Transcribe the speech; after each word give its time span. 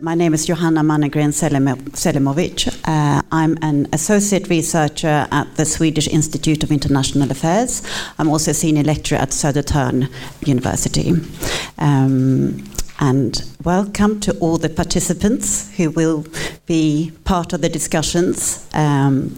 My 0.00 0.14
name 0.14 0.32
is 0.32 0.46
Johanna 0.46 0.82
Mannergren 0.82 1.32
Selimovic. 1.32 2.68
Uh, 2.86 3.20
I'm 3.32 3.58
an 3.62 3.88
associate 3.92 4.48
researcher 4.48 5.26
at 5.32 5.56
the 5.56 5.64
Swedish 5.64 6.06
Institute 6.06 6.62
of 6.62 6.70
International 6.70 7.28
Affairs. 7.28 7.82
I'm 8.16 8.28
also 8.28 8.52
a 8.52 8.54
senior 8.54 8.84
lecturer 8.84 9.18
at 9.18 9.30
Södertörn 9.30 10.08
University. 10.46 11.14
Um, 11.78 12.62
and 13.00 13.42
welcome 13.64 14.20
to 14.20 14.38
all 14.38 14.56
the 14.56 14.68
participants 14.68 15.76
who 15.76 15.90
will 15.90 16.24
be 16.66 17.10
part 17.24 17.52
of 17.52 17.60
the 17.60 17.68
discussions. 17.68 18.68
Um, 18.74 19.30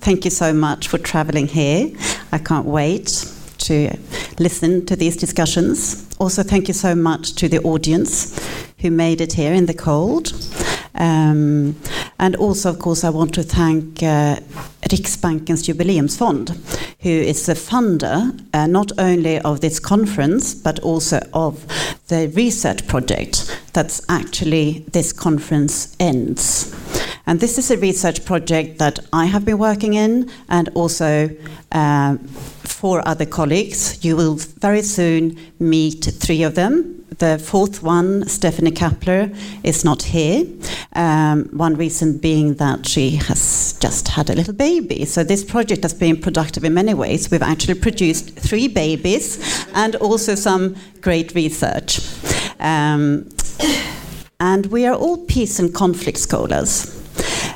thank 0.00 0.24
you 0.24 0.30
so 0.30 0.54
much 0.54 0.88
for 0.88 0.96
traveling 0.96 1.46
here. 1.46 1.90
I 2.32 2.38
can't 2.38 2.64
wait 2.64 3.30
to 3.58 3.94
listen 4.38 4.86
to 4.86 4.96
these 4.96 5.18
discussions. 5.18 6.06
Also, 6.18 6.42
thank 6.42 6.68
you 6.68 6.74
so 6.74 6.94
much 6.94 7.34
to 7.34 7.50
the 7.50 7.60
audience 7.64 8.34
who 8.80 8.90
made 8.90 9.20
it 9.20 9.32
here 9.34 9.52
in 9.52 9.66
the 9.66 9.74
cold. 9.74 10.32
Um, 10.94 11.76
and 12.18 12.36
also, 12.36 12.70
of 12.70 12.78
course, 12.78 13.04
I 13.04 13.10
want 13.10 13.32
to 13.34 13.42
thank 13.42 14.02
uh, 14.02 14.36
Riksbankens 14.90 15.64
Jubileumsfond, 15.64 16.50
who 17.00 17.08
is 17.08 17.46
the 17.46 17.54
funder 17.54 18.38
uh, 18.52 18.66
not 18.66 18.92
only 18.98 19.38
of 19.40 19.60
this 19.60 19.78
conference 19.78 20.52
but 20.52 20.80
also 20.80 21.20
of 21.32 21.64
the 22.08 22.28
research 22.34 22.86
project 22.86 23.56
that's 23.72 24.02
actually 24.08 24.84
this 24.92 25.12
conference 25.12 25.96
ends. 26.00 26.74
And 27.26 27.38
this 27.38 27.58
is 27.58 27.70
a 27.70 27.76
research 27.76 28.24
project 28.24 28.78
that 28.78 28.98
I 29.12 29.26
have 29.26 29.44
been 29.44 29.58
working 29.58 29.94
in, 29.94 30.30
and 30.48 30.68
also 30.74 31.30
uh, 31.70 32.16
four 32.64 33.06
other 33.06 33.26
colleagues. 33.26 34.04
You 34.04 34.16
will 34.16 34.34
very 34.34 34.82
soon 34.82 35.38
meet 35.60 36.04
three 36.04 36.42
of 36.42 36.54
them. 36.56 36.99
The 37.18 37.38
fourth 37.38 37.82
one, 37.82 38.22
Stefanie 38.24 38.70
Kappler, 38.70 39.36
is 39.64 39.84
not 39.84 40.02
here. 40.02 40.46
Um, 40.94 41.44
one 41.46 41.74
reason 41.74 42.18
being 42.18 42.54
that 42.54 42.86
she 42.86 43.16
has 43.16 43.74
just 43.80 44.08
had 44.08 44.30
a 44.30 44.34
little 44.34 44.54
baby. 44.54 45.04
So 45.04 45.24
this 45.24 45.44
project 45.44 45.82
has 45.82 45.92
been 45.92 46.20
productive 46.20 46.64
in 46.64 46.74
many 46.74 46.94
ways. 46.94 47.30
We've 47.30 47.42
actually 47.42 47.74
produced 47.74 48.36
three 48.38 48.68
babies 48.68 49.66
and 49.74 49.96
also 49.96 50.34
some 50.34 50.76
great 51.00 51.34
research. 51.34 52.00
Um, 52.60 53.28
and 54.38 54.66
we 54.66 54.86
are 54.86 54.94
all 54.94 55.18
peace 55.26 55.58
and 55.58 55.74
conflict 55.74 56.18
scholars. 56.18 56.96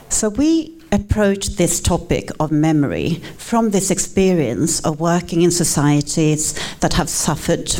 So 0.09 0.29
we 0.29 0.74
approach 0.95 1.49
this 1.57 1.81
topic 1.81 2.31
of 2.39 2.53
memory 2.53 3.15
from 3.37 3.71
this 3.71 3.91
experience 3.91 4.81
of 4.81 5.01
working 5.01 5.43
in 5.43 5.51
societies 5.51 6.55
that 6.79 6.95
have 6.95 7.09
suffered, 7.09 7.73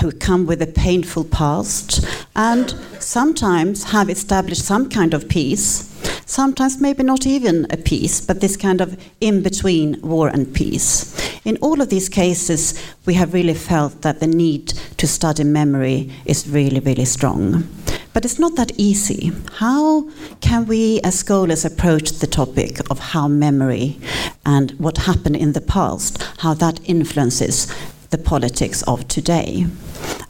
who 0.00 0.12
come 0.12 0.46
with 0.46 0.62
a 0.62 0.66
painful 0.66 1.24
past, 1.24 2.06
and 2.36 2.70
sometimes 3.00 3.84
have 3.84 4.08
established 4.08 4.64
some 4.64 4.88
kind 4.88 5.12
of 5.12 5.28
peace. 5.28 5.92
Sometimes, 6.28 6.80
maybe 6.80 7.04
not 7.04 7.24
even 7.24 7.68
a 7.70 7.76
peace, 7.76 8.20
but 8.20 8.40
this 8.40 8.56
kind 8.56 8.80
of 8.80 9.00
in 9.20 9.44
between 9.44 10.00
war 10.02 10.26
and 10.26 10.52
peace. 10.52 11.14
In 11.44 11.56
all 11.58 11.80
of 11.80 11.88
these 11.88 12.08
cases, 12.08 12.74
we 13.06 13.14
have 13.14 13.32
really 13.32 13.54
felt 13.54 14.02
that 14.02 14.18
the 14.18 14.26
need 14.26 14.74
to 14.96 15.06
study 15.06 15.44
memory 15.44 16.10
is 16.24 16.48
really, 16.48 16.80
really 16.80 17.04
strong. 17.04 17.68
But 18.12 18.24
it's 18.24 18.40
not 18.40 18.56
that 18.56 18.72
easy. 18.76 19.30
How 19.58 20.10
can 20.40 20.66
we 20.66 21.00
as 21.04 21.16
scholars 21.16 21.64
approach 21.64 22.10
the 22.10 22.26
topic 22.26 22.80
of 22.90 22.98
how 22.98 23.28
memory 23.28 24.00
and 24.44 24.72
what 24.72 24.98
happened 24.98 25.36
in 25.36 25.52
the 25.52 25.60
past, 25.60 26.20
how 26.38 26.54
that 26.54 26.80
influences 26.86 27.72
the 28.10 28.18
politics 28.18 28.82
of 28.82 29.06
today? 29.06 29.66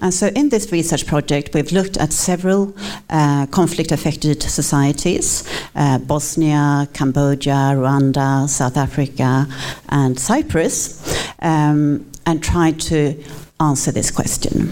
And 0.00 0.12
so, 0.12 0.26
in 0.28 0.50
this 0.50 0.72
research 0.72 1.06
project, 1.06 1.54
we've 1.54 1.72
looked 1.72 1.96
at 1.96 2.12
several 2.12 2.74
uh, 3.10 3.46
conflict 3.46 3.92
affected 3.92 4.42
societies 4.42 5.44
uh, 5.74 5.98
Bosnia, 5.98 6.88
Cambodia, 6.92 7.74
Rwanda, 7.74 8.48
South 8.48 8.76
Africa, 8.76 9.46
and 9.88 10.18
Cyprus, 10.18 11.02
um, 11.40 12.10
and 12.26 12.42
tried 12.42 12.80
to 12.80 13.22
answer 13.60 13.92
this 13.92 14.10
question. 14.10 14.70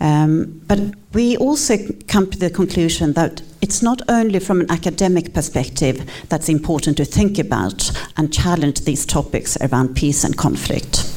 Um, 0.00 0.60
but 0.66 0.78
we 1.12 1.36
also 1.36 1.78
come 2.08 2.30
to 2.30 2.38
the 2.38 2.50
conclusion 2.50 3.12
that 3.14 3.42
it's 3.62 3.82
not 3.82 4.02
only 4.08 4.40
from 4.40 4.60
an 4.60 4.70
academic 4.70 5.32
perspective 5.32 6.04
that's 6.28 6.48
important 6.48 6.96
to 6.98 7.04
think 7.04 7.38
about 7.38 7.90
and 8.16 8.32
challenge 8.32 8.80
these 8.80 9.06
topics 9.06 9.56
around 9.62 9.94
peace 9.94 10.24
and 10.24 10.36
conflict. 10.36 11.13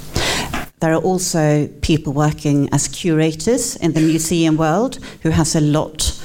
There 0.80 0.94
are 0.94 1.02
also 1.02 1.68
people 1.82 2.14
working 2.14 2.70
as 2.72 2.88
curators 2.88 3.76
in 3.78 3.94
the 3.94 4.02
museum 4.02 4.58
world 4.58 5.00
who 5.24 5.32
has 5.32 5.56
a 5.56 5.62
lot 5.62 6.22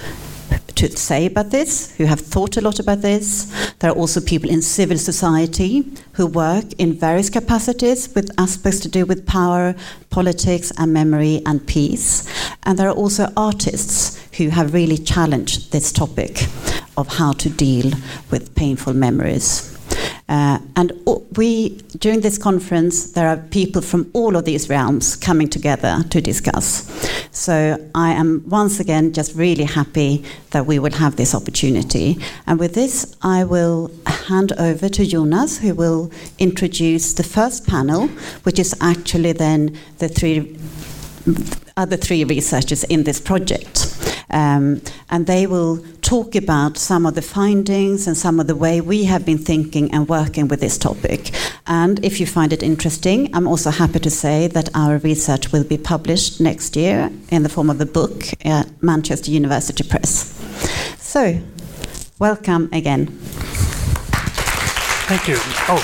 to 0.74 0.90
say 0.94 1.24
about 1.24 1.50
this, 1.50 1.96
who 1.96 2.04
have 2.04 2.20
thought 2.20 2.58
a 2.58 2.60
lot 2.60 2.78
about 2.78 3.00
this. 3.00 3.46
There 3.78 3.90
are 3.90 3.96
also 3.96 4.20
people 4.20 4.50
in 4.50 4.60
civil 4.60 4.98
society 4.98 5.90
who 6.12 6.26
work 6.26 6.64
in 6.78 6.92
various 6.92 7.30
capacities 7.30 8.14
with 8.14 8.30
aspects 8.36 8.80
to 8.80 8.88
do 8.88 9.06
with 9.06 9.26
power, 9.26 9.74
politics, 10.10 10.70
and 10.76 10.92
memory 10.92 11.40
and 11.46 11.66
peace. 11.66 12.28
And 12.64 12.78
there 12.78 12.88
are 12.88 12.94
also 12.94 13.32
artists 13.36 14.20
who 14.36 14.50
have 14.50 14.74
really 14.74 14.98
challenged 14.98 15.72
this 15.72 15.92
topic 15.92 16.46
of 16.98 17.08
how 17.08 17.32
to 17.32 17.48
deal 17.48 17.90
with 18.30 18.54
painful 18.54 18.92
memories. 18.92 19.71
Uh, 20.28 20.58
and 20.76 20.92
we, 21.36 21.70
during 21.98 22.20
this 22.20 22.38
conference, 22.38 23.12
there 23.12 23.28
are 23.28 23.36
people 23.36 23.82
from 23.82 24.10
all 24.12 24.36
of 24.36 24.44
these 24.44 24.68
realms 24.68 25.16
coming 25.16 25.48
together 25.48 26.02
to 26.10 26.20
discuss. 26.20 26.88
So 27.32 27.76
I 27.94 28.12
am 28.12 28.44
once 28.48 28.80
again 28.80 29.12
just 29.12 29.34
really 29.34 29.64
happy 29.64 30.24
that 30.50 30.66
we 30.66 30.78
will 30.78 30.92
have 30.92 31.16
this 31.16 31.34
opportunity. 31.34 32.18
And 32.46 32.58
with 32.58 32.74
this, 32.74 33.16
I 33.22 33.44
will 33.44 33.90
hand 34.06 34.52
over 34.52 34.88
to 34.88 35.06
Jonas, 35.06 35.58
who 35.58 35.74
will 35.74 36.10
introduce 36.38 37.14
the 37.14 37.24
first 37.24 37.66
panel, 37.66 38.08
which 38.44 38.58
is 38.58 38.74
actually 38.80 39.32
then 39.32 39.76
the 39.98 40.08
three 40.08 40.58
other 41.76 41.96
three 41.96 42.24
researchers 42.24 42.84
in 42.84 43.04
this 43.04 43.20
project. 43.20 43.88
Um, 44.30 44.80
and 45.10 45.26
they 45.26 45.46
will 45.46 45.84
talk 46.00 46.34
about 46.34 46.78
some 46.78 47.04
of 47.04 47.14
the 47.14 47.22
findings 47.22 48.06
and 48.06 48.16
some 48.16 48.40
of 48.40 48.46
the 48.46 48.56
way 48.56 48.80
we 48.80 49.04
have 49.04 49.26
been 49.26 49.38
thinking 49.38 49.92
and 49.92 50.08
working 50.08 50.48
with 50.48 50.60
this 50.60 50.78
topic. 50.78 51.30
And 51.66 52.02
if 52.04 52.18
you 52.18 52.26
find 52.26 52.52
it 52.52 52.62
interesting, 52.62 53.34
I'm 53.34 53.46
also 53.46 53.70
happy 53.70 53.98
to 54.00 54.10
say 54.10 54.48
that 54.48 54.70
our 54.74 54.98
research 54.98 55.52
will 55.52 55.64
be 55.64 55.76
published 55.76 56.40
next 56.40 56.76
year 56.76 57.10
in 57.30 57.42
the 57.42 57.48
form 57.50 57.68
of 57.68 57.80
a 57.80 57.86
book 57.86 58.24
at 58.44 58.82
Manchester 58.82 59.30
University 59.30 59.84
Press. 59.86 60.32
So, 60.98 61.40
welcome 62.18 62.70
again. 62.72 63.08
Thank 65.08 65.28
you. 65.28 65.36
Oh, 65.68 65.82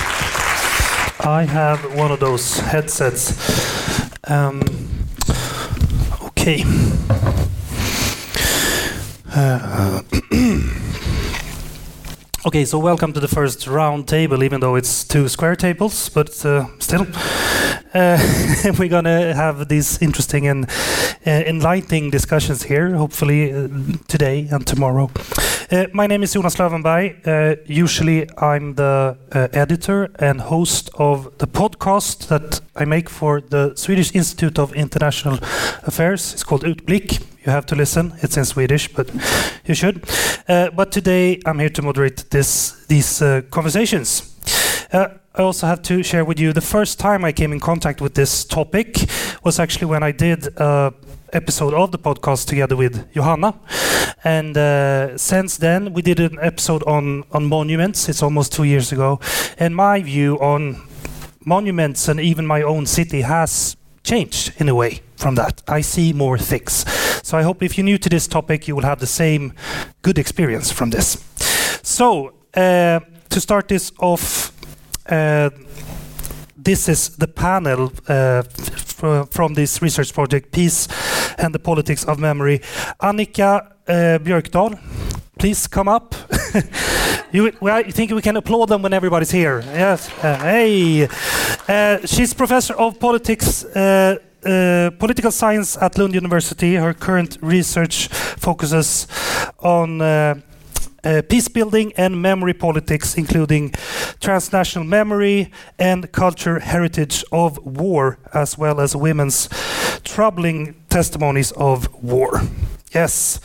I 1.19 1.43
have 1.43 1.95
one 1.95 2.11
of 2.11 2.19
those 2.19 2.57
headsets. 2.59 3.37
Um, 4.27 4.88
okay. 6.39 6.63
Uh, 9.35 10.01
okay, 12.45 12.65
so 12.65 12.79
welcome 12.79 13.11
to 13.13 13.19
the 13.19 13.27
first 13.27 13.67
round 13.67 14.07
table, 14.07 14.43
even 14.43 14.61
though 14.61 14.75
it's 14.75 15.03
two 15.03 15.27
square 15.27 15.55
tables, 15.55 16.09
but 16.09 16.45
uh, 16.45 16.65
still. 16.79 17.05
Uh, 17.93 18.19
we're 18.77 18.87
gonna 18.89 19.33
have 19.33 19.67
these 19.67 20.01
interesting 20.01 20.47
and 20.47 20.69
uh, 21.25 21.29
enlightening 21.29 22.09
discussions 22.11 22.63
here, 22.63 22.95
hopefully 22.95 23.51
uh, 23.51 23.67
today 24.07 24.47
and 24.51 24.65
tomorrow. 24.65 25.09
Uh, 25.71 25.85
my 25.93 26.07
name 26.07 26.23
is 26.23 26.33
Jonas 26.33 26.55
Löwenberg. 26.55 27.59
usually, 27.67 28.27
I'm 28.37 28.75
the 28.75 29.17
editor 29.31 30.09
and 30.19 30.41
host 30.41 30.89
of 30.95 31.37
the 31.39 31.47
podcast 31.47 32.27
that 32.27 32.61
I 32.75 32.85
make 32.85 33.09
for 33.09 33.41
the 33.41 33.75
Swedish 33.75 34.15
Institute 34.15 34.59
of 34.59 34.73
International 34.73 35.39
Affairs. 35.83 36.33
It's 36.33 36.43
called 36.43 36.63
Utblick 36.63 37.21
you 37.49 37.55
have 37.55 37.65
to 37.65 37.75
listen. 37.75 38.13
It's 38.21 38.37
in 38.37 38.45
Swedish, 38.45 38.93
but 38.93 39.09
you 39.65 39.73
should. 39.73 40.03
Uh, 40.47 40.69
but 40.69 40.91
today 40.91 41.39
I'm 41.45 41.57
here 41.59 41.69
to 41.69 41.81
moderate 41.81 42.29
this, 42.29 42.85
these 42.87 43.21
uh, 43.21 43.41
conversations. 43.49 44.35
Uh, 44.93 45.07
I 45.33 45.41
also 45.41 45.65
have 45.65 45.81
to 45.83 46.03
share 46.03 46.23
with 46.25 46.39
you 46.39 46.53
the 46.53 46.61
first 46.61 46.99
time 46.99 47.25
I 47.25 47.31
came 47.31 47.51
in 47.51 47.59
contact 47.59 48.01
with 48.01 48.13
this 48.13 48.45
topic 48.45 48.97
was 49.43 49.59
actually 49.59 49.87
when 49.87 50.03
I 50.03 50.11
did 50.11 50.47
an 50.57 50.93
episode 51.33 51.73
of 51.73 51.91
the 51.91 51.97
podcast 51.97 52.47
together 52.47 52.75
with 52.75 53.11
Johanna. 53.13 53.55
And 54.23 54.55
uh, 54.55 55.17
since 55.17 55.57
then, 55.57 55.93
we 55.93 56.03
did 56.03 56.19
an 56.19 56.37
episode 56.41 56.83
on, 56.83 57.23
on 57.31 57.45
monuments. 57.45 58.09
It's 58.09 58.21
almost 58.21 58.53
two 58.53 58.65
years 58.65 58.91
ago. 58.91 59.19
And 59.57 59.75
my 59.75 60.03
view 60.03 60.37
on 60.39 60.87
monuments 61.45 62.07
and 62.07 62.19
even 62.19 62.45
my 62.45 62.61
own 62.61 62.85
city 62.85 63.21
has 63.21 63.75
changed 64.03 64.53
in 64.61 64.69
a 64.69 64.75
way 64.75 65.01
from 65.19 65.35
that. 65.35 65.61
I 65.67 65.81
see 65.81 66.13
more 66.13 66.37
things. 66.37 66.85
So 67.23 67.37
I 67.37 67.43
hope 67.43 67.61
if 67.61 67.77
you're 67.77 67.85
new 67.85 67.97
to 67.97 68.09
this 68.09 68.27
topic, 68.27 68.67
you 68.67 68.75
will 68.75 68.85
have 68.85 68.99
the 68.99 69.07
same 69.07 69.53
good 70.01 70.17
experience 70.17 70.71
from 70.71 70.89
this. 70.89 71.23
So 71.83 72.33
uh, 72.55 72.99
to 73.29 73.39
start 73.39 73.67
this 73.67 73.91
off, 73.99 74.51
uh, 75.11 75.49
this 76.57 76.89
is 76.89 77.09
the 77.17 77.27
panel 77.27 77.91
uh, 78.07 78.43
from 79.31 79.53
this 79.53 79.81
research 79.81 80.13
project, 80.13 80.51
Peace 80.51 80.87
and 81.37 81.53
the 81.53 81.59
politics 81.59 82.05
of 82.05 82.19
memory. 82.19 82.59
Annika 83.01 83.73
uh, 83.87 84.19
Björkdahl, 84.19 84.79
please 85.37 85.67
come 85.67 85.87
up. 85.87 86.15
you, 87.31 87.51
well, 87.61 87.75
I 87.75 87.91
think 87.91 88.11
we 88.11 88.21
can 88.21 88.37
applaud 88.37 88.69
them 88.69 88.81
when 88.81 88.93
everybody's 88.93 89.31
here. 89.31 89.61
Yes. 89.73 90.09
Uh, 90.23 90.37
hey. 90.37 91.07
Uh, 91.67 92.05
she's 92.05 92.33
professor 92.33 92.73
of 92.73 92.99
politics. 92.99 93.65
Uh, 94.45 94.89
political 94.99 95.31
science 95.31 95.77
at 95.81 95.97
Lund 95.97 96.13
University. 96.13 96.75
Her 96.75 96.93
current 96.93 97.37
research 97.41 98.07
focuses 98.07 99.05
on 99.59 100.01
uh, 100.01 100.35
uh, 101.03 101.21
peace 101.27 101.49
building 101.49 101.91
and 101.97 102.21
memory 102.21 102.53
politics, 102.53 103.15
including 103.17 103.73
transnational 104.21 104.87
memory 104.87 105.51
and 105.77 106.09
culture 106.13 106.59
heritage 106.59 107.23
of 107.31 107.57
war, 107.65 108.17
as 108.33 108.57
well 108.57 108.79
as 108.79 108.95
women's 108.95 109.49
troubling 110.03 110.75
testimonies 110.89 111.51
of 111.57 111.93
war. 112.01 112.41
Yes. 112.93 113.41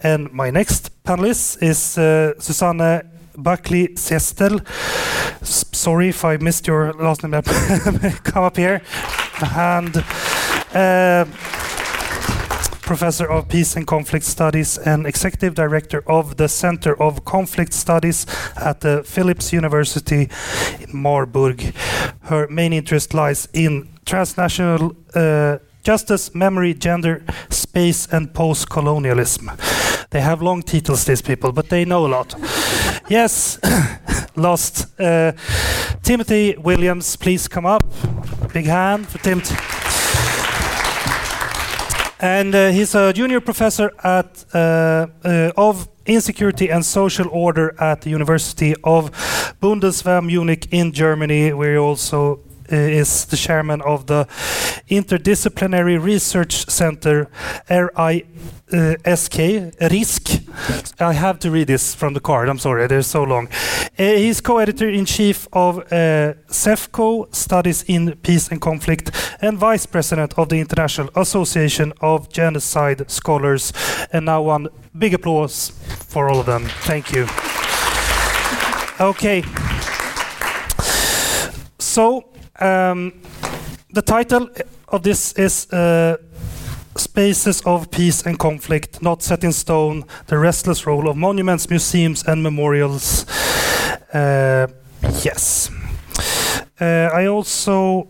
And 0.00 0.32
my 0.32 0.50
next 0.50 0.90
panelist 1.04 1.62
is 1.62 1.98
uh, 1.98 2.32
Susanne 2.40 3.02
Buckley 3.42 3.88
Zistel. 3.88 4.60
sorry 5.44 6.08
if 6.08 6.24
I 6.24 6.36
missed 6.36 6.66
your 6.66 6.92
last 6.92 7.22
name. 7.22 7.42
Come 8.24 8.44
up 8.44 8.56
here. 8.56 8.82
And 9.56 9.96
uh, 10.74 11.24
professor 12.90 13.30
of 13.30 13.48
peace 13.48 13.76
and 13.76 13.86
conflict 13.86 14.24
studies 14.24 14.76
and 14.78 15.06
executive 15.06 15.54
director 15.54 16.02
of 16.08 16.36
the 16.36 16.48
Center 16.48 17.00
of 17.00 17.24
Conflict 17.24 17.72
Studies 17.72 18.26
at 18.56 18.80
the 18.80 19.04
Philipps 19.04 19.52
University 19.52 20.28
in 20.80 20.96
Marburg. 20.96 21.72
Her 22.22 22.48
main 22.48 22.72
interest 22.72 23.14
lies 23.14 23.48
in 23.52 23.88
transnational 24.06 24.96
uh, 25.14 25.58
justice, 25.84 26.34
memory, 26.34 26.74
gender, 26.74 27.24
space, 27.70 28.08
and 28.12 28.34
post 28.34 28.68
colonialism. 28.68 29.50
They 30.10 30.20
have 30.20 30.42
long 30.42 30.62
titles, 30.62 31.04
these 31.04 31.22
people, 31.22 31.52
but 31.52 31.68
they 31.68 31.84
know 31.84 32.06
a 32.06 32.08
lot. 32.08 32.34
yes, 33.08 33.58
lost. 34.36 34.86
Uh, 34.98 35.32
Timothy 36.02 36.56
Williams, 36.58 37.16
please 37.16 37.48
come 37.48 37.66
up. 37.66 37.84
Big 38.52 38.66
hand 38.66 39.06
for 39.06 39.18
Timothy. 39.18 39.54
And 42.20 42.54
uh, 42.54 42.70
he's 42.72 42.94
a 42.94 43.12
junior 43.12 43.40
professor 43.40 43.92
at 44.02 44.44
uh, 44.52 45.06
uh, 45.24 45.52
of 45.56 45.88
insecurity 46.06 46.70
and 46.70 46.84
social 46.84 47.28
order 47.30 47.74
at 47.80 48.00
the 48.00 48.10
University 48.10 48.74
of 48.82 49.10
Bundeswehr 49.62 50.22
Munich 50.22 50.66
in 50.72 50.92
Germany, 50.92 51.52
where 51.52 51.72
he 51.72 51.78
also 51.78 52.40
is 52.76 53.24
the 53.26 53.36
chairman 53.36 53.80
of 53.82 54.06
the 54.06 54.26
Interdisciplinary 54.88 56.02
Research 56.02 56.68
Center, 56.68 57.28
RI 57.68 58.26
uh, 58.72 58.96
RISK. 59.80 61.00
I 61.00 61.12
have 61.12 61.38
to 61.40 61.50
read 61.50 61.66
this 61.66 61.94
from 61.94 62.14
the 62.14 62.20
card, 62.20 62.48
I'm 62.48 62.58
sorry, 62.58 62.86
they're 62.86 63.02
so 63.02 63.22
long. 63.22 63.48
Uh, 63.98 64.04
he's 64.04 64.40
co-editor 64.40 64.88
in 64.88 65.04
chief 65.04 65.48
of 65.52 65.78
uh, 65.78 66.34
ZeFKo, 66.48 67.34
Studies 67.34 67.84
in 67.84 68.16
Peace 68.22 68.48
and 68.48 68.60
Conflict, 68.60 69.10
and 69.40 69.58
vice 69.58 69.86
president 69.86 70.34
of 70.38 70.48
the 70.48 70.56
International 70.56 71.10
Association 71.16 71.92
of 72.00 72.28
Genocide 72.30 73.10
Scholars. 73.10 73.72
And 74.12 74.26
now 74.26 74.42
one 74.42 74.68
big 74.96 75.14
applause 75.14 75.70
for 76.08 76.28
all 76.28 76.40
of 76.40 76.46
them. 76.46 76.64
Thank 76.82 77.12
you. 77.12 77.26
Okay. 79.00 79.42
So, 81.78 82.29
um, 82.60 83.12
the 83.92 84.02
title 84.02 84.48
of 84.88 85.02
this 85.02 85.32
is 85.32 85.72
uh, 85.72 86.16
Spaces 86.96 87.62
of 87.62 87.90
Peace 87.90 88.22
and 88.26 88.38
Conflict, 88.38 89.02
Not 89.02 89.22
Set 89.22 89.44
in 89.44 89.52
Stone, 89.52 90.04
The 90.26 90.38
Restless 90.38 90.86
Role 90.86 91.08
of 91.08 91.16
Monuments, 91.16 91.70
Museums 91.70 92.24
and 92.26 92.42
Memorials. 92.42 93.26
Uh, 94.12 94.66
yes. 95.22 95.70
Uh, 96.80 97.10
I 97.12 97.26
also 97.26 98.08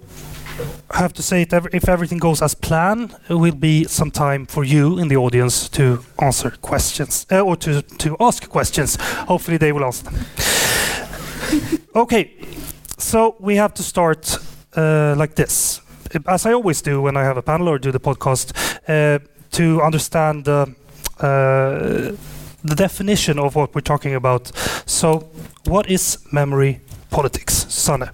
have 0.90 1.12
to 1.14 1.22
say 1.22 1.44
that 1.44 1.66
if 1.72 1.88
everything 1.88 2.18
goes 2.18 2.42
as 2.42 2.54
planned, 2.54 3.14
it 3.28 3.34
will 3.34 3.54
be 3.54 3.84
some 3.84 4.10
time 4.10 4.46
for 4.46 4.64
you 4.64 4.98
in 4.98 5.08
the 5.08 5.16
audience 5.16 5.68
to 5.70 6.04
answer 6.20 6.50
questions 6.50 7.26
uh, 7.30 7.40
or 7.40 7.56
to, 7.56 7.82
to 7.82 8.16
ask 8.20 8.48
questions. 8.48 8.96
Hopefully, 9.28 9.56
they 9.56 9.72
will 9.72 9.84
answer 9.84 10.04
them. 10.04 11.80
okay, 11.94 12.32
so 13.00 13.36
we 13.40 13.56
have 13.56 13.74
to 13.74 13.82
start 13.82 14.38
uh, 14.76 15.14
like 15.16 15.34
this 15.34 15.80
as 16.26 16.46
I 16.46 16.52
always 16.52 16.82
do 16.82 17.02
when 17.02 17.16
I 17.16 17.22
have 17.22 17.36
a 17.36 17.42
panel 17.42 17.68
or 17.68 17.78
do 17.78 17.92
the 17.92 18.00
podcast, 18.00 18.52
uh, 18.88 19.18
to 19.52 19.82
understand 19.82 20.48
uh, 20.48 20.66
the 21.18 22.74
definition 22.76 23.38
of 23.38 23.54
what 23.54 23.74
we're 23.74 23.80
talking 23.80 24.14
about. 24.14 24.52
So, 24.86 25.30
what 25.66 25.88
is 25.90 26.18
memory 26.32 26.80
politics, 27.10 27.64
Sanne? 27.68 28.10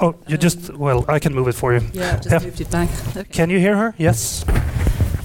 Oh, 0.00 0.14
you 0.28 0.36
just 0.36 0.72
well, 0.74 1.04
I 1.08 1.18
can 1.18 1.34
move 1.34 1.48
it 1.48 1.54
for 1.54 1.74
you. 1.74 1.80
Yeah, 1.92 2.16
just 2.16 2.30
yeah. 2.30 2.38
moved 2.38 2.60
it 2.60 2.70
back. 2.70 2.88
Okay. 3.16 3.24
Can 3.32 3.50
you 3.50 3.58
hear 3.58 3.76
her? 3.76 3.94
Yes. 3.98 4.44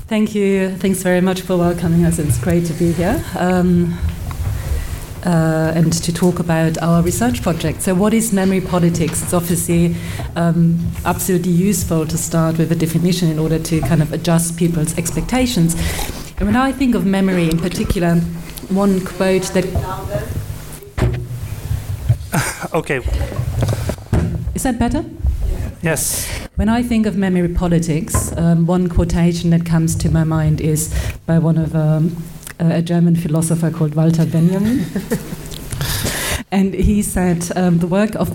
Thank 0.07 0.35
you. 0.35 0.75
Thanks 0.77 1.01
very 1.03 1.21
much 1.21 1.41
for 1.41 1.57
welcoming 1.57 2.05
us. 2.05 2.19
It's 2.19 2.39
great 2.39 2.65
to 2.65 2.73
be 2.73 2.91
here. 2.91 3.23
Um, 3.37 3.97
uh, 5.25 5.71
and 5.75 5.93
to 5.93 6.13
talk 6.13 6.39
about 6.39 6.77
our 6.79 7.01
research 7.01 7.41
project. 7.41 7.81
So, 7.81 7.95
what 7.95 8.13
is 8.13 8.33
memory 8.33 8.61
politics? 8.61 9.23
It's 9.23 9.33
obviously 9.33 9.95
um, 10.35 10.79
absolutely 11.05 11.51
useful 11.51 12.05
to 12.07 12.17
start 12.17 12.57
with 12.57 12.71
a 12.71 12.75
definition 12.75 13.29
in 13.29 13.39
order 13.39 13.59
to 13.59 13.81
kind 13.81 14.01
of 14.01 14.11
adjust 14.11 14.57
people's 14.57 14.97
expectations. 14.97 15.75
And 16.37 16.47
when 16.47 16.55
I 16.55 16.71
think 16.71 16.95
of 16.95 17.05
memory 17.05 17.49
in 17.49 17.57
particular, 17.57 18.15
one 18.69 19.05
quote 19.05 19.43
that. 19.53 19.65
okay. 22.73 22.97
Is 24.55 24.63
that 24.63 24.77
better? 24.79 25.05
Yes. 25.81 26.27
When 26.55 26.69
I 26.69 26.81
think 26.81 27.05
of 27.05 27.17
memory 27.17 27.49
politics, 27.49 28.35
um, 28.37 28.65
one 28.65 28.87
quotation 28.87 29.49
that 29.49 29.65
comes 29.65 29.95
to 29.95 30.09
my 30.09 30.23
mind 30.23 30.61
is 30.61 30.93
by 31.25 31.39
one 31.39 31.57
of 31.57 31.75
um, 31.75 32.15
a 32.71 32.81
German 32.81 33.15
philosopher 33.15 33.71
called 33.71 33.95
Walter 33.95 34.25
Benjamin. 34.25 34.85
and 36.51 36.73
he 36.73 37.01
said 37.01 37.51
um, 37.55 37.79
the 37.79 37.87
work 37.87 38.15
of 38.15 38.29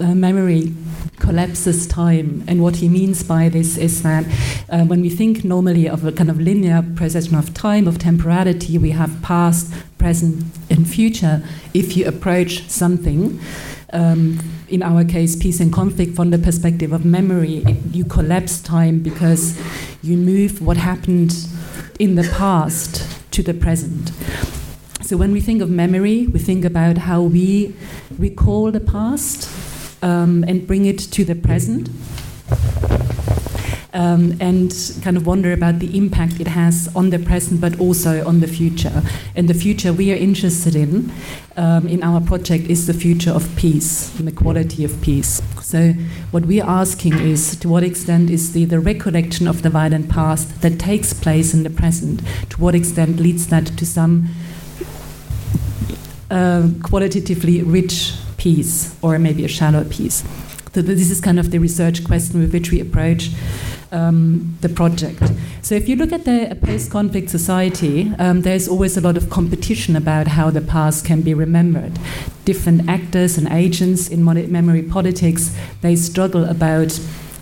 uh, 0.00 0.14
memory 0.14 0.74
collapses 1.18 1.86
time. 1.86 2.42
And 2.48 2.62
what 2.62 2.76
he 2.76 2.88
means 2.88 3.22
by 3.22 3.48
this 3.48 3.76
is 3.76 4.02
that 4.02 4.24
uh, 4.68 4.84
when 4.84 5.00
we 5.00 5.10
think 5.10 5.44
normally 5.44 5.88
of 5.88 6.04
a 6.04 6.12
kind 6.12 6.30
of 6.30 6.40
linear 6.40 6.84
procession 6.96 7.36
of 7.36 7.54
time, 7.54 7.86
of 7.86 7.98
temporality, 7.98 8.78
we 8.78 8.90
have 8.90 9.22
past, 9.22 9.72
present, 9.98 10.44
and 10.68 10.88
future. 10.88 11.42
If 11.72 11.96
you 11.96 12.06
approach 12.06 12.68
something, 12.68 13.38
um, 13.92 14.40
in 14.68 14.82
our 14.82 15.04
case, 15.04 15.36
peace 15.36 15.60
and 15.60 15.72
conflict 15.72 16.16
from 16.16 16.30
the 16.30 16.38
perspective 16.38 16.92
of 16.92 17.04
memory, 17.04 17.58
it, 17.58 17.76
you 17.92 18.04
collapse 18.04 18.60
time 18.60 19.00
because 19.00 19.60
you 20.02 20.16
move 20.16 20.60
what 20.60 20.76
happened 20.76 21.34
in 21.98 22.14
the 22.14 22.28
past 22.36 23.19
to 23.30 23.42
the 23.42 23.54
present. 23.54 24.12
So 25.02 25.16
when 25.16 25.32
we 25.32 25.40
think 25.40 25.62
of 25.62 25.70
memory, 25.70 26.26
we 26.26 26.38
think 26.38 26.64
about 26.64 26.98
how 26.98 27.22
we 27.22 27.74
recall 28.18 28.70
the 28.70 28.80
past 28.80 29.48
um, 30.02 30.44
and 30.46 30.66
bring 30.66 30.86
it 30.86 30.98
to 30.98 31.24
the 31.24 31.34
present. 31.34 31.88
Um, 33.92 34.36
and 34.40 34.72
kind 35.02 35.16
of 35.16 35.26
wonder 35.26 35.52
about 35.52 35.80
the 35.80 35.96
impact 35.98 36.38
it 36.38 36.46
has 36.46 36.88
on 36.94 37.10
the 37.10 37.18
present 37.18 37.60
but 37.60 37.80
also 37.80 38.24
on 38.24 38.38
the 38.38 38.46
future. 38.46 39.02
And 39.34 39.48
the 39.48 39.54
future 39.54 39.92
we 39.92 40.12
are 40.12 40.16
interested 40.16 40.76
in 40.76 41.10
um, 41.56 41.86
in 41.86 42.02
our 42.02 42.20
project 42.20 42.70
is 42.70 42.86
the 42.86 42.94
future 42.94 43.30
of 43.30 43.54
peace 43.56 44.18
and 44.18 44.26
the 44.26 44.32
quality 44.32 44.84
of 44.84 45.00
peace. 45.02 45.42
So, 45.60 45.92
what 46.30 46.46
we're 46.46 46.64
asking 46.64 47.18
is 47.20 47.54
to 47.56 47.68
what 47.68 47.82
extent 47.82 48.30
is 48.30 48.52
the, 48.52 48.64
the 48.64 48.80
recollection 48.80 49.46
of 49.46 49.62
the 49.62 49.70
violent 49.70 50.08
past 50.08 50.62
that 50.62 50.78
takes 50.78 51.12
place 51.12 51.52
in 51.52 51.62
the 51.62 51.70
present, 51.70 52.22
to 52.50 52.60
what 52.60 52.74
extent 52.74 53.18
leads 53.20 53.48
that 53.48 53.66
to 53.66 53.84
some 53.84 54.28
uh, 56.30 56.68
qualitatively 56.82 57.62
rich 57.62 58.14
peace 58.36 58.96
or 59.02 59.18
maybe 59.18 59.44
a 59.44 59.48
shallow 59.48 59.84
peace? 59.84 60.24
So, 60.74 60.82
this 60.82 61.10
is 61.10 61.20
kind 61.20 61.38
of 61.38 61.50
the 61.50 61.58
research 61.58 62.04
question 62.04 62.40
with 62.40 62.52
which 62.52 62.70
we 62.70 62.80
approach 62.80 63.30
um, 63.92 64.56
the 64.60 64.68
project. 64.68 65.22
So 65.62 65.74
if 65.74 65.88
you 65.88 65.96
look 65.96 66.12
at 66.12 66.24
the 66.24 66.56
post-conflict 66.62 67.30
society, 67.30 68.12
um, 68.18 68.42
there's 68.42 68.68
always 68.68 68.96
a 68.96 69.00
lot 69.00 69.16
of 69.16 69.30
competition 69.30 69.96
about 69.96 70.28
how 70.28 70.50
the 70.50 70.60
past 70.60 71.04
can 71.04 71.22
be 71.22 71.34
remembered. 71.34 71.98
Different 72.44 72.88
actors 72.88 73.36
and 73.38 73.48
agents 73.48 74.08
in 74.08 74.24
memory 74.24 74.82
politics 74.82 75.56
they 75.82 75.96
struggle 75.96 76.44
about 76.44 76.98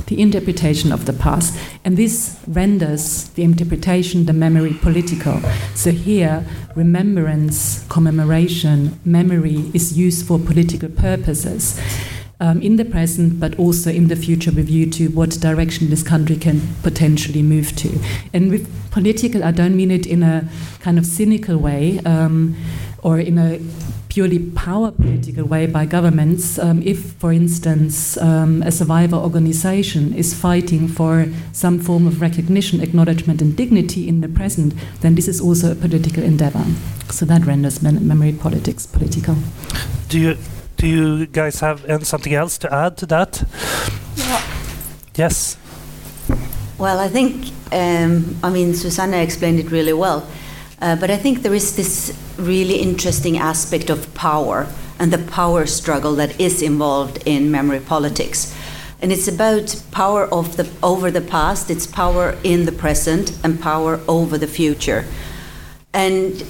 the 0.07 0.21
interpretation 0.21 0.91
of 0.91 1.05
the 1.05 1.13
past, 1.13 1.59
and 1.85 1.97
this 1.97 2.39
renders 2.47 3.29
the 3.31 3.43
interpretation, 3.43 4.25
the 4.25 4.33
memory, 4.33 4.73
political. 4.73 5.39
So 5.75 5.91
here, 5.91 6.47
remembrance, 6.75 7.87
commemoration, 7.89 8.99
memory 9.05 9.71
is 9.75 9.99
used 9.99 10.27
for 10.27 10.39
political 10.39 10.89
purposes. 10.89 11.79
Um, 12.41 12.63
in 12.63 12.77
the 12.77 12.85
present, 12.85 13.41
but 13.41 13.59
also 13.59 13.91
in 13.91 14.09
the 14.09 14.17
future 14.17 14.53
with 14.53 14.67
view 14.67 14.91
to 14.91 15.09
what 15.09 15.31
direction 15.41 15.91
this 15.91 16.03
country 16.03 16.37
can 16.37 16.61
potentially 16.83 17.43
move 17.43 17.75
to. 17.77 17.99
And 18.33 18.51
with 18.51 18.69
political, 18.91 19.43
I 19.45 19.51
don't 19.51 19.77
mean 19.77 19.91
it 19.91 20.07
in 20.07 20.23
a 20.23 20.49
kind 20.81 20.99
of 20.99 21.07
cynical 21.07 21.59
way 21.59 21.99
um, 22.05 22.57
or 23.03 23.19
in 23.19 23.39
a 23.39 23.61
purely 24.09 24.39
power 24.39 24.91
political 24.91 25.45
way 25.45 25.67
by 25.67 25.85
governments. 25.85 26.59
Um, 26.59 26.83
if, 26.83 27.13
for 27.15 27.33
instance, 27.33 28.17
um, 28.17 28.63
a 28.63 28.73
survivor 28.73 29.17
organization 29.17 30.15
is 30.15 30.33
fighting 30.33 30.89
for 30.89 31.27
some 31.53 31.79
form 31.79 32.07
of 32.07 32.21
recognition, 32.21 32.81
acknowledgement, 32.81 33.43
and 33.43 33.57
dignity 33.57 34.09
in 34.09 34.21
the 34.21 34.29
present, 34.29 34.75
then 35.01 35.15
this 35.15 35.29
is 35.29 35.41
also 35.41 35.73
a 35.73 35.75
political 35.75 36.23
endeavor. 36.23 36.65
So 37.11 37.27
that 37.27 37.45
renders 37.45 37.83
memory 37.83 38.33
politics 38.33 38.87
political. 38.87 39.37
Do 40.09 40.19
you 40.19 40.37
do 40.79 40.87
you 40.87 41.27
guys 41.27 41.61
have 41.61 42.07
something 42.07 42.33
else 42.33 42.57
to 42.59 42.73
add 42.73 42.97
to 42.97 43.07
that? 43.07 43.45
Yeah. 44.17 44.43
Yes. 45.17 45.59
Well, 46.79 47.01
I 47.01 47.09
think 47.09 47.53
um, 47.73 48.37
I 48.43 48.51
mean 48.51 48.75
Susanna 48.75 49.19
explained 49.19 49.59
it 49.59 49.71
really 49.71 49.93
well, 49.93 50.27
uh, 50.81 50.95
but 50.97 51.11
I 51.11 51.17
think 51.17 51.43
there 51.43 51.55
is 51.55 51.77
this 51.77 52.17
really 52.39 52.77
interesting 52.77 53.37
aspect 53.37 53.91
of 53.91 54.15
power 54.15 54.69
and 55.01 55.13
the 55.13 55.19
power 55.19 55.67
struggle 55.67 56.15
that 56.15 56.41
is 56.41 56.63
involved 56.63 57.19
in 57.27 57.51
memory 57.51 57.81
politics. 57.81 58.55
And 59.01 59.13
it's 59.13 59.29
about 59.29 59.81
power 59.93 60.27
of 60.27 60.57
the, 60.57 60.69
over 60.83 61.11
the 61.11 61.21
past, 61.21 61.71
it's 61.71 61.87
power 61.87 62.37
in 62.43 62.65
the 62.65 62.73
present, 62.73 63.39
and 63.45 63.61
power 63.61 64.01
over 64.09 64.39
the 64.39 64.49
future. 64.49 65.05
And 65.93 66.45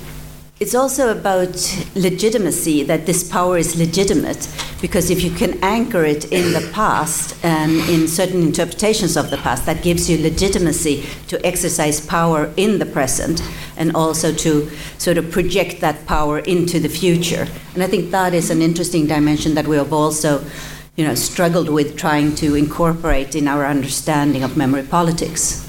it's 0.61 0.75
also 0.75 1.13
about 1.13 1.55
legitimacy 1.95 2.83
that 2.83 3.07
this 3.07 3.29
power 3.31 3.59
is 3.59 3.77
legitimate 3.77 4.49
because 4.81 5.09
if 5.09 5.23
you 5.23 5.31
can 5.31 5.57
anchor 5.63 6.05
it 6.05 6.33
in 6.33 6.53
the 6.53 6.69
past 6.73 7.37
and 7.45 7.73
in 7.89 8.09
certain 8.09 8.43
interpretations 8.43 9.17
of 9.17 9.31
the 9.31 9.37
past 9.39 9.67
that 9.67 9.83
gives 9.85 10.11
you 10.11 10.19
legitimacy 10.21 11.07
to 11.29 11.45
exercise 11.47 12.05
power 12.05 12.53
in 12.57 12.79
the 12.81 12.87
present 12.87 13.41
and 13.77 13.95
also 13.95 14.33
to 14.33 14.69
sort 14.99 15.17
of 15.17 15.31
project 15.31 15.81
that 15.81 16.05
power 16.07 16.41
into 16.41 16.81
the 16.81 16.89
future. 16.89 17.47
And 17.75 17.83
i 17.83 17.87
think 17.87 18.11
that 18.11 18.35
is 18.35 18.51
an 18.51 18.61
interesting 18.61 19.07
dimension 19.07 19.55
that 19.55 19.67
we 19.69 19.77
have 19.77 19.93
also 19.93 20.45
you 20.97 21.07
know 21.07 21.15
struggled 21.15 21.69
with 21.69 21.97
trying 21.97 22.35
to 22.35 22.57
incorporate 22.57 23.37
in 23.37 23.47
our 23.47 23.65
understanding 23.65 24.43
of 24.43 24.57
memory 24.57 24.83
politics 24.83 25.65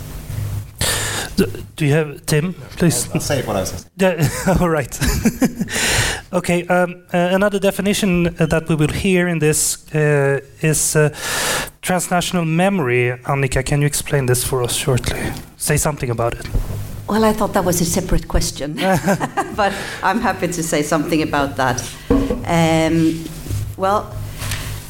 do 1.80 1.86
you 1.86 1.94
have 1.94 2.26
Tim? 2.26 2.54
Please. 2.78 3.08
I'll, 3.08 3.14
I'll 3.14 3.22
say 3.22 3.42
what 3.44 3.56
I 3.56 3.62
was. 3.62 3.86
Yeah. 3.96 4.28
All 4.60 4.70
right. 4.70 5.00
okay. 6.34 6.68
Um, 6.68 7.04
uh, 7.14 7.30
another 7.32 7.58
definition 7.58 8.28
uh, 8.28 8.46
that 8.48 8.68
we 8.68 8.76
will 8.76 8.92
hear 8.92 9.30
in 9.30 9.40
this 9.40 9.78
uh, 9.96 10.42
is 10.62 10.96
uh, 10.98 11.10
transnational 11.82 12.44
memory. 12.44 13.18
Annika, 13.24 13.64
can 13.64 13.80
you 13.80 13.88
explain 13.88 14.26
this 14.26 14.44
for 14.44 14.62
us 14.62 14.76
shortly? 14.76 15.22
Say 15.56 15.78
something 15.78 16.10
about 16.10 16.34
it. 16.34 16.50
Well, 17.08 17.24
I 17.24 17.32
thought 17.32 17.54
that 17.54 17.64
was 17.64 17.80
a 17.82 17.86
separate 17.86 18.28
question, 18.28 18.74
but 19.56 19.74
I'm 20.04 20.20
happy 20.20 20.48
to 20.48 20.62
say 20.62 20.84
something 20.84 21.22
about 21.22 21.56
that. 21.56 21.82
Um, 22.46 23.24
well, 23.78 24.04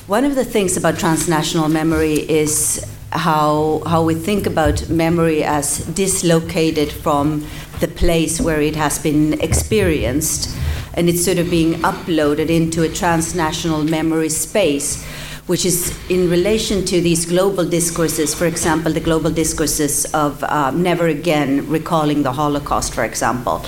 one 0.08 0.26
of 0.26 0.34
the 0.34 0.44
things 0.44 0.76
about 0.76 0.98
transnational 0.98 1.70
memory 1.70 2.16
is 2.16 2.84
how 3.12 3.82
how 3.86 4.04
we 4.04 4.14
think 4.14 4.46
about 4.46 4.88
memory 4.90 5.44
as 5.44 5.80
dislocated 5.88 6.92
from 6.92 7.46
the 7.80 7.88
place 7.88 8.40
where 8.40 8.62
it 8.62 8.76
has 8.76 9.00
been 9.00 9.40
experienced 9.42 10.56
and 10.94 11.10
it's 11.10 11.24
sort 11.24 11.38
of 11.38 11.50
being 11.50 11.74
uploaded 11.82 12.50
into 12.50 12.84
a 12.84 12.90
transnational 12.90 13.84
memory 13.84 14.30
space 14.30 15.04
which 15.48 15.66
is 15.66 15.98
in 16.10 16.30
relation 16.30 16.86
to 16.86 17.02
these 17.02 17.26
global 17.26 17.66
discourses 17.66 18.36
for 18.36 18.46
example 18.46 18.92
the 18.92 19.00
global 19.00 19.32
discourses 19.32 20.06
of 20.14 20.44
uh, 20.44 20.70
never 20.72 21.08
again 21.08 21.68
recalling 21.68 22.22
the 22.22 22.32
holocaust 22.32 22.94
for 22.94 23.04
example. 23.04 23.66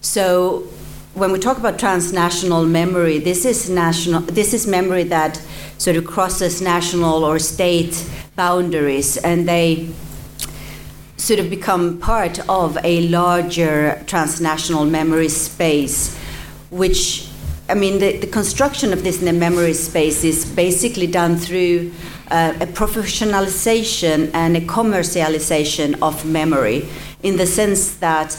So 0.00 0.66
when 1.14 1.32
we 1.32 1.38
talk 1.38 1.58
about 1.58 1.78
transnational 1.78 2.64
memory 2.64 3.18
this 3.18 3.44
is 3.44 3.70
national 3.70 4.20
this 4.22 4.52
is 4.52 4.66
memory 4.66 5.04
that 5.04 5.40
sort 5.78 5.96
of 5.96 6.04
crosses 6.04 6.60
national 6.60 7.24
or 7.24 7.38
state 7.38 8.08
boundaries 8.36 9.16
and 9.18 9.48
they 9.48 9.88
sort 11.24 11.40
of 11.40 11.48
become 11.48 11.98
part 11.98 12.38
of 12.50 12.76
a 12.84 13.08
larger 13.08 14.02
transnational 14.06 14.84
memory 14.84 15.28
space, 15.28 16.16
which 16.70 17.28
I 17.66 17.72
mean, 17.72 17.98
the, 17.98 18.18
the 18.18 18.26
construction 18.26 18.92
of 18.92 19.02
this 19.02 19.22
memory 19.22 19.72
space 19.72 20.22
is 20.22 20.44
basically 20.44 21.06
done 21.06 21.36
through 21.36 21.92
uh, 22.30 22.52
a 22.60 22.66
professionalization 22.66 24.30
and 24.34 24.54
a 24.54 24.60
commercialization 24.60 25.96
of 26.02 26.26
memory, 26.26 26.86
in 27.22 27.38
the 27.38 27.46
sense 27.46 27.94
that 27.96 28.36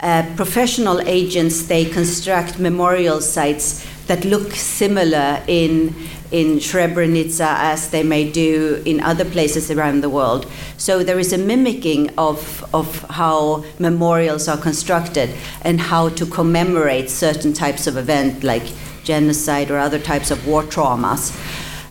uh, 0.00 0.22
professional 0.36 1.00
agents 1.02 1.66
they 1.66 1.84
construct 1.84 2.58
memorial 2.58 3.20
sites 3.20 3.86
that 4.06 4.24
look 4.24 4.52
similar 4.52 5.42
in 5.46 5.94
in 6.34 6.58
Srebrenica 6.58 7.46
as 7.58 7.90
they 7.90 8.02
may 8.02 8.28
do 8.28 8.82
in 8.84 9.00
other 9.00 9.24
places 9.24 9.70
around 9.70 10.00
the 10.00 10.10
world. 10.10 10.50
So 10.76 11.04
there 11.04 11.20
is 11.20 11.32
a 11.32 11.38
mimicking 11.38 12.10
of, 12.18 12.64
of 12.74 13.02
how 13.08 13.64
memorials 13.78 14.48
are 14.48 14.56
constructed 14.56 15.30
and 15.62 15.80
how 15.80 16.08
to 16.08 16.26
commemorate 16.26 17.08
certain 17.08 17.52
types 17.52 17.86
of 17.86 17.96
event 17.96 18.42
like 18.42 18.64
genocide 19.04 19.70
or 19.70 19.78
other 19.78 20.00
types 20.00 20.32
of 20.32 20.44
war 20.44 20.64
traumas. 20.64 21.30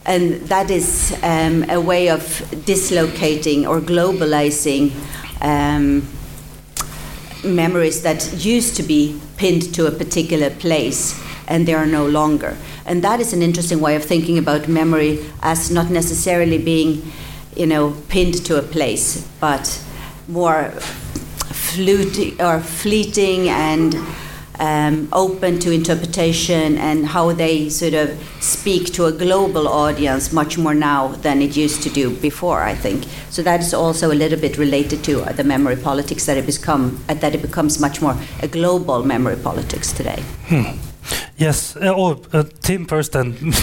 And 0.05 0.41
that 0.49 0.69
is 0.69 1.17
um, 1.23 1.63
a 1.69 1.79
way 1.79 2.09
of 2.09 2.21
dislocating 2.65 3.65
or 3.65 3.79
globalizing 3.79 4.91
um, 5.39 6.05
memories 7.43 8.01
that 8.03 8.33
used 8.43 8.75
to 8.77 8.83
be 8.83 9.19
pinned 9.37 9.73
to 9.75 9.87
a 9.87 9.91
particular 9.91 10.49
place 10.49 11.21
and 11.47 11.67
they 11.67 11.73
are 11.73 11.85
no 11.85 12.05
longer. 12.05 12.57
And 12.85 13.03
that 13.03 13.19
is 13.19 13.33
an 13.33 13.41
interesting 13.41 13.79
way 13.79 13.95
of 13.95 14.03
thinking 14.03 14.37
about 14.37 14.67
memory 14.67 15.25
as 15.41 15.71
not 15.71 15.89
necessarily 15.89 16.57
being, 16.57 17.11
you 17.55 17.65
know, 17.65 17.95
pinned 18.09 18.45
to 18.45 18.57
a 18.57 18.61
place, 18.61 19.27
but 19.39 19.81
more 20.27 20.71
fluting 21.51 22.39
or 22.41 22.59
fleeting 22.59 23.49
and 23.49 23.95
um, 24.59 25.07
open 25.11 25.59
to 25.59 25.71
interpretation 25.71 26.77
and 26.77 27.05
how 27.07 27.33
they 27.33 27.69
sort 27.69 27.93
of 27.93 28.09
speak 28.39 28.93
to 28.93 29.05
a 29.05 29.11
global 29.11 29.67
audience 29.67 30.31
much 30.31 30.57
more 30.57 30.73
now 30.73 31.07
than 31.07 31.41
it 31.41 31.55
used 31.57 31.81
to 31.83 31.89
do 31.89 32.15
before. 32.17 32.61
I 32.61 32.75
think 32.75 33.05
so. 33.29 33.41
That 33.41 33.61
is 33.61 33.73
also 33.73 34.11
a 34.11 34.15
little 34.15 34.39
bit 34.39 34.57
related 34.57 35.03
to 35.05 35.21
the 35.33 35.43
memory 35.43 35.75
politics 35.75 36.25
that 36.25 36.37
it 36.37 36.45
become 36.45 37.03
uh, 37.09 37.13
that 37.15 37.35
it 37.35 37.41
becomes 37.41 37.79
much 37.79 38.01
more 38.01 38.15
a 38.41 38.47
global 38.47 39.03
memory 39.03 39.37
politics 39.37 39.91
today. 39.91 40.23
Hmm. 40.47 40.77
Yes. 41.37 41.75
Uh, 41.75 41.93
oh, 41.95 42.21
uh, 42.31 42.43
Tim 42.61 42.85
first, 42.85 43.11
then. 43.13 43.33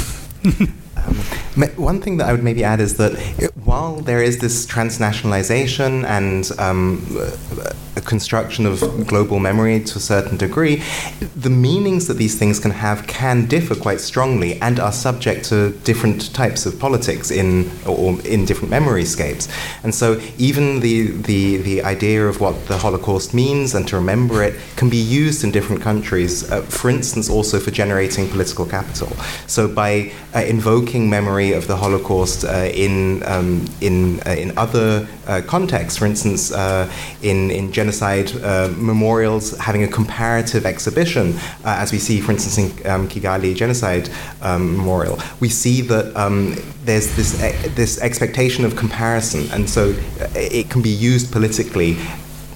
um, 0.96 1.62
one 1.76 2.00
thing 2.00 2.18
that 2.18 2.28
I 2.28 2.32
would 2.32 2.42
maybe 2.42 2.64
add 2.64 2.80
is 2.80 2.96
that 2.96 3.12
it, 3.38 3.49
while 3.70 3.94
there 4.00 4.20
is 4.20 4.38
this 4.38 4.66
transnationalization 4.66 6.04
and 6.04 6.50
um, 6.58 7.06
a 7.96 8.00
construction 8.00 8.66
of 8.66 8.80
global 9.06 9.38
memory 9.38 9.78
to 9.90 9.98
a 9.98 10.00
certain 10.00 10.36
degree, 10.36 10.82
the 11.36 11.50
meanings 11.50 12.06
that 12.08 12.14
these 12.14 12.36
things 12.38 12.58
can 12.58 12.70
have 12.70 13.06
can 13.06 13.46
differ 13.46 13.74
quite 13.74 14.00
strongly 14.00 14.60
and 14.60 14.80
are 14.80 14.92
subject 14.92 15.44
to 15.44 15.70
different 15.84 16.34
types 16.34 16.66
of 16.66 16.78
politics 16.78 17.30
in 17.30 17.70
or 17.86 18.20
in 18.22 18.44
different 18.44 18.70
memory 18.70 19.04
scapes. 19.04 19.48
And 19.84 19.94
so 19.94 20.20
even 20.38 20.80
the, 20.80 21.08
the, 21.30 21.58
the 21.58 21.82
idea 21.82 22.26
of 22.26 22.40
what 22.40 22.66
the 22.66 22.78
Holocaust 22.78 23.34
means 23.34 23.74
and 23.74 23.86
to 23.88 23.96
remember 23.96 24.42
it 24.42 24.54
can 24.76 24.88
be 24.90 24.96
used 24.96 25.44
in 25.44 25.50
different 25.50 25.82
countries, 25.82 26.50
uh, 26.50 26.62
for 26.62 26.90
instance, 26.90 27.28
also 27.30 27.60
for 27.60 27.70
generating 27.70 28.28
political 28.28 28.66
capital. 28.66 29.08
So 29.46 29.68
by 29.68 30.12
uh, 30.34 30.40
invoking 30.40 31.10
memory 31.10 31.52
of 31.52 31.66
the 31.66 31.76
Holocaust 31.76 32.44
uh, 32.44 32.70
in, 32.86 33.22
um, 33.24 33.59
in, 33.80 34.20
uh, 34.26 34.30
in 34.30 34.56
other 34.56 35.08
uh, 35.26 35.40
contexts, 35.46 35.98
for 35.98 36.06
instance, 36.06 36.52
uh, 36.52 36.90
in, 37.22 37.50
in 37.50 37.72
genocide 37.72 38.30
uh, 38.42 38.72
memorials, 38.76 39.56
having 39.58 39.82
a 39.82 39.88
comparative 39.88 40.66
exhibition, 40.66 41.34
uh, 41.64 41.76
as 41.78 41.92
we 41.92 41.98
see, 41.98 42.20
for 42.20 42.32
instance, 42.32 42.58
in 42.58 42.90
um, 42.90 43.08
Kigali 43.08 43.54
Genocide 43.54 44.10
um, 44.42 44.76
Memorial, 44.76 45.18
we 45.40 45.48
see 45.48 45.80
that 45.82 46.14
um, 46.16 46.56
there's 46.84 47.14
this, 47.16 47.38
this 47.74 48.00
expectation 48.00 48.64
of 48.64 48.76
comparison, 48.76 49.50
and 49.52 49.68
so 49.68 49.94
it 50.34 50.70
can 50.70 50.82
be 50.82 50.90
used 50.90 51.32
politically 51.32 51.96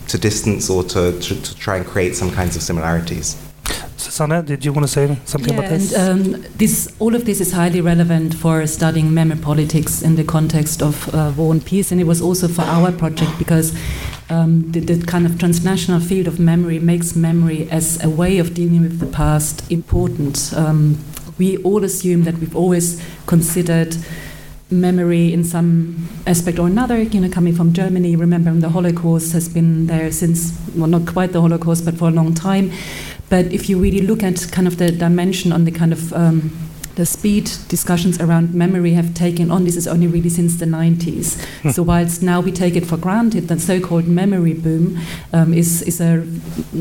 to 0.09 0.19
distance 0.19 0.71
or 0.71 0.83
to, 0.85 1.19
to, 1.21 1.41
to 1.43 1.55
try 1.57 1.77
and 1.77 1.87
create 1.87 2.15
some 2.15 2.31
kinds 2.31 2.57
of 2.57 2.63
similarities. 2.63 3.44
Susanna, 4.05 4.43
did 4.43 4.65
you 4.65 4.73
want 4.73 4.87
to 4.87 4.93
say 4.93 5.17
something 5.25 5.55
yeah, 5.55 5.61
about 5.61 5.71
this? 5.71 5.95
And, 5.95 6.35
um, 6.35 6.43
this? 6.57 6.95
All 6.99 7.15
of 7.15 7.25
this 7.25 7.41
is 7.41 7.53
highly 7.53 7.81
relevant 7.81 8.35
for 8.35 8.67
studying 8.67 9.15
memory 9.15 9.39
politics 9.39 10.03
in 10.03 10.17
the 10.17 10.25
context 10.25 10.83
of 10.83 11.13
uh, 11.15 11.33
war 11.37 11.53
and 11.53 11.65
peace, 11.65 11.91
and 11.91 12.01
it 12.01 12.05
was 12.05 12.21
also 12.21 12.47
for 12.47 12.63
our 12.63 12.93
project 12.93 13.33
because 13.39 13.75
um, 14.29 14.71
the, 14.73 14.81
the, 14.81 15.07
kind 15.07 15.25
of 15.25 15.39
transnational 15.39 16.01
field 16.01 16.27
of 16.27 16.39
memory 16.39 16.79
makes 16.79 17.17
memory 17.17 17.69
as 17.71 18.03
a 18.05 18.11
way 18.11 18.39
of 18.39 18.53
dealing 18.53 18.83
with 18.83 19.01
the 19.01 19.07
past 19.07 19.71
important. 19.73 20.53
Um, 20.55 20.99
we 21.39 21.57
all 21.59 21.83
assume 21.83 22.25
that 22.25 22.35
we've 22.35 22.55
always 22.55 23.03
considered 23.27 23.97
memory 24.71 25.33
in 25.33 25.45
some 25.45 26.09
aspect 26.27 26.59
or 26.59 26.67
another. 26.67 27.03
You 27.03 27.21
know, 27.21 27.29
coming 27.31 27.55
from 27.55 27.73
Germany, 27.73 28.17
remembering 28.17 28.61
the 28.61 28.69
Holocaust 28.69 29.33
has 29.33 29.49
been 29.49 29.87
there 29.87 30.11
since, 30.13 30.59
well, 30.75 30.89
not 30.89 31.07
quite 31.07 31.33
the 31.33 31.41
Holocaust, 31.41 31.85
but 31.85 31.97
for 31.97 32.09
a 32.09 32.13
long 32.13 32.35
time. 32.35 32.73
But 33.29 33.47
if 33.53 33.69
you 33.69 33.79
really 33.79 34.01
look 34.01 34.23
at 34.23 34.49
kind 34.53 34.67
of 34.67 34.79
the 34.79 34.91
dimension 34.91 35.53
on 35.53 35.65
the 35.65 35.71
kind 35.71 35.93
of 35.93 36.13
um, 36.13 36.51
the 36.95 37.05
speed 37.05 37.51
discussions 37.69 38.21
around 38.21 38.55
memory 38.55 38.93
have 38.93 39.15
taken 39.15 39.51
on. 39.51 39.65
This 39.65 39.77
is 39.77 39.87
only 39.87 40.07
really 40.07 40.29
since 40.29 40.57
the 40.57 40.67
90s. 40.67 41.43
Hmm. 41.63 41.71
so 41.71 41.83
whilst 41.83 42.23
now 42.23 42.41
we 42.41 42.53
take 42.53 42.77
it 42.77 42.87
for 42.87 42.97
granted, 42.97 43.49
the 43.49 43.59
so-called 43.59 44.07
memory 44.07 44.55
boom 44.55 44.99
um, 45.33 45.53
is 45.53 45.83
is 45.83 46.01
a 46.01 46.23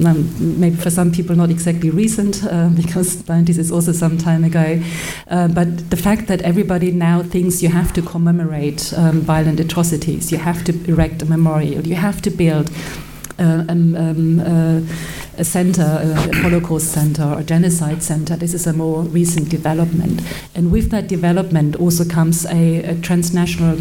um, 0.05 0.59
maybe 0.59 0.75
for 0.75 0.89
some 0.89 1.11
people 1.11 1.35
not 1.35 1.49
exactly 1.49 1.89
recent 1.89 2.43
uh, 2.43 2.69
because 2.75 3.23
90s 3.23 3.57
is 3.57 3.71
also 3.71 3.91
some 3.91 4.17
time 4.17 4.43
ago. 4.43 4.81
Uh, 5.27 5.47
but 5.47 5.89
the 5.89 5.97
fact 5.97 6.27
that 6.27 6.41
everybody 6.41 6.91
now 6.91 7.23
thinks 7.23 7.63
you 7.63 7.69
have 7.69 7.93
to 7.93 8.01
commemorate 8.01 8.93
um, 8.97 9.21
violent 9.21 9.59
atrocities, 9.59 10.31
you 10.31 10.37
have 10.37 10.63
to 10.63 10.73
erect 10.87 11.21
a 11.21 11.25
memorial, 11.25 11.85
you 11.87 11.95
have 11.95 12.21
to 12.21 12.29
build 12.29 12.69
uh, 13.39 13.65
um, 13.67 13.95
um, 13.95 14.39
uh, 14.39 14.81
a 15.37 15.43
center, 15.43 15.99
a 16.01 16.35
Holocaust 16.37 16.91
center 16.91 17.23
or 17.23 17.43
genocide 17.43 18.03
center. 18.03 18.35
This 18.35 18.53
is 18.53 18.67
a 18.67 18.73
more 18.73 19.01
recent 19.01 19.49
development. 19.49 20.21
And 20.55 20.71
with 20.71 20.91
that 20.91 21.07
development 21.07 21.75
also 21.75 22.05
comes 22.05 22.45
a, 22.45 22.83
a 22.83 22.95
transnational 23.01 23.77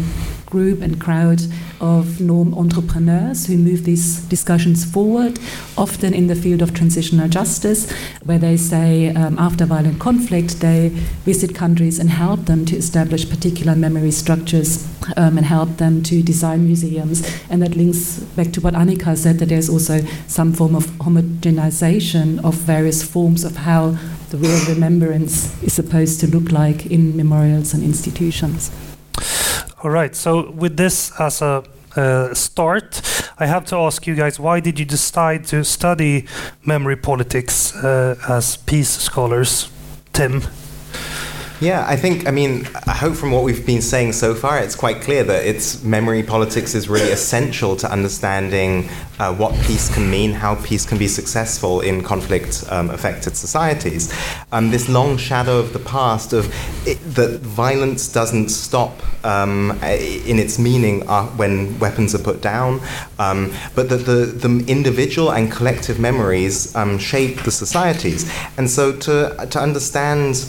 group 0.53 0.81
and 0.81 1.01
crowd 1.01 1.41
of 1.81 2.21
norm 2.21 2.53
entrepreneurs 2.53 3.47
who 3.47 3.57
move 3.57 3.83
these 3.85 4.21
discussions 4.35 4.85
forward, 4.85 5.39
often 5.77 6.13
in 6.13 6.27
the 6.27 6.35
field 6.35 6.61
of 6.61 6.73
transitional 6.73 7.27
justice, 7.27 7.91
where 8.23 8.37
they 8.37 8.55
say 8.55 9.09
um, 9.15 9.37
after 9.39 9.65
violent 9.65 9.99
conflict, 9.99 10.61
they 10.61 10.89
visit 11.25 11.55
countries 11.55 11.97
and 11.99 12.09
help 12.09 12.45
them 12.45 12.65
to 12.65 12.75
establish 12.75 13.27
particular 13.27 13.75
memory 13.75 14.11
structures 14.11 14.87
um, 15.17 15.37
and 15.37 15.45
help 15.45 15.77
them 15.77 16.03
to 16.03 16.21
design 16.21 16.65
museums. 16.65 17.27
And 17.49 17.61
that 17.63 17.75
links 17.75 18.19
back 18.37 18.51
to 18.53 18.61
what 18.61 18.75
Annika 18.75 19.17
said 19.17 19.39
that 19.39 19.49
there's 19.49 19.69
also 19.69 20.01
some 20.27 20.53
form 20.53 20.75
of 20.75 20.97
homogenization 21.43 22.43
of 22.43 22.55
various 22.55 23.03
forms 23.03 23.43
of 23.43 23.57
how 23.57 23.97
the 24.29 24.37
real 24.37 24.65
remembrance 24.67 25.61
is 25.63 25.73
supposed 25.73 26.19
to 26.21 26.27
look 26.27 26.51
like 26.51 26.85
in 26.87 27.15
memorials 27.15 27.73
and 27.73 27.83
institutions. 27.83 28.71
All 29.83 29.91
right. 29.91 30.15
So 30.15 30.51
with 30.51 30.77
this 30.77 31.11
as 31.19 31.41
a 31.41 31.63
uh, 31.95 32.33
start, 32.33 33.01
I 33.37 33.45
have 33.45 33.65
to 33.65 33.75
ask 33.75 34.07
you 34.07 34.15
guys: 34.15 34.39
Why 34.39 34.59
did 34.59 34.79
you 34.79 34.85
decide 34.85 35.45
to 35.47 35.63
study 35.63 36.25
memory 36.65 36.95
politics 36.95 37.75
uh, 37.75 38.15
as 38.27 38.57
peace 38.57 38.89
scholars, 38.89 39.69
Tim? 40.13 40.41
Yeah, 41.61 41.85
I 41.87 41.95
think, 41.95 42.27
I 42.27 42.31
mean, 42.31 42.67
I 42.87 42.91
hope 42.91 43.15
from 43.15 43.31
what 43.31 43.43
we've 43.43 43.65
been 43.65 43.81
saying 43.81 44.13
so 44.13 44.35
far, 44.35 44.59
it's 44.59 44.75
quite 44.75 45.01
clear 45.01 45.23
that 45.23 45.45
it's 45.45 45.81
memory 45.83 46.21
politics 46.21 46.75
is 46.75 46.89
really 46.89 47.11
essential 47.11 47.75
to 47.77 47.89
understanding 47.89 48.89
uh, 49.19 49.33
what 49.33 49.53
peace 49.65 49.93
can 49.93 50.09
mean, 50.09 50.33
how 50.33 50.55
peace 50.55 50.85
can 50.85 50.97
be 50.97 51.07
successful 51.07 51.79
in 51.79 52.03
conflict 52.03 52.65
um, 52.69 52.89
affected 52.89 53.37
societies. 53.37 54.13
Um, 54.51 54.71
this 54.71 54.89
long 54.89 55.15
shadow 55.15 55.57
of 55.57 55.71
the 55.71 55.79
past 55.79 56.33
of 56.33 56.53
it, 56.85 56.97
that 57.15 57.39
violence 57.39 58.11
doesn't 58.11 58.49
stop 58.49 59.01
um, 59.23 59.71
in 59.83 60.39
its 60.39 60.59
meaning 60.59 61.07
uh, 61.07 61.27
when 61.27 61.79
weapons 61.79 62.13
are 62.13 62.23
put 62.23 62.41
down, 62.41 62.81
um, 63.19 63.53
but 63.73 63.87
that 63.89 64.05
the, 64.05 64.25
the 64.25 64.65
individual 64.67 65.31
and 65.31 65.49
collective 65.51 65.97
memories 65.99 66.75
um, 66.75 66.97
shape 66.97 67.43
the 67.43 67.51
societies. 67.51 68.29
And 68.57 68.69
so 68.69 68.91
to, 68.91 69.47
to 69.49 69.59
understand 69.59 70.45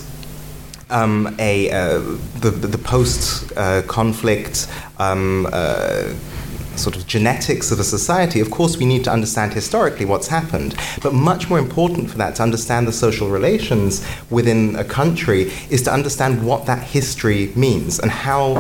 um, 0.91 1.35
a 1.39 1.71
uh, 1.71 1.99
the 2.41 2.51
the 2.51 2.79
post 2.79 3.53
uh, 3.57 3.83
conflict. 3.83 4.69
Um, 4.99 5.49
uh, 5.53 6.15
sort 6.77 6.97
of 6.97 7.07
genetics 7.07 7.71
of 7.71 7.79
a 7.79 7.85
society, 7.85 8.41
of 8.41 8.51
course, 8.51 8.77
we 8.77 8.85
need 8.85 9.05
to 9.05 9.11
understand 9.13 9.53
historically 9.53 10.05
what's 10.05 10.27
happened. 10.27 10.75
But 11.03 11.15
much 11.15 11.49
more 11.49 11.59
important 11.61 12.11
for 12.11 12.19
that, 12.19 12.35
to 12.37 12.43
understand 12.43 12.89
the 12.89 12.93
social 12.93 13.29
relations 13.29 14.05
within 14.31 14.75
a 14.77 14.85
country, 14.85 15.53
is 15.71 15.83
to 15.83 15.93
understand 15.93 16.45
what 16.45 16.67
that 16.67 16.83
history 16.83 17.53
means 17.55 18.01
and 18.01 18.11
how 18.11 18.55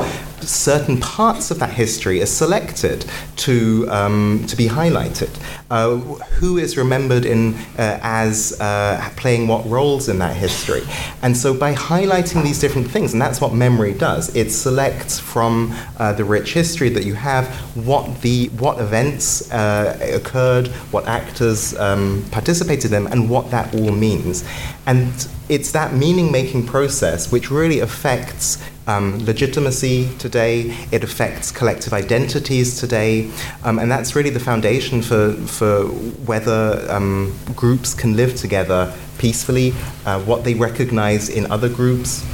certain 0.48 1.00
parts 1.00 1.50
of 1.50 1.58
that 1.58 1.70
history 1.70 2.22
are 2.22 2.26
selected 2.26 3.04
to, 3.36 3.86
um, 3.90 4.44
to 4.48 4.56
be 4.56 4.66
highlighted. 4.66 5.30
Uh, 5.70 5.96
who 6.38 6.58
is 6.58 6.76
remembered 6.76 7.24
in, 7.24 7.54
uh, 7.78 7.98
as 8.02 8.58
uh, 8.60 9.10
playing 9.16 9.48
what 9.48 9.66
roles 9.66 10.08
in 10.08 10.18
that 10.18 10.36
history? 10.36 10.82
And 11.22 11.36
so 11.36 11.54
by 11.54 11.74
highlighting 11.74 12.44
these 12.44 12.60
different 12.60 12.90
things, 12.90 13.12
and 13.12 13.20
that's 13.20 13.40
what 13.40 13.52
memory 13.52 13.94
does, 13.94 14.34
it 14.36 14.50
selects 14.50 15.18
from 15.18 15.74
uh, 15.98 16.12
the 16.12 16.24
rich 16.24 16.52
history 16.52 16.88
that 16.90 17.04
you 17.04 17.14
have 17.14 17.46
what, 17.86 18.20
the, 18.20 18.48
what 18.58 18.78
events 18.80 19.50
uh, 19.52 19.98
occurred, 20.14 20.68
what 20.92 21.06
actors 21.06 21.76
um, 21.78 22.24
participated 22.30 22.92
in 22.92 23.06
and 23.08 23.28
what 23.28 23.50
that 23.50 23.74
all 23.74 23.90
means. 23.90 24.44
And 24.86 25.12
it's 25.48 25.72
that 25.72 25.92
meaning 25.92 26.32
making 26.32 26.66
process 26.66 27.30
which 27.30 27.50
really 27.50 27.80
affects 27.80 28.58
um, 28.86 29.24
legitimacy 29.24 30.08
today, 30.18 30.76
it 30.92 31.02
affects 31.02 31.50
collective 31.50 31.92
identities 31.92 32.78
today, 32.78 33.30
um, 33.62 33.78
and 33.78 33.90
that's 33.90 34.14
really 34.14 34.30
the 34.30 34.40
foundation 34.40 35.02
for, 35.02 35.32
for 35.32 35.84
whether 36.26 36.86
um, 36.90 37.34
groups 37.56 37.94
can 37.94 38.16
live 38.16 38.36
together 38.36 38.94
peacefully, 39.18 39.72
uh, 40.04 40.20
what 40.22 40.44
they 40.44 40.54
recognize 40.54 41.28
in 41.28 41.50
other 41.50 41.68
groups. 41.68 42.24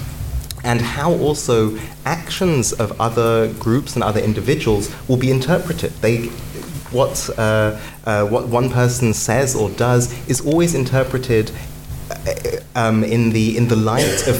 And 0.63 0.81
how 0.81 1.13
also 1.15 1.79
actions 2.05 2.73
of 2.75 3.01
other 3.01 3.51
groups 3.55 3.95
and 3.95 4.05
other 4.05 4.21
individuals 4.21 4.95
will 5.09 5.17
be 5.17 5.31
interpreted. 5.31 5.91
They, 6.03 6.27
what, 6.91 7.31
uh, 7.39 7.81
uh, 8.05 8.27
what 8.27 8.49
one 8.49 8.69
person 8.69 9.15
says 9.15 9.55
or 9.55 9.71
does 9.71 10.13
is 10.29 10.41
always 10.43 10.75
interpreted 10.75 11.51
um, 12.75 13.05
in 13.05 13.31
the 13.31 13.57
in 13.57 13.69
the 13.69 13.77
light 13.77 14.27
of 14.29 14.37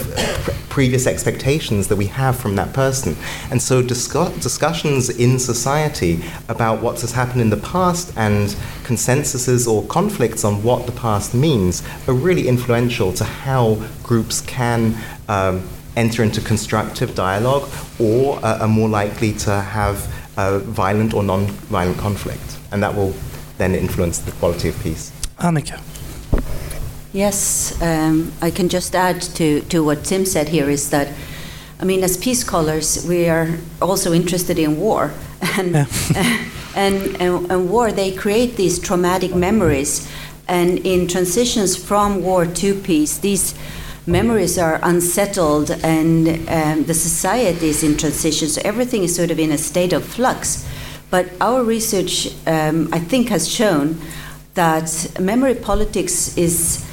previous 0.69 1.07
expectations 1.07 1.89
that 1.89 1.97
we 1.97 2.07
have 2.07 2.39
from 2.39 2.55
that 2.57 2.73
person. 2.73 3.17
And 3.51 3.61
so 3.61 3.83
discuss- 3.83 4.33
discussions 4.43 5.11
in 5.11 5.39
society 5.39 6.23
about 6.49 6.81
what 6.81 7.01
has 7.01 7.13
happened 7.13 7.41
in 7.41 7.51
the 7.51 7.57
past 7.57 8.13
and 8.17 8.49
consensuses 8.85 9.67
or 9.67 9.85
conflicts 9.89 10.45
on 10.45 10.63
what 10.63 10.87
the 10.87 10.93
past 10.93 11.35
means 11.35 11.83
are 12.07 12.15
really 12.15 12.47
influential 12.49 13.13
to 13.15 13.25
how 13.25 13.83
groups 14.03 14.41
can 14.43 14.97
um, 15.29 15.69
enter 15.97 16.23
into 16.23 16.41
constructive 16.41 17.15
dialogue 17.15 17.69
or 17.99 18.39
uh, 18.45 18.61
are 18.61 18.69
more 18.69 18.89
likely 18.89 19.33
to 19.33 19.61
have 19.61 20.09
uh, 20.39 20.61
violent 20.61 21.13
or 21.13 21.23
non-violent 21.23 21.99
conflict. 21.99 22.59
And 22.73 22.83
that 22.83 22.95
will 22.95 23.15
then 23.59 23.75
influence 23.75 24.19
the 24.19 24.33
quality 24.33 24.69
of 24.69 24.81
peace. 24.83 25.11
Annika. 25.39 25.90
Yes, 27.13 27.81
um, 27.83 28.33
I 28.41 28.53
can 28.53 28.69
just 28.69 28.95
add 28.95 29.21
to, 29.35 29.63
to 29.63 29.83
what 29.83 30.05
Tim 30.05 30.25
said 30.25 30.49
here 30.49 30.71
is 30.71 30.91
that, 30.91 31.13
I 31.81 31.85
mean, 31.85 32.05
as 32.05 32.17
peace 32.17 32.41
scholars, 32.41 33.05
we 33.05 33.29
are 33.29 33.59
also 33.83 34.13
interested 34.13 34.59
in 34.59 34.79
war. 34.79 35.13
And, 35.59 35.73
yeah. 35.73 35.87
and, 36.77 37.17
and, 37.21 37.51
and 37.51 37.71
war, 37.71 37.91
they 37.91 38.13
create 38.13 38.57
these 38.57 38.79
traumatic 38.79 39.35
memories. 39.35 40.09
And 40.47 40.79
in 40.81 41.09
transitions 41.09 41.77
from 41.77 42.23
war 42.23 42.45
to 42.45 42.75
peace, 42.75 43.19
these 43.19 43.55
memories 44.07 44.59
are 44.59 44.79
unsettled 44.83 45.71
and 45.83 46.29
um, 46.49 46.85
the 46.85 46.95
society 46.95 47.71
is 47.71 47.83
in 47.83 47.97
transition. 47.97 48.49
So 48.49 48.61
everything 48.65 49.03
is 49.03 49.17
sort 49.17 49.31
of 49.31 49.39
in 49.39 49.51
a 49.51 49.59
state 49.59 49.95
of 49.95 50.05
flux. 50.05 50.69
But 51.11 51.31
our 51.41 51.65
research, 51.65 52.29
um, 52.47 52.91
I 52.93 52.99
think, 52.99 53.31
has 53.31 53.49
shown 53.49 53.99
that 54.55 55.17
memory 55.19 55.55
politics 55.55 56.37
is 56.37 56.85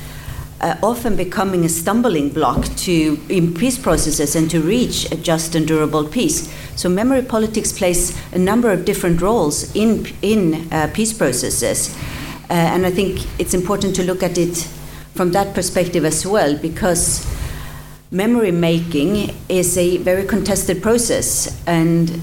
uh, 0.62 0.76
often 0.82 1.16
becoming 1.16 1.66
a 1.66 1.70
stumbling 1.70 2.30
block 2.30 2.66
to 2.78 3.20
in 3.30 3.54
peace 3.54 3.78
processes 3.78 4.36
and 4.36 4.50
to 4.50 4.62
reach 4.62 5.12
a 5.12 5.16
just 5.16 5.56
and 5.56 5.68
durable 5.68 6.06
peace. 6.08 6.52
So 6.76 6.90
memory 6.90 7.22
politics 7.22 7.72
plays 7.72 8.18
a 8.34 8.40
number 8.40 8.72
of 8.72 8.86
different 8.86 9.22
roles 9.22 9.76
in 9.76 10.08
in 10.22 10.68
uh, 10.72 10.90
peace 10.94 11.14
processes, 11.14 11.96
uh, 12.50 12.54
and 12.54 12.86
I 12.86 12.92
think 12.92 13.26
it's 13.40 13.54
important 13.54 13.96
to 13.98 14.04
look 14.04 14.24
at 14.24 14.38
it 14.38 14.68
from 15.14 15.32
that 15.32 15.54
perspective 15.54 16.06
as 16.06 16.26
well 16.26 16.56
because 16.58 17.26
memory 18.12 18.52
making 18.52 19.36
is 19.50 19.78
a 19.78 19.98
very 19.98 20.26
contested 20.26 20.82
process 20.82 21.62
and 21.68 22.22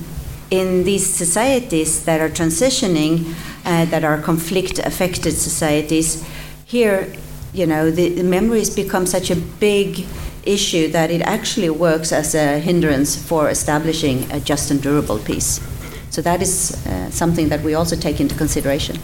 in 0.50 0.84
these 0.84 1.04
societies 1.04 2.04
that 2.04 2.20
are 2.20 2.30
transitioning 2.30 3.34
uh, 3.64 3.84
that 3.86 4.04
are 4.04 4.20
conflict 4.20 4.78
affected 4.78 5.32
societies 5.32 6.24
here 6.64 7.12
you 7.54 7.66
know, 7.66 7.90
the, 7.90 8.08
the 8.10 8.24
memories 8.24 8.68
become 8.74 9.06
such 9.06 9.30
a 9.30 9.36
big 9.36 10.04
issue 10.44 10.88
that 10.88 11.10
it 11.10 11.22
actually 11.22 11.70
works 11.70 12.12
as 12.12 12.34
a 12.34 12.58
hindrance 12.58 13.16
for 13.16 13.48
establishing 13.48 14.30
a 14.30 14.40
just 14.40 14.70
and 14.70 14.82
durable 14.82 15.18
peace. 15.18 15.60
So 16.10 16.20
that 16.22 16.42
is 16.42 16.84
uh, 16.86 17.10
something 17.10 17.48
that 17.48 17.62
we 17.62 17.74
also 17.74 17.96
take 17.96 18.20
into 18.20 18.34
consideration. 18.34 18.98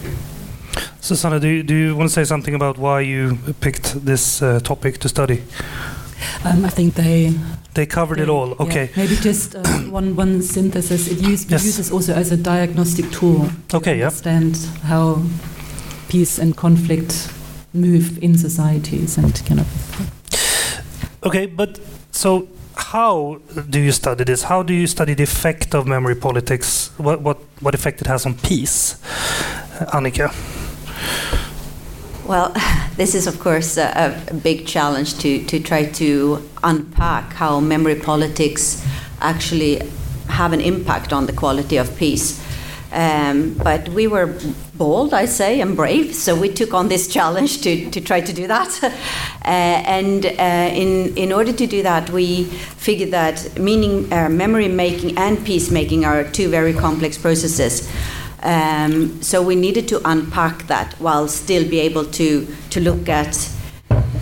Susanna, 1.01 1.41
do 1.41 1.49
you, 1.49 1.63
do 1.63 1.75
you 1.75 1.97
want 1.97 2.09
to 2.11 2.15
say 2.15 2.25
something 2.25 2.55
about 2.55 2.77
why 2.79 3.01
you 3.01 3.39
picked 3.61 4.05
this 4.05 4.43
uh, 4.43 4.61
topic 4.61 4.99
to 4.99 5.09
study? 5.09 5.43
Um, 6.45 6.65
I 6.65 6.69
think 6.69 6.95
they 6.95 7.33
they 7.75 7.87
covered 7.87 8.21
it 8.21 8.29
all. 8.29 8.55
Okay. 8.61 8.91
Yeah. 8.91 8.97
Maybe 9.05 9.17
just 9.17 9.55
uh, 9.55 9.63
one 9.91 10.17
one 10.17 10.43
synthesis. 10.43 11.09
It, 11.09 11.19
use, 11.21 11.51
Yes. 11.51 11.65
uses 11.65 11.91
also 11.91 12.13
as 12.15 12.31
a 12.33 12.37
diagnostic 12.37 13.11
tool. 13.11 13.49
to 13.69 13.77
Okay, 13.77 13.99
yeah. 13.99 14.07
Understand 14.09 14.57
how 14.85 15.23
peace 16.09 16.39
and 16.39 16.55
conflict 16.57 17.31
move 17.73 18.23
in 18.23 18.37
societies 18.37 19.19
and 19.19 19.35
kind 19.47 19.61
of. 19.61 19.67
Okay, 21.23 21.47
but 21.47 21.81
so 22.11 22.49
how 22.75 23.41
do 23.69 23.79
you 23.79 23.93
study 23.93 24.25
this? 24.25 24.43
How 24.45 24.63
do 24.63 24.73
you 24.73 24.87
study 24.87 25.15
the 25.15 25.23
effect 25.23 25.75
of 25.75 25.87
memory 25.87 26.15
politics? 26.17 26.91
What 26.97 27.21
what 27.21 27.39
what 27.61 27.75
effect 27.75 28.01
it 28.01 28.07
has 28.07 28.27
on 28.27 28.35
peace, 28.35 28.97
Uh, 29.81 29.87
Annika? 29.97 30.31
Well, 32.27 32.53
this 32.97 33.15
is, 33.15 33.27
of 33.27 33.41
course, 33.41 33.77
a, 33.77 34.15
a 34.31 34.35
big 34.35 34.67
challenge 34.67 35.19
to, 35.19 35.45
to 35.47 35.59
try 35.59 35.87
to 35.87 36.49
unpack 36.63 37.33
how 37.33 37.61
memory 37.61 37.97
politics 37.97 38.87
actually 39.21 39.81
have 40.29 40.53
an 40.53 40.61
impact 40.61 41.13
on 41.13 41.27
the 41.27 41.33
quality 41.33 41.77
of 41.77 41.97
peace. 41.97 42.41
Um, 42.93 43.55
but 43.55 43.89
we 43.89 44.07
were 44.07 44.39
bold, 44.81 45.13
I 45.13 45.27
say, 45.27 45.61
and 45.61 45.77
brave, 45.77 46.15
so 46.15 46.35
we 46.35 46.49
took 46.49 46.73
on 46.73 46.89
this 46.89 47.07
challenge 47.07 47.61
to, 47.61 47.91
to 47.91 48.01
try 48.01 48.23
to 48.23 48.33
do 48.33 48.47
that. 48.47 48.83
uh, 48.83 48.89
and 49.45 50.25
uh, 50.25 50.31
in, 50.83 51.15
in 51.19 51.33
order 51.33 51.53
to 51.53 51.67
do 51.67 51.83
that, 51.83 52.09
we 52.09 52.45
figured 52.45 53.11
that 53.11 53.59
meaning, 53.59 54.11
uh, 54.11 54.31
memory 54.31 54.69
making 54.69 55.19
and 55.19 55.45
peacemaking 55.45 56.07
are 56.07 56.25
two 56.25 56.49
very 56.49 56.73
complex 56.73 57.19
processes. 57.19 57.93
Um, 58.43 59.23
so 59.23 59.43
we 59.43 59.55
needed 59.55 59.87
to 59.89 60.01
unpack 60.09 60.67
that 60.69 60.95
while 60.95 61.29
still 61.29 61.69
be 61.69 61.79
able 61.81 62.07
to, 62.13 62.47
to 62.71 62.81
look 62.81 63.07
at 63.07 63.51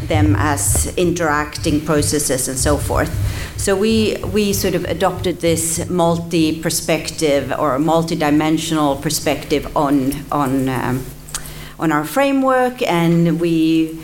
them 0.08 0.34
as 0.36 0.92
interacting 0.96 1.84
processes 1.84 2.48
and 2.48 2.58
so 2.58 2.76
forth. 2.76 3.14
So 3.58 3.74
we, 3.76 4.16
we 4.32 4.52
sort 4.52 4.74
of 4.74 4.84
adopted 4.84 5.40
this 5.40 5.90
multi 5.90 6.62
perspective 6.62 7.52
or 7.58 7.76
multi 7.80 8.14
dimensional 8.14 8.96
perspective 8.96 9.76
on, 9.76 10.12
on, 10.30 10.68
um, 10.68 11.04
on 11.78 11.90
our 11.90 12.04
framework, 12.04 12.80
and 12.82 13.40
we 13.40 13.98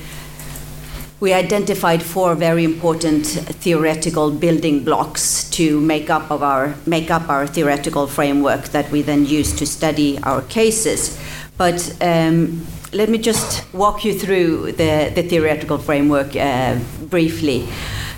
we 1.21 1.33
identified 1.33 2.03
four 2.03 2.35
very 2.35 2.65
important 2.65 3.25
theoretical 3.25 4.31
building 4.31 4.85
blocks 4.85 5.49
to 5.51 5.81
make 5.81 6.11
up 6.11 6.31
of 6.31 6.43
our 6.43 6.75
make 6.85 7.11
up 7.11 7.31
our 7.31 7.47
theoretical 7.47 8.07
framework 8.07 8.65
that 8.71 8.91
we 8.91 9.01
then 9.01 9.25
use 9.25 9.57
to 9.57 9.65
study 9.65 10.19
our 10.25 10.43
cases. 10.43 11.19
But 11.57 11.97
um, 12.03 12.67
let 12.93 13.09
me 13.09 13.19
just 13.19 13.73
walk 13.73 14.05
you 14.05 14.13
through 14.13 14.73
the, 14.73 15.13
the 15.15 15.23
theoretical 15.23 15.79
framework 15.79 16.37
uh, 16.37 16.79
briefly. 17.09 17.69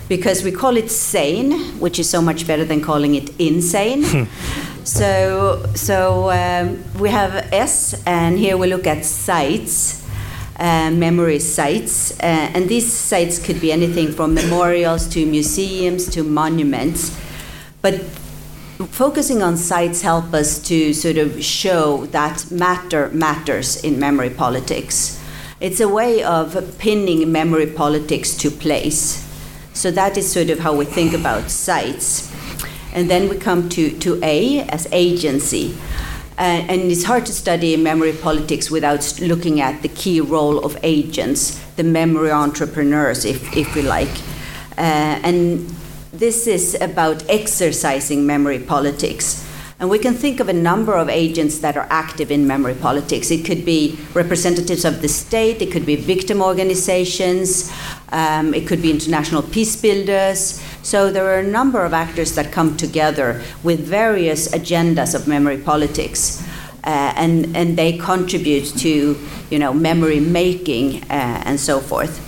Because 0.07 0.43
we 0.43 0.51
call 0.51 0.77
it 0.77 0.89
sane, 0.89 1.79
which 1.79 1.99
is 1.99 2.09
so 2.09 2.21
much 2.21 2.47
better 2.47 2.63
than 2.63 2.81
calling 2.81 3.15
it 3.15 3.29
insane. 3.39 4.27
so 4.83 5.65
so 5.75 6.31
um, 6.31 6.83
we 6.99 7.09
have 7.09 7.51
S, 7.51 8.01
and 8.05 8.37
here 8.37 8.57
we 8.57 8.67
look 8.67 8.87
at 8.87 9.03
sites 9.05 10.07
uh, 10.59 10.91
memory 10.91 11.39
sites. 11.39 12.11
Uh, 12.19 12.51
and 12.53 12.67
these 12.67 12.91
sites 12.91 13.39
could 13.43 13.61
be 13.61 13.71
anything 13.71 14.11
from 14.11 14.33
memorials 14.33 15.07
to 15.09 15.25
museums 15.25 16.09
to 16.09 16.23
monuments. 16.23 17.15
But 17.81 18.01
focusing 18.89 19.43
on 19.43 19.57
sites 19.57 20.01
help 20.01 20.33
us 20.33 20.59
to 20.67 20.93
sort 20.93 21.17
of 21.17 21.43
show 21.43 22.05
that 22.07 22.49
matter 22.51 23.09
matters 23.09 23.83
in 23.83 23.99
memory 23.99 24.29
politics. 24.29 25.23
It's 25.59 25.79
a 25.79 25.87
way 25.87 26.23
of 26.23 26.77
pinning 26.77 27.31
memory 27.31 27.67
politics 27.67 28.35
to 28.37 28.51
place. 28.51 29.26
So 29.77 29.91
that 29.91 30.17
is 30.17 30.31
sort 30.31 30.49
of 30.49 30.57
how 30.57 30.75
we 30.75 30.85
think 30.85 31.13
about 31.13 31.51
sites. 31.51 32.33
And 32.93 33.11
then 33.11 33.29
we 33.29 33.37
come 33.37 33.69
to, 33.69 33.91
to 33.99 34.19
A 34.23 34.61
as 34.61 34.87
agency. 34.91 35.77
Uh, 36.35 36.65
and 36.67 36.91
it's 36.91 37.03
hard 37.03 37.27
to 37.27 37.31
study 37.31 37.77
memory 37.77 38.13
politics 38.13 38.71
without 38.71 39.19
looking 39.21 39.61
at 39.61 39.83
the 39.83 39.87
key 39.89 40.19
role 40.19 40.65
of 40.65 40.79
agents, 40.81 41.63
the 41.75 41.83
memory 41.83 42.31
entrepreneurs, 42.31 43.23
if, 43.23 43.55
if 43.55 43.75
we 43.75 43.83
like. 43.83 44.09
Uh, 44.79 45.21
and 45.21 45.69
this 46.11 46.47
is 46.47 46.75
about 46.81 47.23
exercising 47.29 48.25
memory 48.25 48.57
politics. 48.57 49.46
And 49.79 49.91
we 49.91 49.99
can 49.99 50.15
think 50.15 50.39
of 50.39 50.49
a 50.49 50.53
number 50.53 50.95
of 50.95 51.07
agents 51.07 51.59
that 51.59 51.77
are 51.77 51.85
active 51.91 52.31
in 52.31 52.47
memory 52.47 52.73
politics. 52.73 53.29
It 53.29 53.45
could 53.45 53.63
be 53.63 53.99
representatives 54.15 54.83
of 54.85 55.03
the 55.03 55.07
state, 55.07 55.61
it 55.61 55.71
could 55.71 55.85
be 55.85 55.95
victim 55.95 56.41
organizations, 56.41 57.71
um, 58.09 58.55
it 58.55 58.67
could 58.67 58.81
be 58.81 58.89
international 58.89 59.43
peace 59.43 59.75
builders. 59.79 60.59
So 60.81 61.11
there 61.11 61.25
are 61.27 61.39
a 61.39 61.47
number 61.47 61.85
of 61.85 61.93
actors 61.93 62.33
that 62.33 62.51
come 62.51 62.75
together 62.75 63.43
with 63.61 63.79
various 63.81 64.47
agendas 64.47 65.13
of 65.13 65.27
memory 65.27 65.59
politics. 65.59 66.43
Uh, 66.83 67.13
and, 67.15 67.55
and 67.55 67.77
they 67.77 67.97
contribute 67.97 68.65
to 68.77 69.15
you 69.51 69.59
know, 69.59 69.73
memory 69.73 70.19
making 70.19 71.03
uh, 71.03 71.43
and 71.45 71.59
so 71.59 71.79
forth. 71.79 72.23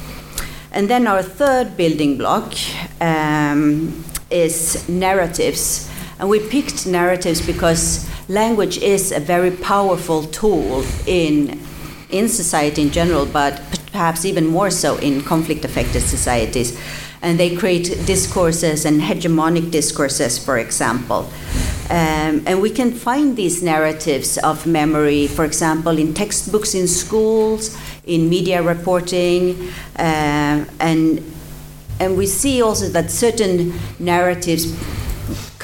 And 0.72 0.88
then 0.88 1.08
our 1.08 1.24
third 1.24 1.76
building 1.76 2.18
block 2.18 2.54
um, 3.02 4.04
is 4.30 4.88
narratives. 4.88 5.89
And 6.20 6.30
we 6.30 6.40
picked 6.40 6.86
narratives 6.86 7.42
because 7.42 8.10
language 8.28 8.78
is 8.78 9.14
a 9.14 9.22
very 9.22 9.52
powerful 9.52 10.24
tool 10.26 10.84
in, 11.08 11.60
in 12.10 12.28
society 12.28 12.82
in 12.82 12.92
general, 12.92 13.26
but 13.26 13.62
perhaps 13.94 14.26
even 14.26 14.46
more 14.46 14.70
so 14.70 14.98
in 14.98 15.22
conflict 15.22 15.64
affected 15.64 16.02
societies. 16.02 16.78
And 17.22 17.40
they 17.40 17.56
create 17.56 18.06
discourses 18.06 18.86
and 18.86 19.02
hegemonic 19.02 19.72
discourses, 19.72 20.38
for 20.38 20.58
example. 20.58 21.30
Um, 21.90 22.44
and 22.46 22.62
we 22.62 22.70
can 22.70 22.92
find 22.92 23.36
these 23.36 23.64
narratives 23.64 24.38
of 24.38 24.68
memory, 24.68 25.26
for 25.28 25.44
example, 25.46 25.98
in 25.98 26.14
textbooks 26.14 26.76
in 26.76 26.88
schools, 26.88 27.78
in 28.06 28.30
media 28.30 28.62
reporting, 28.62 29.70
uh, 29.98 30.66
and 30.80 31.24
and 32.00 32.16
we 32.18 32.28
see 32.28 32.62
also 32.62 32.88
that 32.90 33.12
certain 33.12 33.74
narratives 34.00 34.74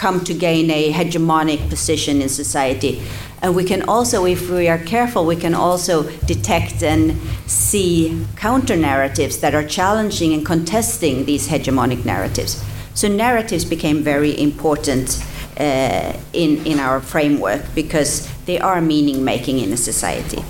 come 0.05 0.23
to 0.23 0.35
gain 0.35 0.69
a 0.69 0.93
hegemonic 0.93 1.67
position 1.67 2.21
in 2.21 2.29
society. 2.29 3.01
And 3.41 3.55
we 3.55 3.63
can 3.63 3.81
also, 3.89 4.25
if 4.27 4.51
we 4.51 4.67
are 4.67 4.77
careful, 4.77 5.25
we 5.25 5.35
can 5.35 5.55
also 5.55 6.03
detect 6.27 6.83
and 6.83 7.19
see 7.47 8.23
counter 8.35 8.75
narratives 8.75 9.39
that 9.39 9.55
are 9.55 9.67
challenging 9.67 10.31
and 10.35 10.45
contesting 10.45 11.25
these 11.25 11.47
hegemonic 11.47 12.05
narratives. 12.05 12.63
So 12.93 13.07
narratives 13.07 13.65
became 13.65 14.03
very 14.03 14.39
important 14.39 15.25
uh, 15.59 16.13
in, 16.33 16.63
in 16.67 16.79
our 16.79 16.99
framework 17.01 17.63
because 17.73 18.29
they 18.45 18.59
are 18.59 18.81
meaning 18.81 19.23
making 19.23 19.57
in 19.57 19.73
a 19.73 19.77
society. 19.77 20.43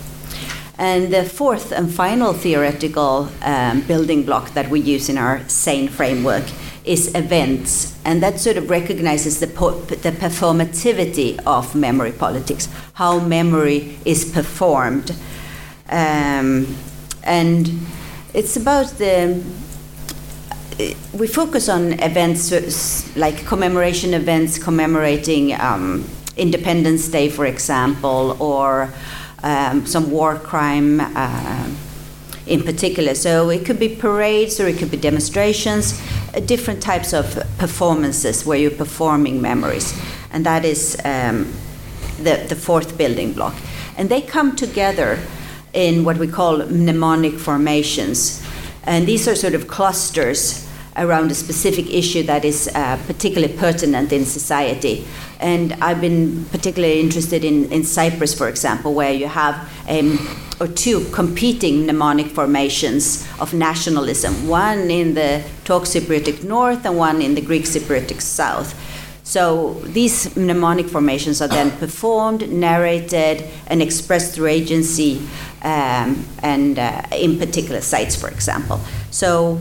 And 0.77 1.13
the 1.13 1.23
fourth 1.23 1.71
and 1.71 1.89
final 1.89 2.33
theoretical 2.33 3.29
um, 3.41 3.83
building 3.87 4.23
block 4.25 4.53
that 4.55 4.69
we 4.69 4.81
use 4.81 5.07
in 5.07 5.17
our 5.17 5.39
SANE 5.47 5.87
framework 5.87 6.43
is 6.85 7.13
events, 7.15 7.97
and 8.05 8.21
that 8.21 8.39
sort 8.39 8.57
of 8.57 8.69
recognizes 8.69 9.39
the, 9.39 9.47
po- 9.47 9.79
the 9.81 10.11
performativity 10.11 11.39
of 11.45 11.75
memory 11.75 12.11
politics, 12.11 12.69
how 12.93 13.19
memory 13.19 13.97
is 14.05 14.31
performed. 14.31 15.11
Um, 15.89 16.75
and 17.23 17.69
it's 18.33 18.57
about 18.57 18.87
the 18.97 19.43
we 21.13 21.27
focus 21.27 21.69
on 21.69 21.93
events 22.01 23.15
like 23.15 23.45
commemoration 23.45 24.13
events 24.13 24.57
commemorating 24.61 25.53
um, 25.53 26.03
Independence 26.35 27.07
Day, 27.07 27.29
for 27.29 27.45
example, 27.45 28.35
or 28.41 28.93
um, 29.43 29.85
some 29.85 30.11
war 30.11 30.35
crime 30.35 30.99
uh, 30.99 31.69
in 32.47 32.63
particular. 32.63 33.15
So 33.15 33.49
it 33.49 33.65
could 33.65 33.79
be 33.79 33.89
parades 33.89 34.59
or 34.59 34.67
it 34.67 34.77
could 34.77 34.91
be 34.91 34.97
demonstrations, 34.97 36.01
uh, 36.33 36.39
different 36.39 36.81
types 36.81 37.13
of 37.13 37.43
performances 37.57 38.45
where 38.45 38.57
you're 38.57 38.71
performing 38.71 39.41
memories. 39.41 39.99
And 40.31 40.45
that 40.45 40.65
is 40.65 40.97
um, 41.05 41.53
the, 42.17 42.45
the 42.47 42.55
fourth 42.55 42.97
building 42.97 43.33
block. 43.33 43.55
And 43.97 44.09
they 44.09 44.21
come 44.21 44.55
together 44.55 45.19
in 45.73 46.03
what 46.03 46.17
we 46.17 46.27
call 46.27 46.57
mnemonic 46.57 47.33
formations. 47.33 48.45
And 48.83 49.07
these 49.07 49.27
are 49.27 49.35
sort 49.35 49.55
of 49.55 49.67
clusters 49.67 50.64
around 50.97 51.31
a 51.31 51.35
specific 51.35 51.89
issue 51.93 52.23
that 52.23 52.45
is 52.45 52.69
uh, 52.73 52.97
particularly 53.05 53.53
pertinent 53.57 54.11
in 54.13 54.25
society. 54.25 55.05
And 55.39 55.73
I've 55.73 55.99
been 55.99 56.45
particularly 56.45 56.99
interested 57.01 57.43
in, 57.43 57.71
in 57.71 57.83
Cyprus, 57.83 58.33
for 58.33 58.47
example, 58.47 58.93
where 58.93 59.11
you 59.11 59.27
have 59.27 59.69
um, 59.89 60.17
or 60.59 60.67
two 60.67 61.03
competing 61.11 61.85
mnemonic 61.85 62.27
formations 62.27 63.27
of 63.39 63.53
nationalism 63.53 64.47
one 64.47 64.89
in 64.89 65.13
the 65.13 65.43
Turk 65.65 65.83
Cypriotic 65.83 66.43
north 66.43 66.85
and 66.85 66.97
one 66.97 67.21
in 67.21 67.35
the 67.35 67.41
Greek 67.41 67.63
Cypriotic 67.63 68.21
south. 68.21 68.73
So 69.25 69.73
these 69.83 70.35
mnemonic 70.37 70.87
formations 70.87 71.41
are 71.41 71.47
then 71.47 71.71
performed, 71.71 72.49
narrated, 72.49 73.43
and 73.67 73.81
expressed 73.81 74.35
through 74.35 74.47
agency 74.47 75.17
um, 75.63 76.25
and 76.43 76.77
uh, 76.77 77.01
in 77.11 77.39
particular 77.39 77.81
sites, 77.81 78.15
for 78.15 78.29
example. 78.29 78.79
So 79.09 79.59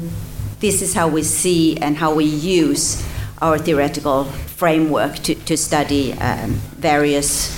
this 0.64 0.80
is 0.80 0.94
how 0.94 1.06
we 1.06 1.22
see 1.22 1.76
and 1.76 1.94
how 1.94 2.14
we 2.14 2.24
use 2.24 3.06
our 3.42 3.58
theoretical 3.58 4.24
framework 4.56 5.14
to, 5.16 5.34
to 5.34 5.58
study 5.58 6.14
um, 6.14 6.52
various 6.80 7.52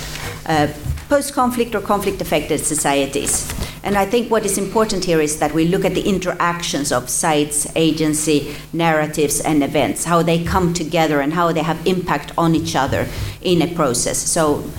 uh, 0.45 0.67
post 1.07 1.33
conflict 1.33 1.73
or 1.73 1.79
conflict 1.79 2.19
affected 2.19 2.59
societies. 2.59 3.49
And 3.81 3.95
I 3.95 4.05
think 4.05 4.29
what 4.29 4.43
is 4.43 4.57
important 4.57 5.05
here 5.05 5.21
is 5.21 5.39
that 5.39 5.53
we 5.53 5.69
look 5.69 5.85
at 5.85 5.93
the 5.93 6.01
interactions 6.01 6.91
of 6.91 7.09
sites, 7.09 7.65
agency, 7.77 8.53
narratives, 8.73 9.39
and 9.39 9.63
events, 9.63 10.03
how 10.03 10.21
they 10.21 10.43
come 10.43 10.73
together 10.73 11.21
and 11.21 11.31
how 11.31 11.53
they 11.53 11.63
have 11.63 11.79
impact 11.87 12.33
on 12.37 12.55
each 12.55 12.75
other 12.75 13.07
in 13.41 13.61
a 13.61 13.73
process. 13.73 14.17
So, 14.17 14.69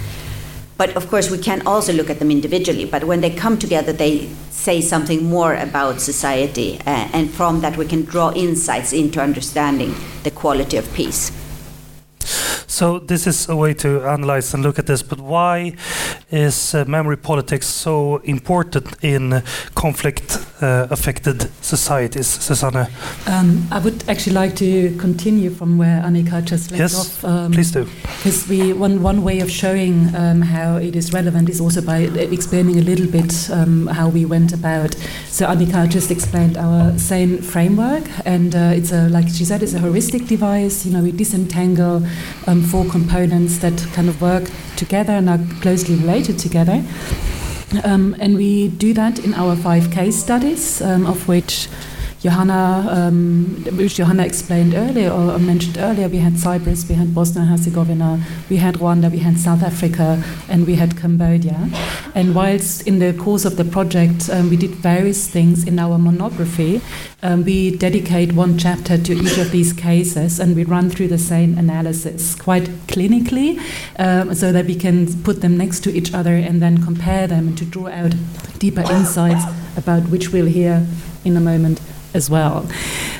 but 0.79 0.97
of 0.97 1.11
course, 1.11 1.31
we 1.31 1.39
can 1.39 1.67
also 1.67 1.93
look 1.93 2.09
at 2.09 2.21
them 2.21 2.31
individually. 2.31 2.85
But 2.85 3.05
when 3.05 3.21
they 3.21 3.31
come 3.31 3.59
together, 3.59 3.93
they 3.93 4.29
say 4.51 4.81
something 4.81 5.25
more 5.25 5.55
about 5.57 6.01
society, 6.01 6.79
uh, 6.87 7.09
and 7.13 7.29
from 7.31 7.61
that, 7.61 7.77
we 7.77 7.85
can 7.85 8.05
draw 8.05 8.33
insights 8.33 8.93
into 8.93 9.21
understanding 9.21 9.95
the 10.23 10.31
quality 10.31 10.77
of 10.77 10.91
peace. 10.95 11.33
So 12.67 13.01
this 13.01 13.27
is 13.27 13.49
a 13.49 13.57
way 13.57 13.75
to 13.75 14.07
analyze 14.07 14.55
and 14.55 14.63
look 14.63 14.79
at 14.79 14.87
this, 14.87 15.03
but 15.03 15.19
why 15.19 15.75
is 16.31 16.75
uh, 16.75 16.85
memory 16.87 17.17
politics 17.17 17.67
so 17.67 18.19
important 18.19 18.97
in 19.03 19.43
conflict 19.75 20.39
uh, 20.61 20.87
affected 20.91 21.51
societies, 21.63 22.27
Susanne? 22.27 22.89
Um, 23.27 23.67
I 23.71 23.79
would 23.79 24.09
actually 24.09 24.35
like 24.35 24.57
to 24.57 24.97
continue 24.97 25.51
from 25.51 25.79
where 25.79 26.03
Annika 26.03 26.45
just 26.45 26.71
left 26.71 26.81
yes, 26.81 26.95
off. 26.99 27.25
Um, 27.25 27.53
please 27.53 27.71
do. 27.71 27.85
Because 27.85 28.49
we 28.49 28.73
one 28.73 29.03
one 29.03 29.23
way 29.23 29.41
of 29.41 29.51
showing 29.51 30.15
um, 30.15 30.43
how 30.43 30.77
it 30.77 30.97
is 30.97 31.13
relevant 31.13 31.49
is 31.49 31.61
also 31.61 31.81
by 31.81 31.99
explaining 31.99 32.79
a 32.79 32.83
little 32.83 33.07
bit 33.07 33.51
um, 33.51 33.87
how 33.87 34.09
we 34.09 34.25
went 34.25 34.53
about. 34.53 34.95
So 35.29 35.47
Annika 35.47 35.89
just 35.89 36.11
explained 36.11 36.57
our 36.57 36.99
SANE 36.99 37.43
framework, 37.43 38.05
and 38.25 38.55
uh, 38.55 38.73
it's 38.75 38.93
a 38.93 39.09
like 39.09 39.29
she 39.29 39.45
said, 39.45 39.63
it's 39.63 39.75
a 39.75 39.81
heuristic 39.81 40.27
device. 40.27 40.85
You 40.87 40.93
know, 40.93 41.03
we 41.03 41.13
disentangle 41.13 42.07
um, 42.47 42.63
four 42.63 42.85
components 42.85 43.59
that 43.59 43.79
kind 43.93 44.09
of 44.09 44.21
work 44.21 44.51
together 44.77 45.13
and 45.13 45.29
are 45.29 45.41
closely 45.61 45.95
related 45.97 46.39
together. 46.39 46.83
Um, 47.85 48.17
and 48.19 48.37
we 48.37 48.69
do 48.69 48.95
that 48.95 49.19
in 49.19 49.35
our 49.35 49.55
five 49.55 49.91
case 49.91 50.17
studies, 50.17 50.81
um, 50.81 51.07
of 51.07 51.29
which 51.29 51.69
Johanna, 52.21 52.85
um, 52.91 53.65
which 53.77 53.95
Johanna 53.95 54.25
explained 54.25 54.75
earlier 54.75 55.11
or 55.11 55.39
mentioned 55.39 55.79
earlier, 55.79 56.09
we 56.09 56.19
had 56.19 56.37
Cyprus, 56.37 56.89
we 56.89 56.97
had 56.97 57.15
Bosnia 57.15 57.43
and 57.43 57.51
Herzegovina, 57.51 58.21
we 58.51 58.57
had 58.57 58.75
Rwanda, 58.75 59.09
we 59.09 59.19
had 59.19 59.39
South 59.39 59.63
Africa, 59.63 60.21
and 60.49 60.67
we 60.67 60.75
had 60.75 60.97
Cambodia. 60.97 61.71
And 62.17 62.35
whilst 62.35 62.89
in 62.89 62.99
the 62.99 63.13
course 63.13 63.45
of 63.45 63.57
the 63.57 63.65
project 63.65 64.29
um, 64.31 64.51
we 64.51 64.57
did 64.57 64.71
various 64.71 65.29
things 65.29 65.65
in 65.65 65.79
our 65.79 65.97
monography, 65.97 66.81
um, 67.23 67.45
we 67.45 67.77
dedicate 67.77 68.33
one 68.33 68.59
chapter 68.59 68.99
to 68.99 69.13
each 69.13 69.39
of 69.39 69.53
these 69.53 69.73
cases 69.73 70.41
and 70.41 70.57
we 70.57 70.65
run 70.65 70.91
through 70.91 71.09
the 71.09 71.19
same 71.19 71.57
analysis 71.57 72.35
quite 72.35 72.65
clinically 72.89 73.61
um, 74.01 74.35
so 74.35 74.51
that 74.51 74.67
we 74.67 74.75
can 74.75 75.23
put 75.23 75.41
them 75.41 75.57
next 75.57 75.85
to 75.85 75.93
each 75.93 76.13
other 76.13 76.35
and 76.35 76.61
then 76.61 76.83
compare 76.83 77.29
them 77.29 77.55
to 77.55 77.65
draw 77.65 77.89
out 77.89 78.15
deeper 78.59 78.83
insights 78.93 79.45
about 79.77 80.03
which 80.09 80.33
we'll 80.33 80.47
hear 80.47 80.85
in 81.25 81.37
a 81.37 81.41
moment 81.41 81.81
as 82.15 82.31
well. 82.31 82.69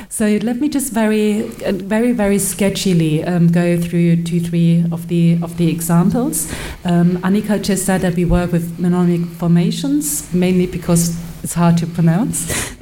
So 0.09 0.25
let 0.41 0.59
me 0.59 0.67
just 0.67 0.91
very, 0.91 1.43
very, 1.43 2.11
very 2.11 2.37
sketchily 2.37 3.25
um, 3.27 3.47
go 3.47 3.79
through 3.79 4.23
two, 4.23 4.39
three 4.39 4.83
of 4.91 5.07
the 5.07 5.39
of 5.41 5.57
the 5.57 5.69
examples. 5.69 6.51
Um, 6.83 7.17
Annika 7.19 7.61
just 7.61 7.85
said 7.85 8.01
that 8.01 8.15
we 8.15 8.25
work 8.25 8.51
with 8.51 8.79
mnemonic 8.79 9.25
formations 9.37 10.33
mainly 10.33 10.65
because 10.67 11.15
it's 11.43 11.53
hard 11.53 11.77
to 11.77 11.87
pronounce. 11.87 12.49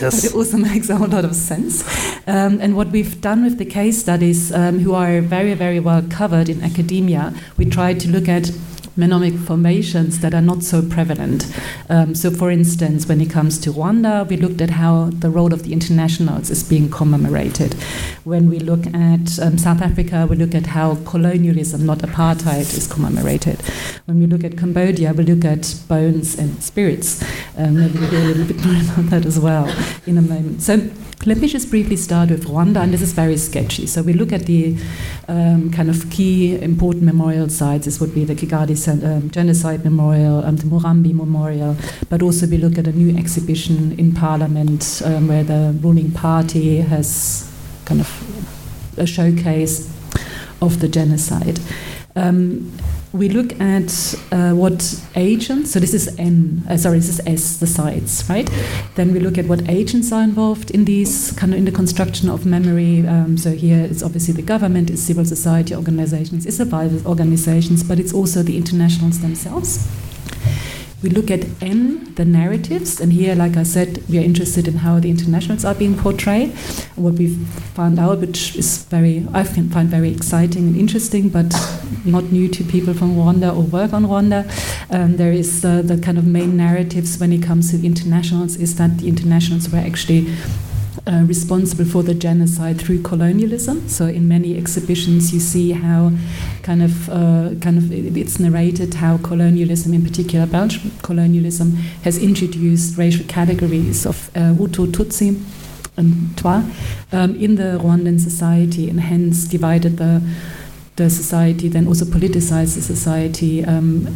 yes. 0.00 0.24
it 0.24 0.34
also 0.34 0.56
makes 0.56 0.88
a 0.88 0.96
whole 0.96 1.08
lot 1.08 1.24
of 1.24 1.34
sense. 1.34 1.84
Um, 2.26 2.60
and 2.60 2.76
what 2.76 2.88
we've 2.88 3.20
done 3.20 3.44
with 3.44 3.58
the 3.58 3.66
case 3.66 3.98
studies, 3.98 4.52
um, 4.52 4.78
who 4.78 4.94
are 4.94 5.20
very, 5.20 5.54
very 5.54 5.80
well 5.80 6.02
covered 6.08 6.48
in 6.48 6.62
academia, 6.62 7.34
we 7.58 7.66
tried 7.66 8.00
to 8.00 8.08
look 8.08 8.28
at 8.28 8.50
mnemonic 8.96 9.34
formations 9.34 10.20
that 10.20 10.34
are 10.34 10.40
not 10.40 10.62
so 10.62 10.82
prevalent. 10.82 11.46
Um, 11.88 12.14
so, 12.14 12.30
for 12.30 12.50
instance, 12.50 13.06
when 13.06 13.20
it 13.20 13.30
comes 13.30 13.58
to 13.60 13.72
Rwanda, 13.72 14.28
we 14.28 14.36
looked 14.36 14.60
at 14.60 14.70
how 14.70 15.10
the 15.10 15.30
role 15.30 15.52
of 15.52 15.64
the 15.64 15.72
internationals 15.72 16.50
is 16.50 16.62
being 16.62 16.90
commemorated. 16.90 17.74
When 18.24 18.48
we 18.48 18.58
look 18.58 18.86
at 18.88 19.38
um, 19.40 19.58
South 19.58 19.82
Africa, 19.82 20.26
we 20.28 20.36
look 20.36 20.54
at 20.54 20.66
how 20.66 20.96
colonialism, 21.04 21.84
not 21.86 21.98
apartheid, 21.98 22.76
is 22.76 22.86
commemorated. 22.86 23.60
When 24.06 24.20
we 24.20 24.26
look 24.26 24.44
at 24.44 24.56
Cambodia, 24.56 25.12
we 25.12 25.24
look 25.24 25.44
at 25.44 25.74
bones 25.88 26.38
and 26.38 26.62
spirits. 26.62 27.24
Um, 27.56 27.78
maybe 27.78 27.98
we'll 27.98 28.10
hear 28.10 28.20
a 28.20 28.34
little 28.34 28.46
bit 28.46 28.64
more 28.64 28.74
about 28.92 29.10
that 29.10 29.26
as 29.26 29.38
well 29.38 29.68
in 30.06 30.18
a 30.18 30.22
moment. 30.22 30.62
So, 30.62 30.90
let 31.26 31.38
me 31.38 31.48
just 31.48 31.70
briefly 31.70 31.96
start 31.96 32.28
with 32.28 32.44
Rwanda, 32.44 32.82
and 32.82 32.92
this 32.92 33.00
is 33.00 33.12
very 33.12 33.38
sketchy. 33.38 33.86
So 33.86 34.02
we 34.02 34.12
look 34.12 34.30
at 34.30 34.44
the 34.44 34.76
um, 35.26 35.70
kind 35.70 35.88
of 35.88 36.10
key 36.10 36.60
important 36.60 37.04
memorial 37.04 37.48
sites. 37.48 37.86
This 37.86 37.98
would 37.98 38.14
be 38.14 38.24
the 38.24 38.34
Kigali 38.34 38.76
um, 39.02 39.30
Genocide 39.30 39.84
Memorial, 39.84 40.44
um, 40.44 40.56
the 40.56 40.64
Murambi 40.64 41.14
Memorial, 41.14 41.76
but 42.10 42.20
also 42.20 42.46
we 42.46 42.58
look 42.58 42.76
at 42.76 42.86
a 42.86 42.92
new 42.92 43.16
exhibition 43.16 43.98
in 43.98 44.12
Parliament 44.12 45.00
um, 45.04 45.28
where 45.28 45.44
the 45.44 45.74
ruling 45.80 46.10
party 46.10 46.78
has 46.78 47.50
kind 47.86 48.02
of 48.02 48.98
a 48.98 49.06
showcase 49.06 49.90
of 50.60 50.80
the 50.80 50.88
genocide. 50.88 51.58
Um, 52.16 52.70
we 53.14 53.28
look 53.28 53.58
at 53.60 54.16
uh, 54.32 54.52
what 54.54 55.00
agents, 55.14 55.70
so 55.70 55.78
this 55.78 55.94
is 55.94 56.12
N, 56.18 56.64
uh, 56.68 56.76
sorry, 56.76 56.98
this 56.98 57.08
is 57.08 57.20
S, 57.24 57.58
the 57.58 57.66
sites, 57.66 58.28
right? 58.28 58.50
Then 58.96 59.12
we 59.12 59.20
look 59.20 59.38
at 59.38 59.46
what 59.46 59.68
agents 59.68 60.10
are 60.10 60.24
involved 60.24 60.72
in 60.72 60.84
these, 60.84 61.30
kind 61.32 61.52
of 61.52 61.58
in 61.58 61.64
the 61.64 61.70
construction 61.70 62.28
of 62.28 62.44
memory. 62.44 63.06
Um, 63.06 63.38
so 63.38 63.52
here 63.52 63.84
it's 63.84 64.02
obviously 64.02 64.34
the 64.34 64.42
government, 64.42 64.90
it's 64.90 65.00
civil 65.00 65.24
society 65.24 65.76
organizations, 65.76 66.44
it's 66.44 66.56
survivors 66.56 67.06
organizations, 67.06 67.84
but 67.84 68.00
it's 68.00 68.12
also 68.12 68.42
the 68.42 68.56
internationals 68.56 69.20
themselves. 69.20 69.88
We 71.04 71.10
look 71.10 71.30
at 71.30 71.44
N, 71.60 72.14
the 72.14 72.24
narratives, 72.24 72.98
and 72.98 73.12
here, 73.12 73.34
like 73.34 73.58
I 73.58 73.62
said, 73.62 74.02
we 74.08 74.16
are 74.16 74.22
interested 74.22 74.66
in 74.66 74.76
how 74.76 75.00
the 75.00 75.10
internationals 75.10 75.62
are 75.62 75.74
being 75.74 75.98
portrayed. 75.98 76.54
What 76.96 77.12
we've 77.12 77.36
found 77.76 77.98
out, 77.98 78.20
which 78.20 78.56
is 78.56 78.84
very, 78.84 79.26
I 79.34 79.44
find 79.44 79.90
very 79.90 80.10
exciting 80.10 80.66
and 80.68 80.74
interesting, 80.74 81.28
but 81.28 81.54
not 82.06 82.24
new 82.32 82.48
to 82.48 82.64
people 82.64 82.94
from 82.94 83.16
Rwanda 83.16 83.54
or 83.54 83.64
work 83.64 83.92
on 83.92 84.06
Rwanda, 84.06 84.48
um, 84.90 85.18
there 85.18 85.30
is 85.30 85.62
uh, 85.62 85.82
the 85.82 85.98
kind 85.98 86.16
of 86.16 86.24
main 86.24 86.56
narratives 86.56 87.18
when 87.20 87.34
it 87.34 87.42
comes 87.42 87.70
to 87.72 87.84
internationals 87.84 88.56
is 88.56 88.76
that 88.76 88.96
the 88.96 89.06
internationals 89.06 89.68
were 89.68 89.80
actually 89.80 90.34
uh, 91.06 91.22
responsible 91.26 91.84
for 91.84 92.02
the 92.02 92.14
genocide 92.14 92.80
through 92.80 93.02
colonialism. 93.02 93.88
So 93.88 94.06
in 94.06 94.26
many 94.26 94.56
exhibitions, 94.56 95.34
you 95.34 95.40
see 95.40 95.72
how 95.72 96.12
kind 96.62 96.82
of 96.82 97.08
uh, 97.10 97.50
kind 97.60 97.76
of 97.76 97.92
it's 97.92 98.38
narrated 98.40 98.94
how 98.94 99.18
colonialism, 99.18 99.92
in 99.92 100.02
particular 100.02 100.46
Belgian 100.46 100.90
colonialism, 101.02 101.72
has 102.04 102.16
introduced 102.16 102.96
racial 102.96 103.26
categories 103.26 104.06
of 104.06 104.30
uh, 104.34 104.54
Hutu, 104.54 104.86
Tutsi, 104.86 105.40
and 105.96 106.36
Twa 106.36 106.64
um, 107.12 107.36
in 107.36 107.56
the 107.56 107.78
Rwandan 107.82 108.18
society, 108.18 108.88
and 108.88 109.00
hence 109.00 109.44
divided 109.44 109.98
the 109.98 110.22
the 110.96 111.10
society, 111.10 111.68
then 111.68 111.88
also 111.88 112.04
politicized 112.04 112.76
the 112.76 112.82
society, 112.82 113.64
um, 113.64 114.06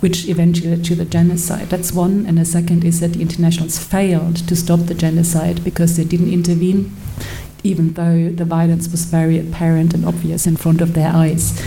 which 0.00 0.28
eventually 0.28 0.76
led 0.76 0.84
to 0.84 0.94
the 0.94 1.04
genocide. 1.04 1.68
That's 1.70 1.92
one. 1.92 2.26
And 2.26 2.36
the 2.36 2.44
second 2.44 2.84
is 2.84 3.00
that 3.00 3.14
the 3.14 3.22
internationals 3.22 3.78
failed 3.78 4.36
to 4.48 4.54
stop 4.54 4.80
the 4.80 4.94
genocide 4.94 5.64
because 5.64 5.96
they 5.96 6.04
didn't 6.04 6.32
intervene, 6.32 6.94
even 7.62 7.94
though 7.94 8.28
the 8.28 8.44
violence 8.44 8.90
was 8.90 9.04
very 9.04 9.38
apparent 9.38 9.94
and 9.94 10.04
obvious 10.04 10.46
in 10.46 10.56
front 10.56 10.82
of 10.82 10.92
their 10.92 11.10
eyes. 11.10 11.58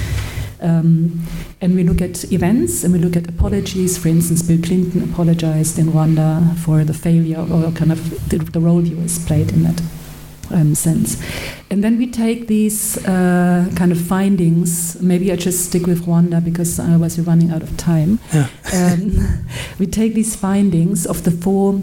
Um, 0.62 1.26
and 1.60 1.76
we 1.76 1.84
look 1.84 2.02
at 2.02 2.32
events 2.32 2.84
and 2.84 2.94
we 2.94 3.00
look 3.00 3.18
at 3.18 3.28
apologies. 3.28 3.98
For 3.98 4.08
instance, 4.08 4.44
Bill 4.44 4.62
Clinton 4.62 5.04
apologized 5.04 5.80
in 5.80 5.88
Rwanda 5.88 6.58
for 6.60 6.84
the 6.84 6.94
failure 6.94 7.40
or 7.40 7.72
kind 7.72 7.92
of 7.92 8.30
the, 8.30 8.38
the 8.38 8.60
role 8.60 8.86
US 8.86 9.26
played 9.26 9.52
in 9.52 9.64
that 9.64 9.82
um, 10.52 10.76
sense. 10.76 11.22
And 11.70 11.84
then 11.84 11.98
we 11.98 12.08
take 12.08 12.48
these 12.48 12.98
uh, 13.06 13.72
kind 13.76 13.92
of 13.92 14.00
findings. 14.00 15.02
Maybe 15.02 15.32
I 15.32 15.36
just 15.36 15.66
stick 15.66 15.86
with 15.86 16.06
Rwanda 16.06 16.44
because 16.44 16.80
I 16.80 16.96
we're 16.96 17.24
running 17.24 17.52
out 17.52 17.64
of 17.64 17.76
time. 17.78 18.20
Yeah. 18.34 18.50
um, 18.74 19.46
we 19.80 19.88
take 19.88 20.14
these 20.14 20.36
findings 20.36 21.06
of 21.06 21.24
the 21.24 21.32
four 21.32 21.82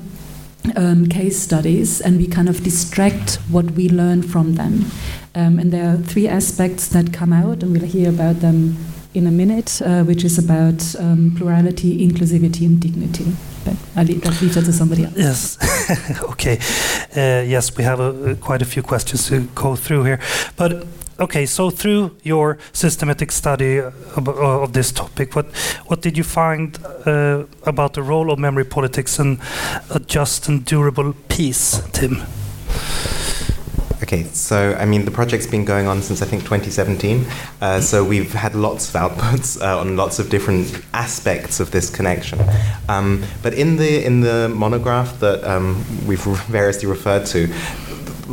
um, 0.76 1.08
case 1.08 1.38
studies 1.38 2.00
and 2.00 2.18
we 2.18 2.26
kind 2.26 2.48
of 2.48 2.62
distract 2.62 3.36
what 3.50 3.72
we 3.72 3.88
learn 3.88 4.22
from 4.22 4.54
them. 4.54 4.86
Um, 5.34 5.58
and 5.58 5.72
there 5.72 5.94
are 5.94 5.96
three 5.96 6.26
aspects 6.26 6.88
that 6.88 7.12
come 7.12 7.32
out, 7.32 7.62
and 7.62 7.72
we'll 7.72 7.86
hear 7.86 8.08
about 8.08 8.40
them 8.40 8.76
in 9.14 9.26
a 9.26 9.30
minute, 9.30 9.82
uh, 9.82 10.04
which 10.04 10.24
is 10.24 10.38
about 10.38 10.94
um, 10.98 11.34
plurality, 11.36 12.06
inclusivity, 12.06 12.66
and 12.66 12.80
dignity. 12.80 13.26
But 13.64 13.74
I'll 13.96 14.04
leave 14.04 14.22
that 14.22 14.40
leave 14.40 14.54
that 14.54 14.64
to 14.64 14.72
somebody 14.72 15.04
else. 15.04 15.16
Yes. 15.16 16.22
okay. 16.30 16.58
Uh, 17.16 17.42
yes, 17.42 17.76
we 17.76 17.84
have 17.84 18.00
a, 18.00 18.36
quite 18.36 18.62
a 18.62 18.64
few 18.64 18.82
questions 18.82 19.28
to 19.28 19.40
go 19.54 19.76
through 19.76 20.04
here. 20.04 20.20
But 20.56 20.86
okay, 21.18 21.46
so 21.46 21.70
through 21.70 22.16
your 22.22 22.58
systematic 22.72 23.32
study 23.32 23.78
of, 23.78 24.28
of 24.28 24.72
this 24.72 24.92
topic, 24.92 25.34
what 25.34 25.46
what 25.86 26.02
did 26.02 26.16
you 26.16 26.24
find 26.24 26.78
uh, 27.06 27.44
about 27.64 27.94
the 27.94 28.02
role 28.02 28.30
of 28.30 28.38
memory 28.38 28.64
politics 28.64 29.18
and 29.18 29.38
a 29.90 29.98
just 29.98 30.48
and 30.48 30.64
durable 30.64 31.14
peace, 31.28 31.82
Tim? 31.92 32.22
Okay, 34.12 34.24
so 34.32 34.74
I 34.74 34.86
mean, 34.86 35.04
the 35.04 35.12
project's 35.12 35.46
been 35.46 35.64
going 35.64 35.86
on 35.86 36.02
since 36.02 36.20
I 36.20 36.26
think 36.26 36.42
2017. 36.42 37.24
Uh, 37.60 37.80
so 37.80 38.02
we've 38.02 38.32
had 38.32 38.56
lots 38.56 38.92
of 38.92 39.00
outputs 39.00 39.62
uh, 39.62 39.78
on 39.78 39.96
lots 39.96 40.18
of 40.18 40.28
different 40.28 40.82
aspects 40.92 41.60
of 41.60 41.70
this 41.70 41.90
connection. 41.90 42.40
Um, 42.88 43.22
but 43.40 43.54
in 43.54 43.76
the 43.76 44.04
in 44.04 44.20
the 44.20 44.48
monograph 44.52 45.20
that 45.20 45.44
um, 45.44 45.84
we've 46.08 46.24
variously 46.48 46.88
referred 46.88 47.24
to, 47.26 47.54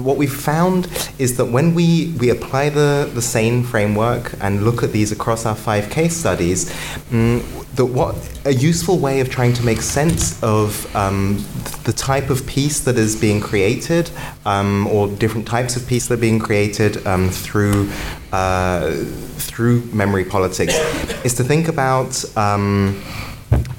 what 0.03 0.17
we've 0.17 0.33
found 0.33 0.87
is 1.17 1.37
that 1.37 1.45
when 1.45 1.73
we, 1.73 2.13
we 2.19 2.29
apply 2.29 2.69
the, 2.69 3.09
the 3.13 3.21
same 3.21 3.63
framework 3.63 4.33
and 4.41 4.63
look 4.63 4.83
at 4.83 4.91
these 4.91 5.11
across 5.11 5.45
our 5.45 5.55
five 5.55 5.89
case 5.89 6.15
studies, 6.15 6.71
um, 7.11 7.43
that 7.75 7.85
what 7.85 8.15
a 8.45 8.53
useful 8.53 8.97
way 8.97 9.19
of 9.19 9.29
trying 9.29 9.53
to 9.53 9.63
make 9.63 9.81
sense 9.81 10.41
of 10.43 10.93
um, 10.95 11.43
the 11.83 11.93
type 11.93 12.29
of 12.29 12.45
peace 12.47 12.79
that 12.81 12.97
is 12.97 13.15
being 13.15 13.39
created, 13.39 14.09
um, 14.45 14.87
or 14.87 15.07
different 15.07 15.47
types 15.47 15.75
of 15.75 15.87
peace 15.87 16.07
that 16.07 16.15
are 16.15 16.21
being 16.21 16.39
created 16.39 17.05
um, 17.05 17.29
through 17.29 17.89
uh, 18.31 18.91
through 19.37 19.81
memory 19.93 20.25
politics, 20.25 20.75
is 21.23 21.33
to 21.35 21.43
think 21.43 21.67
about. 21.67 22.23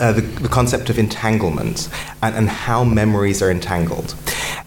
Uh, 0.01 0.13
the, 0.13 0.21
the, 0.21 0.49
concept 0.49 0.91
of 0.91 0.99
entanglement 0.99 1.89
and, 2.23 2.35
and, 2.37 2.49
how 2.49 2.85
memories 2.85 3.43
are 3.43 3.51
entangled. 3.51 4.15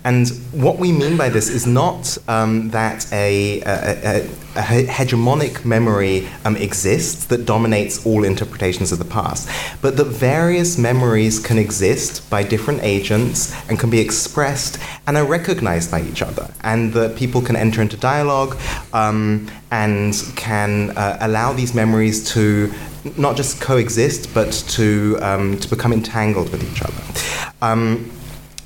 And 0.04 0.28
what 0.52 0.78
we 0.78 0.92
mean 0.92 1.16
by 1.16 1.30
this 1.30 1.48
is 1.48 1.66
not 1.66 2.18
um, 2.28 2.70
that 2.72 3.12
a, 3.14 3.62
a, 3.62 4.26
a, 4.56 4.84
hegemonic 4.84 5.64
memory 5.64 6.28
um, 6.44 6.58
exists 6.58 7.26
that 7.28 7.46
dominates 7.46 8.06
all 8.06 8.26
interpretations 8.26 8.92
of 8.92 9.00
the 9.00 9.06
past, 9.06 9.48
but 9.82 9.96
that 9.98 10.06
various 10.06 10.78
memories 10.78 11.40
can 11.40 11.58
exist 11.58 12.30
by 12.30 12.44
different 12.44 12.84
agents 12.84 13.56
and 13.70 13.80
can 13.80 13.90
be 13.90 14.02
expressed 14.02 14.80
and 15.08 15.18
are 15.18 15.26
recognized 15.26 15.90
by 15.90 16.02
each 16.02 16.22
other, 16.22 16.54
and 16.62 16.94
that 16.94 17.16
people 17.16 17.42
can 17.42 17.56
enter 17.56 17.82
into 17.82 17.96
dialogue 17.96 18.58
um, 18.92 19.50
and 19.72 20.14
can 20.36 20.90
uh, 20.98 21.18
allow 21.22 21.54
these 21.54 21.74
memories 21.74 22.30
to 22.34 22.72
not 23.18 23.36
just 23.36 23.62
coexist, 23.62 24.34
but 24.34 24.52
to, 24.70 25.18
um, 25.22 25.58
to 25.60 25.68
become 25.68 25.94
entangled 25.94 26.52
with 26.52 26.64
each 26.64 26.82
other. 26.82 27.54
Um, 27.62 28.12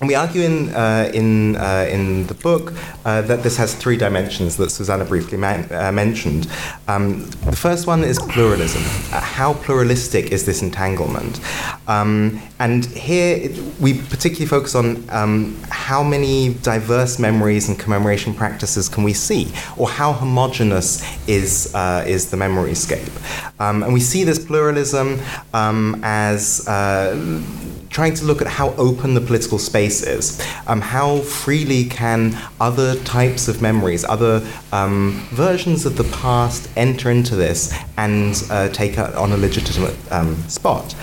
we 0.07 0.15
argue 0.15 0.41
in, 0.41 0.69
uh, 0.75 1.09
in, 1.13 1.55
uh, 1.55 1.87
in 1.89 2.27
the 2.27 2.33
book 2.33 2.73
uh, 3.05 3.21
that 3.23 3.43
this 3.43 3.57
has 3.57 3.73
three 3.73 3.97
dimensions 3.97 4.57
that 4.57 4.69
Susanna 4.69 5.05
briefly 5.05 5.37
man- 5.37 5.67
uh, 5.71 5.91
mentioned. 5.91 6.47
Um, 6.87 7.25
the 7.45 7.55
first 7.55 7.87
one 7.87 8.03
is 8.03 8.19
pluralism. 8.19 8.81
Uh, 9.13 9.21
how 9.21 9.53
pluralistic 9.53 10.31
is 10.31 10.45
this 10.45 10.61
entanglement? 10.61 11.39
Um, 11.87 12.41
and 12.59 12.85
here 12.85 13.37
it, 13.37 13.79
we 13.79 14.01
particularly 14.01 14.47
focus 14.47 14.75
on 14.75 15.07
um, 15.09 15.57
how 15.69 16.03
many 16.03 16.53
diverse 16.55 17.19
memories 17.19 17.69
and 17.69 17.77
commemoration 17.77 18.33
practices 18.33 18.89
can 18.89 19.03
we 19.03 19.13
see, 19.13 19.51
or 19.77 19.87
how 19.89 20.13
homogenous 20.13 21.03
is, 21.27 21.73
uh, 21.75 22.03
is 22.07 22.29
the 22.31 22.37
memory 22.37 22.75
scape. 22.75 23.11
Um, 23.59 23.83
and 23.83 23.93
we 23.93 23.99
see 23.99 24.23
this 24.23 24.43
pluralism 24.43 25.19
um, 25.53 25.99
as 26.03 26.67
trying 27.95 28.13
to 28.13 28.25
look 28.25 28.41
at 28.41 28.47
how 28.47 28.71
open 28.71 29.13
the 29.13 29.21
political 29.21 29.58
space 29.58 30.03
is. 30.03 30.45
Um, 30.67 30.81
how 30.81 31.19
freely 31.19 31.86
can 31.86 32.38
other 32.60 32.95
types 33.05 33.47
of 33.47 33.62
memories, 33.62 34.03
other 34.03 34.45
um, 34.73 35.25
versions 35.31 35.86
of 35.86 35.95
the 35.95 36.03
past 36.03 36.69
enter 36.75 37.10
into 37.10 37.38
this 37.38 37.73
and 37.95 38.36
uh, 38.49 38.67
take 38.67 38.99
on 38.99 39.31
a 39.31 39.38
legitimate 39.38 39.95
um, 40.12 40.36
spot? 40.49 40.93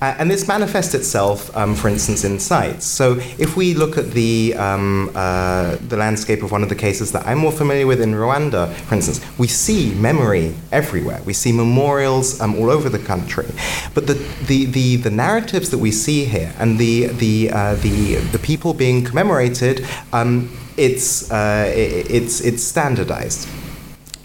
Uh, 0.00 0.14
and 0.18 0.30
this 0.30 0.48
manifests 0.48 0.94
itself, 0.94 1.54
um, 1.54 1.74
for 1.74 1.88
instance, 1.88 2.24
in 2.24 2.38
sites. 2.38 2.86
So 2.86 3.18
if 3.38 3.54
we 3.54 3.74
look 3.74 3.98
at 3.98 4.12
the, 4.12 4.54
um, 4.54 5.10
uh, 5.14 5.76
the 5.88 5.98
landscape 5.98 6.42
of 6.42 6.50
one 6.50 6.62
of 6.62 6.70
the 6.70 6.80
cases 6.86 7.12
that 7.12 7.26
I'm 7.26 7.38
more 7.38 7.52
familiar 7.52 7.86
with 7.86 8.00
in 8.00 8.12
Rwanda, 8.12 8.72
for 8.72 8.94
instance, 8.94 9.20
we 9.36 9.48
see 9.48 9.92
memory 9.96 10.54
everywhere. 10.72 11.20
We 11.26 11.34
see 11.34 11.52
memorials 11.52 12.40
um, 12.40 12.54
all 12.54 12.70
over 12.70 12.88
the 12.88 13.00
country. 13.00 13.48
But 13.92 14.06
the, 14.06 14.14
the, 14.46 14.64
the, 14.64 14.96
the 14.96 15.10
narratives 15.10 15.68
that 15.68 15.78
we 15.78 15.90
see 15.90 16.24
here 16.24 16.37
here, 16.38 16.52
and 16.58 16.78
the 16.78 17.06
the 17.06 17.50
uh, 17.50 17.74
the 17.76 18.16
the 18.32 18.38
people 18.38 18.74
being 18.74 19.04
commemorated, 19.04 19.86
um, 20.12 20.50
it's 20.76 21.30
uh, 21.30 21.72
it's 21.74 22.40
it's 22.40 22.62
standardized. 22.62 23.48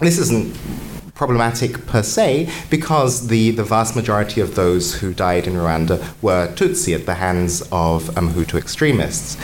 This 0.00 0.18
isn't 0.18 0.56
problematic 1.14 1.86
per 1.86 2.02
se 2.02 2.50
because 2.70 3.28
the, 3.28 3.52
the 3.52 3.62
vast 3.62 3.94
majority 3.94 4.40
of 4.40 4.56
those 4.56 4.94
who 4.96 5.14
died 5.14 5.46
in 5.46 5.54
Rwanda 5.54 6.02
were 6.20 6.48
Tutsi 6.54 6.92
at 6.94 7.06
the 7.06 7.14
hands 7.14 7.62
of 7.70 8.16
um, 8.18 8.34
Hutu 8.34 8.58
extremists. 8.58 9.36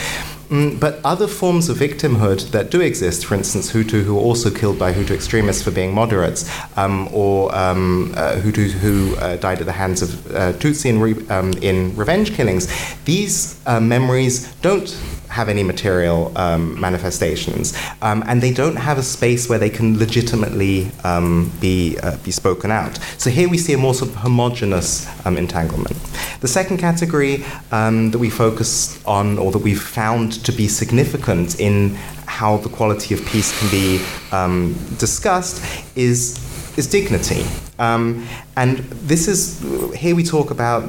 Mm, 0.51 0.81
but 0.81 0.99
other 1.05 1.29
forms 1.29 1.69
of 1.69 1.77
victimhood 1.77 2.51
that 2.51 2.73
do 2.73 2.81
exist, 2.81 3.25
for 3.25 3.37
instance, 3.37 3.73
Hutu 3.73 4.03
who 4.03 4.15
were 4.17 4.21
also 4.21 4.51
killed 4.51 4.81
by 4.81 4.93
Hutu 4.93 5.13
extremists 5.13 5.63
for 5.63 5.71
being 5.71 5.95
moderates, 5.95 6.51
um, 6.77 7.09
or 7.13 7.55
um, 7.55 8.13
uh, 8.17 8.33
Hutu 8.33 8.69
who 8.69 9.15
uh, 9.17 9.37
died 9.37 9.61
at 9.61 9.67
the 9.67 9.73
hands 9.73 10.03
of 10.03 10.27
uh, 10.35 10.53
Tutsi 10.55 10.87
in, 10.87 11.01
re- 11.01 11.29
um, 11.29 11.53
in 11.63 11.95
revenge 11.95 12.35
killings, 12.35 12.67
these 13.05 13.61
uh, 13.67 13.79
memories 13.79 14.53
don't 14.57 14.89
have 15.31 15.49
any 15.49 15.63
material 15.63 16.33
um, 16.37 16.79
manifestations, 16.81 17.77
um, 18.03 18.23
and 18.27 18.43
they 18.43 18.53
don't 18.53 18.77
have 18.77 18.99
a 18.99 19.03
space 19.03 19.49
where 19.49 19.59
they 19.59 19.71
can 19.71 19.99
legitimately 19.99 20.91
um, 21.05 21.51
be 21.61 21.97
uh, 22.03 22.17
be 22.19 22.31
spoken 22.31 22.71
out. 22.71 22.99
So 23.17 23.31
here 23.31 23.49
we 23.49 23.57
see 23.57 23.73
a 23.73 23.79
more 23.79 23.95
sort 23.95 24.11
of 24.11 24.17
homogenous 24.17 25.07
um, 25.25 25.37
entanglement. 25.37 25.97
The 26.41 26.49
second 26.49 26.79
category 26.79 27.45
um, 27.71 28.11
that 28.11 28.19
we 28.19 28.31
focus 28.31 29.03
on, 29.05 29.39
or 29.39 29.53
that 29.53 29.59
we've 29.59 29.83
found 29.83 30.45
to 30.45 30.53
be 30.53 30.69
significant 30.69 31.61
in 31.61 31.95
how 32.27 32.57
the 32.59 32.69
quality 32.69 33.15
of 33.15 33.25
peace 33.27 33.59
can 33.59 33.71
be 33.71 34.05
um, 34.33 34.75
discussed, 34.99 35.65
is 35.97 36.39
is 36.77 36.87
dignity. 36.87 37.45
and 37.79 38.79
this 39.09 39.29
is 39.29 39.61
here 39.95 40.15
we 40.15 40.25
talk 40.25 40.51
about 40.51 40.83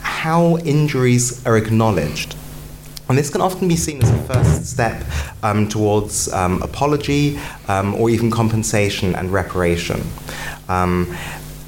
how 0.00 0.56
injuries 0.58 1.44
are 1.46 1.56
acknowledged. 1.56 2.36
And 3.12 3.18
this 3.18 3.28
can 3.28 3.42
often 3.42 3.68
be 3.68 3.76
seen 3.76 4.02
as 4.02 4.08
a 4.08 4.16
first 4.22 4.64
step 4.64 5.04
um, 5.42 5.68
towards 5.68 6.32
um, 6.32 6.62
apology 6.62 7.38
um, 7.68 7.94
or 7.96 8.08
even 8.08 8.30
compensation 8.30 9.14
and 9.14 9.30
reparation. 9.30 10.00
Um, 10.70 11.14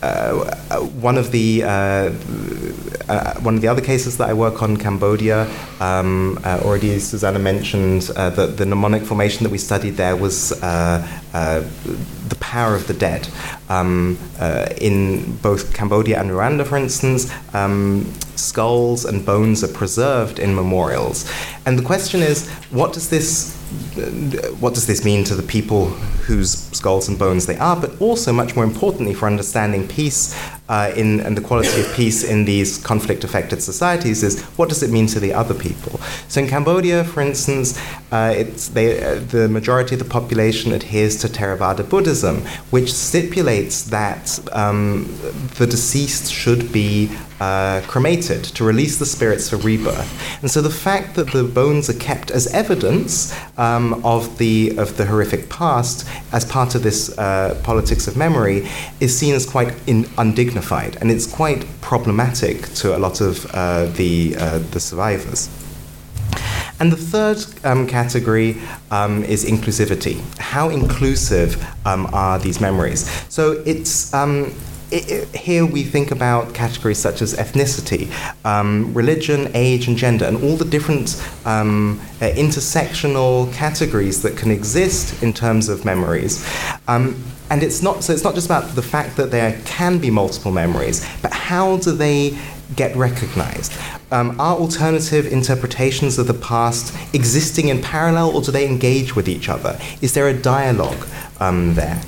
uh, 0.02 0.80
one 0.80 1.18
of 1.18 1.33
the 1.33 1.62
uh, 1.64 1.68
uh, 1.68 3.35
one 3.40 3.57
of 3.57 3.61
the 3.61 3.68
other 3.68 3.83
cases 3.83 4.16
that 4.16 4.30
I 4.30 4.33
work 4.33 4.62
on, 4.62 4.78
Cambodia, 4.78 5.46
um, 5.80 6.40
uh, 6.44 6.61
already 6.62 6.98
Susanna 6.98 7.38
mentioned 7.38 8.11
uh, 8.16 8.30
that 8.30 8.57
the 8.57 8.64
mnemonic 8.64 9.02
formation 9.02 9.44
that 9.44 9.50
we 9.50 9.59
studied 9.59 9.98
there 9.98 10.16
was 10.16 10.52
uh, 10.62 11.07
the 11.35 12.37
power 12.40 12.75
of 12.75 12.87
the 12.87 12.94
dead. 12.94 13.29
Um, 13.68 14.18
in 14.81 15.37
both 15.38 15.75
Cambodia 15.75 16.20
and 16.20 16.31
Rwanda, 16.31 16.66
for 16.66 16.77
instance, 16.77 17.33
um, 17.55 18.12
skulls 18.37 19.05
and 19.05 19.25
bones 19.25 19.64
are 19.64 19.73
preserved 19.73 20.38
in 20.38 20.55
memorials, 20.55 21.31
and 21.66 21.79
the 21.79 21.83
question 21.83 22.20
is, 22.23 22.49
what 22.70 22.92
does 22.92 23.09
this 23.11 23.55
what 24.61 24.75
does 24.75 24.87
this 24.87 25.05
mean 25.05 25.25
to 25.25 25.35
the 25.35 25.42
people 25.42 25.87
whose 26.27 26.51
skulls 26.77 27.09
and 27.09 27.18
bones 27.18 27.47
they 27.47 27.57
are, 27.59 27.77
but 27.77 28.01
also, 28.01 28.33
much 28.33 28.55
more 28.57 28.64
importantly, 28.64 29.14
for 29.14 29.27
understanding 29.27 29.87
peace 29.87 30.38
uh, 30.68 30.92
in, 30.97 31.20
and 31.20 31.37
the 31.37 31.40
quality 31.40 31.81
of 31.81 31.92
peace 31.94 32.25
in 32.25 32.44
these 32.44 32.79
conflict 32.79 33.25
affected 33.25 33.62
societies 33.62 34.23
is 34.23 34.42
what 34.57 34.68
does 34.68 34.83
it 34.83 34.90
mean 34.90 35.07
to 35.07 35.20
the 35.20 35.33
other 35.33 35.55
people? 35.55 36.01
So, 36.29 36.40
in 36.40 36.49
Cambodia, 36.49 37.05
for 37.05 37.20
instance, 37.20 37.79
uh, 38.11 38.33
it's 38.37 38.68
they, 38.68 39.03
uh, 39.03 39.20
the 39.20 39.49
majority 39.49 39.94
of 39.94 39.99
the 39.99 40.09
population 40.09 40.73
adheres 40.73 41.20
to 41.24 41.28
Theravada 41.38 41.88
Buddhism, 41.88 42.42
which 42.70 42.92
stipulates 42.92 43.84
that 43.84 44.38
um, 44.52 45.06
the 45.58 45.66
deceased 45.66 46.32
should 46.32 46.72
be 46.72 47.10
uh, 47.40 47.80
cremated 47.87 48.44
to 48.44 48.64
release 48.64 48.98
the 48.98 49.06
spirits 49.06 49.50
for 49.50 49.56
rebirth. 49.56 50.10
And 50.42 50.50
so 50.50 50.62
the 50.62 50.70
fact 50.70 51.14
that 51.16 51.32
the 51.32 51.44
bones 51.44 51.88
are 51.90 51.98
kept 51.98 52.30
as 52.30 52.46
evidence 52.54 53.34
um, 53.58 54.04
of, 54.04 54.38
the, 54.38 54.76
of 54.78 54.96
the 54.96 55.06
horrific 55.06 55.48
past 55.48 56.06
as 56.32 56.44
part 56.44 56.74
of 56.74 56.82
this 56.82 57.16
uh, 57.18 57.61
politics 57.62 58.07
of 58.07 58.16
memory 58.16 58.68
is 59.01 59.16
seen 59.16 59.34
as 59.34 59.46
quite 59.46 59.74
in, 59.88 60.07
undignified, 60.18 60.96
and 61.01 61.11
it's 61.11 61.26
quite 61.26 61.66
problematic 61.80 62.72
to 62.74 62.96
a 62.96 62.99
lot 62.99 63.20
of 63.20 63.46
uh, 63.46 63.86
the, 63.86 64.36
uh, 64.38 64.59
the 64.70 64.80
survivors. 64.80 65.49
And 66.85 66.93
the 66.93 66.99
third 66.99 67.43
um, 67.64 67.87
category 67.87 68.59
um, 68.91 69.24
is 69.24 69.47
inclusivity. 69.47 70.20
How 70.37 70.68
inclusive 70.68 71.57
um, 71.87 72.07
are 72.12 72.39
these 72.39 72.61
memories? 72.61 73.09
So 73.32 73.62
it's 73.64 74.12
um, 74.12 74.53
here 74.91 75.64
we 75.64 75.82
think 75.82 76.11
about 76.11 76.53
categories 76.53 76.99
such 76.99 77.22
as 77.22 77.32
ethnicity, 77.37 78.12
um, 78.45 78.93
religion, 78.93 79.51
age, 79.55 79.89
and 79.89 79.97
gender, 79.97 80.26
and 80.26 80.37
all 80.45 80.57
the 80.57 80.66
different 80.66 81.16
um, 81.47 81.99
uh, 82.20 82.26
intersectional 82.32 83.51
categories 83.55 84.20
that 84.20 84.37
can 84.37 84.51
exist 84.51 85.22
in 85.22 85.32
terms 85.32 85.70
of 85.70 85.87
memories. 85.87 86.47
Um, 86.87 87.16
and 87.49 87.62
it's 87.62 87.82
not 87.82 88.05
so 88.05 88.12
it's 88.12 88.24
not 88.24 88.35
just 88.35 88.47
about 88.47 88.74
the 88.74 88.82
fact 88.82 89.16
that 89.16 89.30
there 89.30 89.59
can 89.64 89.99
be 89.99 90.11
multiple 90.11 90.53
memories, 90.53 91.07
but 91.22 91.32
how 91.32 91.78
do 91.78 91.93
they 91.93 92.39
get 92.76 92.94
recognized? 92.96 93.72
Um, 94.10 94.40
are 94.40 94.56
alternative 94.56 95.26
interpretations 95.26 96.18
of 96.18 96.26
the 96.26 96.34
past 96.34 96.94
existing 97.14 97.68
in 97.68 97.82
parallel, 97.82 98.34
or 98.34 98.42
do 98.42 98.52
they 98.52 98.66
engage 98.66 99.16
with 99.16 99.28
each 99.28 99.48
other? 99.48 99.78
Is 100.00 100.14
there 100.14 100.28
a 100.28 100.34
dialogue 100.34 101.06
um, 101.40 101.74
there? 101.74 102.00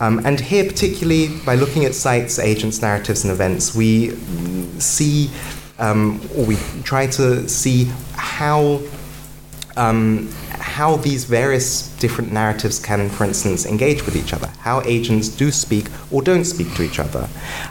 Um, 0.00 0.24
and 0.24 0.40
here, 0.40 0.64
particularly 0.64 1.28
by 1.44 1.56
looking 1.56 1.84
at 1.84 1.94
sites, 1.94 2.38
agents, 2.38 2.80
narratives, 2.80 3.24
and 3.24 3.32
events, 3.32 3.74
we 3.74 4.10
see, 4.80 5.30
um, 5.78 6.20
or 6.36 6.46
we 6.46 6.56
try 6.82 7.06
to 7.08 7.48
see 7.48 7.84
how 8.14 8.80
um, 9.80 10.28
how 10.50 10.96
these 10.96 11.24
various 11.24 11.88
different 11.96 12.30
narratives 12.32 12.78
can, 12.78 13.08
for 13.08 13.24
instance, 13.24 13.64
engage 13.64 14.04
with 14.04 14.14
each 14.14 14.34
other, 14.34 14.46
how 14.58 14.82
agents 14.82 15.28
do 15.28 15.50
speak 15.50 15.86
or 16.10 16.20
don't 16.20 16.44
speak 16.44 16.72
to 16.74 16.82
each 16.82 16.98
other. 16.98 17.26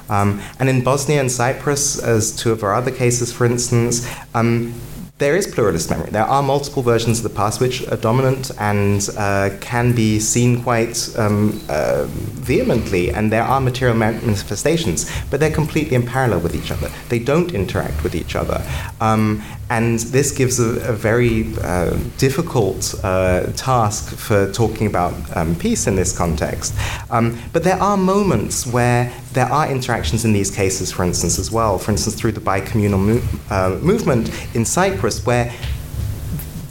Um, 0.10 0.42
and 0.60 0.68
in 0.68 0.84
Bosnia 0.84 1.20
and 1.20 1.32
Cyprus, 1.32 2.02
as 2.02 2.36
two 2.36 2.52
of 2.52 2.64
our 2.64 2.74
other 2.74 2.92
cases, 2.92 3.32
for 3.32 3.46
instance, 3.46 4.12
um, 4.34 4.74
there 5.20 5.36
is 5.36 5.46
pluralist 5.46 5.90
memory. 5.90 6.10
There 6.12 6.24
are 6.24 6.42
multiple 6.42 6.82
versions 6.82 7.20
of 7.20 7.24
the 7.24 7.30
past 7.30 7.60
which 7.60 7.86
are 7.90 7.98
dominant 7.98 8.52
and 8.58 9.08
uh, 9.18 9.50
can 9.60 9.94
be 9.94 10.18
seen 10.18 10.64
quite 10.64 11.14
um, 11.18 11.62
uh, 11.68 12.06
vehemently, 12.08 13.12
and 13.12 13.30
there 13.30 13.44
are 13.44 13.60
material 13.60 13.98
manifestations, 13.98 15.12
but 15.30 15.42
they're 15.42 15.52
completely 15.52 15.96
in 15.96 16.06
parallel 16.06 16.40
with 16.40 16.56
each 16.56 16.72
other. 16.72 16.90
They 17.10 17.20
don't 17.20 17.54
interact 17.54 18.02
with 18.02 18.16
each 18.16 18.36
other. 18.36 18.66
Um, 19.02 19.44
and 19.70 20.00
this 20.00 20.32
gives 20.32 20.60
a, 20.60 20.90
a 20.90 20.94
very 20.94 21.54
uh, 21.62 21.98
difficult 22.18 22.96
uh, 23.04 23.44
task 23.58 24.16
for 24.16 24.52
talking 24.52 24.88
about 24.88 25.14
um, 25.36 25.54
peace 25.56 25.86
in 25.86 25.96
this 25.96 26.18
context. 26.18 26.74
Um, 27.12 27.38
but 27.52 27.64
there 27.66 27.78
are 27.78 27.98
moments 27.98 28.66
where 28.66 29.12
there 29.34 29.46
are 29.46 29.70
interactions 29.70 30.26
in 30.26 30.34
these 30.34 30.50
cases, 30.50 30.92
for 30.92 31.04
instance, 31.04 31.38
as 31.38 31.52
well. 31.52 31.78
For 31.78 31.92
instance, 31.92 32.16
through 32.16 32.32
the 32.34 32.42
bicommunal 32.42 33.00
mo- 33.00 33.22
uh, 33.50 33.78
movement 33.80 34.32
in 34.56 34.66
Cyprus, 34.66 35.26
where 35.26 35.54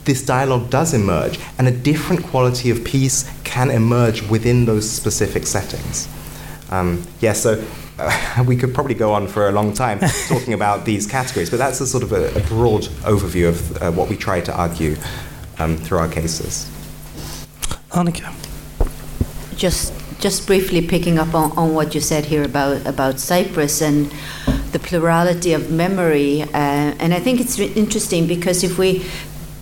this 0.05 0.25
dialogue 0.25 0.69
does 0.69 0.93
emerge, 0.93 1.39
and 1.57 1.67
a 1.67 1.71
different 1.71 2.23
quality 2.23 2.69
of 2.69 2.83
peace 2.83 3.29
can 3.43 3.69
emerge 3.69 4.21
within 4.29 4.65
those 4.65 4.89
specific 4.89 5.45
settings. 5.45 6.07
Um, 6.71 7.03
yeah, 7.19 7.33
so 7.33 7.63
uh, 7.97 8.43
we 8.47 8.55
could 8.55 8.73
probably 8.73 8.95
go 8.95 9.13
on 9.13 9.27
for 9.27 9.49
a 9.49 9.51
long 9.51 9.73
time 9.73 9.99
talking 10.27 10.53
about 10.53 10.85
these 10.85 11.07
categories, 11.07 11.49
but 11.49 11.57
that's 11.57 11.79
a 11.81 11.87
sort 11.87 12.03
of 12.03 12.11
a, 12.11 12.29
a 12.35 12.41
broad 12.47 12.83
overview 13.03 13.49
of 13.49 13.77
uh, 13.81 13.91
what 13.91 14.09
we 14.09 14.15
try 14.15 14.41
to 14.41 14.55
argue 14.55 14.95
um, 15.59 15.77
through 15.77 15.99
our 15.99 16.09
cases. 16.09 16.69
Annika. 17.91 18.33
Just, 19.55 19.93
just 20.19 20.45
briefly 20.45 20.85
picking 20.85 21.17
up 21.17 21.33
on, 21.33 21.51
on 21.57 21.73
what 21.73 21.95
you 21.95 22.01
said 22.01 22.25
here 22.25 22.43
about, 22.43 22.85
about 22.85 23.19
Cyprus 23.19 23.81
and 23.81 24.13
the 24.71 24.79
plurality 24.79 25.53
of 25.53 25.71
memory, 25.71 26.43
uh, 26.43 26.47
and 26.53 27.13
I 27.13 27.19
think 27.19 27.39
it's 27.39 27.57
interesting 27.57 28.27
because 28.27 28.63
if 28.63 28.77
we 28.77 29.05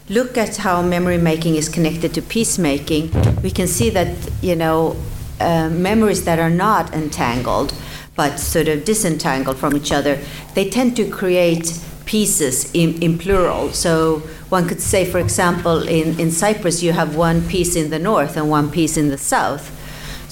look 0.09 0.37
at 0.37 0.57
how 0.57 0.81
memory 0.81 1.17
making 1.17 1.55
is 1.55 1.69
connected 1.69 2.13
to 2.15 2.21
peacemaking, 2.21 3.11
we 3.41 3.51
can 3.51 3.67
see 3.67 3.89
that 3.91 4.15
you 4.41 4.55
know 4.55 4.97
uh, 5.39 5.69
memories 5.69 6.25
that 6.25 6.39
are 6.39 6.49
not 6.49 6.93
entangled 6.93 7.73
but 8.17 8.39
sort 8.39 8.67
of 8.67 8.83
disentangled 8.83 9.57
from 9.57 9.77
each 9.77 9.91
other, 9.91 10.19
they 10.55 10.67
tend 10.67 10.95
to 10.97 11.09
create 11.09 11.79
pieces 12.05 12.69
in, 12.73 13.01
in 13.01 13.17
plural. 13.17 13.71
So 13.73 14.19
one 14.49 14.67
could 14.67 14.81
say, 14.81 15.05
for 15.05 15.19
example, 15.19 15.87
in, 15.87 16.19
in 16.19 16.31
Cyprus, 16.31 16.81
you 16.81 16.93
have 16.93 17.15
one 17.15 17.47
piece 17.47 17.75
in 17.75 17.91
the 17.91 17.99
north 17.99 18.35
and 18.35 18.49
one 18.49 18.71
piece 18.71 18.97
in 18.97 19.09
the 19.09 19.19
south. 19.19 19.71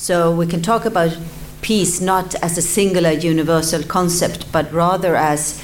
So 0.05 0.29
we 0.29 0.45
can 0.45 0.61
talk 0.61 0.85
about 0.85 1.17
peace 1.63 1.99
not 1.99 2.35
as 2.43 2.59
a 2.59 2.61
singular 2.61 3.09
universal 3.09 3.81
concept, 3.81 4.51
but 4.51 4.71
rather 4.71 5.15
as 5.15 5.59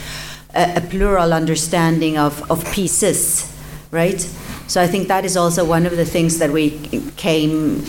a, 0.56 0.78
a 0.78 0.82
plural 0.82 1.32
understanding 1.32 2.18
of, 2.18 2.50
of 2.50 2.66
pieces, 2.74 3.56
right? 3.92 4.20
So 4.66 4.82
I 4.82 4.88
think 4.88 5.10
that 5.10 5.26
is 5.26 5.38
also 5.38 5.64
one 5.64 5.86
of 5.86 5.96
the 5.96 6.06
things 6.06 6.40
that 6.40 6.50
we 6.50 6.72
came 7.18 7.86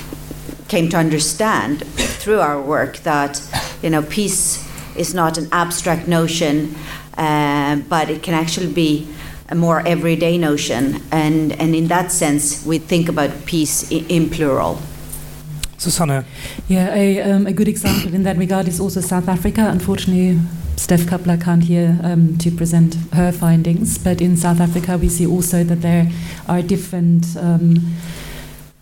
came 0.68 0.90
to 0.90 0.98
understand 0.98 1.86
through 2.20 2.40
our 2.40 2.60
work 2.60 2.98
that 2.98 3.40
you 3.82 3.88
know 3.88 4.02
peace 4.02 4.62
is 4.94 5.14
not 5.14 5.38
an 5.38 5.48
abstract 5.52 6.06
notion, 6.06 6.74
uh, 7.16 7.76
but 7.88 8.10
it 8.10 8.22
can 8.22 8.34
actually 8.34 8.70
be 8.70 9.08
a 9.48 9.54
more 9.54 9.80
everyday 9.86 10.36
notion, 10.36 11.00
and 11.10 11.52
and 11.52 11.74
in 11.74 11.88
that 11.88 12.12
sense, 12.12 12.62
we 12.66 12.76
think 12.76 13.08
about 13.08 13.30
peace 13.46 13.90
in, 13.90 14.06
in 14.08 14.28
plural. 14.28 14.78
Susanne. 15.82 16.24
Yeah, 16.68 16.94
a, 16.94 17.20
um, 17.22 17.46
a 17.46 17.52
good 17.52 17.68
example 17.68 18.14
in 18.14 18.22
that 18.22 18.36
regard 18.36 18.68
is 18.68 18.80
also 18.80 19.00
South 19.00 19.28
Africa. 19.28 19.68
Unfortunately, 19.68 20.38
Steph 20.76 21.02
Kappler 21.02 21.40
can't 21.40 21.64
here 21.64 21.98
um, 22.02 22.38
to 22.38 22.50
present 22.50 22.94
her 23.12 23.32
findings, 23.32 23.98
but 23.98 24.20
in 24.20 24.36
South 24.36 24.60
Africa, 24.60 24.96
we 24.96 25.08
see 25.08 25.26
also 25.26 25.64
that 25.64 25.82
there 25.82 26.10
are 26.48 26.62
different. 26.62 27.36
Um, 27.36 27.94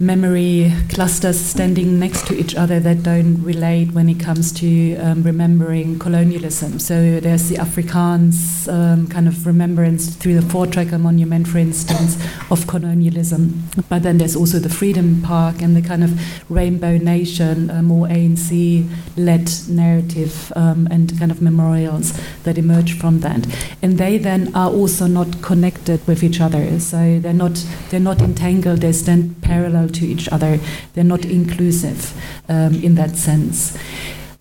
memory 0.03 0.73
clusters 0.89 1.39
standing 1.39 1.99
next 1.99 2.27
to 2.27 2.35
each 2.35 2.55
other 2.55 2.81
that 2.81 3.03
don't 3.03 3.43
relate 3.43 3.93
when 3.93 4.09
it 4.09 4.19
comes 4.19 4.51
to 4.51 4.97
um, 4.97 5.23
remembering 5.23 5.99
colonialism. 5.99 6.79
So 6.79 7.21
there's 7.21 7.51
the 7.51 7.57
Afrikaans 7.57 8.67
um, 8.73 9.07
kind 9.09 9.29
of 9.29 9.47
remembrance 9.47 10.17
through 10.17 10.41
the 10.41 10.47
Voortrekker 10.47 10.99
monument, 10.99 11.47
for 11.47 11.59
instance, 11.59 12.17
of 12.51 12.67
colonialism. 12.67 13.63
But 13.91 14.03
then 14.03 14.17
there's 14.17 14.35
also 14.35 14.59
the 14.59 14.71
Freedom 14.71 15.21
Park 15.21 15.61
and 15.61 15.77
the 15.77 15.83
kind 15.83 16.03
of 16.03 16.19
Rainbow 16.51 16.97
Nation, 16.97 17.69
a 17.69 17.83
more 17.83 18.07
ANC-led 18.07 19.51
narrative 19.69 20.51
um, 20.57 20.89
and 20.91 21.19
kind 21.19 21.31
of 21.31 21.43
memorials 21.43 22.19
that 22.45 22.57
emerge 22.57 22.99
from 22.99 23.21
that. 23.21 23.47
And 23.83 23.99
they 23.99 24.17
then 24.17 24.51
are 24.55 24.71
also 24.71 25.07
not 25.07 25.43
connected 25.43 26.07
with 26.07 26.23
each 26.23 26.41
other. 26.41 26.81
So 26.81 27.19
they're 27.21 27.35
not 27.35 27.63
they're 27.91 28.01
not 28.01 28.23
entangled. 28.23 28.81
They 28.81 28.93
stand 28.93 29.43
parallel 29.43 29.90
to 29.91 30.07
each 30.07 30.29
other. 30.31 30.59
They're 30.95 31.05
not 31.05 31.25
inclusive 31.25 32.15
um, 32.49 32.75
in 32.83 32.95
that 32.97 33.17
sense. 33.17 33.77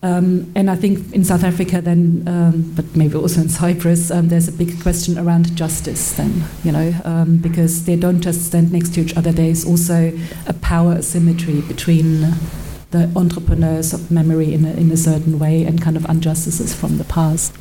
Um, 0.01 0.49
and 0.55 0.71
I 0.71 0.77
think 0.77 1.13
in 1.13 1.25
South 1.25 1.43
Africa, 1.43 1.81
then, 1.81 2.23
um, 2.25 2.71
but 2.73 2.95
maybe 2.95 3.15
also 3.15 3.41
in 3.41 3.49
Cyprus, 3.49 4.11
um, 4.11 4.29
there's 4.29 4.47
a 4.47 4.53
big 4.53 4.81
question 4.81 5.17
around 5.17 5.53
justice. 5.57 6.13
Then, 6.13 6.43
you 6.63 6.71
know, 6.71 6.93
um, 7.03 7.37
because 7.37 7.83
they 7.83 7.97
don't 7.97 8.21
just 8.21 8.45
stand 8.45 8.71
next 8.71 8.93
to 8.93 9.01
each 9.01 9.17
other. 9.17 9.33
There 9.33 9.49
is 9.49 9.65
also 9.65 10.17
a 10.47 10.53
power 10.53 10.93
asymmetry 10.93 11.59
between 11.61 12.33
the 12.91 13.11
entrepreneurs 13.15 13.93
of 13.93 14.09
memory 14.09 14.53
in 14.53 14.65
a, 14.65 14.71
in 14.71 14.89
a 14.91 14.97
certain 14.97 15.37
way 15.37 15.63
and 15.63 15.81
kind 15.81 15.95
of 15.97 16.09
injustices 16.09 16.73
from 16.73 16.97
the 16.97 17.03
past. 17.03 17.53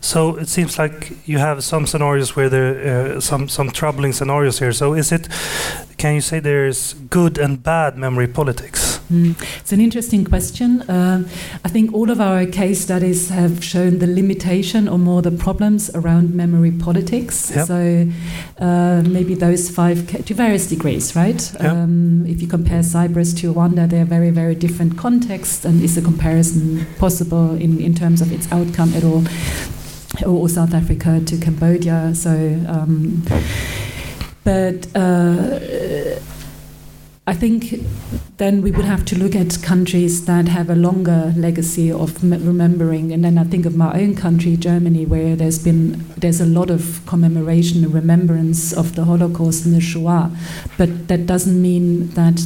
So 0.00 0.36
it 0.36 0.48
seems 0.48 0.78
like 0.78 1.26
you 1.26 1.38
have 1.38 1.64
some 1.64 1.86
scenarios 1.86 2.36
where 2.36 2.48
there 2.48 3.16
uh, 3.16 3.20
some 3.20 3.48
some 3.48 3.70
troubling 3.70 4.12
scenarios 4.12 4.58
here. 4.58 4.72
So 4.72 4.94
is 4.94 5.10
it? 5.10 5.28
Can 5.98 6.14
you 6.14 6.20
say 6.20 6.38
there's 6.38 6.94
good 7.10 7.38
and 7.38 7.60
bad 7.60 7.98
memory 7.98 8.28
politics? 8.28 9.00
Mm. 9.10 9.34
It's 9.58 9.72
an 9.72 9.80
interesting 9.80 10.24
question. 10.24 10.82
Uh, 10.82 11.28
I 11.64 11.68
think 11.68 11.92
all 11.92 12.08
of 12.08 12.20
our 12.20 12.46
case 12.46 12.80
studies 12.80 13.30
have 13.30 13.64
shown 13.64 13.98
the 13.98 14.06
limitation 14.06 14.86
or 14.86 14.96
more 14.96 15.22
the 15.22 15.32
problems 15.32 15.90
around 15.96 16.34
memory 16.34 16.70
politics. 16.70 17.50
Yep. 17.50 17.66
So 17.66 18.08
uh, 18.60 19.02
maybe 19.08 19.34
those 19.34 19.70
five, 19.70 20.06
to 20.24 20.34
various 20.34 20.68
degrees, 20.68 21.16
right? 21.16 21.52
Yep. 21.54 21.62
Um, 21.62 22.24
if 22.26 22.40
you 22.40 22.46
compare 22.46 22.84
Cyprus 22.84 23.34
to 23.34 23.52
Rwanda, 23.52 23.90
they're 23.90 24.04
very, 24.04 24.30
very 24.30 24.54
different 24.54 24.96
contexts, 24.96 25.64
and 25.64 25.82
is 25.82 25.96
a 25.96 26.02
comparison 26.02 26.86
possible 26.98 27.56
in, 27.56 27.80
in 27.80 27.94
terms 27.94 28.20
of 28.20 28.30
its 28.30 28.46
outcome 28.52 28.94
at 28.94 29.02
all? 29.02 29.24
Or 30.24 30.48
South 30.48 30.74
Africa 30.74 31.20
to 31.26 31.36
Cambodia. 31.38 32.14
So, 32.14 32.30
um, 32.68 33.22
but. 34.48 34.96
Uh, 34.96 36.18
I 37.28 37.34
think 37.34 37.84
then 38.38 38.62
we 38.62 38.70
would 38.70 38.86
have 38.86 39.04
to 39.04 39.18
look 39.18 39.36
at 39.36 39.62
countries 39.62 40.24
that 40.24 40.48
have 40.48 40.70
a 40.70 40.74
longer 40.74 41.34
legacy 41.36 41.92
of 41.92 42.22
remembering, 42.24 43.12
and 43.12 43.22
then 43.22 43.36
I 43.36 43.44
think 43.44 43.66
of 43.66 43.76
my 43.76 43.92
own 44.00 44.14
country, 44.14 44.56
Germany, 44.56 45.04
where 45.04 45.36
there's 45.36 45.58
been 45.62 46.02
there's 46.16 46.40
a 46.40 46.46
lot 46.46 46.70
of 46.70 47.02
commemoration 47.04 47.84
and 47.84 47.92
remembrance 47.92 48.72
of 48.72 48.94
the 48.94 49.04
Holocaust 49.04 49.66
and 49.66 49.74
the 49.74 49.82
Shoah, 49.82 50.34
but 50.78 51.08
that 51.08 51.26
doesn't 51.26 51.60
mean 51.60 52.08
that 52.20 52.40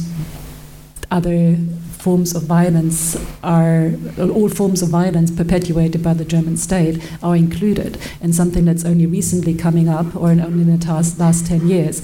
other 1.09 1.55
forms 2.03 2.35
of 2.35 2.43
violence 2.43 2.99
are 3.41 3.91
all 4.35 4.49
forms 4.49 4.81
of 4.81 4.89
violence 4.89 5.31
perpetuated 5.31 6.01
by 6.03 6.13
the 6.13 6.25
German 6.25 6.57
state 6.57 6.95
are 7.21 7.35
included, 7.35 7.97
and 8.21 8.35
something 8.35 8.65
that's 8.65 8.85
only 8.85 9.07
recently 9.19 9.53
coming 9.65 9.87
up, 9.87 10.07
or 10.15 10.29
only 10.31 10.63
in 10.63 10.79
the 10.79 10.85
last 10.87 11.19
last 11.19 11.47
ten 11.47 11.61
years 11.67 12.01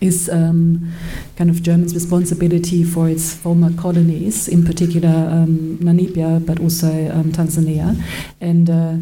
is 0.00 0.28
um, 0.28 0.92
kind 1.36 1.48
of 1.48 1.62
Germany's 1.62 1.94
responsibility 1.94 2.84
for 2.84 3.08
its 3.08 3.34
former 3.34 3.70
colonies, 3.84 4.48
in 4.48 4.64
particular 4.64 5.14
um, 5.36 5.78
Namibia, 5.80 6.44
but 6.44 6.58
also 6.60 6.88
um, 7.16 7.30
Tanzania. 7.32 7.94
And 8.40 8.68
uh, 8.68 8.96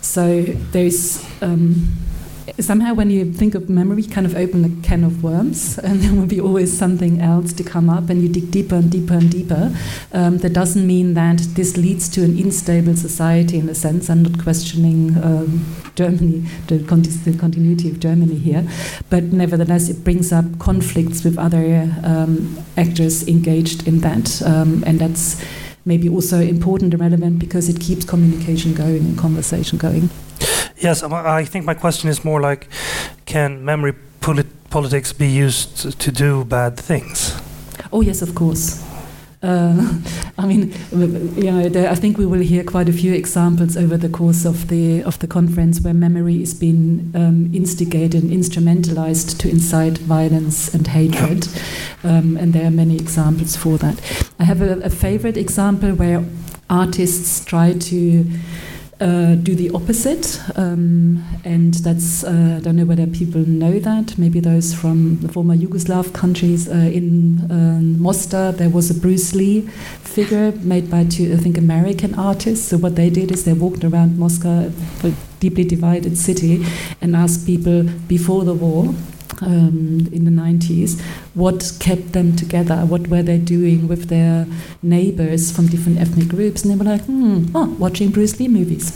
so 0.00 0.42
there's 0.72 1.24
um, 1.42 1.88
somehow 2.62 2.94
when 2.94 3.10
you 3.10 3.32
think 3.32 3.54
of 3.54 3.68
memory, 3.68 4.02
kind 4.02 4.26
of 4.26 4.36
open 4.36 4.64
a 4.64 4.86
can 4.86 5.04
of 5.04 5.22
worms, 5.22 5.78
and 5.84 6.00
there 6.00 6.12
will 6.12 6.26
be 6.26 6.40
always 6.40 6.76
something 6.76 7.20
else 7.20 7.52
to 7.54 7.64
come 7.64 7.90
up, 7.90 8.10
and 8.10 8.22
you 8.22 8.28
dig 8.28 8.50
deeper 8.50 8.76
and 8.76 8.90
deeper 8.90 9.14
and 9.14 9.30
deeper. 9.30 9.74
Um, 10.12 10.38
that 10.38 10.52
doesn't 10.52 10.86
mean 10.86 11.14
that 11.14 11.38
this 11.54 11.76
leads 11.76 12.08
to 12.10 12.24
an 12.24 12.36
unstable 12.38 12.96
society 12.96 13.58
in 13.58 13.68
a 13.68 13.74
sense. 13.74 14.10
I'm 14.10 14.22
not 14.22 14.42
questioning 14.42 15.16
um, 15.22 15.64
Germany, 15.94 16.44
the, 16.68 16.78
the, 16.78 17.38
continuity 17.38 17.90
of 17.90 18.00
Germany 18.00 18.36
here, 18.36 18.66
but 19.08 19.24
nevertheless, 19.24 19.88
it 19.88 20.04
brings 20.04 20.32
up 20.32 20.58
conflicts 20.58 21.24
with 21.24 21.38
other 21.38 21.90
um, 22.04 22.58
actors 22.76 23.26
engaged 23.28 23.86
in 23.86 24.00
that, 24.00 24.42
um, 24.42 24.84
and 24.86 24.98
that's 24.98 25.44
maybe 25.84 26.08
also 26.08 26.40
important 26.40 26.92
and 26.92 27.00
relevant 27.00 27.38
because 27.38 27.68
it 27.68 27.80
keeps 27.80 28.04
communication 28.04 28.74
going 28.74 28.98
and 28.98 29.18
conversation 29.18 29.78
going. 29.78 30.10
Yes, 30.80 31.02
um, 31.02 31.12
I 31.12 31.44
think 31.44 31.66
my 31.66 31.74
question 31.74 32.08
is 32.08 32.24
more 32.24 32.40
like, 32.40 32.66
can 33.26 33.64
memory 33.64 33.92
polit 34.20 34.46
politics 34.70 35.12
be 35.12 35.28
used 35.28 36.00
to 36.00 36.10
do 36.10 36.44
bad 36.44 36.76
things? 36.76 37.38
Oh 37.92 38.00
yes, 38.00 38.22
of 38.22 38.34
course. 38.34 38.82
Uh, 39.42 40.00
I 40.38 40.46
mean, 40.46 40.72
you 40.90 41.50
know, 41.50 41.68
there, 41.68 41.90
I 41.90 41.94
think 41.94 42.16
we 42.16 42.24
will 42.24 42.40
hear 42.40 42.64
quite 42.64 42.88
a 42.88 42.92
few 42.92 43.12
examples 43.12 43.76
over 43.76 43.98
the 43.98 44.08
course 44.08 44.46
of 44.46 44.68
the 44.68 45.02
of 45.02 45.18
the 45.18 45.26
conference 45.26 45.80
where 45.82 45.92
memory 45.92 46.42
is 46.42 46.54
being 46.54 47.12
um, 47.14 47.50
instigated 47.54 48.22
and 48.22 48.30
instrumentalized 48.30 49.38
to 49.38 49.50
incite 49.50 49.98
violence 49.98 50.72
and 50.72 50.86
hatred, 50.86 51.46
um, 52.04 52.38
and 52.38 52.54
there 52.54 52.66
are 52.66 52.70
many 52.70 52.96
examples 52.96 53.54
for 53.54 53.76
that. 53.78 54.00
I 54.38 54.44
have 54.44 54.62
a, 54.62 54.80
a 54.80 54.90
favorite 54.90 55.36
example 55.36 55.90
where 55.92 56.24
artists 56.70 57.44
try 57.44 57.74
to 57.74 58.24
uh, 59.00 59.34
do 59.34 59.54
the 59.54 59.70
opposite, 59.70 60.40
um, 60.56 61.24
and 61.44 61.74
that's 61.74 62.22
uh, 62.22 62.56
I 62.58 62.60
don't 62.60 62.76
know 62.76 62.84
whether 62.84 63.06
people 63.06 63.40
know 63.40 63.78
that. 63.78 64.18
Maybe 64.18 64.40
those 64.40 64.74
from 64.74 65.18
the 65.20 65.28
former 65.28 65.56
Yugoslav 65.56 66.12
countries. 66.12 66.68
Uh, 66.68 66.90
in 66.92 67.50
um, 67.50 68.00
Mostar, 68.00 68.52
there 68.52 68.68
was 68.68 68.90
a 68.90 68.94
Bruce 68.94 69.34
Lee 69.34 69.62
figure 70.02 70.52
made 70.62 70.90
by 70.90 71.04
two, 71.04 71.32
I 71.32 71.36
think, 71.36 71.56
American 71.56 72.14
artists. 72.14 72.68
So 72.68 72.76
what 72.76 72.96
they 72.96 73.08
did 73.10 73.32
is 73.32 73.44
they 73.44 73.54
walked 73.54 73.84
around 73.84 74.18
Mostar, 74.18 74.70
a 75.02 75.12
deeply 75.40 75.64
divided 75.64 76.18
city, 76.18 76.64
and 77.00 77.16
asked 77.16 77.46
people 77.46 77.84
before 78.06 78.44
the 78.44 78.54
war 78.54 78.94
um, 79.42 80.08
in 80.12 80.24
the 80.24 80.30
90s, 80.30 81.00
what 81.34 81.72
kept 81.80 82.12
them 82.12 82.36
together, 82.36 82.76
what 82.86 83.08
were 83.08 83.22
they 83.22 83.38
doing 83.38 83.88
with 83.88 84.08
their 84.08 84.46
neighbors 84.82 85.50
from 85.50 85.66
different 85.66 85.98
ethnic 85.98 86.28
groups, 86.28 86.62
and 86.62 86.72
they 86.72 86.76
were 86.76 86.90
like, 86.90 87.02
hmm, 87.02 87.46
oh, 87.54 87.66
watching 87.78 88.10
Bruce 88.10 88.38
Lee 88.38 88.48
movies. 88.48 88.92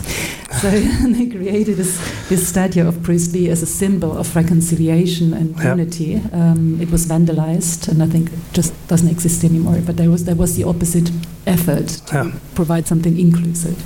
so 0.61 0.69
they 1.07 1.27
created 1.27 1.77
this, 1.77 1.97
this 2.29 2.47
statue 2.47 2.87
of 2.87 3.03
Bruce 3.03 3.33
Lee 3.33 3.49
as 3.49 3.61
a 3.61 3.65
symbol 3.65 4.17
of 4.17 4.35
reconciliation 4.35 5.33
and 5.33 5.55
yeah. 5.57 5.71
unity. 5.71 6.21
Um, 6.31 6.79
it 6.81 6.91
was 6.91 7.05
vandalized, 7.05 7.87
and 7.87 8.01
I 8.01 8.07
think 8.07 8.31
it 8.31 8.39
just 8.53 8.73
doesn't 8.87 9.09
exist 9.09 9.43
anymore, 9.43 9.79
but 9.85 9.97
there 9.97 10.09
was, 10.09 10.25
there 10.25 10.35
was 10.35 10.55
the 10.55 10.63
opposite 10.63 11.11
effort 11.47 11.87
to 12.07 12.33
provide 12.55 12.87
something 12.87 13.19
inclusive. 13.19 13.77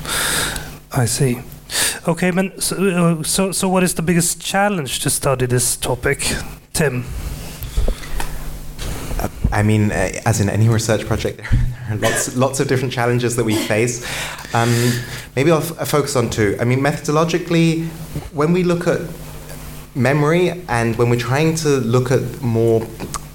I 0.92 1.06
see. 1.06 1.40
Okay, 2.08 2.32
so, 2.60 2.76
uh, 2.76 3.24
so, 3.24 3.52
so 3.52 3.70
what 3.70 3.84
is 3.84 3.94
the 3.94 4.02
biggest 4.02 4.42
challenge 4.42 5.00
to 5.02 5.10
study 5.10 5.46
this 5.46 5.76
topic, 5.76 6.34
Tim? 6.74 7.06
Uh, 9.20 9.28
I 9.52 9.64
mean, 9.64 9.92
uh, 9.92 10.12
as 10.26 10.40
in 10.42 10.50
any 10.50 10.70
research 10.70 11.06
project, 11.06 11.42
there 11.90 11.98
are 11.98 11.98
lots, 11.98 12.36
lots 12.36 12.60
of 12.60 12.68
different 12.68 12.94
challenges 12.94 13.36
that 13.36 13.44
we 13.44 13.56
face. 13.56 14.06
Um, 14.56 14.74
maybe 15.36 15.52
I'll 15.52 15.62
focus 15.62 16.16
on 16.16 16.30
two. 16.30 16.58
I 16.60 16.64
mean, 16.64 16.80
methodologically, 16.80 17.88
when 18.34 18.54
we 18.54 18.64
look 18.64 18.88
at 18.88 19.02
memory 19.96 20.52
and 20.68 20.96
when 20.96 21.10
we're 21.10 21.20
trying 21.20 21.56
to 21.56 21.70
look 21.70 22.12
at 22.12 22.42
more 22.42 22.82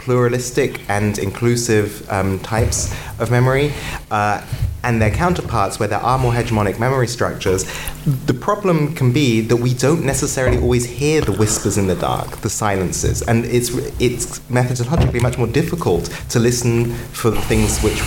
pluralistic 0.05 0.81
and 0.89 1.19
inclusive 1.19 2.09
um, 2.11 2.39
types 2.41 2.95
of 3.19 3.31
memory, 3.31 3.73
uh, 4.11 4.45
and 4.83 5.01
their 5.01 5.11
counterparts 5.11 5.81
where 5.81 5.89
there 5.89 5.99
are 6.01 6.19
more 6.19 6.33
hegemonic 6.33 6.79
memory 6.79 7.07
structures, 7.07 7.65
the 8.27 8.35
problem 8.35 8.95
can 8.95 9.13
be 9.13 9.41
that 9.41 9.57
we 9.57 9.73
don't 9.73 10.05
necessarily 10.05 10.59
always 10.59 10.85
hear 10.85 11.23
the 11.23 11.33
whispers 11.33 11.79
in 11.79 11.87
the 11.87 11.95
dark, 11.95 12.29
the 12.43 12.51
silences, 12.51 13.23
and 13.23 13.47
it's 13.47 13.71
it's 13.99 14.41
methodologically 14.51 15.23
much 15.23 15.39
more 15.39 15.47
difficult 15.47 16.05
to 16.29 16.39
listen 16.39 16.93
for 17.13 17.31
the 17.31 17.41
things 17.41 17.81
which 17.81 18.03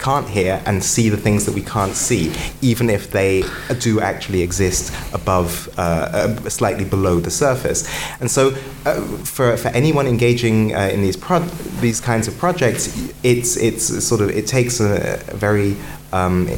can't 0.00 0.28
hear 0.28 0.62
and 0.66 0.82
see 0.82 1.08
the 1.08 1.16
things 1.16 1.44
that 1.46 1.54
we 1.54 1.62
can't 1.62 1.94
see, 1.94 2.32
even 2.62 2.90
if 2.90 3.10
they 3.10 3.44
do 3.78 4.00
actually 4.00 4.42
exist 4.42 4.92
above, 5.12 5.68
uh, 5.78 5.82
uh, 5.82 6.48
slightly 6.48 6.84
below 6.84 7.20
the 7.20 7.30
surface. 7.30 7.88
And 8.20 8.30
so, 8.30 8.54
uh, 8.86 9.00
for, 9.24 9.56
for 9.56 9.68
anyone 9.68 10.06
engaging 10.06 10.74
uh, 10.74 10.88
in 10.92 11.02
these 11.02 11.16
pro- 11.16 11.46
these 11.80 12.00
kinds 12.00 12.28
of 12.28 12.36
projects, 12.38 13.12
it's 13.22 13.56
it's 13.56 14.04
sort 14.04 14.20
of 14.20 14.30
it 14.30 14.46
takes 14.46 14.80
a, 14.80 15.20
a 15.28 15.36
very 15.36 15.76
um, 16.12 16.48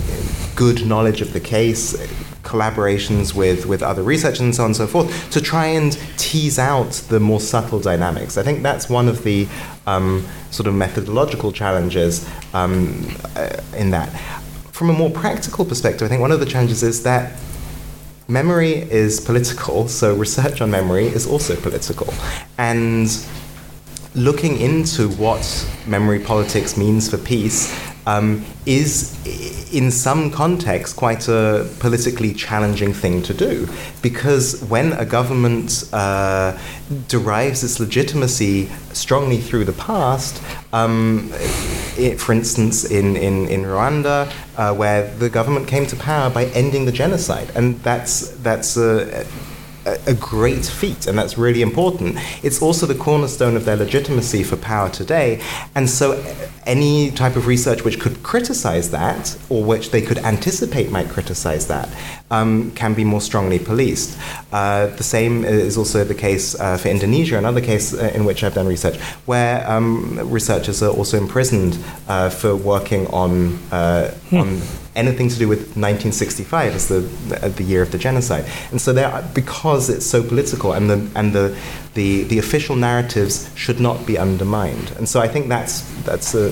good 0.56 0.86
knowledge 0.86 1.20
of 1.20 1.32
the 1.32 1.40
case, 1.40 1.94
collaborations 2.42 3.34
with, 3.34 3.66
with 3.66 3.82
other 3.82 4.02
researchers 4.02 4.40
and 4.40 4.54
so 4.54 4.62
on 4.64 4.68
and 4.70 4.76
so 4.76 4.86
forth, 4.86 5.30
to 5.30 5.40
try 5.40 5.66
and 5.66 5.98
tease 6.16 6.58
out 6.58 6.90
the 7.08 7.20
more 7.20 7.40
subtle 7.40 7.80
dynamics. 7.80 8.36
I 8.36 8.42
think 8.42 8.62
that's 8.62 8.88
one 8.88 9.08
of 9.08 9.22
the 9.24 9.48
um, 9.86 10.26
sort 10.50 10.66
of 10.66 10.74
methodological 10.74 11.52
challenges 11.52 12.28
um, 12.54 13.16
uh, 13.36 13.60
in 13.76 13.90
that. 13.90 14.08
From 14.72 14.90
a 14.90 14.92
more 14.92 15.10
practical 15.10 15.64
perspective, 15.64 16.06
I 16.06 16.08
think 16.08 16.20
one 16.20 16.32
of 16.32 16.40
the 16.40 16.46
challenges 16.46 16.82
is 16.82 17.02
that 17.04 17.38
memory 18.28 18.72
is 18.72 19.20
political, 19.20 19.88
so 19.88 20.14
research 20.14 20.60
on 20.60 20.70
memory 20.70 21.06
is 21.06 21.26
also 21.26 21.54
political. 21.56 22.12
And 22.58 23.08
looking 24.14 24.58
into 24.58 25.08
what 25.10 25.44
memory 25.86 26.18
politics 26.18 26.76
means 26.76 27.10
for 27.10 27.18
peace 27.18 27.72
um, 28.06 28.44
is, 28.66 29.18
in 29.72 29.90
some 29.90 30.30
contexts, 30.30 30.94
quite 30.94 31.28
a 31.28 31.68
politically 31.80 32.34
challenging 32.34 32.92
thing 32.92 33.22
to 33.22 33.34
do. 33.34 33.66
Because 34.02 34.62
when 34.64 34.92
a 34.92 35.04
government 35.04 35.88
uh, 35.92 36.58
derives 37.08 37.64
its 37.64 37.80
legitimacy 37.80 38.68
strongly 38.92 39.38
through 39.38 39.64
the 39.64 39.72
past, 39.72 40.42
um, 40.72 41.30
it, 41.96 42.20
for 42.20 42.32
instance, 42.32 42.84
in, 42.84 43.16
in, 43.16 43.48
in 43.48 43.62
Rwanda, 43.62 44.30
uh, 44.56 44.74
where 44.74 45.12
the 45.16 45.30
government 45.30 45.66
came 45.66 45.86
to 45.86 45.96
power 45.96 46.30
by 46.30 46.44
ending 46.46 46.84
the 46.84 46.92
genocide, 46.92 47.50
and 47.54 47.80
that's, 47.80 48.28
that's 48.42 48.76
a 48.76 49.26
a, 49.86 50.14
great 50.14 50.64
feat, 50.64 51.06
and 51.06 51.18
that's 51.18 51.36
really 51.36 51.62
important. 51.62 52.16
It's 52.42 52.62
also 52.62 52.86
the 52.86 52.94
cornerstone 52.94 53.56
of 53.56 53.64
their 53.64 53.76
legitimacy 53.76 54.42
for 54.44 54.56
power 54.56 54.88
today. 54.88 55.42
And 55.74 55.88
so, 55.88 56.12
any 56.66 57.10
type 57.10 57.36
of 57.36 57.46
research 57.46 57.84
which 57.84 57.98
could 57.98 58.22
criticize 58.22 58.90
that, 58.90 59.36
or 59.48 59.64
which 59.64 59.90
they 59.90 60.00
could 60.00 60.18
anticipate 60.18 60.90
might 60.90 61.08
criticize 61.08 61.66
that, 61.66 61.88
um, 62.30 62.70
can 62.72 62.94
be 62.94 63.04
more 63.04 63.20
strongly 63.20 63.58
policed. 63.58 64.18
Uh, 64.52 64.86
the 64.86 65.02
same 65.02 65.44
is 65.44 65.76
also 65.76 66.04
the 66.04 66.14
case 66.14 66.58
uh, 66.60 66.76
for 66.76 66.88
Indonesia, 66.88 67.36
another 67.36 67.60
case 67.60 67.94
uh, 67.94 68.12
in 68.14 68.24
which 68.24 68.44
I've 68.44 68.54
done 68.54 68.66
research, 68.66 68.98
where 69.26 69.68
um, 69.68 70.18
researchers 70.30 70.82
are 70.82 70.90
also 70.90 71.18
imprisoned 71.18 71.78
uh, 72.08 72.30
for 72.30 72.54
working 72.54 73.06
on, 73.08 73.58
uh, 73.72 74.10
hmm. 74.30 74.36
on 74.36 74.60
anything 74.94 75.28
to 75.28 75.38
do 75.38 75.48
with 75.48 75.60
1965 75.76 76.74
as 76.74 76.88
the 76.88 77.00
the 77.56 77.64
year 77.64 77.82
of 77.82 77.90
the 77.92 77.98
genocide. 77.98 78.44
And 78.70 78.80
so 78.80 78.92
there, 78.92 79.28
because 79.34 79.88
it's 79.88 80.06
so 80.06 80.22
political, 80.22 80.72
and 80.72 80.90
the 80.90 81.10
and 81.14 81.32
the, 81.32 81.56
the 81.94 82.24
the 82.24 82.38
official 82.38 82.76
narratives 82.76 83.50
should 83.54 83.80
not 83.80 84.06
be 84.06 84.18
undermined. 84.18 84.92
And 84.96 85.08
so 85.08 85.20
I 85.20 85.28
think 85.28 85.48
that's 85.48 85.82
that's 86.02 86.34
a 86.34 86.48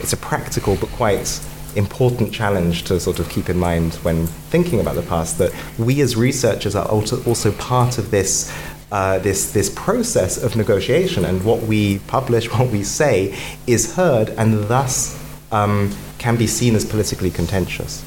it's 0.00 0.12
a 0.12 0.18
practical 0.18 0.76
but 0.76 0.90
quite 0.90 1.40
important 1.76 2.32
challenge 2.32 2.84
to 2.84 2.98
sort 2.98 3.18
of 3.18 3.28
keep 3.28 3.48
in 3.48 3.58
mind 3.58 3.94
when 3.96 4.26
thinking 4.26 4.80
about 4.80 4.94
the 4.94 5.02
past 5.02 5.38
that 5.38 5.52
we 5.78 6.00
as 6.00 6.16
researchers 6.16 6.74
are 6.74 6.88
also 6.88 7.52
part 7.52 7.98
of 7.98 8.10
this 8.10 8.50
uh, 8.90 9.18
this 9.18 9.52
this 9.52 9.70
process 9.70 10.42
of 10.42 10.56
negotiation, 10.56 11.24
and 11.24 11.44
what 11.44 11.62
we 11.62 11.98
publish, 12.00 12.50
what 12.58 12.70
we 12.70 12.82
say, 12.82 13.36
is 13.66 13.94
heard, 13.94 14.30
and 14.30 14.64
thus 14.68 15.17
um, 15.52 15.90
can 16.18 16.36
be 16.36 16.46
seen 16.46 16.74
as 16.74 16.84
politically 16.84 17.30
contentious. 17.30 18.04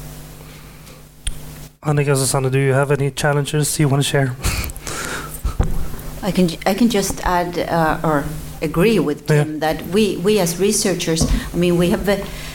Annika 1.82 2.16
Susanne, 2.16 2.50
do 2.50 2.58
you 2.58 2.72
have 2.72 2.90
any 2.92 3.10
challenges 3.10 3.78
you 3.80 3.88
want 3.88 4.02
to 4.02 4.08
share? 4.08 4.36
I 6.22 6.30
can 6.30 6.50
I 6.64 6.74
can 6.74 6.88
just 6.88 7.20
add 7.26 7.58
uh, 7.58 7.98
or 8.04 8.24
agree 8.62 9.00
with 9.00 9.26
Tim 9.26 9.54
yeah. 9.54 9.58
that 9.58 9.86
we 9.88 10.16
we 10.18 10.38
as 10.38 10.60
researchers, 10.60 11.28
I 11.52 11.56
mean, 11.56 11.76
we 11.76 11.90
have 11.90 12.06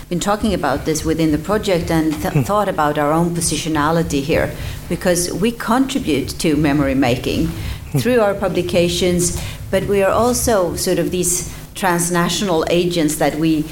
been 0.10 0.20
talking 0.20 0.54
about 0.54 0.86
this 0.86 1.04
within 1.04 1.32
the 1.32 1.38
project 1.38 1.92
and 1.92 2.14
th- 2.14 2.34
hmm. 2.34 2.42
thought 2.42 2.70
about 2.70 2.98
our 2.98 3.12
own 3.12 3.32
positionality 3.32 4.22
here 4.22 4.56
because 4.88 5.34
we 5.34 5.52
contribute 5.52 6.30
to 6.40 6.56
memory 6.56 6.96
making 6.96 7.48
hmm. 7.48 7.98
through 8.00 8.22
our 8.22 8.34
publications, 8.34 9.38
but 9.70 9.84
we 9.84 10.02
are 10.02 10.12
also 10.12 10.76
sort 10.76 11.00
of 11.00 11.12
these 11.12 11.54
transnational 11.76 12.66
agents 12.70 13.18
that 13.18 13.36
we 13.36 13.66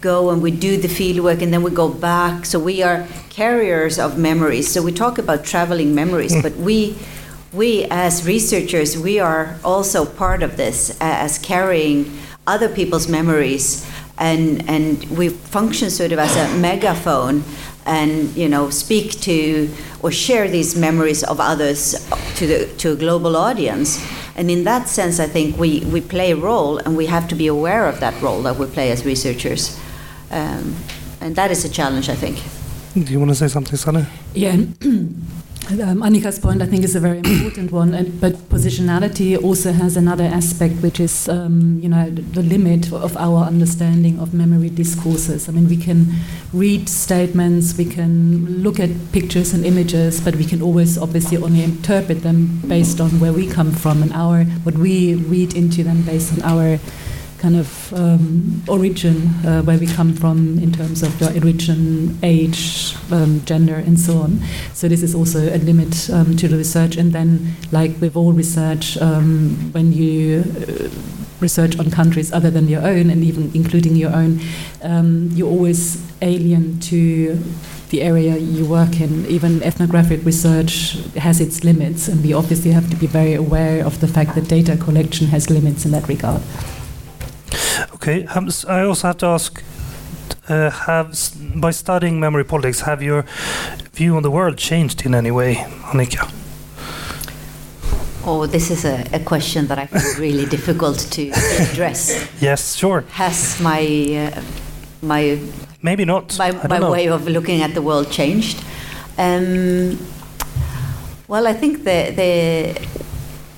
go 0.00 0.30
and 0.30 0.42
we 0.42 0.50
do 0.50 0.76
the 0.76 0.88
field 0.88 1.24
work 1.24 1.42
and 1.42 1.52
then 1.52 1.62
we 1.62 1.70
go 1.70 1.88
back. 1.88 2.44
So 2.46 2.58
we 2.58 2.82
are 2.82 3.06
carriers 3.28 3.98
of 3.98 4.18
memories. 4.18 4.70
So 4.70 4.82
we 4.82 4.92
talk 4.92 5.18
about 5.18 5.44
traveling 5.44 5.94
memories, 5.94 6.34
mm. 6.34 6.42
but 6.42 6.56
we 6.56 6.96
we 7.52 7.84
as 7.90 8.24
researchers 8.24 8.96
we 8.96 9.18
are 9.18 9.58
also 9.64 10.04
part 10.04 10.40
of 10.42 10.56
this 10.56 10.96
as 11.00 11.36
carrying 11.38 12.18
other 12.46 12.68
people's 12.68 13.08
memories 13.08 13.84
and 14.18 14.68
and 14.68 15.04
we 15.18 15.28
function 15.28 15.90
sort 15.90 16.12
of 16.12 16.18
as 16.20 16.36
a 16.36 16.56
megaphone 16.58 17.42
and 17.86 18.36
you 18.36 18.48
know 18.48 18.70
speak 18.70 19.20
to 19.20 19.68
or 20.02 20.12
share 20.12 20.48
these 20.48 20.76
memories 20.76 21.24
of 21.24 21.40
others 21.40 22.08
to 22.36 22.46
the 22.46 22.66
to 22.76 22.92
a 22.92 22.96
global 22.96 23.36
audience 23.36 23.98
and 24.36 24.48
in 24.48 24.62
that 24.62 24.86
sense 24.86 25.18
i 25.18 25.26
think 25.26 25.58
we 25.58 25.80
we 25.86 26.00
play 26.00 26.30
a 26.30 26.36
role 26.36 26.78
and 26.78 26.96
we 26.96 27.06
have 27.06 27.26
to 27.26 27.34
be 27.34 27.48
aware 27.48 27.88
of 27.88 27.98
that 27.98 28.14
role 28.22 28.42
that 28.42 28.56
we 28.56 28.66
play 28.66 28.92
as 28.92 29.04
researchers 29.04 29.80
um, 30.30 30.76
and 31.20 31.36
that 31.36 31.50
is 31.50 31.64
a 31.64 31.68
challenge 31.68 32.08
i 32.08 32.14
think 32.14 32.38
do 32.94 33.12
you 33.12 33.18
want 33.18 33.30
to 33.30 33.34
say 33.34 33.48
something 33.48 33.76
Sanne? 33.78 34.06
yeah 34.34 34.56
Um, 35.70 36.02
Annika's 36.02 36.40
point, 36.40 36.62
I 36.62 36.66
think, 36.66 36.82
is 36.82 36.96
a 36.96 37.00
very 37.00 37.18
important 37.18 37.70
one. 37.70 37.94
And, 37.94 38.20
but 38.20 38.32
positionality 38.48 39.40
also 39.40 39.70
has 39.70 39.96
another 39.96 40.24
aspect, 40.24 40.74
which 40.82 40.98
is, 40.98 41.28
um, 41.28 41.78
you 41.80 41.88
know, 41.88 42.10
the 42.10 42.42
limit 42.42 42.92
of 42.92 43.16
our 43.16 43.44
understanding 43.44 44.18
of 44.18 44.34
memory 44.34 44.68
discourses. 44.70 45.48
I 45.48 45.52
mean, 45.52 45.68
we 45.68 45.76
can 45.76 46.08
read 46.52 46.88
statements, 46.88 47.78
we 47.78 47.84
can 47.84 48.62
look 48.64 48.80
at 48.80 48.90
pictures 49.12 49.54
and 49.54 49.64
images, 49.64 50.20
but 50.20 50.34
we 50.34 50.44
can 50.44 50.60
always, 50.60 50.98
obviously, 50.98 51.36
only 51.36 51.62
interpret 51.62 52.24
them 52.24 52.60
based 52.66 53.00
on 53.00 53.20
where 53.20 53.32
we 53.32 53.46
come 53.46 53.70
from 53.70 54.02
and 54.02 54.12
our 54.12 54.42
what 54.64 54.74
we 54.74 55.14
read 55.14 55.54
into 55.54 55.84
them 55.84 56.02
based 56.02 56.32
on 56.32 56.42
our 56.42 56.80
kind 57.40 57.56
of 57.56 57.92
um, 57.94 58.62
origin, 58.68 59.28
uh, 59.46 59.62
where 59.62 59.78
we 59.78 59.86
come 59.86 60.14
from 60.14 60.58
in 60.58 60.70
terms 60.72 61.02
of 61.02 61.18
the 61.18 61.26
origin, 61.40 62.18
age, 62.22 62.94
um, 63.10 63.42
gender, 63.46 63.76
and 63.76 63.98
so 63.98 64.18
on. 64.18 64.40
So 64.74 64.88
this 64.88 65.02
is 65.02 65.14
also 65.14 65.38
a 65.38 65.58
limit 65.58 66.10
um, 66.10 66.36
to 66.36 66.48
the 66.48 66.56
research. 66.56 66.96
And 66.96 67.12
then, 67.12 67.56
like 67.72 67.98
with 68.00 68.14
all 68.14 68.32
research, 68.32 68.98
um, 68.98 69.72
when 69.72 69.92
you 69.92 70.44
uh, 70.44 70.88
research 71.40 71.78
on 71.78 71.90
countries 71.90 72.30
other 72.30 72.50
than 72.50 72.68
your 72.68 72.82
own, 72.82 73.08
and 73.08 73.24
even 73.24 73.50
including 73.54 73.96
your 73.96 74.14
own, 74.14 74.40
um, 74.82 75.30
you're 75.32 75.48
always 75.48 75.98
alien 76.20 76.78
to 76.80 77.42
the 77.88 78.02
area 78.02 78.36
you 78.36 78.66
work 78.66 79.00
in. 79.00 79.24
Even 79.26 79.62
ethnographic 79.62 80.24
research 80.26 80.92
has 81.16 81.40
its 81.40 81.64
limits, 81.64 82.06
and 82.06 82.22
we 82.22 82.34
obviously 82.34 82.70
have 82.70 82.88
to 82.90 82.96
be 82.96 83.06
very 83.06 83.32
aware 83.32 83.84
of 83.84 83.98
the 84.00 84.06
fact 84.06 84.34
that 84.34 84.46
data 84.46 84.76
collection 84.76 85.28
has 85.28 85.48
limits 85.48 85.86
in 85.86 85.90
that 85.92 86.06
regard. 86.06 86.42
Okay, 87.94 88.26
um, 88.26 88.48
I 88.68 88.82
also 88.82 89.08
have 89.08 89.18
to 89.18 89.26
ask. 89.26 89.62
Uh, 90.48 90.70
have 90.70 91.14
by 91.54 91.70
studying 91.70 92.18
memory 92.18 92.44
politics, 92.44 92.80
have 92.80 93.02
your 93.02 93.24
view 93.92 94.16
on 94.16 94.22
the 94.22 94.30
world 94.30 94.56
changed 94.56 95.06
in 95.06 95.14
any 95.14 95.30
way, 95.30 95.54
Annika? 95.92 96.28
Oh, 98.24 98.46
this 98.46 98.70
is 98.70 98.84
a, 98.84 99.04
a 99.12 99.20
question 99.20 99.66
that 99.68 99.78
I 99.78 99.86
find 99.86 100.18
really 100.18 100.46
difficult 100.46 100.98
to 100.98 101.30
address. 101.30 102.28
Yes, 102.40 102.74
sure. 102.74 103.04
Has 103.12 103.60
my 103.60 104.32
uh, 104.34 104.42
my 105.02 105.38
maybe 105.82 106.04
not 106.04 106.38
my, 106.38 106.52
my 106.68 106.90
way 106.90 107.08
of 107.08 107.26
looking 107.26 107.62
at 107.62 107.74
the 107.74 107.82
world 107.82 108.10
changed? 108.10 108.62
Um, 109.16 109.98
well, 111.28 111.46
I 111.46 111.54
think 111.54 111.84
the 111.84 112.12
the 112.14 112.99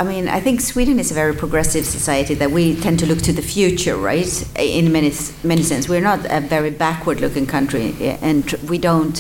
I 0.03 0.05
mean, 0.05 0.27
I 0.27 0.41
think 0.41 0.61
Sweden 0.61 0.99
is 0.99 1.13
a 1.13 1.15
very 1.15 1.33
progressive 1.33 1.87
society 1.87 2.35
that 2.35 2.51
we 2.51 2.75
tend 2.75 2.99
to 2.99 3.07
look 3.07 3.21
to 3.23 3.33
the 3.33 3.41
future, 3.41 3.97
right? 3.97 4.59
In 4.59 4.91
many 4.91 5.13
many 5.45 5.63
sense, 5.63 5.89
we're 5.89 6.01
not 6.01 6.27
a 6.29 6.41
very 6.41 6.71
backward-looking 6.71 7.47
country, 7.47 7.95
and 8.21 8.45
we 8.69 8.79
don't 8.79 9.17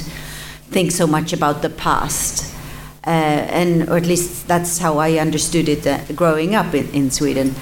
think 0.72 0.90
so 0.90 1.06
much 1.06 1.32
about 1.32 1.62
the 1.62 1.70
past. 1.70 2.52
Uh, 3.06 3.10
and 3.60 3.88
or 3.88 3.96
at 3.96 4.06
least 4.06 4.48
that's 4.48 4.78
how 4.78 4.98
I 4.98 5.18
understood 5.18 5.68
it 5.68 5.86
uh, 5.86 6.00
growing 6.16 6.56
up 6.56 6.74
in, 6.74 6.88
in 6.90 7.12
Sweden. 7.12 7.54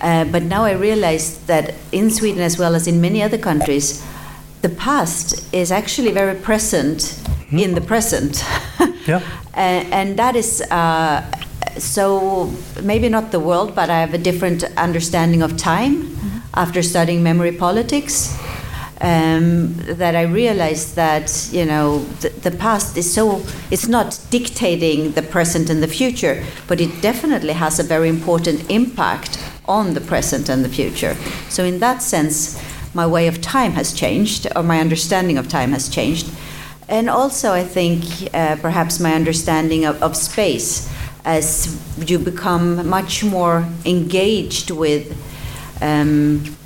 Uh, 0.00 0.24
but 0.26 0.44
now 0.44 0.62
I 0.62 0.74
realize 0.74 1.38
that 1.46 1.74
in 1.90 2.10
Sweden, 2.10 2.42
as 2.42 2.58
well 2.58 2.76
as 2.76 2.86
in 2.86 3.00
many 3.00 3.24
other 3.24 3.38
countries, 3.38 4.04
the 4.62 4.68
past 4.68 5.52
is 5.52 5.72
actually 5.72 6.12
very 6.12 6.36
present 6.36 6.98
mm. 7.50 7.60
in 7.60 7.74
the 7.74 7.80
present. 7.80 8.44
yeah. 9.08 9.20
and 9.54 10.16
that 10.16 10.36
is 10.36 10.62
uh, 10.70 11.24
so 11.78 12.52
maybe 12.82 13.08
not 13.08 13.30
the 13.30 13.40
world, 13.40 13.74
but 13.74 13.90
I 13.90 14.00
have 14.00 14.14
a 14.14 14.18
different 14.18 14.64
understanding 14.76 15.42
of 15.42 15.56
time 15.56 16.02
mm-hmm. 16.02 16.38
after 16.54 16.82
studying 16.82 17.22
memory 17.22 17.52
politics. 17.52 18.36
Um, 19.00 19.74
that 19.74 20.16
I 20.16 20.22
realized 20.22 20.96
that 20.96 21.50
you 21.52 21.64
know 21.64 22.00
the, 22.20 22.30
the, 22.30 22.50
past 22.50 22.96
is 22.96 23.14
so 23.14 23.44
it's 23.70 23.86
not 23.86 24.18
dictating 24.28 25.12
the 25.12 25.22
present 25.22 25.70
and 25.70 25.80
the 25.80 25.86
future, 25.86 26.44
but 26.66 26.80
it 26.80 27.00
definitely 27.00 27.52
has 27.52 27.78
a 27.78 27.84
very 27.84 28.08
important 28.08 28.68
impact 28.68 29.38
on 29.66 29.94
the 29.94 30.00
present 30.00 30.48
and 30.48 30.64
the 30.64 30.68
future. 30.68 31.14
So 31.48 31.62
in 31.62 31.78
that 31.78 32.02
sense, 32.02 32.60
my 32.92 33.06
way 33.06 33.28
of 33.28 33.40
time 33.40 33.72
has 33.72 33.92
changed, 33.92 34.48
or 34.56 34.64
my 34.64 34.80
understanding 34.80 35.38
of 35.38 35.46
time 35.46 35.70
has 35.70 35.88
changed, 35.88 36.28
and 36.88 37.08
also 37.08 37.52
I 37.52 37.62
think 37.62 38.02
uh, 38.34 38.56
perhaps 38.56 38.98
my 38.98 39.14
understanding 39.14 39.84
of, 39.84 40.02
of 40.02 40.16
space 40.16 40.90
as 41.24 41.80
you 41.98 42.18
become 42.18 42.88
much 42.88 43.24
more 43.24 43.66
engaged 43.84 44.70
with 44.70 45.16
um, 45.82 46.56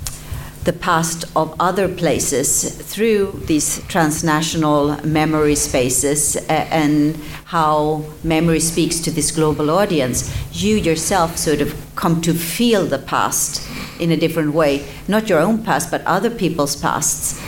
the 0.63 0.73
past 0.73 1.25
of 1.35 1.53
other 1.59 1.93
places 1.93 2.75
through 2.93 3.31
these 3.47 3.83
transnational 3.87 4.95
memory 5.05 5.55
spaces 5.55 6.37
and 6.47 7.15
how 7.45 8.03
memory 8.23 8.59
speaks 8.59 8.99
to 8.99 9.11
this 9.11 9.31
global 9.31 9.69
audience, 9.69 10.33
you 10.53 10.77
yourself 10.77 11.37
sort 11.37 11.59
of 11.59 11.75
come 11.95 12.21
to 12.21 12.33
feel 12.33 12.85
the 12.85 12.99
past 12.99 13.67
in 13.99 14.11
a 14.11 14.17
different 14.17 14.53
way, 14.53 14.85
not 15.07 15.29
your 15.29 15.39
own 15.39 15.63
past, 15.63 15.91
but 15.91 16.01
other 16.05 16.29
people's 16.29 16.75
pasts 16.75 17.41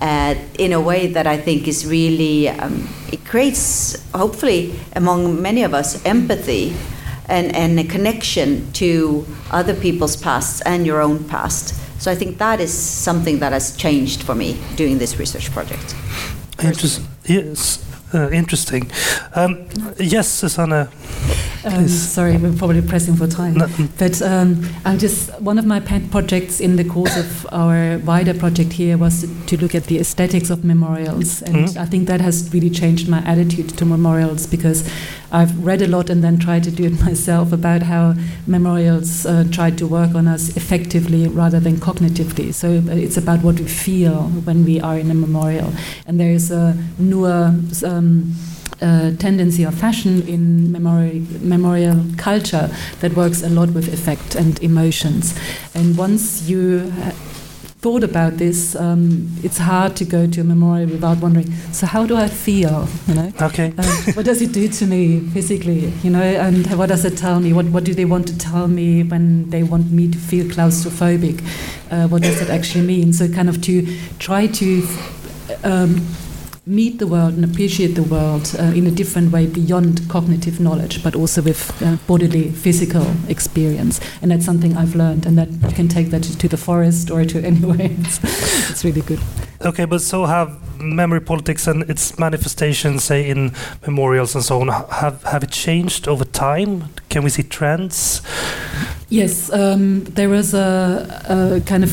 uh, 0.00 0.34
in 0.58 0.72
a 0.72 0.80
way 0.80 1.08
that 1.08 1.26
I 1.26 1.36
think 1.36 1.66
is 1.68 1.86
really, 1.86 2.48
um, 2.48 2.88
it 3.12 3.24
creates, 3.24 3.96
hopefully, 4.12 4.78
among 4.94 5.42
many 5.42 5.62
of 5.62 5.74
us, 5.74 6.04
empathy 6.04 6.74
and, 7.28 7.54
and 7.54 7.78
a 7.78 7.84
connection 7.84 8.70
to 8.72 9.26
other 9.50 9.74
people's 9.74 10.16
pasts 10.16 10.60
and 10.62 10.86
your 10.86 11.00
own 11.00 11.24
past. 11.24 11.74
So 12.00 12.10
I 12.10 12.14
think 12.14 12.38
that 12.38 12.60
is 12.60 12.72
something 12.72 13.40
that 13.40 13.52
has 13.52 13.76
changed 13.76 14.22
for 14.22 14.34
me 14.34 14.56
doing 14.76 14.98
this 14.98 15.18
research 15.18 15.50
project. 15.50 15.94
Yes, 17.24 17.84
uh, 18.14 18.30
interesting. 18.30 18.90
Um, 19.34 19.68
yes, 19.98 20.28
Susanna. 20.28 20.90
Um, 21.64 21.88
sorry, 21.88 22.36
we're 22.36 22.52
probably 22.52 22.82
pressing 22.82 23.16
for 23.16 23.26
time. 23.26 23.54
No. 23.54 23.68
But 23.98 24.22
um, 24.22 24.68
I'm 24.84 24.98
just 24.98 25.30
one 25.40 25.58
of 25.58 25.66
my 25.66 25.80
pet 25.80 26.10
projects 26.10 26.60
in 26.60 26.76
the 26.76 26.84
course 26.84 27.16
of 27.16 27.46
our 27.52 27.98
wider 27.98 28.34
project 28.34 28.72
here 28.72 28.96
was 28.96 29.26
to 29.46 29.56
look 29.56 29.74
at 29.74 29.84
the 29.84 29.98
aesthetics 29.98 30.50
of 30.50 30.64
memorials, 30.64 31.42
and 31.42 31.56
mm-hmm. 31.56 31.78
I 31.78 31.86
think 31.86 32.08
that 32.08 32.20
has 32.20 32.52
really 32.52 32.70
changed 32.70 33.08
my 33.08 33.18
attitude 33.24 33.70
to 33.78 33.84
memorials 33.84 34.46
because 34.46 34.88
I've 35.30 35.64
read 35.64 35.82
a 35.82 35.88
lot 35.88 36.10
and 36.10 36.22
then 36.22 36.38
tried 36.38 36.64
to 36.64 36.70
do 36.70 36.84
it 36.84 37.00
myself 37.04 37.52
about 37.52 37.82
how 37.82 38.14
memorials 38.46 39.26
uh, 39.26 39.44
try 39.50 39.70
to 39.70 39.86
work 39.86 40.14
on 40.14 40.28
us 40.28 40.50
affectively 40.50 41.28
rather 41.34 41.60
than 41.60 41.76
cognitively. 41.76 42.54
So 42.54 42.82
it's 42.86 43.16
about 43.16 43.42
what 43.42 43.58
we 43.58 43.66
feel 43.66 44.22
when 44.44 44.64
we 44.64 44.80
are 44.80 44.98
in 44.98 45.10
a 45.10 45.14
memorial, 45.14 45.72
and 46.06 46.20
there 46.20 46.30
is 46.30 46.50
a 46.50 46.76
newer. 46.98 47.54
Um, 47.84 48.34
uh, 48.80 49.10
tendency 49.16 49.64
of 49.64 49.74
fashion 49.74 50.26
in 50.28 50.68
memori 50.68 51.20
memorial 51.40 52.04
culture 52.16 52.70
that 53.00 53.14
works 53.14 53.42
a 53.42 53.48
lot 53.48 53.70
with 53.70 53.92
affect 53.92 54.34
and 54.34 54.62
emotions. 54.62 55.38
And 55.74 55.96
once 55.96 56.48
you 56.48 56.92
thought 57.80 58.02
about 58.02 58.38
this, 58.38 58.74
um, 58.74 59.28
it's 59.44 59.58
hard 59.58 59.94
to 59.96 60.04
go 60.04 60.26
to 60.26 60.40
a 60.40 60.44
memorial 60.44 60.90
without 60.90 61.18
wondering. 61.18 61.52
So 61.72 61.86
how 61.86 62.06
do 62.06 62.16
I 62.16 62.26
feel? 62.26 62.88
You 63.06 63.14
know. 63.14 63.32
Okay. 63.40 63.72
Um, 63.78 64.14
what 64.14 64.24
does 64.24 64.42
it 64.42 64.52
do 64.52 64.68
to 64.68 64.86
me 64.86 65.20
physically? 65.20 65.92
You 66.02 66.10
know, 66.10 66.22
and 66.22 66.66
what 66.76 66.88
does 66.88 67.04
it 67.04 67.16
tell 67.16 67.40
me? 67.40 67.52
What 67.52 67.66
What 67.66 67.84
do 67.84 67.94
they 67.94 68.04
want 68.04 68.26
to 68.28 68.36
tell 68.36 68.68
me 68.68 69.04
when 69.04 69.50
they 69.50 69.62
want 69.62 69.90
me 69.92 70.08
to 70.10 70.18
feel 70.18 70.46
claustrophobic? 70.46 71.40
Uh, 71.90 72.08
what 72.08 72.22
does 72.22 72.40
it 72.40 72.50
actually 72.50 72.84
mean? 72.84 73.12
So 73.12 73.28
kind 73.28 73.48
of 73.48 73.60
to 73.62 73.86
try 74.18 74.46
to. 74.46 74.86
Um, 75.64 76.06
meet 76.68 76.98
the 76.98 77.06
world 77.06 77.32
and 77.34 77.44
appreciate 77.44 77.94
the 77.94 78.02
world 78.02 78.54
uh, 78.58 78.64
in 78.64 78.86
a 78.86 78.90
different 78.90 79.32
way 79.32 79.46
beyond 79.46 80.06
cognitive 80.08 80.60
knowledge, 80.60 81.02
but 81.02 81.16
also 81.16 81.40
with 81.40 81.82
uh, 81.82 81.96
bodily, 82.06 82.50
physical 82.50 83.06
experience. 83.28 84.00
And 84.20 84.30
that's 84.30 84.44
something 84.44 84.76
I've 84.76 84.94
learned, 84.94 85.24
and 85.24 85.38
that 85.38 85.50
you 85.50 85.74
can 85.74 85.88
take 85.88 86.10
that 86.10 86.22
to 86.24 86.48
the 86.48 86.58
forest 86.58 87.10
or 87.10 87.24
to 87.24 87.38
anywhere. 87.44 87.78
it's, 87.80 88.20
it's 88.70 88.84
really 88.84 89.00
good. 89.00 89.20
Okay, 89.62 89.86
but 89.86 90.02
so 90.02 90.26
have 90.26 90.58
memory 90.78 91.20
politics 91.20 91.66
and 91.66 91.88
its 91.90 92.18
manifestations, 92.18 93.02
say 93.02 93.28
in 93.28 93.52
memorials 93.86 94.34
and 94.34 94.44
so 94.44 94.60
on, 94.60 94.68
have 94.68 95.22
have 95.24 95.42
it 95.42 95.50
changed 95.50 96.06
over 96.06 96.24
time? 96.24 96.84
Can 97.08 97.24
we 97.24 97.30
see 97.30 97.42
trends? 97.42 98.22
Yes, 99.08 99.50
um, 99.52 100.04
there 100.04 100.34
is 100.34 100.52
a, 100.52 101.22
a 101.28 101.60
kind 101.66 101.82
of 101.82 101.90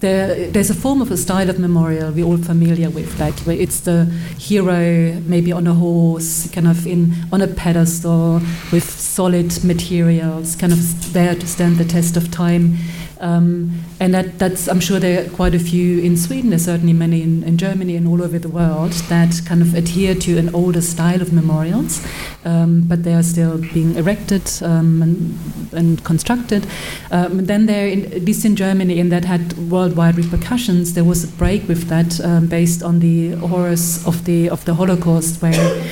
there, 0.00 0.50
there's 0.50 0.70
a 0.70 0.74
form 0.74 1.00
of 1.00 1.10
a 1.10 1.16
style 1.16 1.48
of 1.48 1.58
memorial 1.58 2.12
we're 2.12 2.24
all 2.24 2.36
familiar 2.36 2.90
with, 2.90 3.18
like 3.18 3.38
where 3.40 3.56
it's 3.56 3.80
the 3.80 4.04
hero 4.38 5.20
maybe 5.26 5.52
on 5.52 5.66
a 5.66 5.74
horse, 5.74 6.50
kind 6.50 6.66
of 6.66 6.86
in 6.86 7.14
on 7.32 7.40
a 7.40 7.48
pedestal 7.48 8.40
with 8.72 8.88
solid 8.88 9.64
materials, 9.64 10.56
kind 10.56 10.72
of 10.72 11.12
there 11.12 11.34
to 11.34 11.46
stand 11.46 11.78
the 11.78 11.84
test 11.84 12.16
of 12.16 12.30
time. 12.30 12.76
Um, 13.18 13.80
and 13.98 14.12
that, 14.12 14.38
that's, 14.38 14.68
I'm 14.68 14.80
sure 14.80 14.98
there 14.98 15.24
are 15.24 15.30
quite 15.30 15.54
a 15.54 15.58
few 15.58 16.00
in 16.00 16.18
Sweden, 16.18 16.50
there's 16.50 16.66
certainly 16.66 16.92
many 16.92 17.22
in, 17.22 17.42
in, 17.44 17.56
Germany 17.56 17.96
and 17.96 18.06
all 18.06 18.22
over 18.22 18.38
the 18.38 18.48
world 18.48 18.92
that 19.08 19.40
kind 19.46 19.62
of 19.62 19.74
adhere 19.74 20.14
to 20.14 20.36
an 20.36 20.54
older 20.54 20.82
style 20.82 21.22
of 21.22 21.32
memorials, 21.32 22.06
um, 22.44 22.82
but 22.86 23.04
they 23.04 23.14
are 23.14 23.22
still 23.22 23.56
being 23.72 23.96
erected 23.96 24.42
um, 24.62 25.00
and, 25.00 25.38
and, 25.72 26.04
constructed. 26.04 26.66
Um, 27.10 27.46
then 27.46 27.64
there, 27.64 27.88
at 27.88 28.22
least 28.22 28.44
in 28.44 28.54
Germany, 28.54 29.00
and 29.00 29.10
that 29.10 29.24
had 29.24 29.70
worldwide 29.76 30.16
repercussions, 30.16 30.94
there 30.94 31.04
was 31.04 31.22
a 31.22 31.28
break 31.36 31.68
with 31.68 31.88
that 31.88 32.18
um, 32.24 32.46
based 32.46 32.82
on 32.82 32.98
the 33.00 33.32
horrors 33.32 34.06
of 34.06 34.24
the, 34.24 34.48
of 34.48 34.64
the 34.64 34.72
Holocaust, 34.72 35.42
where 35.42 35.84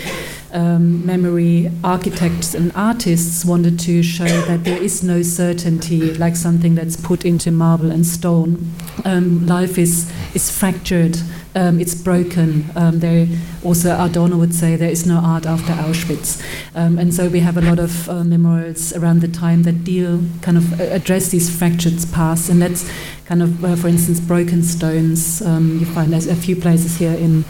um, 0.55 1.05
memory 1.05 1.71
architects 1.83 2.55
and 2.55 2.73
artists 2.75 3.45
wanted 3.45 3.79
to 3.81 4.03
show 4.03 4.25
that 4.49 4.65
there 4.65 4.83
is 4.83 5.03
no 5.03 5.21
certainty, 5.21 6.15
like 6.15 6.35
something 6.35 6.75
that's 6.75 6.97
put 6.97 7.27
into 7.27 7.51
marble 7.51 7.91
and 7.91 8.07
stone. 8.07 8.73
Um, 9.05 9.47
life 9.47 9.77
is 9.77 10.11
is 10.33 10.51
fractured, 10.51 11.19
um, 11.55 11.81
it's 11.81 11.95
broken. 11.95 12.71
Um, 12.77 13.01
there 13.01 13.27
also 13.63 13.97
Adorno 13.99 14.37
would 14.37 14.55
say 14.55 14.77
there 14.77 14.91
is 14.91 15.07
no 15.07 15.19
art 15.19 15.47
after 15.47 15.73
Auschwitz, 15.73 16.43
um, 16.75 16.99
and 16.99 17.15
so 17.15 17.29
we 17.29 17.41
have 17.41 17.57
a 17.57 17.63
lot 17.63 17.79
of 17.79 18.09
uh, 18.09 18.25
memorials 18.25 18.93
around 18.95 19.21
the 19.21 19.29
time 19.29 19.63
that 19.63 19.85
deal 19.85 20.21
kind 20.43 20.57
of 20.57 20.81
uh, 20.81 20.85
address 20.85 21.29
these 21.29 21.55
fractured 21.57 21.95
past, 22.13 22.49
and 22.49 22.61
that's 22.61 22.91
kind 23.27 23.43
of, 23.43 23.65
uh, 23.65 23.77
for 23.77 23.89
instance, 23.89 24.21
broken 24.21 24.63
stones. 24.63 25.43
Um, 25.43 25.79
you 25.79 25.87
find 25.87 26.13
a 26.15 26.35
few 26.35 26.57
places 26.57 26.99
here 26.99 27.15
in 27.15 27.45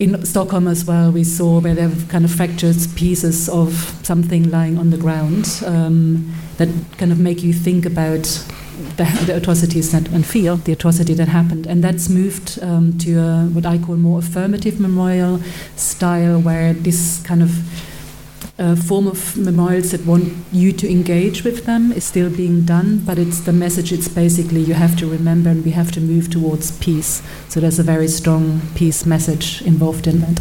in 0.00 0.24
Stockholm 0.24 0.66
as 0.66 0.86
well, 0.86 1.12
we 1.12 1.22
saw 1.22 1.60
where 1.60 1.74
there 1.74 1.90
were 1.90 1.94
kind 2.08 2.24
of 2.24 2.30
fractured 2.30 2.76
pieces 2.96 3.50
of 3.50 4.00
something 4.02 4.50
lying 4.50 4.78
on 4.78 4.88
the 4.88 4.96
ground 4.96 5.62
um, 5.66 6.34
that 6.56 6.70
kind 6.96 7.12
of 7.12 7.18
make 7.18 7.42
you 7.42 7.52
think 7.52 7.84
about 7.84 8.26
the, 8.96 9.24
the, 9.26 9.36
atrocities 9.36 9.92
that 9.92 10.08
and 10.08 10.24
feel 10.26 10.56
the 10.56 10.72
atrocity 10.72 11.14
that 11.14 11.28
happened, 11.28 11.66
and 11.66 11.82
that's 11.82 12.08
moved 12.08 12.58
um, 12.62 12.96
to 12.98 13.18
a, 13.18 13.46
what 13.46 13.66
I 13.66 13.78
call 13.78 13.96
more 13.96 14.18
affirmative 14.18 14.80
memorial 14.80 15.40
style, 15.76 16.40
where 16.40 16.72
this 16.72 17.22
kind 17.22 17.42
of 17.42 17.50
uh, 18.58 18.76
form 18.76 19.06
of 19.06 19.36
memorials 19.36 19.90
that 19.90 20.04
want 20.04 20.34
you 20.52 20.70
to 20.70 20.90
engage 20.90 21.44
with 21.44 21.64
them 21.64 21.92
is 21.92 22.04
still 22.04 22.28
being 22.28 22.62
done, 22.64 22.98
but 22.98 23.18
it's 23.18 23.40
the 23.40 23.52
message. 23.52 23.92
It's 23.92 24.08
basically 24.08 24.60
you 24.60 24.74
have 24.74 24.96
to 24.98 25.06
remember, 25.06 25.50
and 25.50 25.64
we 25.64 25.70
have 25.70 25.90
to 25.92 26.00
move 26.00 26.30
towards 26.30 26.78
peace. 26.78 27.22
So 27.48 27.60
there's 27.60 27.78
a 27.78 27.82
very 27.82 28.08
strong 28.08 28.60
peace 28.74 29.06
message 29.06 29.62
involved 29.62 30.06
in 30.06 30.20
that. 30.20 30.40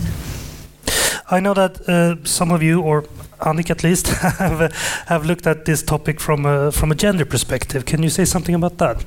I 1.31 1.39
know 1.39 1.53
that 1.53 1.87
uh, 1.87 2.15
some 2.23 2.51
of 2.51 2.63
you, 2.63 2.81
or 2.81 3.03
Annika 3.39 3.71
at 3.71 3.83
least, 3.83 4.07
have 4.39 4.73
have 5.07 5.25
looked 5.25 5.47
at 5.47 5.65
this 5.65 5.83
topic 5.83 6.19
from 6.19 6.45
a, 6.45 6.71
from 6.71 6.91
a 6.91 6.95
gender 6.95 7.25
perspective. 7.25 7.85
Can 7.85 8.03
you 8.03 8.09
say 8.09 8.25
something 8.25 8.55
about 8.55 8.77
that? 8.77 9.05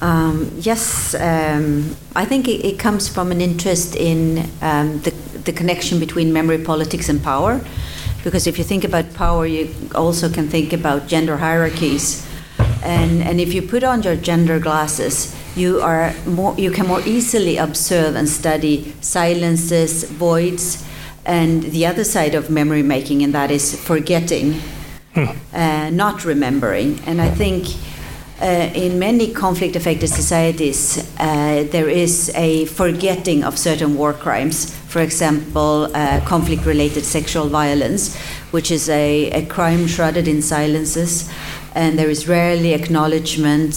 Um, 0.00 0.50
yes, 0.60 1.14
um, 1.14 1.96
I 2.14 2.24
think 2.24 2.46
it, 2.46 2.64
it, 2.64 2.78
comes 2.78 3.08
from 3.08 3.32
an 3.32 3.40
interest 3.40 3.96
in 3.96 4.48
um, 4.62 5.00
the, 5.00 5.10
the 5.44 5.52
connection 5.52 5.98
between 5.98 6.32
memory 6.32 6.58
politics 6.58 7.08
and 7.08 7.22
power. 7.22 7.60
Because 8.22 8.46
if 8.46 8.58
you 8.58 8.64
think 8.64 8.84
about 8.84 9.12
power, 9.14 9.44
you 9.46 9.74
also 9.94 10.28
can 10.28 10.48
think 10.48 10.72
about 10.72 11.08
gender 11.08 11.36
hierarchies. 11.36 12.27
And, 12.82 13.22
and 13.22 13.40
if 13.40 13.52
you 13.54 13.62
put 13.62 13.84
on 13.84 14.02
your 14.02 14.16
gender 14.16 14.58
glasses, 14.58 15.34
you, 15.56 15.80
are 15.80 16.14
more, 16.26 16.54
you 16.56 16.70
can 16.70 16.86
more 16.86 17.00
easily 17.00 17.56
observe 17.56 18.14
and 18.14 18.28
study 18.28 18.94
silences, 19.00 20.04
voids, 20.04 20.84
and 21.26 21.62
the 21.64 21.84
other 21.84 22.04
side 22.04 22.34
of 22.34 22.50
memory 22.50 22.82
making, 22.82 23.22
and 23.22 23.34
that 23.34 23.50
is 23.50 23.78
forgetting, 23.78 24.54
hmm. 25.14 25.26
uh, 25.52 25.90
not 25.90 26.24
remembering. 26.24 27.00
And 27.06 27.20
I 27.20 27.28
think 27.30 27.66
uh, 28.40 28.70
in 28.72 28.98
many 28.98 29.32
conflict 29.32 29.74
affected 29.74 30.08
societies, 30.08 30.98
uh, 31.18 31.66
there 31.70 31.88
is 31.88 32.30
a 32.34 32.66
forgetting 32.66 33.42
of 33.42 33.58
certain 33.58 33.96
war 33.96 34.12
crimes. 34.12 34.72
For 34.86 35.02
example, 35.02 35.90
uh, 35.94 36.20
conflict 36.24 36.64
related 36.64 37.04
sexual 37.04 37.48
violence, 37.48 38.16
which 38.52 38.70
is 38.70 38.88
a, 38.88 39.30
a, 39.32 39.46
crime 39.46 39.86
shrouded 39.86 40.28
in 40.28 40.40
silences, 40.40 41.28
and 41.78 41.98
there 41.98 42.10
is 42.10 42.26
rarely 42.26 42.72
acknowledgement. 42.74 43.72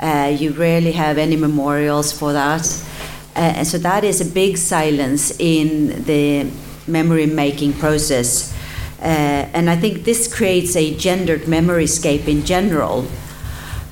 Uh, 0.00 0.34
you 0.40 0.50
rarely 0.52 0.92
have 0.92 1.18
any 1.18 1.36
memorials 1.36 2.10
for 2.10 2.32
that. 2.32 2.64
Uh, 3.36 3.58
and 3.58 3.66
so 3.66 3.78
that 3.78 4.02
is 4.02 4.20
a 4.20 4.24
big 4.42 4.56
silence 4.56 5.38
in 5.38 6.02
the 6.04 6.50
memory 6.86 7.26
making 7.26 7.72
process. 7.74 8.52
Uh, 9.00 9.56
and 9.56 9.68
I 9.68 9.76
think 9.76 10.04
this 10.04 10.32
creates 10.32 10.74
a 10.76 10.96
gendered 10.96 11.46
memory 11.46 11.86
scape 11.86 12.26
in 12.28 12.44
general 12.44 13.06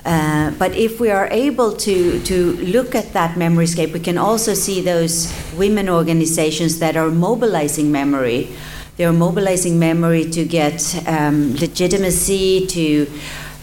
uh, 0.04 0.50
but 0.58 0.74
if 0.74 0.98
we 0.98 1.10
are 1.10 1.28
able 1.30 1.72
to, 1.72 2.20
to 2.22 2.52
look 2.56 2.94
at 2.94 3.12
that 3.12 3.36
memory 3.36 3.66
scape, 3.66 3.92
we 3.92 4.00
can 4.00 4.18
also 4.18 4.52
see 4.52 4.80
those 4.80 5.32
women 5.56 5.88
organizations 5.88 6.80
that 6.80 6.96
are 6.96 7.08
mobilizing 7.08 7.92
memory. 7.92 8.48
They 8.96 9.04
are 9.04 9.12
mobilizing 9.12 9.78
memory 9.78 10.28
to 10.30 10.44
get 10.44 10.82
um, 11.06 11.54
legitimacy, 11.54 12.66
to 12.66 13.06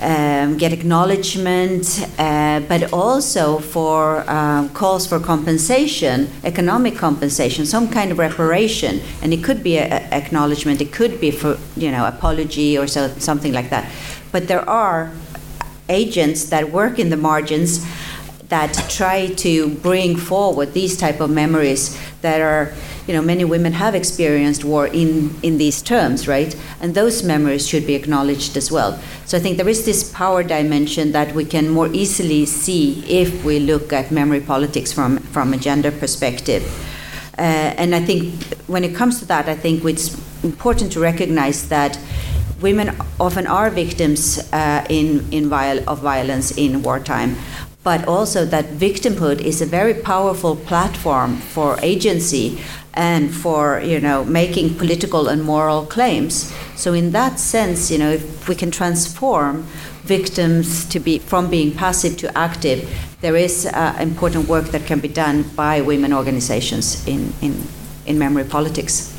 um, 0.02 0.58
get 0.58 0.72
acknowledgement, 0.72 2.08
uh, 2.18 2.62
but 2.62 2.94
also 2.94 3.60
for 3.60 4.30
um, 4.30 4.70
calls 4.70 5.06
for 5.06 5.20
compensation, 5.20 6.30
economic 6.44 6.96
compensation, 6.96 7.66
some 7.66 7.90
kind 7.90 8.12
of 8.12 8.18
reparation, 8.18 9.02
and 9.22 9.34
it 9.34 9.44
could 9.44 9.62
be 9.62 9.78
a, 9.78 9.86
a 9.86 10.00
acknowledgement, 10.12 10.82
it 10.82 10.92
could 10.92 11.20
be 11.20 11.32
for 11.32 11.58
you 11.76 11.92
know 11.92 12.06
apology 12.06 12.78
or 12.78 12.88
so, 12.88 13.08
something 13.20 13.54
like 13.54 13.70
that. 13.70 13.92
But 14.32 14.48
there 14.48 14.68
are 14.70 15.12
agents 15.90 16.46
that 16.50 16.72
work 16.72 17.00
in 17.00 17.10
the 17.10 17.18
margins 17.18 17.86
that 18.50 18.74
try 18.90 19.28
to 19.28 19.70
bring 19.76 20.16
forward 20.16 20.74
these 20.74 20.98
type 20.98 21.20
of 21.20 21.30
memories 21.30 21.98
that 22.22 22.42
are 22.42 22.74
you 23.10 23.16
know 23.16 23.24
many 23.24 23.44
women 23.44 23.74
have 23.74 23.96
experienced 23.96 24.64
war 24.64 24.86
in 24.86 25.36
in 25.42 25.58
these 25.58 25.82
terms 25.82 26.28
right? 26.28 26.56
And 26.80 26.94
those 26.94 27.24
memories 27.24 27.68
should 27.68 27.88
be 27.88 27.96
acknowledged 27.96 28.56
as 28.56 28.72
well. 28.72 29.00
So 29.26 29.38
i 29.38 29.42
think 29.42 29.58
there 29.58 29.72
is 29.76 29.84
this 29.84 30.04
power 30.14 30.44
dimension 30.44 31.12
that 31.14 31.34
we 31.34 31.44
can 31.44 31.70
more 31.70 31.90
easily 32.02 32.46
see 32.46 33.04
if 33.22 33.44
we 33.44 33.60
look 33.72 33.92
at 33.92 34.12
memory 34.12 34.42
politics 34.42 34.94
from 34.94 35.18
from 35.34 35.54
a 35.54 35.58
gender 35.58 35.92
perspective. 35.92 36.64
Uh, 37.40 37.82
and 37.82 37.96
i 37.96 38.02
think 38.06 38.22
when 38.68 38.84
it 38.84 38.94
comes 38.96 39.20
to 39.20 39.26
that 39.26 39.48
i 39.48 39.56
think 39.56 39.84
it's 39.86 40.10
important 40.44 40.92
to 40.92 41.00
recognize 41.00 41.70
that 41.70 41.98
women 42.62 42.96
often 43.20 43.48
are 43.48 43.70
victims 43.70 44.40
uh, 44.52 44.86
in, 44.90 45.26
in 45.32 45.50
viol- 45.50 45.88
of 45.88 46.00
violence 46.00 46.52
in 46.58 46.84
wartime, 46.84 47.36
but 47.84 48.08
also 48.08 48.46
that 48.46 48.66
victimhood 48.66 49.42
is 49.42 49.62
a 49.62 49.66
very 49.66 49.94
powerful 49.94 50.56
platform 50.56 51.38
for 51.38 51.78
agency 51.82 52.60
and 52.94 53.34
for 53.34 53.80
you 53.80 54.00
know 54.00 54.26
making 54.26 54.76
political 54.76 55.28
and 55.30 55.44
moral 55.44 55.86
claims. 55.86 56.54
So 56.76 56.94
in 56.94 57.12
that 57.12 57.40
sense, 57.40 57.92
you 57.92 57.98
know, 57.98 58.12
if 58.12 58.48
we 58.48 58.56
can 58.56 58.72
transform 58.72 59.64
victims 60.04 60.86
to 60.90 61.00
be 61.00 61.20
from 61.20 61.50
being 61.50 61.72
passive 61.74 62.18
to 62.18 62.38
active, 62.38 62.90
there 63.22 63.36
is 63.36 63.66
uh, 63.66 63.96
important 64.00 64.48
work 64.48 64.66
that 64.72 64.86
can 64.86 65.00
be 65.00 65.08
done 65.08 65.44
by 65.56 65.82
women 65.82 66.14
organizations 66.14 67.08
in 67.08 67.34
in, 67.42 67.64
in 68.06 68.20
memory 68.20 68.46
politics. 68.46 69.14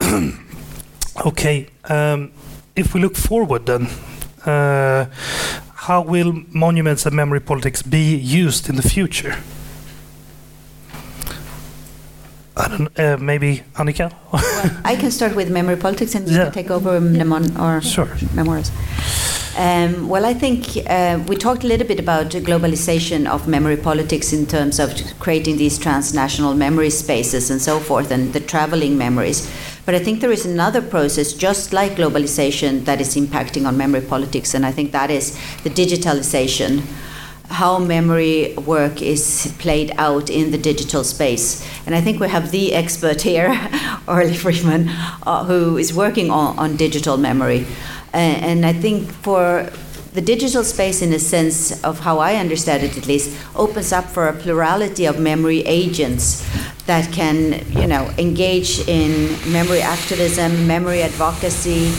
Okay, 1.24 1.68
um, 1.88 2.32
if 2.74 2.92
we 2.92 3.00
look 3.00 3.14
forward 3.16 3.66
then, 3.66 3.86
uh, 4.44 5.06
how 5.84 6.00
will 6.00 6.32
monuments 6.50 7.04
and 7.04 7.14
memory 7.14 7.40
politics 7.40 7.82
be 7.82 8.16
used 8.16 8.70
in 8.70 8.76
the 8.76 8.82
future? 8.82 9.36
I 12.56 12.68
don't 12.68 12.98
uh, 12.98 13.16
maybe 13.18 13.62
Annika? 13.74 14.14
well, 14.32 14.80
I 14.84 14.96
can 14.96 15.10
start 15.10 15.34
with 15.34 15.50
memory 15.50 15.76
politics 15.76 16.14
and 16.14 16.26
you 16.26 16.36
yeah. 16.36 16.50
take 16.50 16.70
over 16.70 17.00
Mnemon 17.00 17.58
or 17.58 17.82
sure. 17.82 18.08
memoirs. 18.34 18.70
Um, 19.58 20.08
well, 20.08 20.24
I 20.24 20.34
think 20.34 20.78
uh, 20.88 21.22
we 21.28 21.36
talked 21.36 21.64
a 21.64 21.66
little 21.66 21.86
bit 21.86 22.00
about 22.00 22.30
the 22.30 22.40
globalization 22.40 23.26
of 23.28 23.46
memory 23.46 23.76
politics 23.76 24.32
in 24.32 24.46
terms 24.46 24.80
of 24.80 24.90
creating 25.20 25.58
these 25.58 25.78
transnational 25.78 26.54
memory 26.54 26.90
spaces 26.90 27.50
and 27.50 27.60
so 27.60 27.78
forth, 27.78 28.10
and 28.10 28.32
the 28.32 28.40
traveling 28.40 28.96
memories. 28.96 29.48
But 29.84 29.94
I 29.94 29.98
think 29.98 30.20
there 30.20 30.32
is 30.32 30.46
another 30.46 30.80
process, 30.80 31.32
just 31.32 31.72
like 31.72 31.92
globalization, 31.92 32.84
that 32.86 33.00
is 33.00 33.16
impacting 33.16 33.66
on 33.66 33.76
memory 33.76 34.00
politics, 34.00 34.54
and 34.54 34.64
I 34.64 34.72
think 34.72 34.92
that 34.92 35.10
is 35.10 35.38
the 35.62 35.70
digitalization. 35.70 36.82
how 37.50 37.78
memory 37.78 38.54
work 38.66 39.02
is 39.02 39.54
played 39.58 39.92
out 39.98 40.30
in 40.30 40.50
the 40.50 40.58
digital 40.58 41.04
space. 41.04 41.64
And 41.86 41.94
I 41.94 42.00
think 42.00 42.18
we 42.18 42.28
have 42.28 42.50
the 42.50 42.74
expert 42.74 43.20
here, 43.20 43.48
Orly 44.08 44.34
Freeman, 44.34 44.88
uh, 44.88 45.44
who 45.44 45.76
is 45.76 45.92
working 45.92 46.30
on, 46.30 46.58
on 46.58 46.76
digital 46.76 47.16
memory. 47.16 47.66
And 48.12 48.64
I 48.64 48.72
think 48.72 49.10
for 49.10 49.70
the 50.14 50.20
digital 50.20 50.64
space, 50.64 51.02
in 51.02 51.12
a 51.12 51.18
sense 51.18 51.82
of 51.82 52.00
how 52.00 52.18
I 52.18 52.36
understand 52.36 52.84
it 52.84 52.96
at 52.96 53.06
least, 53.06 53.36
opens 53.56 53.92
up 53.92 54.04
for 54.04 54.28
a 54.28 54.32
plurality 54.32 55.04
of 55.06 55.18
memory 55.18 55.60
agents 55.66 56.46
that 56.86 57.10
can, 57.12 57.64
you 57.70 57.86
know, 57.86 58.10
engage 58.18 58.86
in 58.88 59.36
memory 59.50 59.80
activism, 59.80 60.66
memory 60.66 61.02
advocacy, 61.02 61.92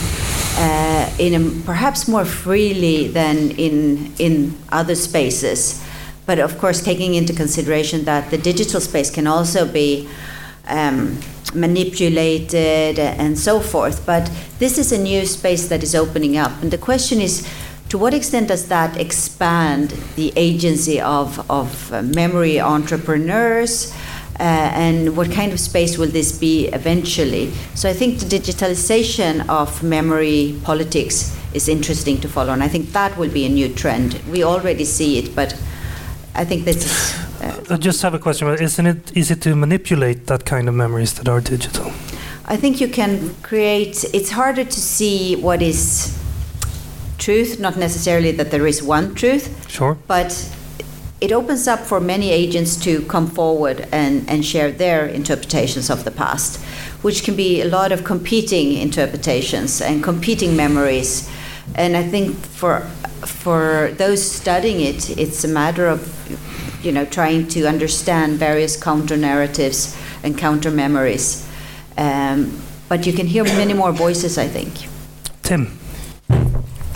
uh, 0.58 1.10
in 1.20 1.34
a, 1.34 1.64
perhaps 1.66 2.08
more 2.08 2.26
freely 2.26 3.08
than 3.08 3.52
in 3.52 4.14
in 4.20 4.58
other 4.72 4.96
spaces. 4.96 5.84
But 6.26 6.40
of 6.40 6.58
course, 6.58 6.82
taking 6.84 7.16
into 7.16 7.34
consideration 7.34 8.06
that 8.06 8.30
the 8.32 8.38
digital 8.38 8.80
space 8.80 9.12
can 9.12 9.28
also 9.28 9.68
be 9.68 10.08
um, 10.68 11.20
manipulated 11.54 13.00
and 13.00 13.38
so 13.38 13.60
forth. 13.60 14.06
But 14.06 14.32
this 14.60 14.78
is 14.78 14.92
a 14.92 14.98
new 14.98 15.26
space 15.26 15.68
that 15.68 15.84
is 15.84 15.94
opening 15.96 16.38
up, 16.38 16.52
and 16.62 16.72
the 16.72 16.78
question 16.78 17.22
is 17.22 17.48
to 17.90 18.00
what 18.00 18.14
extent 18.14 18.48
does 18.48 18.68
that 18.68 18.98
expand 18.98 19.92
the 20.16 20.34
agency 20.36 21.00
of, 21.00 21.50
of 21.50 21.94
uh, 21.94 22.02
memory 22.02 22.60
entrepreneurs? 22.60 23.94
Uh, 24.40 24.44
and 24.74 25.16
what 25.16 25.32
kind 25.32 25.54
of 25.54 25.60
space 25.60 25.98
will 25.98 26.10
this 26.10 26.38
be 26.38 26.68
eventually? 26.68 27.52
So 27.74 27.90
I 27.90 27.94
think 27.94 28.20
the 28.20 28.26
digitalization 28.26 29.48
of 29.48 29.82
memory 29.82 30.60
politics 30.64 31.34
is 31.54 31.70
interesting 31.70 32.20
to 32.20 32.28
follow, 32.28 32.52
and 32.52 32.62
I 32.62 32.68
think 32.68 32.92
that 32.92 33.18
will 33.18 33.32
be 33.32 33.46
a 33.46 33.50
new 33.50 33.70
trend. 33.70 34.20
We 34.30 34.44
already 34.44 34.84
see 34.84 35.18
it, 35.20 35.34
but 35.36 35.54
I 36.34 36.44
think 36.44 36.66
this 36.66 36.86
is. 36.86 37.42
Uh, 37.42 37.76
I 37.76 37.78
just 37.78 38.02
have 38.02 38.14
a 38.14 38.20
question. 38.20 38.50
Isn't 38.50 38.86
it 38.86 39.16
easy 39.16 39.36
to 39.36 39.56
manipulate 39.56 40.28
that 40.28 40.44
kind 40.46 40.68
of 40.68 40.76
memories 40.76 41.14
that 41.14 41.30
are 41.30 41.40
digital? 41.40 41.94
I 42.46 42.58
think 42.58 42.82
you 42.82 42.90
can 42.90 43.34
create. 43.42 44.04
It's 44.14 44.32
harder 44.32 44.66
to 44.66 44.80
see 44.82 45.38
what 45.38 45.62
is 45.62 46.16
truth, 47.18 47.60
not 47.60 47.78
necessarily 47.78 48.32
that 48.34 48.52
there 48.52 48.68
is 48.68 48.84
one 48.84 49.16
truth. 49.16 49.50
Sure. 49.70 49.98
But 50.08 50.32
it 51.26 51.32
opens 51.32 51.68
up 51.68 51.80
for 51.80 52.00
many 52.00 52.30
agents 52.30 52.76
to 52.76 53.02
come 53.08 53.26
forward 53.26 53.88
and, 53.92 54.30
and 54.30 54.46
share 54.46 54.72
their 54.72 55.08
interpretations 55.08 55.90
of 55.90 56.04
the 56.04 56.12
past, 56.12 56.64
which 57.02 57.24
can 57.24 57.36
be 57.36 57.62
a 57.62 57.66
lot 57.66 57.92
of 57.92 58.04
competing 58.04 58.74
interpretations 58.74 59.82
and 59.82 60.04
competing 60.04 60.56
memories. 60.56 61.28
And 61.74 61.98
I 61.98 62.04
think 62.04 62.36
for 62.36 62.82
for 63.26 63.90
those 63.98 64.22
studying 64.24 64.82
it, 64.82 65.18
it's 65.18 65.44
a 65.44 65.48
matter 65.48 65.88
of 65.88 66.00
you 66.86 66.92
know 66.92 67.06
trying 67.06 67.48
to 67.48 67.66
understand 67.66 68.38
various 68.38 68.78
counter 68.78 69.18
narratives 69.18 69.98
and 70.24 70.38
counter 70.38 70.70
memories. 70.70 71.50
Um, 71.98 72.62
but 72.88 73.08
you 73.08 73.14
can 73.14 73.26
hear 73.26 73.44
many 73.46 73.74
more 73.74 73.92
voices, 73.92 74.38
I 74.38 74.48
think. 74.48 74.72
Tim. 75.42 75.85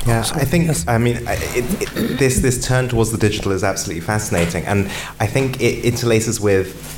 Yeah, 0.10 0.26
I 0.34 0.44
think. 0.44 0.68
Yes. 0.68 0.88
I 0.88 0.98
mean, 0.98 1.18
it, 1.28 1.82
it, 1.82 2.18
this 2.18 2.40
this 2.40 2.66
turn 2.66 2.90
towards 2.90 3.12
the 3.12 3.18
digital 3.18 3.52
is 3.52 3.64
absolutely 3.64 4.02
fascinating, 4.02 4.66
and 4.66 4.88
I 5.20 5.28
think 5.28 5.62
it 5.62 5.86
interlaces 5.86 6.42
with 6.42 6.98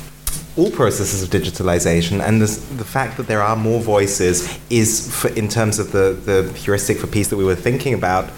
all 0.56 0.70
processes 0.70 1.22
of 1.22 1.30
digitalization 1.30 2.22
and 2.22 2.42
this, 2.42 2.58
the 2.76 2.84
fact 2.84 3.16
that 3.16 3.26
there 3.26 3.40
are 3.40 3.56
more 3.56 3.80
voices 3.80 4.58
is 4.68 5.10
for, 5.10 5.28
in 5.28 5.48
terms 5.48 5.78
of 5.78 5.92
the, 5.92 6.12
the 6.26 6.52
heuristic 6.58 6.98
for 6.98 7.06
peace 7.06 7.28
that 7.28 7.38
we 7.38 7.44
were 7.44 7.54
thinking 7.54 7.94
about 7.94 8.28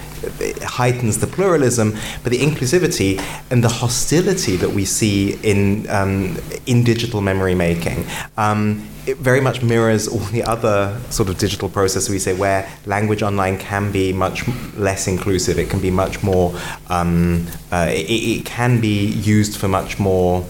heightens 0.62 1.18
the 1.18 1.26
pluralism 1.26 1.92
but 2.22 2.32
the 2.32 2.38
inclusivity 2.38 3.20
and 3.50 3.62
the 3.62 3.68
hostility 3.68 4.56
that 4.56 4.70
we 4.70 4.84
see 4.84 5.34
in 5.42 5.88
um, 5.90 6.36
in 6.66 6.84
digital 6.84 7.20
memory 7.20 7.54
making 7.54 8.04
um, 8.36 8.86
it 9.06 9.18
very 9.18 9.40
much 9.40 9.62
mirrors 9.62 10.08
all 10.08 10.18
the 10.18 10.42
other 10.42 10.98
sort 11.10 11.28
of 11.28 11.36
digital 11.38 11.68
processes 11.68 12.08
we 12.08 12.18
say 12.18 12.34
where 12.34 12.68
language 12.86 13.22
online 13.22 13.58
can 13.58 13.92
be 13.92 14.12
much 14.12 14.46
less 14.76 15.06
inclusive. 15.06 15.58
It 15.58 15.68
can 15.68 15.80
be 15.80 15.90
much 15.90 16.22
more, 16.22 16.58
um, 16.88 17.46
uh, 17.70 17.88
it, 17.90 18.08
it, 18.08 18.46
can 18.46 18.80
be 18.80 19.06
used 19.06 19.58
for 19.58 19.68
much 19.68 19.98
more. 19.98 20.44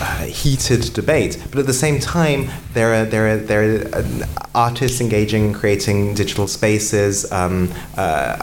Uh, 0.00 0.26
heated 0.26 0.92
debate, 0.94 1.42
but 1.50 1.58
at 1.58 1.66
the 1.66 1.72
same 1.72 1.98
time, 1.98 2.48
there 2.72 2.94
are 2.94 3.04
there 3.04 3.32
are 3.32 3.36
there 3.36 3.62
are 3.64 3.94
uh, 3.96 4.26
artists 4.54 5.00
engaging 5.00 5.46
in 5.46 5.52
creating 5.52 6.14
digital 6.14 6.46
spaces. 6.46 7.30
Um, 7.32 7.72
uh, 7.96 8.36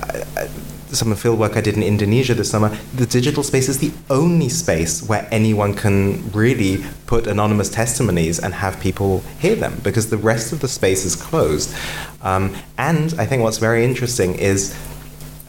some 0.90 1.12
of 1.12 1.18
the 1.18 1.22
field 1.22 1.40
work 1.40 1.56
I 1.56 1.62
did 1.62 1.76
in 1.76 1.84
Indonesia 1.84 2.34
this 2.34 2.50
summer, 2.50 2.76
the 2.96 3.06
digital 3.06 3.42
space 3.42 3.70
is 3.70 3.80
the 3.80 3.92
only 4.10 4.50
space 4.50 5.02
where 5.08 5.28
anyone 5.32 5.74
can 5.74 6.30
really 6.32 6.84
put 7.08 7.26
anonymous 7.26 7.70
testimonies 7.70 8.40
and 8.40 8.54
have 8.54 8.80
people 8.82 9.22
hear 9.40 9.56
them 9.56 9.80
because 9.82 10.10
the 10.10 10.18
rest 10.18 10.52
of 10.52 10.60
the 10.60 10.68
space 10.68 11.06
is 11.06 11.16
closed. 11.16 11.74
Um, 12.22 12.54
and 12.78 13.14
I 13.18 13.26
think 13.26 13.44
what's 13.44 13.60
very 13.60 13.84
interesting 13.86 14.36
is 14.36 14.76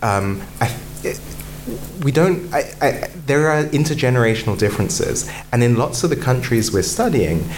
um, 0.03 0.41
I, 0.61 0.75
we 2.03 2.13
don't. 2.13 2.53
I, 2.55 2.73
I, 2.81 2.91
there 3.27 3.49
are 3.49 3.65
intergenerational 3.65 4.59
differences, 4.59 5.31
and 5.53 5.63
in 5.63 5.77
lots 5.77 6.05
of 6.05 6.11
the 6.11 6.17
countries 6.17 6.73
we're 6.73 6.83
studying, 6.83 7.49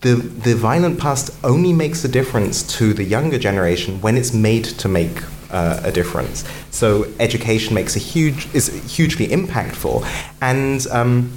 the, 0.00 0.14
the 0.14 0.54
violent 0.54 0.98
past 0.98 1.30
only 1.44 1.72
makes 1.72 2.04
a 2.04 2.08
difference 2.08 2.62
to 2.78 2.94
the 2.94 3.04
younger 3.04 3.38
generation 3.38 4.00
when 4.00 4.16
it's 4.16 4.32
made 4.32 4.64
to 4.64 4.88
make 4.88 5.22
uh, 5.50 5.80
a 5.84 5.92
difference. 5.92 6.44
So 6.70 7.06
education 7.18 7.74
makes 7.74 7.96
a 7.96 7.98
huge 7.98 8.52
is 8.54 8.68
hugely 8.96 9.28
impactful, 9.28 10.04
and 10.40 10.86
um, 10.90 11.32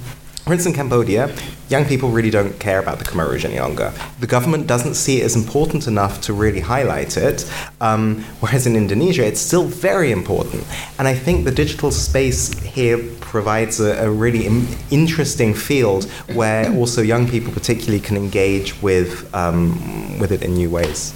instance, 0.52 0.74
in 0.74 0.78
Cambodia, 0.78 1.34
young 1.70 1.86
people 1.86 2.10
really 2.10 2.28
don't 2.28 2.58
care 2.60 2.78
about 2.78 2.98
the 2.98 3.04
Khmer 3.04 3.30
Rouge 3.30 3.46
any 3.46 3.58
longer. 3.58 3.94
The 4.20 4.26
government 4.26 4.66
doesn't 4.66 4.94
see 4.94 5.22
it 5.22 5.24
as 5.24 5.36
important 5.36 5.86
enough 5.86 6.20
to 6.22 6.34
really 6.34 6.60
highlight 6.60 7.16
it, 7.16 7.50
um, 7.80 8.22
whereas 8.40 8.66
in 8.66 8.76
Indonesia, 8.76 9.24
it's 9.24 9.40
still 9.40 9.64
very 9.64 10.12
important. 10.12 10.66
And 10.98 11.08
I 11.08 11.14
think 11.14 11.46
the 11.46 11.50
digital 11.50 11.90
space 11.90 12.52
here 12.58 12.98
provides 13.20 13.80
a, 13.80 14.04
a 14.04 14.10
really 14.10 14.44
Im- 14.46 14.68
interesting 14.90 15.54
field 15.54 16.04
where 16.34 16.70
also 16.74 17.00
young 17.00 17.26
people, 17.26 17.50
particularly, 17.50 18.00
can 18.00 18.16
engage 18.16 18.82
with 18.82 19.34
um, 19.34 20.18
with 20.18 20.30
it 20.30 20.42
in 20.42 20.54
new 20.54 20.68
ways. 20.68 21.14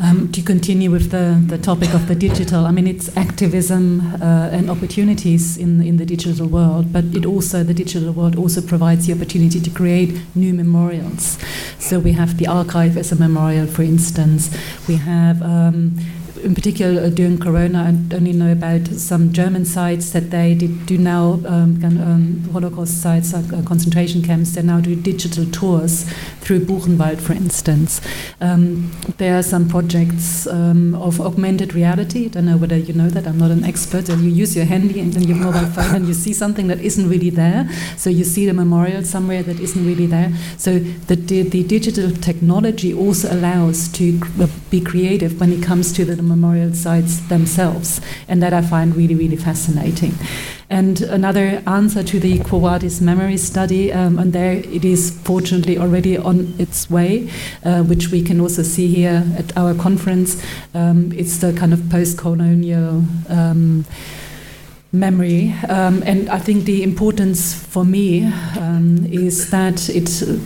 Um, 0.00 0.32
to 0.32 0.42
continue 0.42 0.90
with 0.90 1.10
the, 1.10 1.42
the 1.46 1.58
topic 1.58 1.94
of 1.94 2.08
the 2.08 2.14
digital, 2.14 2.66
I 2.66 2.70
mean, 2.70 2.86
it's 2.86 3.14
activism 3.16 4.00
uh, 4.00 4.48
and 4.50 4.70
opportunities 4.70 5.56
in, 5.56 5.82
in 5.82 5.96
the 5.96 6.06
digital 6.06 6.46
world, 6.46 6.92
but 6.92 7.04
it 7.14 7.26
also, 7.26 7.62
the 7.62 7.74
digital 7.74 8.12
world 8.12 8.36
also 8.36 8.60
provides 8.60 9.06
the 9.06 9.12
opportunity 9.12 9.60
to 9.60 9.70
create 9.70 10.20
new 10.34 10.54
memorials. 10.54 11.38
So 11.78 11.98
we 11.98 12.12
have 12.12 12.38
the 12.38 12.46
archive 12.46 12.96
as 12.96 13.12
a 13.12 13.16
memorial, 13.16 13.66
for 13.66 13.82
instance. 13.82 14.50
We 14.88 14.96
have 14.96 15.42
um, 15.42 15.98
in 16.42 16.54
particular 16.54 17.02
uh, 17.02 17.08
during 17.08 17.38
Corona, 17.38 17.84
I 17.84 18.14
only 18.16 18.32
know 18.32 18.52
about 18.52 18.86
some 18.88 19.32
German 19.32 19.64
sites 19.64 20.10
that 20.12 20.30
they 20.30 20.54
did, 20.54 20.86
do 20.86 20.98
now 20.98 21.40
um, 21.46 21.80
um, 21.84 22.48
Holocaust 22.52 23.00
sites, 23.00 23.32
uh, 23.32 23.42
concentration 23.64 24.22
camps. 24.22 24.54
They 24.54 24.62
now 24.62 24.80
do 24.80 24.94
digital 24.94 25.46
tours 25.46 26.04
through 26.40 26.60
Buchenwald, 26.60 27.20
for 27.20 27.32
instance. 27.32 28.00
Um, 28.40 28.92
there 29.18 29.38
are 29.38 29.42
some 29.42 29.68
projects 29.68 30.46
um, 30.46 30.94
of 30.96 31.20
augmented 31.20 31.74
reality. 31.74 32.26
I 32.26 32.28
don't 32.28 32.46
know 32.46 32.56
whether 32.56 32.76
you 32.76 32.94
know 32.94 33.08
that. 33.10 33.26
I'm 33.26 33.38
not 33.38 33.50
an 33.50 33.64
expert. 33.64 34.08
And 34.08 34.22
you 34.22 34.30
use 34.30 34.56
your 34.56 34.64
handy 34.64 35.00
and 35.00 35.12
then 35.12 35.22
your 35.24 35.36
mobile 35.36 35.66
phone 35.66 35.94
and 35.94 36.06
you 36.08 36.14
see 36.14 36.32
something 36.32 36.66
that 36.68 36.80
isn't 36.80 37.08
really 37.08 37.30
there. 37.30 37.68
So 37.96 38.10
you 38.10 38.24
see 38.24 38.46
the 38.46 38.54
memorial 38.54 39.04
somewhere 39.04 39.42
that 39.42 39.60
isn't 39.60 39.86
really 39.86 40.06
there. 40.06 40.32
So 40.56 40.78
the, 40.78 41.14
the 41.16 41.62
digital 41.62 42.10
technology 42.10 42.92
also 42.92 43.32
allows 43.32 43.88
to 43.92 44.20
be 44.70 44.80
creative 44.80 45.38
when 45.40 45.52
it 45.52 45.62
comes 45.62 45.92
to 45.92 46.04
the 46.04 46.22
memorial 46.34 46.72
sites 46.74 47.20
themselves. 47.28 48.00
And 48.28 48.42
that 48.42 48.52
I 48.52 48.62
find 48.62 48.96
really, 48.96 49.14
really 49.14 49.36
fascinating. 49.36 50.14
And 50.68 51.02
another 51.02 51.62
answer 51.66 52.02
to 52.02 52.18
the 52.18 52.38
Quo 52.38 52.58
Vadis 52.60 53.00
memory 53.00 53.36
study, 53.36 53.92
um, 53.92 54.18
and 54.18 54.32
there 54.32 54.54
it 54.54 54.84
is 54.84 55.10
fortunately 55.22 55.76
already 55.76 56.16
on 56.16 56.54
its 56.58 56.88
way, 56.88 57.28
uh, 57.62 57.82
which 57.82 58.10
we 58.10 58.22
can 58.22 58.40
also 58.40 58.62
see 58.62 58.88
here 58.88 59.22
at 59.36 59.54
our 59.56 59.74
conference. 59.74 60.42
Um, 60.72 61.12
it's 61.12 61.36
the 61.38 61.52
kind 61.52 61.72
of 61.74 61.90
post 61.90 62.16
colonial. 62.16 63.04
Um, 63.28 63.84
memory. 64.92 65.54
Um, 65.68 66.02
and 66.04 66.28
I 66.28 66.38
think 66.38 66.64
the 66.64 66.82
importance 66.82 67.54
for 67.54 67.84
me 67.84 68.26
um, 68.58 69.06
is 69.10 69.50
that 69.50 69.88
it 69.88 70.22
uh, 70.22 70.36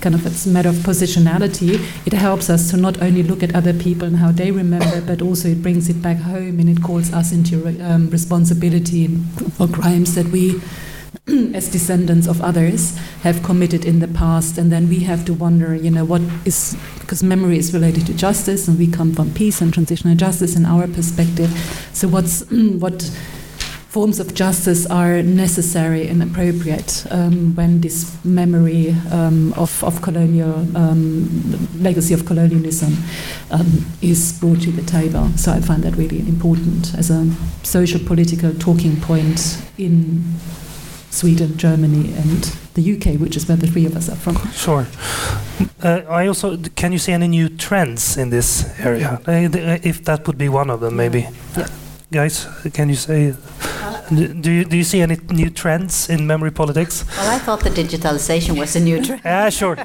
kind 0.00 0.14
of 0.14 0.26
it's 0.26 0.44
a 0.44 0.50
matter 0.50 0.68
of 0.68 0.76
positionality. 0.76 1.80
It 2.06 2.12
helps 2.12 2.50
us 2.50 2.70
to 2.70 2.76
not 2.76 3.00
only 3.00 3.22
look 3.22 3.42
at 3.42 3.54
other 3.54 3.72
people 3.72 4.06
and 4.06 4.16
how 4.16 4.30
they 4.30 4.50
remember, 4.50 5.00
but 5.00 5.22
also 5.22 5.48
it 5.48 5.62
brings 5.62 5.88
it 5.88 6.02
back 6.02 6.18
home 6.18 6.60
and 6.60 6.68
it 6.68 6.82
calls 6.82 7.12
us 7.14 7.32
into 7.32 7.66
um, 7.82 8.10
responsibility 8.10 9.08
for 9.56 9.66
crimes 9.68 10.14
that 10.14 10.26
we. 10.28 10.60
as 11.54 11.70
descendants 11.70 12.26
of 12.26 12.42
others 12.42 12.98
have 13.22 13.42
committed 13.42 13.84
in 13.84 14.00
the 14.00 14.08
past 14.08 14.58
and 14.58 14.70
then 14.70 14.88
we 14.88 15.00
have 15.00 15.24
to 15.24 15.32
wonder 15.32 15.74
you 15.74 15.90
know 15.90 16.04
what 16.04 16.20
is 16.44 16.76
because 16.98 17.22
memory 17.22 17.56
is 17.56 17.72
related 17.72 18.04
to 18.04 18.12
justice 18.12 18.68
and 18.68 18.78
we 18.78 18.86
come 18.86 19.14
from 19.14 19.32
peace 19.32 19.60
and 19.62 19.72
transitional 19.72 20.14
justice 20.16 20.56
in 20.56 20.66
our 20.66 20.86
perspective 20.88 21.48
so 21.94 22.08
what's 22.08 22.44
what 22.50 23.10
forms 23.94 24.18
of 24.18 24.34
justice 24.34 24.86
are 24.86 25.22
necessary 25.22 26.08
and 26.08 26.20
appropriate 26.20 27.06
um, 27.12 27.54
when 27.54 27.80
this 27.80 28.12
memory 28.24 28.90
um, 29.12 29.52
of, 29.52 29.84
of 29.84 30.02
colonial 30.02 30.54
um, 30.76 31.28
legacy 31.78 32.12
of 32.12 32.26
colonialism 32.26 32.92
um, 33.52 33.86
is 34.02 34.36
brought 34.40 34.60
to 34.60 34.72
the 34.72 34.82
table. 34.82 35.28
So 35.36 35.52
I 35.52 35.60
find 35.60 35.84
that 35.84 35.94
really 35.94 36.18
important 36.18 36.92
as 36.98 37.08
a 37.08 37.30
social 37.62 38.00
political 38.00 38.52
talking 38.54 39.00
point 39.00 39.62
in 39.78 40.24
Sweden, 41.10 41.56
Germany, 41.56 42.12
and 42.16 42.42
the 42.74 42.82
UK, 42.94 43.20
which 43.20 43.36
is 43.36 43.46
where 43.46 43.56
the 43.56 43.68
three 43.68 43.86
of 43.86 43.94
us 43.94 44.08
are 44.08 44.16
from. 44.16 44.34
Sure. 44.50 44.88
Uh, 45.80 46.00
I 46.10 46.26
also 46.26 46.56
can 46.74 46.90
you 46.90 46.98
see 46.98 47.12
any 47.12 47.28
new 47.28 47.48
trends 47.48 48.16
in 48.16 48.30
this 48.30 48.64
area? 48.80 49.20
Uh, 49.24 49.78
if 49.84 50.04
that 50.06 50.26
would 50.26 50.36
be 50.36 50.48
one 50.48 50.68
of 50.68 50.80
them, 50.80 50.96
maybe. 50.96 51.28
Yeah. 51.56 51.68
Guys, 52.10 52.46
can 52.72 52.88
you 52.88 52.96
say? 52.96 53.34
Do 54.10 54.52
you, 54.52 54.64
do 54.64 54.76
you 54.76 54.84
see 54.84 55.00
any 55.00 55.16
new 55.30 55.50
trends 55.50 56.10
in 56.10 56.26
memory 56.26 56.50
politics? 56.50 57.04
Well, 57.16 57.30
I 57.34 57.38
thought 57.38 57.60
the 57.60 57.70
digitalization 57.70 58.58
was 58.58 58.76
a 58.76 58.80
new 58.80 59.02
trend. 59.02 59.22
Yeah, 59.24 59.48
sure. 59.50 59.76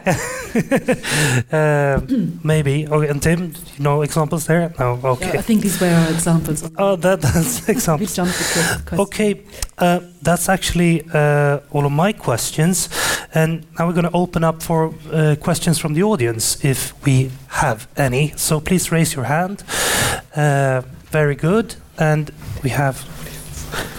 uh, 1.51 2.01
maybe. 2.43 2.87
Okay, 2.87 3.07
and 3.09 3.21
Tim, 3.21 3.53
you 3.77 3.83
know 3.83 4.01
examples 4.01 4.45
there? 4.45 4.73
No, 4.79 4.99
okay. 5.03 5.29
Yeah, 5.33 5.39
I 5.39 5.41
think 5.41 5.61
these 5.61 5.79
were 5.79 5.87
our 5.87 6.09
examples. 6.11 6.69
Oh, 6.77 6.95
that, 6.97 7.21
that's 7.25 7.69
examples. 7.69 8.09
we 8.09 8.15
jumped 8.15 8.37
the 8.37 8.43
question. 8.85 8.99
Okay, 8.99 9.43
uh, 9.77 9.99
that's 10.21 10.49
actually 10.49 11.03
uh, 11.13 11.59
all 11.71 11.85
of 11.85 11.91
my 11.91 12.11
questions. 12.11 12.89
And 13.33 13.65
now 13.77 13.87
we're 13.87 13.93
going 13.93 14.09
to 14.09 14.15
open 14.17 14.43
up 14.43 14.61
for 14.61 14.93
uh, 15.11 15.35
questions 15.39 15.77
from 15.79 15.93
the 15.93 16.03
audience 16.03 16.63
if 16.65 16.93
we 17.05 17.31
have 17.47 17.87
any. 17.95 18.33
So 18.35 18.59
please 18.59 18.91
raise 18.91 19.15
your 19.15 19.25
hand. 19.25 19.63
Uh, 20.35 20.81
very 21.11 21.35
good. 21.35 21.75
And 21.97 22.31
we 22.63 22.69
have 22.71 23.05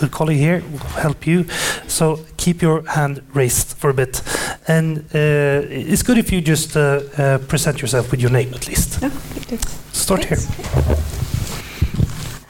a 0.02 0.08
colleague 0.08 0.38
here 0.38 0.62
will 0.70 0.78
help 0.78 1.26
you. 1.26 1.44
So 1.86 2.24
keep 2.36 2.62
your 2.62 2.82
hand 2.88 3.22
raised 3.34 3.76
for 3.76 3.90
a 3.90 3.94
bit. 3.94 4.22
And 4.68 4.98
uh, 5.14 5.66
it's 5.68 6.02
good 6.02 6.18
if 6.18 6.32
you 6.32 6.40
just 6.40 6.76
uh, 6.76 7.00
uh, 7.16 7.38
present 7.38 7.80
yourself 7.80 8.10
with 8.10 8.20
your 8.20 8.30
name 8.30 8.54
at 8.54 8.68
least. 8.68 9.00
Start 9.92 10.24
here. 10.24 11.19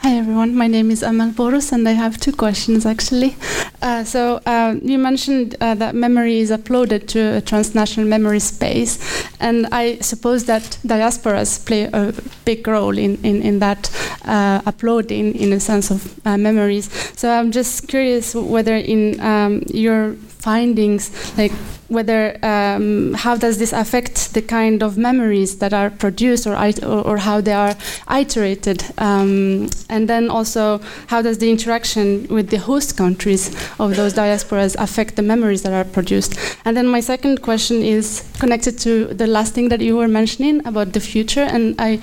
Hi 0.03 0.16
everyone, 0.16 0.57
my 0.57 0.66
name 0.66 0.90
is 0.90 1.03
Amal 1.03 1.28
Borus 1.28 1.72
and 1.72 1.86
I 1.86 1.92
have 1.92 2.18
two 2.18 2.32
questions 2.32 2.86
actually. 2.86 3.36
Uh, 3.82 4.03
so 4.03 4.40
uh, 4.46 4.74
you 4.80 4.96
mentioned 4.96 5.57
uh, 5.61 5.74
that 5.74 5.94
memory 5.94 6.38
is 6.38 6.51
uploaded 6.51 7.07
to 7.09 7.36
a 7.36 7.42
transnational 7.42 8.09
memory 8.09 8.40
space 8.40 8.98
and 9.40 9.66
I 9.72 9.98
suppose 9.98 10.46
that 10.46 10.62
diasporas 10.86 11.66
play 11.66 11.82
a 11.92 12.14
big 12.46 12.66
role 12.66 12.96
in, 12.96 13.22
in, 13.22 13.42
in 13.42 13.59
that 13.59 13.90
uh, 14.24 14.62
uploading 14.64 15.34
in 15.34 15.53
a 15.53 15.61
sense 15.61 15.90
of 15.90 16.18
uh, 16.26 16.38
memories. 16.38 16.88
So 17.18 17.30
I'm 17.30 17.53
just 17.53 17.86
curious 17.86 18.34
whether 18.34 18.76
in 18.76 19.20
um, 19.20 19.64
your 19.66 20.14
findings, 20.14 21.11
like 21.36 21.53
whether 21.91 22.38
um, 22.45 23.12
how 23.14 23.36
does 23.36 23.59
this 23.59 23.72
affect 23.72 24.32
the 24.32 24.41
kind 24.41 24.82
of 24.82 24.97
memories 24.97 25.59
that 25.59 25.74
are 25.74 25.91
produced 25.91 26.47
or, 26.47 26.55
or, 26.57 27.01
or 27.07 27.16
how 27.18 27.41
they 27.41 27.53
are 27.53 27.74
iterated? 28.09 28.84
Um, 28.97 29.68
and 29.88 30.09
then 30.09 30.30
also 30.30 30.80
how 31.09 31.20
does 31.20 31.38
the 31.38 31.51
interaction 31.51 32.28
with 32.28 32.51
the 32.51 32.59
host 32.59 32.97
countries 32.97 33.49
of 33.80 33.97
those 33.97 34.14
diasporas 34.14 34.76
affect 34.78 35.16
the 35.16 35.22
memories 35.22 35.62
that 35.62 35.72
are 35.72 35.84
produced? 35.84 36.38
And 36.64 36.76
then 36.76 36.86
my 36.86 37.01
second 37.01 37.43
question 37.43 37.82
is 37.82 38.24
connected 38.38 38.78
to 38.78 39.07
the 39.07 39.26
last 39.26 39.53
thing 39.53 39.68
that 39.68 39.80
you 39.80 39.97
were 39.97 40.09
mentioning 40.09 40.64
about 40.66 40.93
the 40.93 41.01
future 41.01 41.43
and 41.43 41.74
I, 41.78 42.01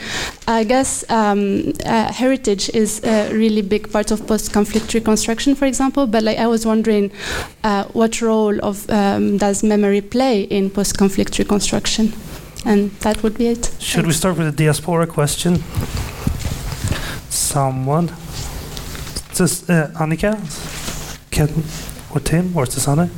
I 0.48 0.66
guess 0.66 1.10
um, 1.10 1.74
uh, 1.86 2.12
heritage 2.12 2.70
is 2.74 3.02
a 3.06 3.32
really 3.34 3.62
big 3.62 3.92
part 3.92 4.12
of 4.12 4.28
post-conflict 4.28 4.94
reconstruction 4.94 5.56
for 5.56 5.66
example 5.66 6.08
but 6.08 6.24
like 6.24 6.38
I 6.38 6.48
was 6.48 6.66
wondering 6.66 7.12
uh, 7.64 7.86
what 7.86 8.22
role 8.22 8.60
of 8.64 8.90
um, 8.90 9.38
does 9.38 9.64
memory 9.64 9.77
memory 9.78 10.02
play 10.02 10.42
in 10.42 10.70
post-conflict 10.70 11.38
reconstruction? 11.40 12.14
And 12.66 12.92
that 13.02 13.22
would 13.24 13.38
be 13.38 13.48
it. 13.48 13.66
Should 13.80 14.04
Thanks. 14.04 14.08
we 14.08 14.14
start 14.14 14.38
with 14.38 14.48
the 14.48 14.64
diaspora 14.64 15.08
question? 15.08 15.64
Someone? 17.30 18.08
Just, 19.34 19.70
uh, 19.70 19.88
Annika? 20.02 20.34
Ken, 21.32 21.50
or 22.14 22.20
Tim, 22.20 22.58
or 22.58 22.66
Susanne? 22.66 23.10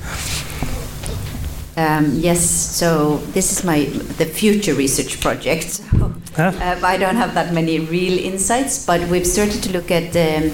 Um, 1.78 2.12
yes, 2.16 2.42
so 2.42 3.18
this 3.34 3.54
is 3.54 3.64
my 3.64 3.86
the 4.18 4.26
future 4.26 4.74
research 4.74 5.22
project. 5.22 5.64
So, 5.64 6.14
huh? 6.36 6.52
uh, 6.62 6.80
I 6.84 6.98
don't 6.98 7.16
have 7.16 7.34
that 7.36 7.54
many 7.54 7.80
real 7.80 8.20
insights, 8.20 8.86
but 8.86 9.00
we've 9.08 9.26
started 9.26 9.64
to 9.64 9.72
look 9.72 9.90
at 9.90 10.08
um, 10.08 10.52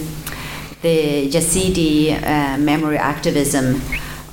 the 0.83 1.27
Yazidi 1.31 2.13
uh, 2.13 2.59
memory 2.59 2.99
activism 2.99 3.81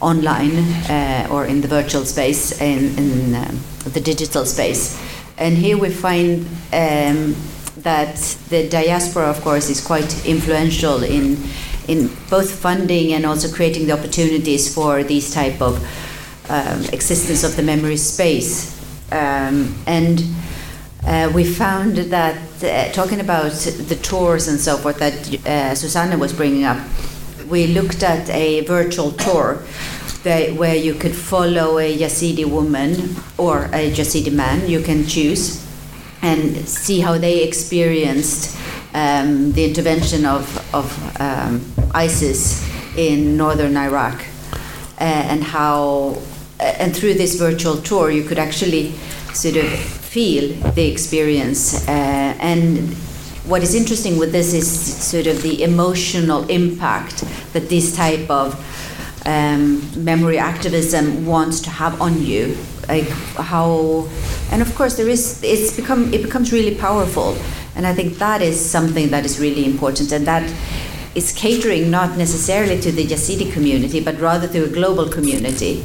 online 0.02 0.58
uh, 0.90 1.28
or 1.30 1.46
in 1.46 1.60
the 1.60 1.68
virtual 1.68 2.04
space, 2.04 2.60
in, 2.60 2.98
in 2.98 3.34
uh, 3.34 3.50
the 3.84 4.00
digital 4.00 4.44
space. 4.44 5.00
And 5.38 5.56
here 5.56 5.78
we 5.78 5.90
find 5.90 6.46
um, 6.72 7.34
that 7.78 8.16
the 8.48 8.68
diaspora, 8.68 9.30
of 9.30 9.40
course, 9.40 9.70
is 9.70 9.80
quite 9.84 10.26
influential 10.26 11.02
in 11.02 11.36
in 11.88 12.08
both 12.30 12.50
funding 12.50 13.12
and 13.12 13.26
also 13.26 13.52
creating 13.52 13.86
the 13.86 13.92
opportunities 13.92 14.72
for 14.72 15.02
these 15.02 15.34
type 15.34 15.60
of 15.60 15.82
um, 16.48 16.84
existence 16.92 17.42
of 17.44 17.56
the 17.56 17.62
memory 17.62 17.96
space. 17.96 18.78
Um, 19.10 19.74
and 19.86 20.24
uh, 21.04 21.30
we 21.34 21.44
found 21.44 21.96
that 21.96 22.36
uh, 22.62 22.92
talking 22.92 23.20
about 23.20 23.52
the 23.52 23.98
tours 24.02 24.48
and 24.48 24.60
so 24.60 24.76
forth 24.76 24.98
that 24.98 25.46
uh, 25.46 25.74
Susanne 25.74 26.18
was 26.20 26.32
bringing 26.32 26.64
up, 26.64 26.78
we 27.48 27.66
looked 27.66 28.02
at 28.02 28.30
a 28.30 28.60
virtual 28.60 29.10
tour 29.12 29.62
where 30.24 30.76
you 30.76 30.94
could 30.94 31.14
follow 31.14 31.78
a 31.78 31.96
Yazidi 31.96 32.44
woman 32.44 33.16
or 33.38 33.64
a 33.66 33.90
Yazidi 33.90 34.32
man, 34.32 34.68
you 34.68 34.80
can 34.80 35.06
choose, 35.06 35.66
and 36.22 36.56
see 36.68 37.00
how 37.00 37.18
they 37.18 37.42
experienced 37.42 38.56
um, 38.94 39.52
the 39.52 39.64
intervention 39.64 40.24
of, 40.24 40.74
of 40.74 41.20
um, 41.20 41.60
ISIS 41.94 42.62
in 42.96 43.36
northern 43.36 43.76
Iraq, 43.76 44.20
uh, 45.00 45.04
and 45.04 45.42
how, 45.42 46.18
uh, 46.60 46.62
and 46.78 46.94
through 46.94 47.14
this 47.14 47.36
virtual 47.38 47.76
tour, 47.78 48.10
you 48.10 48.22
could 48.22 48.38
actually 48.38 48.92
sort 49.34 49.56
of 49.56 49.66
feel 49.68 50.52
the 50.72 50.86
experience 50.90 51.88
uh, 51.88 52.36
and 52.38 52.94
what 53.44 53.62
is 53.62 53.74
interesting 53.74 54.18
with 54.18 54.30
this 54.30 54.54
is 54.54 54.70
sort 55.02 55.26
of 55.26 55.42
the 55.42 55.64
emotional 55.64 56.48
impact 56.48 57.24
that 57.52 57.68
this 57.68 57.96
type 57.96 58.30
of 58.30 58.54
um, 59.26 59.82
memory 60.04 60.38
activism 60.38 61.26
wants 61.26 61.60
to 61.60 61.70
have 61.70 62.00
on 62.00 62.22
you 62.22 62.56
like 62.88 63.08
how 63.52 64.08
and 64.50 64.60
of 64.60 64.74
course 64.74 64.96
there 64.96 65.08
is 65.08 65.42
it's 65.42 65.76
become 65.76 66.12
it 66.12 66.22
becomes 66.22 66.52
really 66.52 66.74
powerful 66.74 67.36
and 67.76 67.86
i 67.86 67.94
think 67.94 68.18
that 68.18 68.42
is 68.42 68.58
something 68.58 69.08
that 69.10 69.24
is 69.24 69.38
really 69.38 69.64
important 69.64 70.10
and 70.12 70.26
that 70.26 70.42
is 71.14 71.32
catering 71.32 71.90
not 71.90 72.16
necessarily 72.16 72.80
to 72.80 72.90
the 72.90 73.04
yazidi 73.04 73.52
community 73.52 74.00
but 74.00 74.18
rather 74.18 74.48
to 74.48 74.64
a 74.64 74.68
global 74.68 75.08
community 75.08 75.84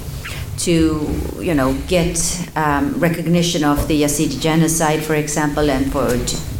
to 0.57 1.07
you 1.39 1.53
know 1.53 1.73
get 1.87 2.17
um, 2.55 2.93
recognition 2.99 3.63
of 3.63 3.87
the 3.87 4.01
yazidi 4.01 4.39
genocide 4.41 5.03
for 5.03 5.13
example 5.13 5.69
and 5.69 5.91
for 5.91 6.07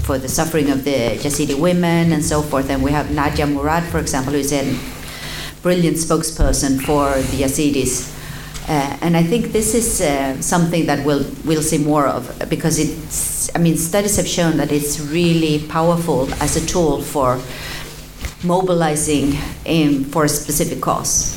for 0.08 0.18
the 0.18 0.30
suffering 0.30 0.70
of 0.70 0.86
the 0.86 1.20
Yazidi 1.20 1.60
women 1.60 2.14
and 2.14 2.24
so 2.24 2.42
forth. 2.42 2.70
And 2.70 2.82
we 2.82 2.92
have 2.92 3.12
Nadia 3.12 3.46
Murad, 3.46 3.84
for 3.84 4.00
example, 4.00 4.32
who's 4.32 4.54
a 4.54 4.64
brilliant 5.68 5.98
spokesperson 5.98 6.80
for 6.88 7.06
the 7.32 7.44
Yazidis. 7.44 7.94
Uh, 8.70 8.98
and 9.02 9.18
I 9.18 9.24
think 9.24 9.52
this 9.52 9.76
is 9.76 10.00
uh, 10.00 10.42
something 10.42 10.86
that 10.86 11.06
we'll 11.06 11.26
we'll 11.44 11.68
see 11.72 11.78
more 11.78 12.08
of 12.08 12.24
because 12.50 12.80
it's. 12.80 13.54
I 13.56 13.60
mean, 13.60 13.76
studies 13.76 14.16
have 14.16 14.28
shown 14.28 14.56
that 14.58 14.72
it's 14.72 15.00
really 15.02 15.56
powerful 15.68 16.34
as 16.46 16.56
a 16.56 16.66
tool 16.66 17.02
for 17.02 17.40
mobilizing 18.44 19.34
in, 19.66 20.06
for 20.06 20.24
a 20.24 20.30
specific 20.30 20.80
cause. 20.80 21.36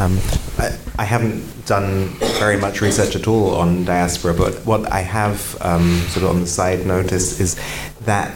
Um, 0.00 0.18
I, 0.58 0.66
I, 0.98 1.04
haven't 1.04 1.66
done 1.66 2.08
very 2.40 2.58
much 2.58 2.80
research 2.80 3.16
at 3.16 3.26
all 3.28 3.54
on 3.54 3.84
diaspora, 3.84 4.34
but 4.34 4.54
what 4.66 4.82
I 4.92 5.00
have 5.00 5.56
um, 5.60 6.00
sort 6.10 6.24
of 6.24 6.30
on 6.34 6.40
the 6.40 6.46
side 6.46 6.84
noticed 6.84 7.40
is 7.40 7.56
that 8.04 8.34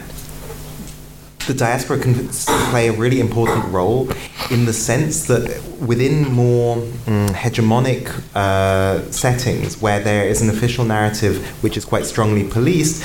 the 1.51 1.57
diaspora 1.57 1.99
can 1.99 2.13
play 2.71 2.87
a 2.87 2.93
really 2.93 3.19
important 3.19 3.65
role 3.73 4.09
in 4.51 4.63
the 4.63 4.71
sense 4.71 5.27
that 5.27 5.61
within 5.85 6.31
more 6.31 6.77
um, 6.77 7.27
hegemonic 7.29 8.07
uh, 8.35 9.01
settings 9.11 9.81
where 9.81 9.99
there 9.99 10.25
is 10.25 10.41
an 10.41 10.49
official 10.49 10.85
narrative 10.85 11.45
which 11.61 11.75
is 11.75 11.83
quite 11.83 12.05
strongly 12.05 12.47
policed, 12.47 13.03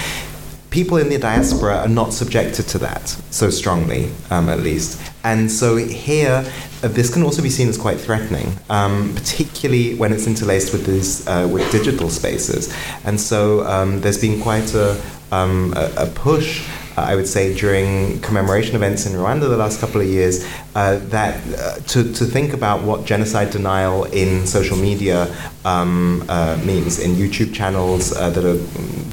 people 0.70 0.96
in 0.96 1.08
the 1.08 1.18
diaspora 1.18 1.78
are 1.78 1.88
not 1.88 2.12
subjected 2.12 2.68
to 2.68 2.78
that 2.78 3.08
so 3.30 3.50
strongly, 3.50 4.12
um, 4.30 4.48
at 4.48 4.60
least. 4.60 5.00
And 5.24 5.50
so 5.50 5.74
here, 5.74 6.44
uh, 6.84 6.88
this 6.88 7.12
can 7.12 7.24
also 7.24 7.42
be 7.42 7.50
seen 7.50 7.68
as 7.68 7.76
quite 7.76 7.98
threatening, 7.98 8.52
um, 8.70 9.12
particularly 9.16 9.96
when 9.96 10.12
it's 10.12 10.28
interlaced 10.28 10.72
with 10.72 10.86
these 10.86 11.26
uh, 11.26 11.48
with 11.50 11.68
digital 11.72 12.10
spaces. 12.10 12.72
And 13.04 13.20
so 13.20 13.66
um, 13.66 14.00
there's 14.02 14.20
been 14.20 14.40
quite 14.40 14.72
a, 14.74 15.02
um, 15.32 15.74
a, 15.76 16.04
a 16.04 16.06
push 16.06 16.64
I 16.96 17.14
would 17.14 17.28
say, 17.28 17.54
during 17.54 18.20
commemoration 18.20 18.74
events 18.74 19.06
in 19.06 19.12
Rwanda 19.12 19.40
the 19.40 19.56
last 19.56 19.80
couple 19.80 20.00
of 20.00 20.06
years, 20.06 20.46
uh, 20.74 20.98
that 21.10 21.40
uh, 21.58 21.76
to, 21.88 22.12
to 22.12 22.24
think 22.24 22.52
about 22.52 22.82
what 22.82 23.04
genocide 23.04 23.50
denial 23.50 24.04
in 24.04 24.46
social 24.46 24.76
media 24.76 25.34
um, 25.64 26.24
uh, 26.28 26.58
means 26.64 26.98
in 26.98 27.12
YouTube 27.12 27.54
channels 27.54 28.16
uh, 28.16 28.30
that 28.30 28.44
are 28.44 28.58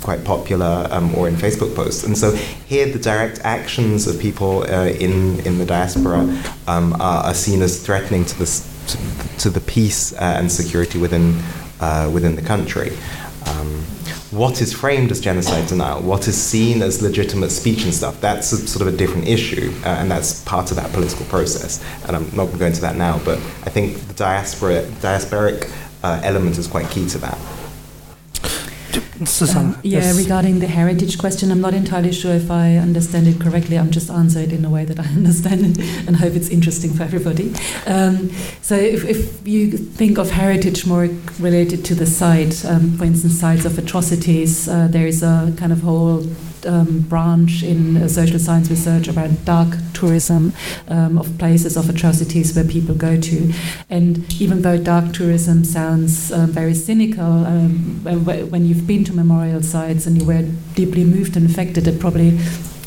quite 0.01 0.23
popular 0.23 0.87
um, 0.91 1.13
or 1.15 1.27
in 1.27 1.35
Facebook 1.35 1.75
posts. 1.75 2.03
And 2.03 2.17
so 2.17 2.31
here, 2.31 2.85
the 2.85 2.99
direct 2.99 3.39
actions 3.43 4.07
of 4.07 4.19
people 4.19 4.63
uh, 4.63 4.85
in, 4.85 5.39
in 5.45 5.57
the 5.57 5.65
diaspora 5.65 6.19
um, 6.67 6.93
are, 7.01 7.25
are, 7.25 7.33
seen 7.33 7.61
as 7.61 7.85
threatening 7.85 8.23
to, 8.25 8.39
this, 8.39 8.65
to, 8.87 9.39
to 9.39 9.49
the 9.49 9.61
peace 9.61 10.13
and 10.13 10.51
security 10.51 10.99
within, 10.99 11.35
within 12.13 12.35
the 12.35 12.41
country. 12.41 12.91
What 14.33 14.61
is 14.63 14.73
framed 14.73 15.11
as 15.11 15.21
genocide 15.21 15.67
denial, 15.67 16.01
what 16.01 16.27
is 16.27 16.35
seen 16.35 16.81
as 16.81 17.03
legitimate 17.03 17.51
speech 17.51 17.83
and 17.83 17.93
stuff, 17.93 18.19
that's 18.19 18.51
a, 18.51 18.57
sort 18.67 18.87
of 18.87 18.91
a 18.91 18.97
different 18.97 19.27
issue, 19.27 19.71
uh, 19.85 19.89
and 19.89 20.09
that's 20.09 20.43
part 20.43 20.71
of 20.71 20.77
that 20.77 20.91
political 20.91 21.23
process. 21.27 21.83
And 22.07 22.15
I'm 22.15 22.23
not 22.35 22.45
going 22.45 22.53
to 22.53 22.57
go 22.57 22.65
into 22.65 22.81
that 22.81 22.95
now, 22.95 23.21
but 23.23 23.37
I 23.37 23.69
think 23.69 24.07
the 24.07 24.15
diaspora, 24.15 24.85
diasporic 25.01 25.71
uh, 26.03 26.19
element 26.23 26.57
is 26.57 26.65
quite 26.65 26.89
key 26.89 27.07
to 27.09 27.19
that. 27.19 27.37
Um, 29.75 29.77
yeah, 29.83 29.99
yes. 29.99 30.17
regarding 30.17 30.59
the 30.59 30.67
heritage 30.67 31.17
question, 31.17 31.51
I'm 31.51 31.61
not 31.61 31.73
entirely 31.73 32.11
sure 32.11 32.33
if 32.33 32.49
I 32.49 32.77
understand 32.77 33.27
it 33.27 33.39
correctly. 33.39 33.77
I'm 33.77 33.91
just 33.91 34.09
answering 34.09 34.45
it 34.45 34.53
in 34.53 34.65
a 34.65 34.69
way 34.69 34.85
that 34.85 34.99
I 34.99 35.03
understand 35.19 35.65
it 35.65 36.07
and 36.07 36.15
hope 36.15 36.33
it's 36.33 36.49
interesting 36.49 36.93
for 36.93 37.03
everybody. 37.03 37.53
Um, 37.85 38.29
so, 38.61 38.75
if, 38.75 39.03
if, 39.05 39.33
you 39.47 39.71
think 39.71 40.17
of 40.17 40.31
heritage 40.31 40.85
more 40.85 41.09
related 41.39 41.83
to 41.85 41.95
the 41.95 42.05
site, 42.05 42.63
um, 42.65 42.97
for 42.97 43.03
instance, 43.03 43.39
sites 43.39 43.65
of 43.65 43.77
atrocities, 43.77 44.69
uh, 44.69 44.87
there 44.89 45.05
is 45.05 45.21
a 45.21 45.53
kind 45.57 45.73
of 45.73 45.81
whole 45.81 46.23
um, 46.65 47.01
branch 47.01 47.63
in 47.63 47.97
uh, 47.97 48.07
social 48.07 48.39
science 48.39 48.69
research 48.69 49.07
about 49.07 49.29
dark 49.45 49.75
tourism 49.93 50.53
um, 50.87 51.17
of 51.17 51.37
places 51.37 51.77
of 51.77 51.89
atrocities 51.89 52.55
where 52.55 52.65
people 52.65 52.95
go 52.95 53.19
to. 53.19 53.53
And 53.89 54.31
even 54.41 54.61
though 54.61 54.77
dark 54.77 55.13
tourism 55.13 55.63
sounds 55.63 56.31
um, 56.31 56.47
very 56.47 56.73
cynical, 56.73 57.45
um, 57.45 58.03
when 58.03 58.65
you've 58.65 58.87
been 58.87 59.02
to 59.05 59.13
memorial 59.13 59.61
sites 59.61 60.05
and 60.05 60.19
you 60.19 60.27
were 60.27 60.43
deeply 60.75 61.03
moved 61.03 61.35
and 61.35 61.49
affected, 61.49 61.87
it 61.87 61.99
probably 61.99 62.37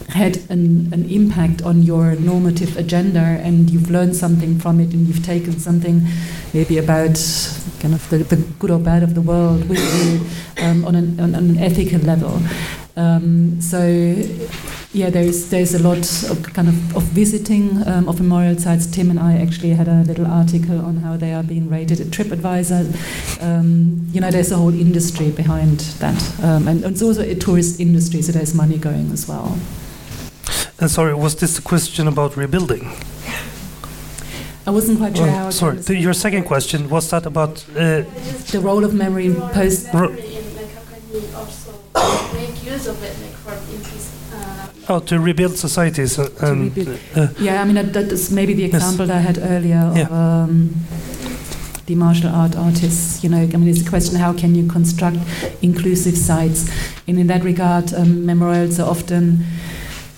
had 0.08 0.38
an, 0.50 0.92
an 0.92 1.08
impact 1.10 1.62
on 1.62 1.82
your 1.82 2.14
normative 2.16 2.76
agenda 2.76 3.20
and 3.20 3.70
you've 3.70 3.90
learned 3.90 4.16
something 4.16 4.58
from 4.58 4.80
it 4.80 4.92
and 4.92 5.06
you've 5.06 5.24
taken 5.24 5.58
something 5.58 6.00
maybe 6.54 6.78
about 6.78 7.16
kind 7.80 7.92
of 7.92 8.08
the, 8.10 8.18
the 8.18 8.36
good 8.58 8.70
or 8.70 8.78
bad 8.78 9.02
of 9.02 9.14
the 9.14 9.20
world 9.20 9.68
with 9.68 9.78
you 9.78 10.64
um, 10.64 10.84
on, 10.84 10.94
an, 10.94 11.20
on, 11.20 11.34
an 11.34 11.58
ethical 11.58 11.98
level. 12.00 12.40
Um, 12.96 13.60
so 13.60 13.78
yeah, 14.96 15.10
there's 15.10 15.50
there's 15.50 15.74
a 15.74 15.78
lot 15.78 15.98
of 16.30 16.42
kind 16.54 16.68
of, 16.68 16.96
of 16.96 17.02
visiting 17.12 17.86
um, 17.86 18.08
of 18.08 18.18
memorial 18.18 18.58
sites. 18.58 18.86
Tim 18.86 19.10
and 19.10 19.20
I 19.20 19.36
actually 19.36 19.70
had 19.70 19.88
a 19.88 20.02
little 20.04 20.26
article 20.26 20.80
on 20.80 20.96
how 20.96 21.18
they 21.18 21.34
are 21.34 21.42
being 21.42 21.68
rated 21.68 22.00
at 22.00 22.06
TripAdvisor. 22.06 23.42
Um, 23.42 24.06
you 24.10 24.22
know, 24.22 24.30
there's 24.30 24.52
a 24.52 24.56
whole 24.56 24.72
industry 24.72 25.30
behind 25.30 25.80
that, 26.00 26.18
um, 26.42 26.66
and, 26.66 26.82
and, 26.82 26.94
it's 26.94 27.02
also 27.02 27.20
a 27.20 27.34
tourist 27.34 27.78
industry, 27.78 28.22
so 28.22 28.32
there's 28.32 28.54
money 28.54 28.78
going 28.78 29.12
as 29.12 29.28
well. 29.28 29.58
And 30.80 30.90
sorry, 30.90 31.14
was 31.14 31.36
this 31.36 31.58
a 31.58 31.62
question 31.62 32.08
about 32.08 32.36
rebuilding? 32.36 32.90
I 34.66 34.70
wasn't 34.70 34.98
quite 34.98 35.16
sure 35.16 35.28
oh, 35.28 35.30
how. 35.30 35.50
Sorry, 35.50 35.98
your 35.98 36.14
second 36.14 36.44
question 36.44 36.88
was 36.88 37.10
that 37.10 37.26
about 37.26 37.62
uh, 37.70 38.02
the 38.50 38.60
role 38.62 38.82
of 38.82 38.94
memory 38.94 39.26
in 39.26 39.36
post. 39.50 39.92
Ro 39.92 40.08
make 42.34 42.64
use 42.64 42.86
of 42.86 43.02
it, 43.02 43.16
like 43.22 43.32
for 43.32 43.52
Oh, 44.88 45.00
to 45.00 45.18
rebuild 45.18 45.56
societies. 45.56 46.18
Uh, 46.18 46.30
um, 46.40 46.62
rebuild. 46.64 47.00
Uh, 47.14 47.28
yeah, 47.38 47.60
I 47.60 47.64
mean 47.64 47.74
that, 47.74 47.92
that 47.92 48.12
is 48.12 48.30
maybe 48.30 48.54
the 48.54 48.64
example 48.64 49.06
yes. 49.06 49.16
I 49.16 49.18
had 49.18 49.38
earlier 49.38 49.92
yeah. 49.94 50.02
of 50.02 50.12
um, 50.12 50.74
the 51.86 51.94
martial 51.96 52.30
art 52.30 52.54
artists. 52.56 53.24
You 53.24 53.30
know, 53.30 53.38
I 53.38 53.56
mean, 53.56 53.68
it's 53.68 53.84
a 53.84 53.90
question: 53.90 54.16
how 54.16 54.32
can 54.32 54.54
you 54.54 54.68
construct 54.68 55.18
inclusive 55.60 56.16
sites? 56.16 56.70
And 57.08 57.18
in 57.18 57.26
that 57.26 57.42
regard, 57.42 57.92
um, 57.94 58.24
memorials 58.24 58.78
are 58.78 58.88
often 58.88 59.44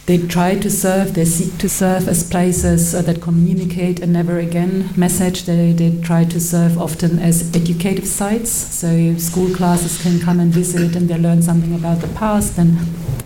they 0.08 0.16
try 0.16 0.54
to 0.54 0.70
serve, 0.70 1.12
they 1.12 1.26
seek 1.26 1.58
to 1.58 1.68
serve 1.68 2.08
as 2.08 2.24
places 2.30 2.94
uh, 2.94 3.02
that 3.02 3.20
communicate 3.20 4.00
a 4.00 4.06
never 4.06 4.38
again 4.38 4.88
message. 4.96 5.42
They, 5.42 5.72
they 5.72 6.00
try 6.00 6.24
to 6.24 6.40
serve 6.40 6.78
often 6.78 7.18
as 7.18 7.54
educative 7.54 8.06
sites. 8.06 8.50
So 8.50 9.14
school 9.18 9.54
classes 9.54 10.00
can 10.00 10.18
come 10.18 10.40
and 10.40 10.50
visit 10.50 10.96
and 10.96 11.10
they 11.10 11.18
learn 11.18 11.42
something 11.42 11.74
about 11.74 12.00
the 12.00 12.08
past 12.14 12.56
and 12.56 12.78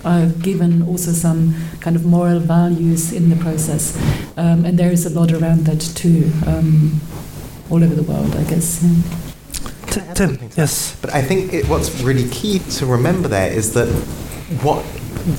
are 0.05 0.27
given 0.27 0.83
also 0.83 1.13
some 1.13 1.55
kind 1.79 1.95
of 1.95 2.05
moral 2.05 2.41
values 2.41 3.13
in 3.13 3.31
the 3.31 3.37
process. 3.37 3.97
Um, 4.37 4.65
and 4.65 4.77
there 4.77 4.91
is 4.91 5.07
a 5.07 5.11
lot 5.11 5.31
around 5.33 5.67
that 5.67 5.81
too, 5.81 6.33
um, 6.49 7.01
all 7.71 7.85
over 7.85 7.95
the 7.95 8.03
world, 8.03 8.35
I 8.35 8.43
guess. 8.43 8.83
Yeah. 8.83 10.15
Tim, 10.15 10.51
yes. 10.57 10.99
But 11.01 11.15
I 11.15 11.23
think 11.23 11.53
it, 11.53 11.69
what's 11.69 12.01
really 12.01 12.29
key 12.31 12.59
to 12.59 12.87
remember 12.87 13.29
there 13.29 13.53
is 13.53 13.73
that 13.75 13.87
what 14.65 14.85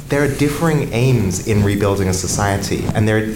there 0.09 0.23
are 0.23 0.33
differing 0.35 0.91
aims 0.93 1.47
in 1.47 1.63
rebuilding 1.63 2.07
a 2.07 2.13
society, 2.13 2.85
and 2.95 3.07
there 3.07 3.35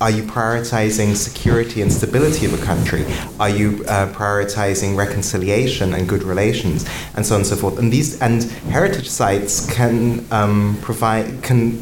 are 0.00 0.10
you 0.10 0.24
prioritizing 0.24 1.14
security 1.14 1.80
and 1.80 1.92
stability 1.92 2.44
of 2.44 2.60
a 2.60 2.64
country? 2.64 3.06
Are 3.38 3.48
you 3.48 3.84
uh, 3.86 4.12
prioritizing 4.12 4.96
reconciliation 4.96 5.94
and 5.94 6.08
good 6.08 6.24
relations, 6.24 6.84
and 7.14 7.24
so 7.24 7.36
on 7.36 7.42
and 7.42 7.46
so 7.46 7.56
forth? 7.56 7.78
And 7.78 7.92
these 7.92 8.20
and 8.20 8.42
heritage 8.70 9.08
sites 9.08 9.72
can 9.72 10.26
um, 10.32 10.76
provide 10.82 11.42
can 11.42 11.80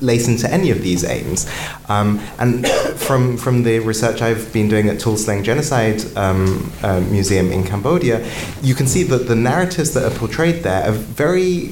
lace 0.00 0.28
into 0.28 0.52
any 0.52 0.70
of 0.70 0.82
these 0.82 1.04
aims. 1.04 1.50
Um, 1.88 2.20
and 2.38 2.66
from 2.96 3.36
from 3.36 3.62
the 3.62 3.78
research 3.78 4.22
I've 4.22 4.52
been 4.52 4.68
doing 4.68 4.88
at 4.88 4.96
Tuol 4.96 5.16
Sleng 5.16 5.44
Genocide 5.44 6.04
um, 6.16 6.72
uh, 6.82 7.00
Museum 7.00 7.52
in 7.52 7.62
Cambodia, 7.64 8.28
you 8.62 8.74
can 8.74 8.86
see 8.86 9.04
that 9.04 9.28
the 9.28 9.36
narratives 9.36 9.94
that 9.94 10.04
are 10.04 10.18
portrayed 10.18 10.62
there 10.64 10.88
are 10.88 10.92
very 10.92 11.70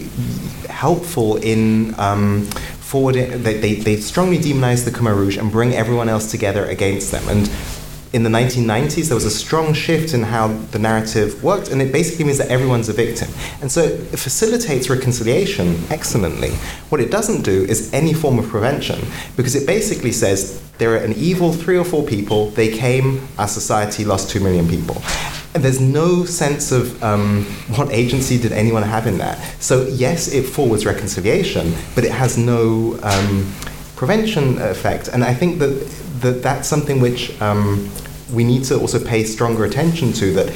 helpful 0.80 1.36
in 1.36 1.94
um, 2.00 2.46
forwarding. 2.90 3.42
They, 3.42 3.54
they, 3.64 3.74
they 3.74 3.96
strongly 3.96 4.38
demonize 4.38 4.86
the 4.86 4.90
Khmer 4.90 5.14
Rouge 5.14 5.36
and 5.36 5.52
bring 5.52 5.74
everyone 5.74 6.08
else 6.08 6.30
together 6.30 6.64
against 6.64 7.12
them. 7.12 7.22
And 7.28 7.50
in 8.14 8.22
the 8.22 8.30
1990s, 8.30 9.08
there 9.08 9.14
was 9.14 9.26
a 9.26 9.36
strong 9.44 9.74
shift 9.74 10.14
in 10.14 10.22
how 10.22 10.48
the 10.72 10.78
narrative 10.78 11.44
worked, 11.44 11.70
and 11.70 11.82
it 11.82 11.92
basically 11.92 12.24
means 12.24 12.38
that 12.38 12.48
everyone's 12.48 12.88
a 12.88 12.94
victim. 12.94 13.28
And 13.60 13.70
so 13.70 13.82
it 13.82 14.18
facilitates 14.18 14.88
reconciliation 14.88 15.76
excellently. 15.90 16.52
What 16.88 17.00
it 17.02 17.10
doesn't 17.10 17.42
do 17.42 17.64
is 17.64 17.92
any 17.92 18.14
form 18.14 18.38
of 18.38 18.48
prevention, 18.48 19.00
because 19.36 19.54
it 19.54 19.66
basically 19.66 20.12
says 20.12 20.62
there 20.78 20.94
are 20.94 21.04
an 21.04 21.12
evil 21.12 21.52
three 21.52 21.76
or 21.76 21.84
four 21.84 22.04
people, 22.04 22.50
they 22.50 22.70
came, 22.74 23.28
our 23.38 23.48
society 23.48 24.06
lost 24.06 24.30
two 24.30 24.40
million 24.40 24.66
people. 24.66 24.96
And 25.52 25.64
there's 25.64 25.80
no 25.80 26.24
sense 26.24 26.70
of 26.70 27.02
um, 27.02 27.44
what 27.76 27.90
agency 27.90 28.38
did 28.38 28.52
anyone 28.52 28.84
have 28.84 29.06
in 29.06 29.18
that. 29.18 29.38
So, 29.60 29.86
yes, 29.88 30.28
it 30.32 30.42
forwards 30.42 30.86
reconciliation, 30.86 31.74
but 31.94 32.04
it 32.04 32.12
has 32.12 32.38
no 32.38 32.98
um, 33.02 33.52
prevention 33.96 34.62
effect. 34.62 35.08
And 35.08 35.24
I 35.24 35.34
think 35.34 35.58
that, 35.58 35.70
that 36.20 36.42
that's 36.42 36.68
something 36.68 37.00
which 37.00 37.40
um, 37.42 37.90
we 38.32 38.44
need 38.44 38.62
to 38.64 38.78
also 38.78 39.04
pay 39.04 39.24
stronger 39.24 39.64
attention 39.64 40.12
to 40.14 40.32
that, 40.34 40.46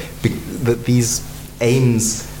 that 0.63 0.85
these 0.85 1.21
aims 1.59 2.31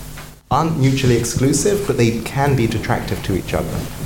aren't 0.49 0.77
mutually 0.79 1.17
exclusive, 1.17 1.85
but 1.87 1.97
they 1.97 2.21
can 2.21 2.55
be 2.55 2.67
detractive 2.67 3.21
to 3.23 3.35
each 3.35 3.53
other. 3.53 4.04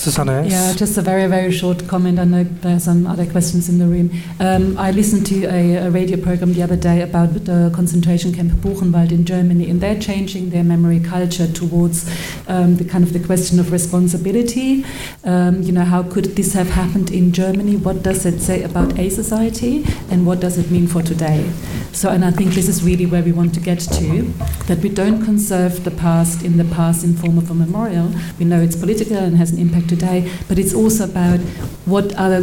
Susanna? 0.00 0.42
Yeah, 0.46 0.72
just 0.72 0.96
a 0.96 1.02
very, 1.02 1.26
very 1.26 1.52
short 1.52 1.86
comment. 1.86 2.18
I 2.18 2.24
know 2.24 2.42
there 2.42 2.76
are 2.76 2.80
some 2.80 3.06
other 3.06 3.26
questions 3.26 3.68
in 3.68 3.78
the 3.78 3.84
room. 3.84 4.10
Um, 4.40 4.78
I 4.78 4.92
listened 4.92 5.26
to 5.26 5.44
a, 5.44 5.76
a, 5.76 5.90
radio 5.90 6.16
program 6.16 6.54
the 6.54 6.62
other 6.62 6.74
day 6.74 7.02
about 7.02 7.34
the 7.34 7.70
concentration 7.74 8.32
camp 8.32 8.52
Buchenwald 8.62 9.12
in 9.12 9.26
Germany, 9.26 9.68
and 9.68 9.78
they're 9.78 10.00
changing 10.00 10.48
their 10.48 10.64
memory 10.64 11.00
culture 11.00 11.46
towards 11.46 12.08
um, 12.48 12.76
the 12.76 12.84
kind 12.86 13.04
of 13.04 13.12
the 13.12 13.20
question 13.20 13.60
of 13.60 13.72
responsibility. 13.72 14.86
Um, 15.24 15.60
you 15.60 15.72
know, 15.72 15.84
how 15.84 16.02
could 16.02 16.34
this 16.34 16.54
have 16.54 16.70
happened 16.70 17.10
in 17.10 17.30
Germany? 17.30 17.76
What 17.76 18.02
does 18.02 18.24
it 18.24 18.40
say 18.40 18.62
about 18.62 18.98
a 18.98 19.10
society, 19.10 19.84
and 20.10 20.24
what 20.24 20.40
does 20.40 20.56
it 20.56 20.70
mean 20.70 20.86
for 20.86 21.02
today? 21.02 21.52
So, 21.92 22.08
and 22.08 22.24
I 22.24 22.30
think 22.30 22.52
this 22.54 22.68
is 22.68 22.82
really 22.82 23.04
where 23.04 23.22
we 23.22 23.32
want 23.32 23.52
to 23.52 23.60
get 23.60 23.80
to, 23.80 24.22
that 24.66 24.78
we 24.78 24.88
don't 24.88 25.22
conserve 25.22 25.84
the 25.84 25.90
past 25.90 26.42
in 26.42 26.56
the 26.56 26.64
past 26.64 27.04
in 27.04 27.12
form 27.12 27.36
of 27.36 27.50
a 27.50 27.54
memorial. 27.54 28.10
We 28.38 28.46
know 28.46 28.62
it's 28.62 28.76
political 28.76 29.18
and 29.18 29.36
has 29.36 29.52
an 29.52 29.58
impact 29.58 29.89
today, 29.90 30.30
but 30.48 30.58
it's 30.58 30.74
also 30.74 31.04
about 31.04 31.40
what 31.84 32.14
other 32.14 32.40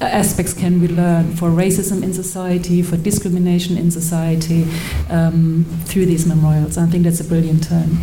aspects 0.00 0.52
can 0.54 0.80
we 0.80 0.88
learn 0.88 1.36
for 1.36 1.50
racism 1.50 2.02
in 2.02 2.12
society, 2.12 2.82
for 2.82 2.96
discrimination 2.96 3.76
in 3.76 3.90
society 3.90 4.66
um, 5.10 5.64
through 5.84 6.06
these 6.06 6.26
memorials. 6.26 6.78
I 6.78 6.86
think 6.86 7.04
that's 7.04 7.20
a 7.20 7.24
brilliant 7.24 7.64
term. 7.64 7.98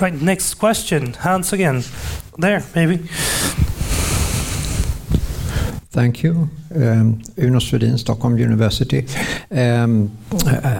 Right, 0.00 0.14
next 0.20 0.54
question. 0.54 1.14
Hans 1.14 1.52
again. 1.52 1.82
There, 2.38 2.62
maybe. 2.74 3.08
Thank 5.96 6.22
you. 6.22 6.50
Um, 6.74 7.22
Uno 7.38 7.58
Svedin, 7.58 7.96
Stockholm 7.96 8.36
University. 8.36 9.06
Um, 9.50 10.10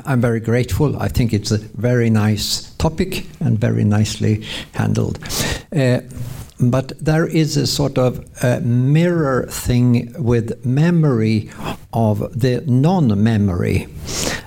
I'm 0.04 0.20
very 0.20 0.40
grateful. 0.40 1.00
I 1.00 1.08
think 1.08 1.32
it's 1.32 1.50
a 1.50 1.56
very 1.56 2.10
nice 2.10 2.74
topic 2.76 3.24
and 3.40 3.58
very 3.58 3.84
nicely 3.84 4.44
handled. 4.72 5.18
Uh, 5.74 6.00
but 6.58 6.92
there 6.98 7.26
is 7.26 7.56
a 7.56 7.66
sort 7.66 7.98
of 7.98 8.24
a 8.42 8.60
mirror 8.60 9.46
thing 9.48 10.14
with 10.18 10.64
memory 10.64 11.50
of 11.92 12.18
the 12.38 12.62
non-memory. 12.66 13.88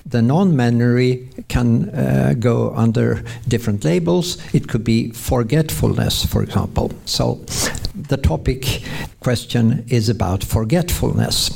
The 0.05 0.21
non-memory 0.21 1.29
can 1.49 1.89
uh, 1.89 2.33
go 2.39 2.73
under 2.75 3.23
different 3.47 3.83
labels. 3.83 4.37
It 4.53 4.67
could 4.67 4.83
be 4.83 5.11
forgetfulness, 5.11 6.25
for 6.25 6.41
example. 6.41 6.91
So 7.05 7.45
the 7.93 8.17
topic 8.17 8.81
question 9.19 9.85
is 9.87 10.09
about 10.09 10.43
forgetfulness. 10.43 11.51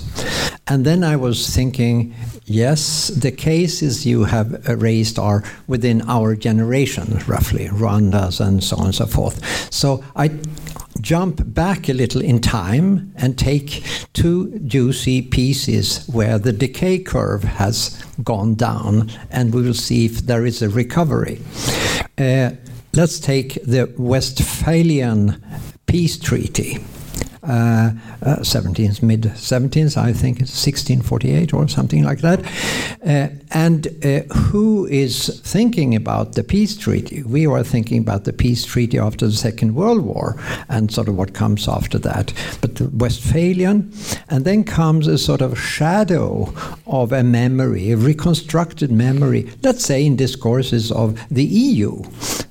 And 0.68 0.86
then 0.86 1.04
I 1.04 1.16
was 1.16 1.50
thinking, 1.50 2.14
yes, 2.46 3.08
the 3.08 3.32
cases 3.32 4.06
you 4.06 4.26
have 4.26 4.68
raised 4.68 5.20
are 5.20 5.44
within 5.68 6.02
our 6.10 6.36
generation, 6.36 7.20
roughly, 7.28 7.68
Rwanda's 7.68 8.40
and 8.40 8.64
so 8.64 8.78
on 8.78 8.86
and 8.86 8.96
so 8.96 9.06
forth. 9.06 9.72
So 9.74 10.04
I 10.16 10.32
jump 11.02 11.42
back 11.54 11.90
a 11.90 11.94
little 11.94 12.22
in 12.22 12.40
time 12.40 13.14
and 13.18 13.38
take 13.38 13.84
two 14.14 14.58
juicy 14.60 15.22
pieces 15.22 16.08
where 16.08 16.40
the 16.40 16.54
decay 16.54 17.00
curve 17.00 17.44
has 17.44 18.02
gone 18.24 18.56
down, 18.56 19.12
and 19.32 19.54
we 19.54 19.62
will 19.62 19.74
see 19.74 20.06
if 20.06 20.26
there 20.26 20.46
is 20.46 20.62
a 20.62 20.70
recovery. 20.70 21.42
Uh, 22.18 22.52
let's 22.94 23.20
take 23.20 23.56
the 23.64 23.94
Westphalian 23.98 25.44
peace 25.88 26.18
treaty. 26.18 26.80
Uh, 27.44 27.92
uh, 28.22 28.38
17th, 28.38 29.04
mid 29.04 29.24
17th, 29.24 29.98
I 29.98 30.14
think 30.14 30.40
it's 30.40 30.66
1648 30.66 31.54
or 31.54 31.68
something 31.68 32.02
like 32.02 32.22
that. 32.22 32.40
Uh, 33.06 33.28
and 33.52 33.88
uh, 34.06 34.22
who 34.34 34.86
is 34.86 35.42
thinking 35.42 35.94
about 35.94 36.36
the 36.36 36.44
peace 36.44 36.78
treaty? 36.78 37.22
We 37.24 37.46
are 37.46 37.62
thinking 37.62 37.98
about 37.98 38.24
the 38.24 38.32
peace 38.32 38.64
treaty 38.64 38.98
after 38.98 39.26
the 39.26 39.34
Second 39.34 39.76
World 39.76 40.06
War 40.06 40.38
and 40.70 40.90
sort 40.90 41.10
of 41.10 41.18
what 41.18 41.34
comes 41.34 41.68
after 41.68 42.00
that. 42.00 42.34
But 42.62 42.76
the 42.76 42.88
Westphalian, 42.88 43.92
and 44.30 44.46
then 44.46 44.64
comes 44.64 45.08
a 45.08 45.18
sort 45.18 45.42
of 45.42 45.60
shadow 45.60 46.54
of 46.88 47.12
a 47.12 47.24
memory, 47.24 47.92
a 47.92 47.98
reconstructed 47.98 48.90
memory, 48.90 49.52
let's 49.64 49.84
say 49.84 50.06
in 50.06 50.16
discourses 50.16 50.94
of 50.94 51.22
the 51.30 51.44
EU. 51.44 52.04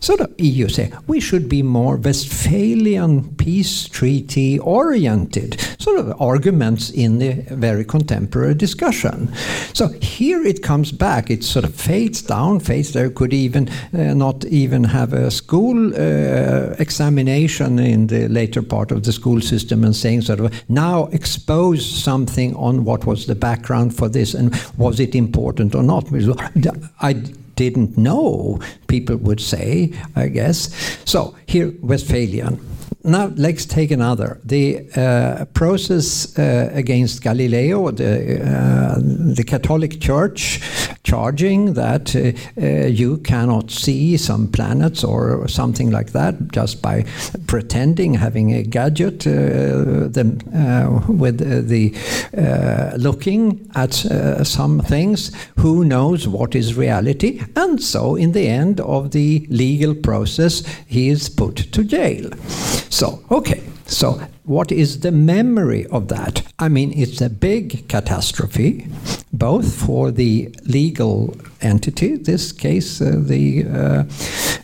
Sort 0.02 0.18
of 0.18 0.34
EU 0.38 0.66
say 0.66 0.90
we 1.06 1.20
should 1.20 1.48
be 1.48 1.62
more 1.62 1.94
Westphalian 1.94 3.36
peace 3.36 3.86
treaty 3.86 4.58
oriented, 4.58 5.60
sort 5.78 6.00
of 6.00 6.20
arguments 6.20 6.90
in 6.90 7.18
the 7.18 7.34
very 7.54 7.84
contemporary 7.84 8.54
discussion. 8.54 9.32
So 9.74 9.90
here 10.00 10.42
it 10.42 10.60
comes 10.60 10.90
back, 10.90 11.30
it 11.30 11.44
sort 11.44 11.64
of 11.64 11.72
fades 11.76 12.20
down, 12.20 12.58
fades 12.58 12.92
there, 12.92 13.10
could 13.10 13.32
even 13.32 13.68
uh, 13.94 14.12
not 14.14 14.44
even 14.46 14.82
have 14.82 15.12
a 15.12 15.30
school 15.30 15.94
uh, 15.94 16.74
examination 16.80 17.78
in 17.78 18.08
the 18.08 18.26
later 18.26 18.60
part 18.60 18.90
of 18.90 19.04
the 19.04 19.12
school 19.12 19.40
system 19.40 19.84
and 19.84 19.94
saying 19.94 20.22
sort 20.22 20.40
of 20.40 20.68
now 20.68 21.06
expose 21.12 21.86
something 21.86 22.56
on 22.56 22.84
what 22.84 23.06
was 23.06 23.26
the 23.26 23.36
background 23.36 23.96
for 23.96 24.08
this 24.08 24.34
and 24.34 24.52
was 24.76 24.98
it 24.98 25.14
important 25.14 25.76
or 25.76 25.84
not. 25.84 26.08
I 27.00 27.22
didn't 27.56 27.96
know, 27.98 28.60
people 28.86 29.16
would 29.16 29.40
say, 29.40 29.92
I 30.16 30.28
guess. 30.28 30.70
So 31.04 31.36
here, 31.46 31.72
Westphalian 31.80 32.60
now 33.04 33.32
let's 33.36 33.66
take 33.66 33.90
another. 33.90 34.40
The 34.44 34.88
uh, 34.96 35.44
process 35.46 36.38
uh, 36.38 36.70
against 36.72 37.22
Galileo, 37.22 37.90
the, 37.90 38.42
uh, 38.42 38.98
the 39.34 39.44
Catholic 39.44 40.00
Church 40.00 40.60
charging 41.02 41.74
that 41.74 42.14
uh, 42.14 42.32
uh, 42.60 42.86
you 42.86 43.18
cannot 43.18 43.70
see 43.70 44.16
some 44.16 44.46
planets 44.48 45.02
or 45.02 45.48
something 45.48 45.90
like 45.90 46.12
that 46.12 46.52
just 46.52 46.80
by 46.80 47.04
pretending 47.46 48.14
having 48.14 48.52
a 48.52 48.62
gadget 48.62 49.26
uh, 49.26 50.08
them, 50.08 50.38
with 51.08 51.38
the 51.68 51.92
looking 52.96 53.68
at 53.74 53.94
some 54.44 54.80
things. 54.80 55.32
Who 55.58 55.84
knows 55.84 56.28
what 56.28 56.54
is 56.54 56.76
reality? 56.76 57.42
And 57.56 57.82
so, 57.82 58.14
in 58.14 58.32
the 58.32 58.48
end 58.48 58.80
of 58.80 59.10
the 59.10 59.46
legal 59.50 59.94
process, 59.94 60.62
he 60.86 61.08
is 61.08 61.28
put 61.28 61.56
to 61.72 61.84
jail. 61.84 62.30
So, 62.92 63.24
okay, 63.30 63.62
so 63.86 64.20
what 64.44 64.70
is 64.70 65.00
the 65.00 65.12
memory 65.12 65.86
of 65.86 66.08
that? 66.08 66.42
I 66.58 66.68
mean, 66.68 66.92
it's 66.94 67.22
a 67.22 67.30
big 67.30 67.88
catastrophe, 67.88 68.86
both 69.32 69.74
for 69.74 70.10
the 70.10 70.54
legal 70.64 71.34
entity, 71.62 72.18
this 72.18 72.52
case, 72.52 73.00
uh, 73.00 73.14
the 73.16 73.64
uh, 73.64 74.04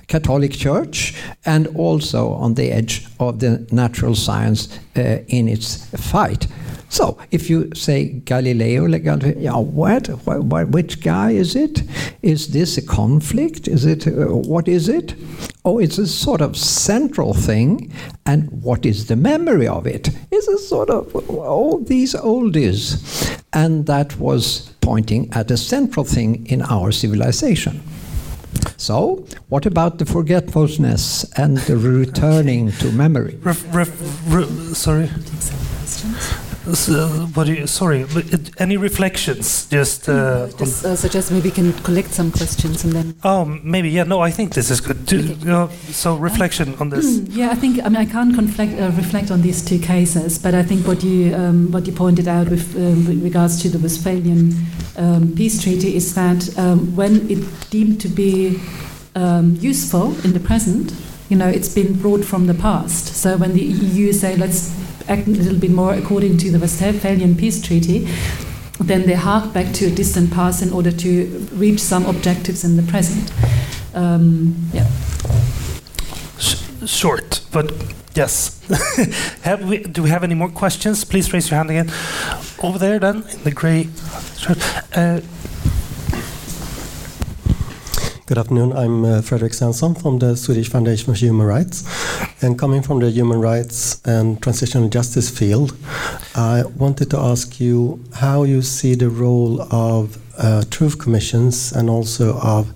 Catholic 0.09 0.53
Church, 0.53 1.15
and 1.47 1.69
also 1.69 2.33
on 2.33 2.53
the 2.53 2.71
edge 2.71 3.07
of 3.19 3.39
the 3.39 3.67
natural 3.73 4.15
science 4.15 4.79
uh, 4.95 5.21
in 5.29 5.49
its 5.49 5.87
fight. 5.97 6.47
So, 6.91 7.19
if 7.31 7.51
you 7.51 7.71
say 7.75 8.21
Galileo, 8.25 8.87
yeah, 8.87 9.57
what, 9.57 10.09
what, 10.09 10.69
which 10.69 11.03
guy 11.03 11.33
is 11.33 11.55
it? 11.55 11.83
Is 12.23 12.49
this 12.49 12.79
a 12.79 12.83
conflict? 12.83 13.69
Is 13.69 13.85
it 13.85 14.07
uh, 14.07 14.35
what 14.35 14.69
is 14.69 14.89
it? 14.89 15.15
Oh, 15.65 15.79
it's 15.79 15.99
a 15.99 16.07
sort 16.07 16.41
of 16.41 16.57
central 16.57 17.35
thing, 17.35 17.93
and 18.25 18.51
what 18.63 18.87
is 18.87 19.07
the 19.07 19.17
memory 19.17 19.69
of 19.69 19.87
it? 19.87 20.09
It's 20.31 20.49
a 20.49 20.57
sort 20.59 20.89
of 20.89 21.15
all 21.29 21.79
these 21.79 22.15
oldies, 22.15 23.39
and 23.53 23.85
that 23.87 24.19
was 24.19 24.73
pointing 24.81 25.31
at 25.35 25.51
a 25.51 25.59
central 25.59 26.05
thing 26.05 26.47
in 26.47 26.63
our 26.63 26.91
civilization. 26.91 27.83
So, 28.79 29.27
what 29.49 29.67
about 29.67 29.99
the 29.99 30.07
forgetfulness 30.07 31.25
and 31.37 31.59
the 31.59 31.77
returning 31.77 32.73
to 32.73 32.91
memory? 32.93 33.37
Ref, 33.43 33.63
ref, 33.75 33.91
ref, 34.29 34.49
sorry. 34.75 35.11
Uh, 36.69 37.27
what 37.33 37.47
do 37.47 37.55
you, 37.55 37.67
sorry, 37.67 38.05
any 38.59 38.77
reflections? 38.77 39.67
Just, 39.71 40.09
uh, 40.09 40.49
just 40.59 40.85
uh, 40.85 40.95
suggest 40.95 41.33
maybe 41.33 41.49
we 41.49 41.51
can 41.51 41.73
collect 41.83 42.11
some 42.11 42.31
questions 42.31 42.85
and 42.85 42.93
then. 42.93 43.15
Oh, 43.25 43.47
maybe 43.47 43.89
yeah. 43.89 44.05
No, 44.05 44.21
I 44.21 44.31
think 44.31 44.53
this 44.53 44.71
is 44.71 44.81
good. 44.81 45.07
Do, 45.07 45.19
okay. 45.19 45.51
uh, 45.51 45.69
so 45.93 46.17
reflection 46.17 46.75
on 46.79 46.91
this. 46.91 47.21
Yeah, 47.31 47.51
I 47.51 47.55
think 47.55 47.81
I 47.83 47.89
mean 47.89 47.97
I 47.97 48.05
can't 48.05 48.35
conflict, 48.35 48.79
uh, 48.79 48.91
reflect 48.97 49.31
on 49.31 49.41
these 49.41 49.65
two 49.65 49.79
cases, 49.79 50.39
but 50.39 50.55
I 50.55 50.63
think 50.63 50.87
what 50.87 51.03
you 51.03 51.35
um, 51.35 51.73
what 51.73 51.87
you 51.87 51.93
pointed 51.93 52.29
out 52.29 52.51
with, 52.51 52.77
um, 52.77 53.07
with, 53.07 53.23
regards 53.23 53.63
to 53.63 53.71
the 53.71 53.79
Westphalian 53.79 54.55
um, 54.97 55.33
peace 55.35 55.63
treaty 55.63 55.97
is 55.97 56.15
that 56.15 56.59
um, 56.59 56.95
when 56.95 57.31
it 57.31 57.71
deemed 57.71 58.01
to 58.03 58.09
be 58.09 58.61
um, 59.15 59.57
useful 59.61 60.15
in 60.23 60.35
the 60.35 60.41
present, 60.41 60.93
you 61.31 61.37
know, 61.37 61.49
it's 61.49 61.75
been 61.75 61.99
brought 61.99 62.25
from 62.25 62.47
the 62.47 62.55
past. 62.55 63.07
So 63.07 63.39
when 63.39 63.55
the 63.55 63.63
EU 63.63 64.13
say 64.13 64.37
let's 64.37 64.75
act 65.09 65.27
a 65.27 65.31
little 65.31 65.59
bit 65.59 65.71
more 65.71 65.95
according 65.95 66.39
to 66.39 66.51
the 66.51 66.59
Westphalian 66.59 67.37
Peace 67.37 67.61
Treaty, 67.61 68.09
then 68.81 69.07
they 69.07 69.15
hark 69.15 69.53
back 69.53 69.73
to 69.75 69.87
a 69.87 69.91
distant 69.91 70.33
past 70.33 70.63
in 70.63 70.73
order 70.73 70.93
to 70.93 71.27
reach 71.53 71.81
some 71.81 72.07
objectives 72.07 72.65
in 72.65 72.77
the 72.77 72.83
present. 72.83 73.33
Um, 73.95 74.55
yeah. 74.73 74.87
short, 76.87 77.41
but 77.53 77.73
yes. 78.15 78.61
we, 79.63 79.79
do 79.79 80.03
we 80.03 80.11
have 80.11 80.23
any 80.23 80.35
more 80.35 80.49
questions? 80.49 81.05
Please 81.05 81.33
raise 81.33 81.51
your 81.51 81.57
hand 81.57 81.71
again. 81.71 81.91
Over 82.63 82.79
there, 82.79 82.99
then, 82.99 83.25
in 83.33 83.43
the 83.45 83.51
grey 83.51 83.89
shirt. 84.37 84.59
Uh, 84.97 85.21
Good 88.29 88.37
afternoon. 88.37 88.75
I'm 88.75 89.07
uh, 89.07 89.23
Svensson 89.23 89.99
from 89.99 90.19
the 90.19 90.37
Swedish 90.37 90.69
Foundation 90.69 91.07
for 91.07 91.19
Human 91.19 91.47
Rights. 91.47 91.83
And 92.43 92.59
coming 92.59 92.83
from 92.83 92.99
the 92.99 93.11
human 93.11 93.41
rights 93.41 94.03
and 94.05 94.39
transitional 94.43 94.91
justice 94.91 95.31
field, 95.31 95.75
I 96.35 96.65
wanted 96.77 97.09
to 97.13 97.19
ask 97.19 97.59
you 97.59 98.05
how 98.17 98.43
you 98.43 98.61
see 98.61 98.95
the 98.95 99.09
role 99.09 99.63
of 99.73 100.19
uh, 100.37 100.65
truth 100.71 100.99
commissions 100.99 101.73
and 101.73 101.89
also 101.89 102.39
of 102.41 102.75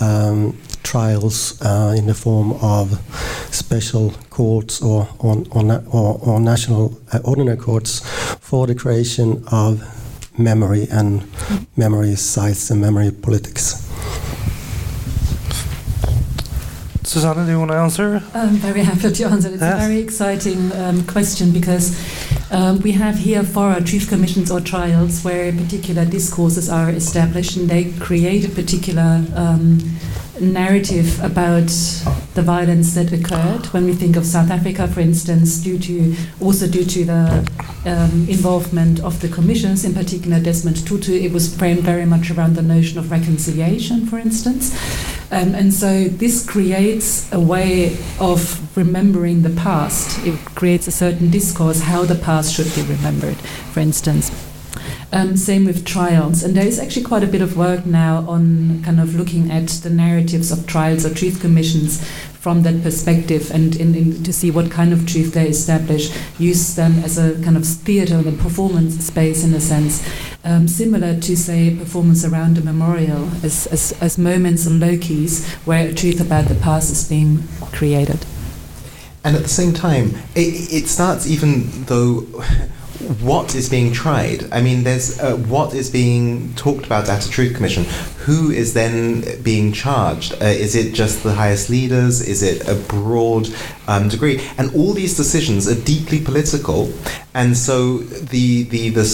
um, 0.00 0.56
trials 0.84 1.60
uh, 1.62 1.92
in 1.98 2.06
the 2.06 2.14
form 2.14 2.52
of 2.62 3.00
special 3.52 4.14
courts 4.30 4.80
or, 4.80 5.08
or, 5.18 5.44
or, 5.50 6.20
or 6.22 6.38
national 6.38 6.96
uh, 7.12 7.18
ordinary 7.24 7.56
courts 7.56 8.08
for 8.38 8.68
the 8.68 8.74
creation 8.76 9.42
of 9.50 9.82
memory 10.38 10.86
and 10.92 11.26
memory 11.76 12.14
sites 12.14 12.70
and 12.70 12.80
memory 12.80 13.10
politics. 13.10 13.85
Susanna, 17.16 17.46
do 17.46 17.50
you 17.50 17.58
want 17.58 17.70
to 17.70 17.78
answer? 17.78 18.22
I'm 18.34 18.56
very 18.56 18.82
happy 18.82 19.10
to 19.10 19.24
answer. 19.24 19.48
It's 19.48 19.62
a 19.62 19.76
very 19.78 20.00
exciting 20.00 20.70
um, 20.72 21.02
question 21.06 21.50
because 21.50 21.96
um, 22.52 22.78
we 22.80 22.92
have 22.92 23.16
here 23.16 23.42
for 23.42 23.70
our 23.70 23.80
truth 23.80 24.10
commissions 24.10 24.50
or 24.50 24.60
trials 24.60 25.24
where 25.24 25.50
particular 25.50 26.04
discourses 26.04 26.68
are 26.68 26.90
established 26.90 27.56
and 27.56 27.70
they 27.70 27.90
create 28.00 28.44
a 28.44 28.50
particular 28.50 29.24
um, 29.34 29.78
narrative 30.40 31.22
about 31.22 31.68
the 32.34 32.42
violence 32.42 32.94
that 32.94 33.12
occurred. 33.12 33.66
When 33.66 33.84
we 33.84 33.94
think 33.94 34.16
of 34.16 34.26
South 34.26 34.50
Africa, 34.50 34.86
for 34.88 35.00
instance, 35.00 35.58
due 35.58 35.78
to 35.78 36.14
also 36.40 36.66
due 36.66 36.84
to 36.84 37.04
the 37.04 37.50
um, 37.86 38.26
involvement 38.28 39.00
of 39.00 39.20
the 39.20 39.28
commissions, 39.28 39.84
in 39.84 39.94
particular 39.94 40.40
Desmond 40.40 40.86
Tutu, 40.86 41.12
it 41.12 41.32
was 41.32 41.54
framed 41.54 41.80
very 41.80 42.04
much 42.04 42.30
around 42.30 42.56
the 42.56 42.62
notion 42.62 42.98
of 42.98 43.10
reconciliation, 43.10 44.06
for 44.06 44.18
instance. 44.18 44.74
Um, 45.30 45.54
and 45.54 45.72
so 45.72 46.04
this 46.04 46.46
creates 46.46 47.32
a 47.32 47.40
way 47.40 47.96
of 48.20 48.76
remembering 48.76 49.42
the 49.42 49.50
past. 49.50 50.24
It 50.26 50.38
creates 50.54 50.86
a 50.86 50.92
certain 50.92 51.30
discourse 51.30 51.80
how 51.80 52.04
the 52.04 52.14
past 52.14 52.54
should 52.54 52.72
be 52.74 52.82
remembered, 52.82 53.36
for 53.72 53.80
instance. 53.80 54.30
Um, 55.16 55.34
same 55.34 55.64
with 55.64 55.86
trials, 55.86 56.42
and 56.42 56.54
there 56.54 56.66
is 56.66 56.78
actually 56.78 57.04
quite 57.04 57.24
a 57.24 57.26
bit 57.26 57.40
of 57.40 57.56
work 57.56 57.86
now 57.86 58.28
on 58.28 58.82
kind 58.84 59.00
of 59.00 59.14
looking 59.14 59.50
at 59.50 59.66
the 59.82 59.88
narratives 59.88 60.50
of 60.52 60.66
trials 60.66 61.06
or 61.06 61.14
truth 61.14 61.40
commissions 61.40 62.06
from 62.34 62.64
that 62.64 62.82
perspective, 62.82 63.50
and 63.50 63.74
in, 63.76 63.94
in, 63.94 64.22
to 64.24 64.30
see 64.30 64.50
what 64.50 64.70
kind 64.70 64.92
of 64.92 65.06
truth 65.06 65.32
they 65.32 65.48
establish. 65.48 66.14
Use 66.38 66.76
them 66.76 66.98
as 67.02 67.16
a 67.16 67.42
kind 67.42 67.56
of 67.56 67.64
theatre 67.64 68.16
and 68.16 68.38
performance 68.38 69.02
space, 69.06 69.42
in 69.42 69.54
a 69.54 69.60
sense, 69.60 70.06
um, 70.44 70.68
similar 70.68 71.18
to 71.18 71.34
say 71.34 71.74
performance 71.74 72.22
around 72.22 72.58
a 72.58 72.60
memorial, 72.60 73.30
as, 73.42 73.66
as, 73.68 73.92
as 74.02 74.18
moments 74.18 74.66
and 74.66 74.82
locis 74.82 75.46
where 75.64 75.94
truth 75.94 76.20
about 76.20 76.44
the 76.48 76.56
past 76.56 76.90
is 76.92 77.08
being 77.08 77.42
created. 77.72 78.26
And 79.24 79.34
at 79.34 79.42
the 79.42 79.48
same 79.48 79.72
time, 79.72 80.10
it, 80.34 80.70
it 80.70 80.88
starts 80.88 81.26
even 81.26 81.84
though 81.86 82.26
what 83.20 83.54
is 83.54 83.68
being 83.68 83.92
tried. 83.92 84.50
I 84.52 84.60
mean, 84.60 84.82
there's 84.82 85.18
uh, 85.20 85.36
what 85.36 85.74
is 85.74 85.90
being 85.90 86.54
talked 86.54 86.86
about 86.86 87.08
at 87.08 87.26
a 87.26 87.30
truth 87.30 87.54
commission. 87.54 87.84
Who 88.24 88.50
is 88.50 88.74
then 88.74 89.42
being 89.42 89.72
charged? 89.72 90.34
Uh, 90.34 90.46
is 90.46 90.74
it 90.74 90.94
just 90.94 91.22
the 91.22 91.34
highest 91.34 91.70
leaders? 91.70 92.20
Is 92.20 92.42
it 92.42 92.68
a 92.68 92.74
broad 92.74 93.48
um, 93.86 94.08
degree? 94.08 94.40
And 94.58 94.74
all 94.74 94.92
these 94.92 95.16
decisions 95.16 95.68
are 95.68 95.80
deeply 95.82 96.20
political, 96.20 96.92
and 97.34 97.56
so 97.56 97.98
the 97.98 98.64
the 98.64 98.90
the 98.90 99.04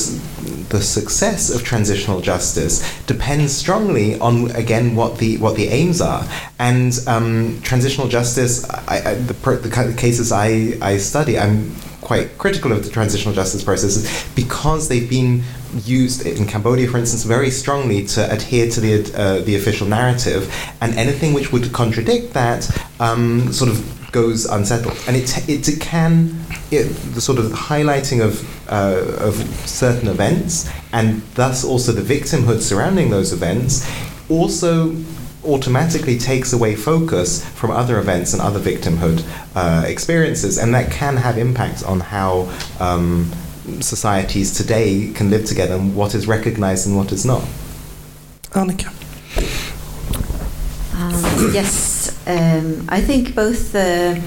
the 0.69 0.81
success 0.81 1.55
of 1.55 1.63
transitional 1.63 2.21
justice 2.21 2.81
depends 3.05 3.53
strongly 3.55 4.19
on 4.21 4.51
again 4.53 4.95
what 4.95 5.19
the 5.19 5.37
what 5.39 5.57
the 5.57 5.69
aims 5.69 6.01
are. 6.01 6.27
And 6.59 6.99
um, 7.07 7.61
transitional 7.63 8.09
justice, 8.09 8.69
I, 8.71 9.03
I, 9.05 9.15
the, 9.15 9.35
the 9.35 9.95
cases 9.97 10.33
I 10.33 10.79
I 10.81 10.97
study, 10.99 11.39
I'm 11.39 11.75
quite 12.03 12.37
critical 12.37 12.73
of 12.73 12.85
the 12.85 12.91
transitional 12.91 13.35
justice 13.35 13.65
processes 13.65 14.27
because 14.35 14.89
they've 14.89 15.09
been 15.09 15.43
used 15.85 16.27
in 16.27 16.47
Cambodia, 16.47 16.89
for 16.89 16.99
instance, 16.99 17.25
very 17.25 17.51
strongly 17.51 18.07
to 18.07 18.31
adhere 18.31 18.69
to 18.71 18.81
the 18.81 19.15
uh, 19.17 19.39
the 19.41 19.57
official 19.57 19.87
narrative, 19.87 20.53
and 20.81 20.95
anything 20.97 21.33
which 21.33 21.53
would 21.53 21.73
contradict 21.73 22.35
that 22.35 22.69
um, 23.01 23.53
sort 23.53 23.71
of 23.71 24.13
goes 24.13 24.45
unsettled. 24.45 24.99
And 25.07 25.17
it 25.17 25.49
it, 25.49 25.67
it 25.69 25.81
can 25.81 26.45
it, 26.71 26.85
the 27.15 27.21
sort 27.21 27.39
of 27.39 27.47
highlighting 27.53 28.23
of 28.23 28.45
uh, 28.71 29.27
of 29.29 29.35
certain 29.67 30.09
events, 30.09 30.69
and 30.93 31.23
thus 31.35 31.65
also 31.65 31.93
the 31.93 32.03
victimhood 32.03 32.61
surrounding 32.61 33.11
those 33.11 33.33
events, 33.33 33.89
also 34.29 34.95
automatically 35.45 36.19
takes 36.19 36.53
away 36.53 36.75
focus 36.75 37.45
from 37.51 37.71
other 37.71 37.99
events 37.99 38.33
and 38.33 38.43
other 38.43 38.61
victimhood 38.61 39.25
uh, 39.55 39.85
experiences, 39.87 40.59
and 40.59 40.75
that 40.75 40.91
can 40.91 41.17
have 41.17 41.39
impacts 41.39 41.83
on 41.83 42.01
how 42.01 42.51
um, 42.81 43.31
societies 43.81 44.57
today 44.57 45.13
can 45.15 45.31
live 45.31 45.45
together 45.45 45.75
and 45.75 45.95
what 45.95 46.15
is 46.15 46.27
recognized 46.27 46.87
and 46.87 46.97
what 46.97 47.13
is 47.13 47.25
not. 47.25 47.43
Annika. 48.53 48.91
Um, 50.95 51.53
yes, 51.53 52.17
um, 52.27 52.87
I 52.89 53.01
think 53.01 53.35
both 53.35 53.73
the 53.73 54.23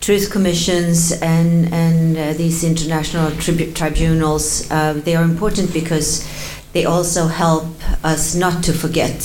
truth 0.00 0.30
commissions 0.30 1.12
and 1.22 1.72
and 1.72 2.16
uh, 2.16 2.32
these 2.34 2.62
international 2.62 3.30
tribu- 3.38 3.72
tribunals 3.72 4.70
uh, 4.70 4.92
they 4.92 5.16
are 5.16 5.24
important 5.24 5.72
because 5.72 6.28
they 6.74 6.84
also 6.84 7.26
help 7.26 7.66
us 8.04 8.34
not 8.34 8.62
to 8.62 8.72
forget 8.72 9.16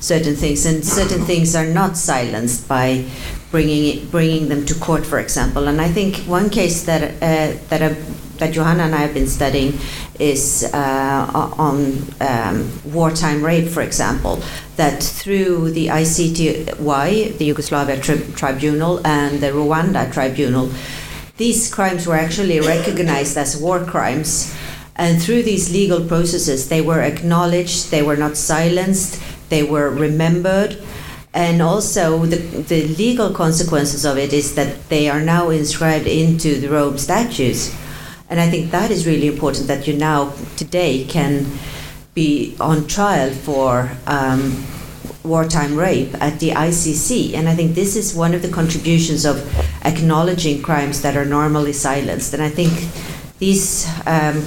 certain 0.00 0.34
things, 0.34 0.66
and 0.66 0.84
certain 0.84 1.24
things 1.24 1.54
are 1.54 1.66
not 1.66 1.96
silenced 1.96 2.66
by 2.66 3.04
bringing 3.50 3.84
it, 3.86 4.10
bringing 4.10 4.48
them 4.48 4.64
to 4.66 4.74
court, 4.74 5.06
for 5.06 5.18
example. 5.18 5.68
And 5.68 5.80
I 5.80 5.88
think 5.88 6.16
one 6.26 6.50
case 6.50 6.84
that 6.84 7.02
uh, 7.22 7.58
that 7.68 7.82
uh, 7.82 7.94
that 8.38 8.52
Johanna 8.52 8.84
and 8.84 8.94
I 8.94 8.98
have 8.98 9.14
been 9.14 9.28
studying 9.28 9.78
is 10.18 10.68
uh, 10.72 11.52
on 11.56 12.02
um, 12.20 12.70
wartime 12.84 13.44
rape, 13.44 13.68
for 13.68 13.82
example. 13.82 14.42
That 14.76 15.02
through 15.02 15.72
the 15.72 15.88
ICTY, 15.88 17.36
the 17.38 17.44
Yugoslavia 17.44 18.00
tri- 18.00 18.26
Tribunal, 18.34 19.06
and 19.06 19.40
the 19.40 19.48
Rwanda 19.48 20.10
Tribunal, 20.12 20.70
these 21.36 21.72
crimes 21.72 22.06
were 22.06 22.16
actually 22.16 22.60
recognized 22.60 23.36
as 23.36 23.56
war 23.56 23.84
crimes. 23.84 24.54
And 24.96 25.20
through 25.22 25.44
these 25.44 25.72
legal 25.72 26.04
processes, 26.06 26.68
they 26.68 26.82
were 26.82 27.00
acknowledged, 27.00 27.90
they 27.90 28.02
were 28.02 28.16
not 28.16 28.36
silenced, 28.36 29.22
they 29.50 29.62
were 29.62 29.90
remembered. 29.90 30.82
And 31.32 31.62
also, 31.62 32.26
the, 32.26 32.36
the 32.36 32.88
legal 32.88 33.30
consequences 33.32 34.04
of 34.04 34.18
it 34.18 34.32
is 34.32 34.54
that 34.56 34.88
they 34.88 35.08
are 35.08 35.20
now 35.20 35.50
inscribed 35.50 36.06
into 36.06 36.58
the 36.58 36.68
Rome 36.68 36.98
statutes. 36.98 37.76
And 38.28 38.40
I 38.40 38.50
think 38.50 38.70
that 38.70 38.90
is 38.90 39.06
really 39.06 39.28
important 39.28 39.68
that 39.68 39.86
you 39.86 39.96
now, 39.96 40.32
today, 40.56 41.04
can 41.04 41.46
be 42.14 42.56
on 42.58 42.86
trial 42.88 43.30
for 43.32 43.92
um, 44.06 44.64
wartime 45.22 45.76
rape 45.76 46.14
at 46.20 46.40
the 46.40 46.50
ICC. 46.50 47.34
And 47.34 47.48
I 47.48 47.54
think 47.54 47.74
this 47.74 47.94
is 47.94 48.14
one 48.14 48.34
of 48.34 48.42
the 48.42 48.48
contributions 48.48 49.24
of 49.24 49.36
acknowledging 49.84 50.62
crimes 50.62 51.02
that 51.02 51.16
are 51.16 51.24
normally 51.24 51.72
silenced. 51.72 52.34
And 52.34 52.42
I 52.42 52.48
think 52.48 52.72
these 53.38 53.86
um, 54.06 54.44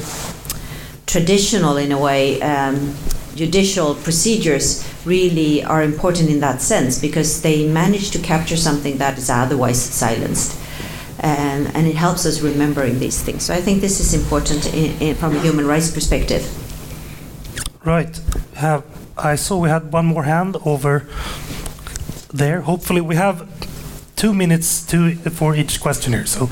traditional, 1.05 1.77
in 1.77 1.93
a 1.93 1.99
way, 1.99 2.41
um, 2.41 2.93
judicial 3.35 3.95
procedures 3.95 4.83
really 5.05 5.63
are 5.63 5.83
important 5.83 6.29
in 6.29 6.39
that 6.39 6.61
sense 6.61 6.99
because 6.99 7.41
they 7.41 7.67
manage 7.67 8.11
to 8.11 8.19
capture 8.19 8.57
something 8.57 8.97
that 8.97 9.17
is 9.17 9.29
otherwise 9.29 9.81
silenced. 9.81 10.59
Um, 11.21 11.67
and 11.73 11.87
it 11.87 11.95
helps 11.95 12.25
us 12.25 12.41
remembering 12.41 12.99
these 12.99 13.21
things. 13.21 13.43
So 13.43 13.53
I 13.53 13.61
think 13.61 13.79
this 13.81 13.99
is 13.99 14.13
important 14.13 14.73
in, 14.73 15.01
in, 15.01 15.15
from 15.15 15.35
a 15.35 15.39
human 15.39 15.65
rights 15.65 15.89
perspective. 15.91 16.43
Right. 17.85 18.19
Have 18.55 18.83
I 19.17 19.35
saw 19.35 19.59
we 19.59 19.69
had 19.69 19.93
one 19.93 20.05
more 20.07 20.23
hand 20.23 20.57
over 20.65 21.07
there. 22.33 22.61
Hopefully, 22.61 23.01
we 23.01 23.15
have 23.15 23.47
two 24.15 24.33
minutes 24.33 24.85
to, 24.87 25.15
for 25.15 25.55
each 25.55 25.79
questioner, 25.79 26.25
so 26.25 26.49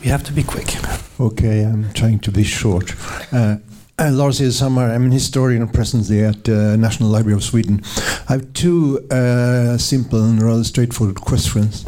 we 0.00 0.08
have 0.08 0.22
to 0.24 0.32
be 0.32 0.42
quick. 0.42 0.76
Okay, 1.18 1.62
I'm 1.62 1.92
trying 1.94 2.18
to 2.20 2.30
be 2.30 2.44
short. 2.44 2.94
Uh, 3.32 3.56
uh, 3.98 4.10
Lars 4.12 4.40
Edhammar, 4.40 4.94
I'm 4.94 5.06
an 5.06 5.12
historian 5.12 5.66
presently 5.68 6.22
at 6.22 6.44
the 6.44 6.72
uh, 6.72 6.76
National 6.76 7.08
Library 7.08 7.34
of 7.34 7.42
Sweden. 7.42 7.82
I 8.28 8.32
have 8.32 8.52
two 8.52 9.06
uh, 9.10 9.78
simple 9.78 10.22
and 10.22 10.42
rather 10.42 10.64
straightforward 10.64 11.20
questions. 11.20 11.84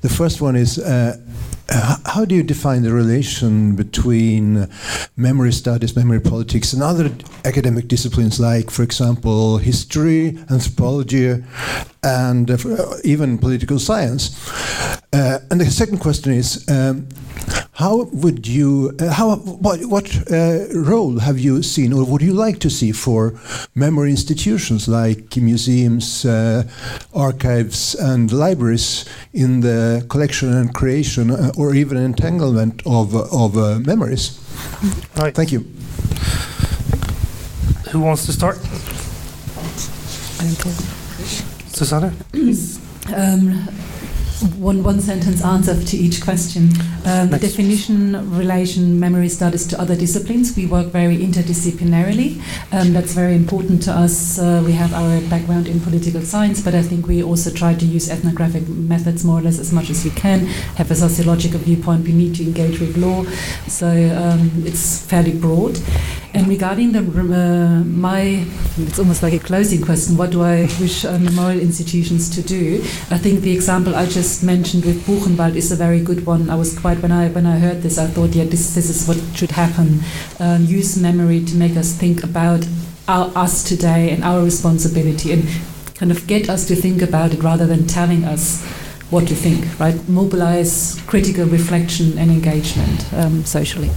The 0.00 0.08
first 0.08 0.40
one 0.40 0.56
is 0.56 0.78
uh, 0.78 1.16
how 2.06 2.24
do 2.24 2.34
you 2.34 2.42
define 2.42 2.82
the 2.82 2.92
relation 2.92 3.76
between 3.76 4.68
memory 5.16 5.52
studies, 5.52 5.96
memory 5.96 6.20
politics, 6.20 6.72
and 6.72 6.82
other 6.82 7.10
academic 7.44 7.88
disciplines 7.88 8.40
like, 8.40 8.70
for 8.70 8.82
example, 8.82 9.58
history, 9.58 10.38
anthropology, 10.50 11.42
and 12.02 12.50
uh, 12.50 12.56
even 13.04 13.38
political 13.38 13.78
science? 13.78 15.00
Uh, 15.14 15.38
and 15.50 15.60
the 15.60 15.70
second 15.70 15.98
question 15.98 16.32
is 16.32 16.66
um, 16.70 17.06
how 17.72 18.04
would 18.12 18.46
you, 18.46 18.96
uh, 18.98 19.12
how, 19.12 19.36
what, 19.36 19.84
what 19.84 20.32
uh, 20.32 20.64
role 20.74 21.18
have 21.18 21.38
you 21.38 21.62
seen 21.62 21.92
or 21.92 22.04
would 22.04 22.22
you 22.22 22.32
like 22.32 22.60
to 22.60 22.70
see 22.70 22.92
for 22.92 23.38
memory 23.74 24.10
institutions 24.10 24.88
like 24.88 25.36
museums, 25.36 26.24
uh, 26.24 26.62
archives, 27.14 27.94
and 27.94 28.32
libraries 28.32 29.04
in 29.34 29.60
the 29.60 30.06
collection 30.08 30.50
and 30.50 30.72
creation 30.72 31.30
uh, 31.30 31.52
or 31.58 31.74
even 31.74 31.98
entanglement 31.98 32.82
of, 32.86 33.14
of 33.14 33.58
uh, 33.58 33.78
memories? 33.80 34.38
Right. 35.16 35.34
Thank 35.34 35.52
you. 35.52 35.60
Who 37.90 38.00
wants 38.00 38.24
to 38.24 38.32
start? 38.32 38.56
Susanna? 41.68 42.12
Um, 43.14 43.68
one 44.58 44.82
one 44.82 45.00
sentence 45.00 45.44
answer 45.44 45.74
to 45.82 45.96
each 45.96 46.22
question. 46.22 46.68
Um, 47.04 47.30
the 47.30 47.38
definition 47.38 48.12
relation 48.36 48.98
memory 48.98 49.28
studies 49.28 49.66
to 49.68 49.80
other 49.80 49.96
disciplines. 49.96 50.56
We 50.56 50.66
work 50.66 50.88
very 50.88 51.18
interdisciplinarily. 51.18 52.40
Um, 52.72 52.92
that's 52.92 53.12
very 53.12 53.34
important 53.34 53.82
to 53.84 53.92
us. 53.92 54.38
Uh, 54.38 54.62
we 54.64 54.72
have 54.72 54.92
our 54.94 55.20
background 55.28 55.66
in 55.68 55.80
political 55.80 56.20
science, 56.22 56.60
but 56.60 56.74
I 56.74 56.82
think 56.82 57.06
we 57.06 57.22
also 57.22 57.50
try 57.50 57.74
to 57.74 57.84
use 57.84 58.10
ethnographic 58.10 58.68
methods 58.68 59.24
more 59.24 59.38
or 59.38 59.42
less 59.42 59.58
as 59.58 59.72
much 59.72 59.90
as 59.90 60.04
we 60.04 60.10
can. 60.10 60.46
Have 60.76 60.90
a 60.90 60.94
sociological 60.94 61.58
viewpoint. 61.58 62.04
We 62.04 62.12
need 62.12 62.34
to 62.36 62.44
engage 62.44 62.80
with 62.80 62.96
law, 62.96 63.24
so 63.66 63.88
um, 63.88 64.50
it's 64.64 65.04
fairly 65.06 65.32
broad. 65.38 65.78
And 66.34 66.48
regarding 66.48 66.92
the 66.92 67.00
uh, 67.00 67.84
my, 67.84 68.46
it's 68.78 68.98
almost 68.98 69.22
like 69.22 69.34
a 69.34 69.38
closing 69.38 69.82
question. 69.82 70.16
What 70.16 70.30
do 70.30 70.42
I 70.42 70.62
wish 70.80 71.04
uh, 71.04 71.18
memorial 71.18 71.60
institutions 71.60 72.30
to 72.30 72.42
do? 72.42 72.80
I 73.10 73.18
think 73.18 73.42
the 73.42 73.52
example 73.52 73.94
I 73.94 74.06
just 74.06 74.42
mentioned 74.42 74.86
with 74.86 75.06
Buchenwald 75.06 75.56
is 75.56 75.70
a 75.72 75.76
very 75.76 76.00
good 76.00 76.24
one. 76.24 76.48
I 76.48 76.54
was 76.54 76.78
quite 76.78 77.02
when 77.02 77.12
I 77.12 77.28
when 77.28 77.44
I 77.44 77.58
heard 77.58 77.82
this, 77.82 77.98
I 77.98 78.06
thought, 78.06 78.30
yeah, 78.30 78.44
this 78.44 78.74
this 78.74 78.88
is 78.88 79.06
what 79.06 79.18
should 79.36 79.50
happen. 79.50 80.00
Um, 80.40 80.64
use 80.64 80.96
memory 80.96 81.44
to 81.44 81.54
make 81.54 81.76
us 81.76 81.92
think 81.92 82.24
about 82.24 82.66
our, 83.08 83.30
us 83.36 83.62
today 83.62 84.10
and 84.10 84.24
our 84.24 84.42
responsibility 84.42 85.32
and 85.32 85.44
kind 85.94 86.10
of 86.10 86.26
get 86.26 86.48
us 86.48 86.66
to 86.68 86.74
think 86.74 87.02
about 87.02 87.34
it 87.34 87.42
rather 87.42 87.66
than 87.66 87.86
telling 87.86 88.24
us 88.24 88.64
what 89.10 89.28
to 89.28 89.34
think, 89.34 89.78
right? 89.78 90.08
Mobilize 90.08 90.98
critical 91.06 91.44
reflection 91.44 92.16
and 92.16 92.30
engagement 92.30 93.12
um, 93.12 93.44
socially. 93.44 93.90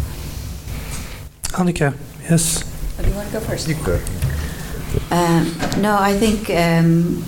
Annika, 1.53 1.95
yes. 2.30 2.64
Oh, 2.98 3.04
do 3.04 3.10
you 3.10 3.16
want 3.16 3.28
to 3.28 3.34
go 3.34 3.40
first? 3.40 3.68
You 3.68 3.76
go. 3.76 4.00
Um, 5.12 5.54
no, 5.82 5.98
I 6.00 6.18
think 6.18 6.50
um, 6.50 7.24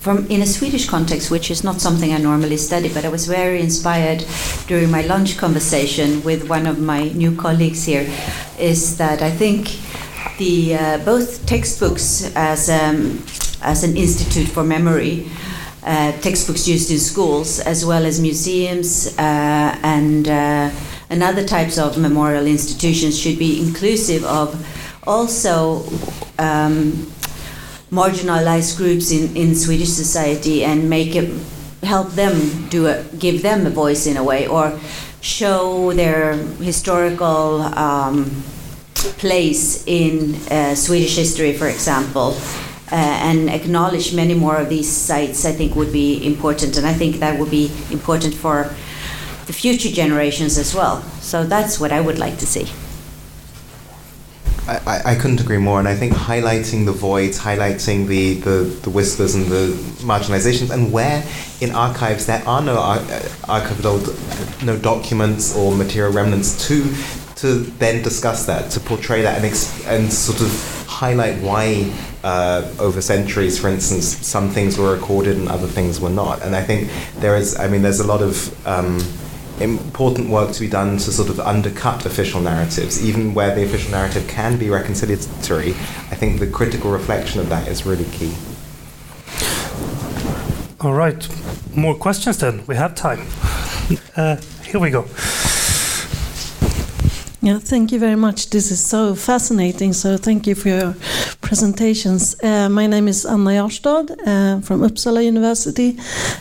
from 0.00 0.26
in 0.26 0.42
a 0.42 0.46
Swedish 0.46 0.88
context, 0.88 1.30
which 1.30 1.50
is 1.50 1.64
not 1.64 1.80
something 1.80 2.12
I 2.12 2.18
normally 2.18 2.56
study, 2.56 2.92
but 2.92 3.04
I 3.04 3.08
was 3.08 3.26
very 3.26 3.60
inspired 3.60 4.24
during 4.66 4.90
my 4.90 5.02
lunch 5.02 5.36
conversation 5.38 6.22
with 6.22 6.48
one 6.48 6.66
of 6.66 6.78
my 6.78 7.08
new 7.10 7.34
colleagues 7.36 7.84
here. 7.84 8.06
Is 8.58 8.96
that 8.98 9.22
I 9.22 9.30
think 9.30 9.78
the 10.38 10.76
uh, 10.76 10.98
both 11.04 11.46
textbooks 11.46 12.34
as 12.34 12.68
um, 12.68 13.22
as 13.62 13.84
an 13.84 13.96
institute 13.96 14.48
for 14.48 14.64
memory. 14.64 15.26
Uh, 15.86 16.12
textbooks 16.22 16.66
used 16.66 16.90
in 16.90 16.98
schools, 16.98 17.60
as 17.60 17.84
well 17.84 18.06
as 18.06 18.18
museums 18.18 19.06
uh, 19.18 19.78
and 19.82 20.26
uh, 20.28 20.70
and 21.10 21.22
other 21.22 21.44
types 21.44 21.78
of 21.78 21.98
memorial 21.98 22.46
institutions, 22.46 23.18
should 23.18 23.38
be 23.38 23.60
inclusive 23.60 24.24
of 24.24 24.54
also 25.06 25.84
um, 26.38 26.92
marginalized 27.90 28.76
groups 28.76 29.10
in, 29.10 29.36
in 29.36 29.54
Swedish 29.54 29.90
society 29.90 30.64
and 30.64 30.88
make 30.88 31.14
it 31.14 31.30
help 31.82 32.10
them 32.12 32.68
do 32.68 32.86
a, 32.86 33.04
give 33.18 33.42
them 33.42 33.66
a 33.66 33.70
voice 33.70 34.06
in 34.06 34.16
a 34.16 34.24
way 34.24 34.46
or 34.46 34.78
show 35.20 35.92
their 35.92 36.34
historical 36.34 37.62
um, 37.62 38.42
place 38.94 39.84
in 39.86 40.34
uh, 40.50 40.74
Swedish 40.74 41.16
history, 41.16 41.52
for 41.52 41.68
example. 41.68 42.36
Uh, 42.92 42.96
and 42.96 43.48
acknowledge 43.50 44.14
many 44.14 44.34
more 44.34 44.56
of 44.56 44.68
these 44.68 44.90
sites, 44.90 45.44
I 45.44 45.52
think, 45.52 45.74
would 45.74 45.92
be 45.92 46.24
important. 46.26 46.76
And 46.76 46.86
I 46.86 46.92
think 46.92 47.16
that 47.16 47.38
would 47.40 47.50
be 47.50 47.72
important 47.90 48.34
for 48.34 48.74
the 49.46 49.52
future 49.52 49.90
generations 49.90 50.58
as 50.58 50.74
well. 50.74 51.02
So 51.20 51.44
that's 51.44 51.78
what 51.78 51.92
I 51.92 52.00
would 52.00 52.18
like 52.18 52.38
to 52.38 52.46
see. 52.46 52.68
I, 54.66 55.12
I, 55.12 55.14
couldn't 55.14 55.42
agree 55.42 55.58
more, 55.58 55.78
and 55.78 55.86
I 55.86 55.94
think 55.94 56.14
highlighting 56.14 56.86
the 56.86 56.92
voids, 56.92 57.38
highlighting 57.38 58.06
the, 58.06 58.34
the, 58.34 58.64
the 58.80 58.88
whispers 58.88 59.34
and 59.34 59.44
the 59.46 59.72
marginalizations, 60.00 60.70
and 60.70 60.90
where 60.90 61.22
in 61.60 61.72
archives 61.72 62.24
there 62.24 62.42
are 62.46 62.62
no 62.62 62.78
ar- 62.78 62.96
uh, 62.96 63.20
archival, 63.44 64.64
no 64.64 64.78
documents 64.78 65.54
or 65.54 65.76
material 65.76 66.12
remnants 66.12 66.66
to 66.68 66.82
to 67.36 67.58
then 67.78 68.02
discuss 68.02 68.46
that, 68.46 68.70
to 68.70 68.80
portray 68.80 69.20
that, 69.20 69.36
and 69.36 69.44
ex- 69.44 69.86
and 69.86 70.10
sort 70.10 70.40
of 70.40 70.86
highlight 70.88 71.36
why 71.42 71.92
uh, 72.22 72.66
over 72.78 73.02
centuries, 73.02 73.58
for 73.58 73.68
instance, 73.68 74.06
some 74.06 74.48
things 74.48 74.78
were 74.78 74.94
recorded 74.94 75.36
and 75.36 75.48
other 75.48 75.66
things 75.66 76.00
were 76.00 76.08
not. 76.08 76.40
And 76.42 76.56
I 76.56 76.62
think 76.62 76.90
there 77.16 77.36
is, 77.36 77.58
I 77.58 77.68
mean, 77.68 77.82
there's 77.82 78.00
a 78.00 78.06
lot 78.06 78.22
of 78.22 78.66
um, 78.66 78.98
important 79.60 80.28
work 80.30 80.52
to 80.52 80.60
be 80.60 80.68
done 80.68 80.98
to 80.98 81.12
sort 81.12 81.28
of 81.28 81.40
undercut 81.40 82.04
official 82.06 82.40
narratives, 82.40 83.04
even 83.04 83.34
where 83.34 83.54
the 83.54 83.62
official 83.64 83.90
narrative 83.90 84.26
can 84.28 84.58
be 84.58 84.66
reconciliatory. 84.66 85.70
I 86.10 86.16
think 86.16 86.40
the 86.40 86.46
critical 86.46 86.90
reflection 86.90 87.40
of 87.40 87.48
that 87.48 87.68
is 87.68 87.86
really 87.86 88.04
key. 88.06 88.34
All 90.80 90.92
right. 90.92 91.28
More 91.74 91.94
questions 91.94 92.38
then. 92.38 92.64
We 92.66 92.76
have 92.76 92.94
time. 92.94 93.26
Uh, 94.16 94.36
here 94.64 94.80
we 94.80 94.90
go. 94.90 95.06
Yeah, 97.44 97.58
thank 97.58 97.92
you 97.92 97.98
very 97.98 98.16
much. 98.16 98.48
This 98.48 98.70
is 98.70 98.80
so 98.80 99.14
fascinating. 99.14 99.92
So 99.92 100.16
thank 100.16 100.46
you 100.46 100.54
for 100.54 100.70
your 100.70 100.94
presentations. 101.42 102.34
Uh, 102.42 102.70
my 102.70 102.86
name 102.86 103.06
is 103.06 103.26
Anna 103.26 103.50
Jarstad 103.50 104.12
uh, 104.12 104.62
from 104.62 104.80
Uppsala 104.80 105.22
University, 105.22 105.98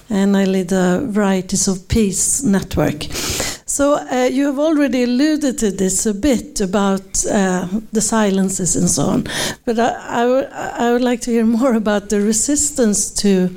and 0.10 0.38
I 0.38 0.46
lead 0.46 0.70
the 0.70 1.06
Varieties 1.06 1.68
of 1.68 1.90
Peace 1.90 2.42
network. 2.42 3.04
So 3.66 3.96
uh, 3.96 4.30
you 4.32 4.46
have 4.46 4.60
already 4.60 5.04
alluded 5.04 5.58
to 5.58 5.72
this 5.72 6.06
a 6.06 6.14
bit 6.14 6.62
about 6.62 7.26
uh, 7.26 7.68
the 7.92 8.00
silences 8.00 8.78
and 8.78 8.90
so 8.90 9.04
on, 9.08 9.28
but 9.66 9.78
I 9.78 10.94
would 10.94 11.02
like 11.02 11.20
to 11.24 11.32
hear 11.32 11.46
more 11.46 11.74
about 11.74 12.12
the 12.12 12.22
resistance 12.22 13.12
to 13.16 13.50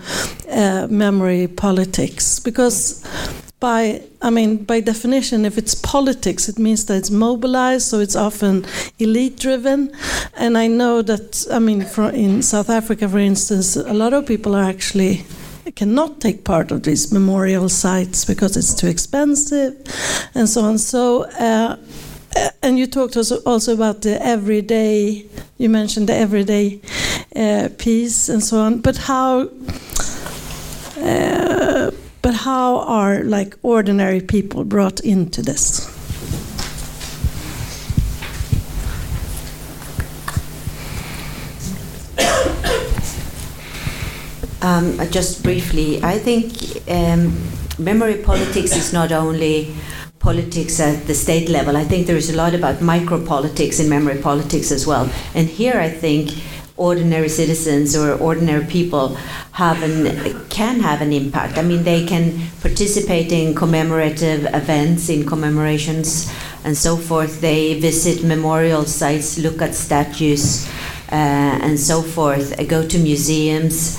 uh, 0.51 0.89
memory 0.90 1.47
politics 1.47 2.40
because 2.40 3.05
by 3.58 4.02
I 4.20 4.30
mean 4.30 4.64
by 4.64 4.80
definition 4.80 5.44
if 5.44 5.56
it's 5.56 5.74
politics 5.74 6.48
it 6.48 6.58
means 6.58 6.84
that 6.86 6.96
it's 6.96 7.10
mobilized 7.10 7.88
so 7.88 8.00
it's 8.00 8.16
often 8.16 8.66
elite 8.98 9.38
driven 9.38 9.92
and 10.36 10.58
I 10.58 10.66
know 10.66 11.00
that 11.02 11.46
I 11.50 11.58
mean 11.58 11.82
for, 11.82 12.10
in 12.10 12.42
South 12.42 12.68
Africa 12.68 13.08
for 13.08 13.18
instance 13.18 13.76
a 13.76 13.94
lot 13.94 14.12
of 14.12 14.26
people 14.26 14.54
are 14.54 14.64
actually 14.64 15.24
cannot 15.74 16.20
take 16.20 16.44
part 16.44 16.70
of 16.70 16.82
these 16.82 17.12
memorial 17.12 17.68
sites 17.68 18.24
because 18.24 18.56
it's 18.56 18.74
too 18.74 18.86
expensive 18.86 19.74
and 20.34 20.48
so 20.48 20.62
on. 20.62 20.78
So 20.78 21.24
uh, 21.24 21.76
and 22.62 22.78
you 22.78 22.86
talked 22.86 23.16
also, 23.16 23.40
also 23.42 23.74
about 23.74 24.02
the 24.02 24.22
everyday 24.24 25.24
you 25.58 25.68
mentioned 25.68 26.08
the 26.08 26.14
everyday 26.14 26.80
uh, 27.34 27.68
peace 27.78 28.28
and 28.28 28.42
so 28.44 28.58
on 28.58 28.80
but 28.80 28.96
how 28.96 29.48
uh, 30.98 31.75
but 32.26 32.34
how 32.34 32.78
are 32.78 33.22
like 33.22 33.54
ordinary 33.62 34.20
people 34.20 34.64
brought 34.64 34.98
into 34.98 35.42
this? 35.42 35.86
Um, 44.60 44.98
just 45.12 45.44
briefly, 45.44 46.02
I 46.02 46.18
think 46.18 46.82
um, 46.90 47.32
memory 47.78 48.16
politics 48.16 48.74
is 48.74 48.92
not 48.92 49.12
only 49.12 49.72
politics 50.18 50.80
at 50.80 51.06
the 51.06 51.14
state 51.14 51.48
level. 51.48 51.76
I 51.76 51.84
think 51.84 52.08
there 52.08 52.16
is 52.16 52.30
a 52.30 52.36
lot 52.36 52.52
about 52.52 52.80
micro 52.80 53.24
politics 53.24 53.78
in 53.78 53.88
memory 53.88 54.20
politics 54.20 54.72
as 54.72 54.84
well. 54.84 55.08
And 55.36 55.46
here, 55.46 55.78
I 55.78 55.88
think 55.88 56.30
ordinary 56.76 57.28
citizens 57.28 57.96
or 57.96 58.14
ordinary 58.18 58.64
people 58.66 59.14
have 59.52 59.82
an, 59.82 60.46
can 60.48 60.80
have 60.80 61.00
an 61.00 61.12
impact. 61.12 61.56
I 61.56 61.62
mean, 61.62 61.84
they 61.84 62.04
can 62.04 62.48
participate 62.60 63.32
in 63.32 63.54
commemorative 63.54 64.44
events, 64.54 65.08
in 65.08 65.26
commemorations, 65.26 66.30
and 66.64 66.76
so 66.76 66.96
forth. 66.96 67.40
They 67.40 67.80
visit 67.80 68.24
memorial 68.24 68.84
sites, 68.84 69.38
look 69.38 69.62
at 69.62 69.74
statues, 69.74 70.68
uh, 71.10 71.14
and 71.14 71.78
so 71.78 72.02
forth. 72.02 72.56
Go 72.68 72.86
to 72.86 72.98
museums. 72.98 73.98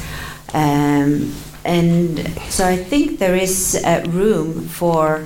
Um, 0.53 1.33
and 1.65 2.19
so 2.49 2.65
I 2.65 2.77
think 2.77 3.19
there 3.19 3.35
is 3.35 3.81
uh, 3.83 4.05
room 4.07 4.67
for 4.67 5.25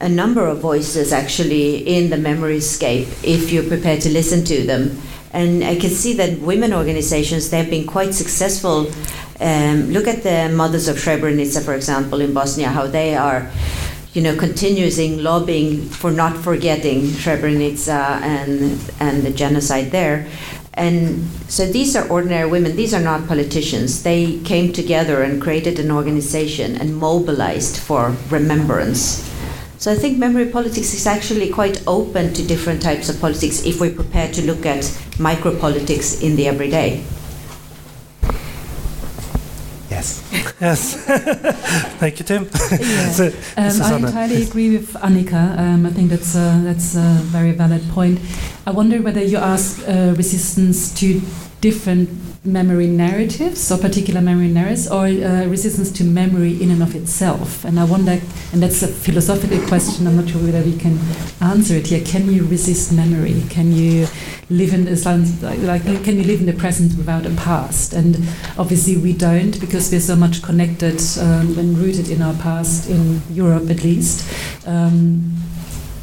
a 0.00 0.08
number 0.08 0.46
of 0.46 0.58
voices 0.58 1.12
actually 1.12 1.78
in 1.78 2.10
the 2.10 2.16
memory 2.16 2.60
scape 2.60 3.08
if 3.22 3.52
you're 3.52 3.66
prepared 3.66 4.00
to 4.02 4.10
listen 4.10 4.44
to 4.44 4.66
them. 4.66 5.00
And 5.32 5.64
I 5.64 5.76
can 5.76 5.90
see 5.90 6.12
that 6.14 6.38
women 6.40 6.74
organizations, 6.74 7.50
they've 7.50 7.68
been 7.68 7.86
quite 7.86 8.14
successful. 8.14 8.90
Um, 9.40 9.90
look 9.90 10.06
at 10.06 10.22
the 10.22 10.54
Mothers 10.54 10.88
of 10.88 10.96
Srebrenica, 10.96 11.64
for 11.64 11.74
example, 11.74 12.20
in 12.20 12.34
Bosnia, 12.34 12.68
how 12.68 12.86
they 12.86 13.16
are 13.16 13.50
you 14.12 14.20
know, 14.20 14.36
continuing 14.36 15.22
lobbying 15.22 15.82
for 15.88 16.10
not 16.10 16.36
forgetting 16.36 17.02
Srebrenica 17.02 18.20
and, 18.20 18.78
and 19.00 19.22
the 19.22 19.30
genocide 19.30 19.90
there. 19.90 20.28
And 20.74 21.26
so 21.48 21.66
these 21.66 21.96
are 21.96 22.08
ordinary 22.08 22.48
women, 22.48 22.76
these 22.76 22.94
are 22.94 23.00
not 23.00 23.26
politicians. 23.26 24.02
They 24.02 24.38
came 24.40 24.72
together 24.72 25.22
and 25.22 25.40
created 25.40 25.78
an 25.78 25.90
organization 25.90 26.76
and 26.76 26.96
mobilized 26.96 27.76
for 27.76 28.14
remembrance. 28.30 29.31
So 29.82 29.90
I 29.90 29.96
think 29.96 30.16
memory 30.16 30.46
politics 30.46 30.94
is 30.94 31.08
actually 31.08 31.50
quite 31.50 31.82
open 31.88 32.32
to 32.34 32.46
different 32.46 32.80
types 32.80 33.08
of 33.08 33.18
politics 33.20 33.66
if 33.66 33.80
we're 33.80 33.92
prepared 33.92 34.32
to 34.34 34.42
look 34.42 34.64
at 34.64 34.86
micro 35.18 35.58
politics 35.58 36.22
in 36.22 36.36
the 36.36 36.46
everyday. 36.46 37.02
Yes. 39.90 40.22
Yes. 40.62 40.94
Thank 41.98 42.20
you, 42.20 42.24
Tim. 42.24 42.44
Yeah. 42.70 43.10
So, 43.18 43.32
Um, 43.56 43.82
I 43.82 43.96
entirely 43.96 44.42
agree 44.44 44.70
with 44.70 44.92
Annika. 45.02 45.58
Um, 45.58 45.84
I 45.86 45.90
think 45.90 46.10
that's 46.10 46.36
a, 46.36 46.60
that's 46.62 46.94
a 46.94 47.18
very 47.34 47.50
valid 47.50 47.82
point. 47.90 48.20
I 48.64 48.70
wonder 48.70 49.02
whether 49.02 49.20
you 49.20 49.38
ask 49.38 49.82
uh, 49.88 50.14
resistance 50.16 50.94
to 51.00 51.20
different 51.62 52.10
memory 52.44 52.88
narratives 52.88 53.70
or 53.70 53.78
particular 53.78 54.20
memory 54.20 54.48
narratives 54.48 54.90
or 54.90 55.06
uh, 55.06 55.46
resistance 55.46 55.92
to 55.92 56.02
memory 56.02 56.60
in 56.60 56.72
and 56.72 56.82
of 56.82 56.94
itself. 56.96 57.64
And 57.64 57.78
I 57.78 57.84
wonder, 57.84 58.20
and 58.52 58.60
that's 58.60 58.82
a 58.82 58.88
philosophical 58.88 59.64
question, 59.68 60.08
I'm 60.08 60.16
not 60.16 60.28
sure 60.28 60.42
whether 60.42 60.60
we 60.60 60.76
can 60.76 60.98
answer 61.40 61.74
it 61.74 61.86
here. 61.86 62.04
Can 62.04 62.28
you 62.30 62.44
resist 62.46 62.92
memory? 62.92 63.44
Can 63.48 63.70
you 63.70 64.08
live 64.50 64.74
in 64.74 64.84
like, 65.64 65.84
can 66.04 66.16
you 66.18 66.24
live 66.24 66.40
in 66.40 66.46
the 66.46 66.52
present 66.52 66.96
without 66.98 67.26
a 67.26 67.30
past? 67.36 67.92
And 67.92 68.16
obviously 68.58 68.96
we 68.96 69.12
don't 69.12 69.58
because 69.60 69.92
we're 69.92 70.00
so 70.00 70.16
much 70.16 70.42
connected 70.42 71.00
um, 71.20 71.56
and 71.58 71.78
rooted 71.78 72.10
in 72.10 72.22
our 72.22 72.34
past, 72.34 72.90
in 72.90 73.22
Europe 73.30 73.70
at 73.70 73.84
least. 73.84 74.28
Um, 74.66 75.36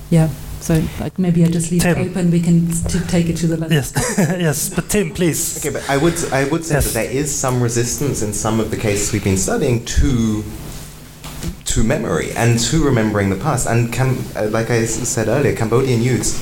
yeah. 0.10 0.30
So 0.62 0.84
like 1.00 1.18
maybe 1.18 1.44
I 1.44 1.48
just 1.48 1.72
leave 1.72 1.82
Tim. 1.82 1.98
it 1.98 2.10
open. 2.12 2.32
We 2.32 2.42
can 2.42 2.68
to 2.90 3.00
take 3.08 3.28
it 3.30 3.38
to 3.38 3.48
the 3.48 3.58
left. 3.58 3.72
Yes, 3.72 3.94
yes. 4.18 4.70
But 4.70 4.90
Tim, 4.90 5.12
please. 5.12 5.58
Okay, 5.58 5.70
but 5.74 5.90
I 5.90 5.98
would 5.98 6.16
I 6.34 6.46
would 6.50 6.66
say 6.66 6.76
Yes. 6.76 6.86
that 6.94 6.94
there 7.04 7.10
is 7.12 7.34
some 7.34 7.62
resistance 7.64 8.22
in 8.22 8.34
some 8.34 8.60
of 8.60 8.70
the 8.70 8.78
cases 8.78 9.12
we've 9.14 9.24
been 9.24 9.38
studying 9.38 9.86
to 9.86 10.44
to 11.66 11.84
memory 11.84 12.32
and 12.36 12.60
to 12.60 12.84
remembering 12.84 13.30
the 13.30 13.36
past. 13.38 13.68
And 13.68 13.94
Cam- 13.94 14.24
uh, 14.36 14.48
like 14.50 14.70
I 14.70 14.80
s- 14.80 15.08
said 15.08 15.28
earlier, 15.28 15.56
Cambodian 15.56 16.02
youths. 16.02 16.42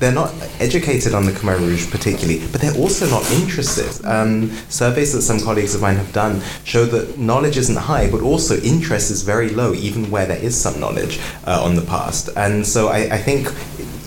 They're 0.00 0.12
not 0.12 0.32
educated 0.60 1.12
on 1.12 1.26
the 1.26 1.32
Khmer 1.32 1.58
Rouge 1.58 1.90
particularly, 1.90 2.40
but 2.50 2.62
they're 2.62 2.76
also 2.76 3.06
not 3.10 3.30
interested. 3.32 4.02
Um, 4.06 4.50
surveys 4.70 5.12
that 5.12 5.20
some 5.20 5.38
colleagues 5.40 5.74
of 5.74 5.82
mine 5.82 5.96
have 5.96 6.10
done 6.14 6.40
show 6.64 6.86
that 6.86 7.18
knowledge 7.18 7.58
isn't 7.58 7.76
high, 7.76 8.10
but 8.10 8.22
also 8.22 8.56
interest 8.62 9.10
is 9.10 9.20
very 9.20 9.50
low, 9.50 9.74
even 9.74 10.10
where 10.10 10.24
there 10.24 10.38
is 10.38 10.58
some 10.58 10.80
knowledge 10.80 11.20
uh, 11.46 11.62
on 11.62 11.76
the 11.76 11.82
past. 11.82 12.30
And 12.34 12.66
so 12.66 12.88
I, 12.88 13.14
I 13.14 13.18
think 13.18 13.52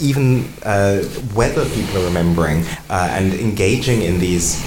even 0.02 0.46
uh, 0.64 1.04
whether 1.36 1.64
people 1.70 2.02
are 2.02 2.06
remembering 2.06 2.66
uh, 2.90 3.10
and 3.12 3.32
engaging 3.36 4.02
in 4.02 4.20
these, 4.20 4.60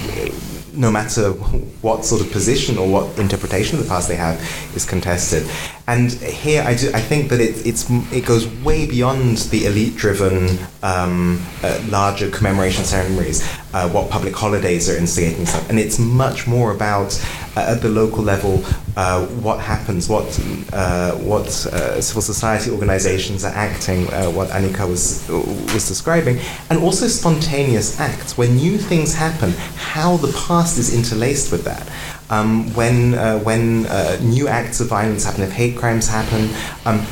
no 0.75 0.93
matter 0.93 1.31
what 1.83 2.05
sort 2.05 2.21
of 2.21 2.31
position 2.31 2.79
or 2.79 2.89
what 2.89 3.19
interpretation 3.19 3.79
of 3.79 3.85
the 3.85 3.89
past 3.89 4.07
they 4.07 4.15
have, 4.15 4.41
is 4.77 4.85
contested. 4.85 5.45
And 5.89 6.11
here, 6.13 6.63
I, 6.63 6.75
do, 6.75 6.91
I 6.93 7.01
think 7.01 7.31
that 7.31 7.41
it, 7.41 7.65
it's, 7.65 7.89
it 8.13 8.27
goes 8.27 8.49
way 8.65 8.87
beyond 8.87 9.39
the 9.53 9.67
elite-driven, 9.67 10.59
um, 10.83 11.41
uh, 11.63 11.81
larger 11.89 12.29
commemoration 12.29 12.85
ceremonies, 12.85 13.49
uh, 13.73 13.89
what 13.91 14.11
public 14.11 14.35
holidays 14.35 14.91
are 14.91 14.97
instigating 14.97 15.47
stuff, 15.47 15.69
and 15.71 15.79
it's 15.79 15.99
much 15.99 16.49
more 16.49 16.73
about 16.73 17.17
uh, 17.57 17.61
at 17.61 17.83
the 17.83 17.89
local 17.89 18.23
level 18.23 18.65
uh, 18.97 19.25
what 19.27 19.61
happens, 19.61 20.09
what 20.09 20.27
uh, 20.73 21.13
what 21.13 21.47
uh, 21.67 22.01
civil 22.01 22.23
society 22.23 22.71
organizations 22.71 23.45
are 23.45 23.55
acting, 23.55 24.07
what 24.35 24.49
Annika 24.49 24.89
was 24.89 25.27
was 25.73 25.87
describing, 25.87 26.39
and 26.71 26.79
also 26.79 27.07
spontaneous 27.07 28.01
acts 28.01 28.37
when 28.37 28.57
new 28.57 28.77
things 28.77 29.15
happen. 29.15 29.53
How 29.77 30.17
the 30.17 30.33
past 30.47 30.79
is 30.79 30.95
interlaced 30.95 31.53
with 31.53 31.65
that. 31.65 31.87
Um, 32.29 32.75
when 32.75 33.15
uh, 33.15 33.39
when 33.41 33.87
uh, 33.87 34.19
new 34.21 34.49
acts 34.49 34.81
of 34.81 34.89
violence 34.89 35.25
happen, 35.25 35.43
if 35.43 35.53
hate 35.53 35.77
crimes 35.77 36.09
happen. 36.09 36.51
Um, 36.85 37.07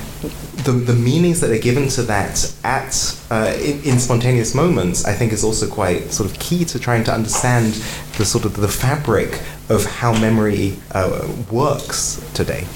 the, 0.65 0.73
the 0.73 0.95
meanings 0.95 1.41
that 1.41 1.51
are 1.51 1.59
given 1.59 1.89
to 1.89 2.03
that 2.05 2.55
at 2.65 3.21
uh, 3.31 3.55
in, 3.59 3.83
in 3.83 3.99
spontaneous 3.99 4.55
moments, 4.55 5.05
I 5.05 5.13
think, 5.13 5.33
is 5.33 5.45
also 5.45 5.69
quite 5.69 6.11
sort 6.11 6.31
of 6.31 6.39
key 6.39 6.65
to 6.65 6.79
trying 6.79 7.05
to 7.05 7.13
understand 7.13 7.75
the 8.17 8.25
sort 8.25 8.45
of 8.47 8.57
the 8.57 8.69
fabric 8.69 9.43
of 9.69 9.85
how 9.85 10.19
memory 10.19 10.77
uh, 10.93 11.29
works 11.51 12.25
today. 12.33 12.67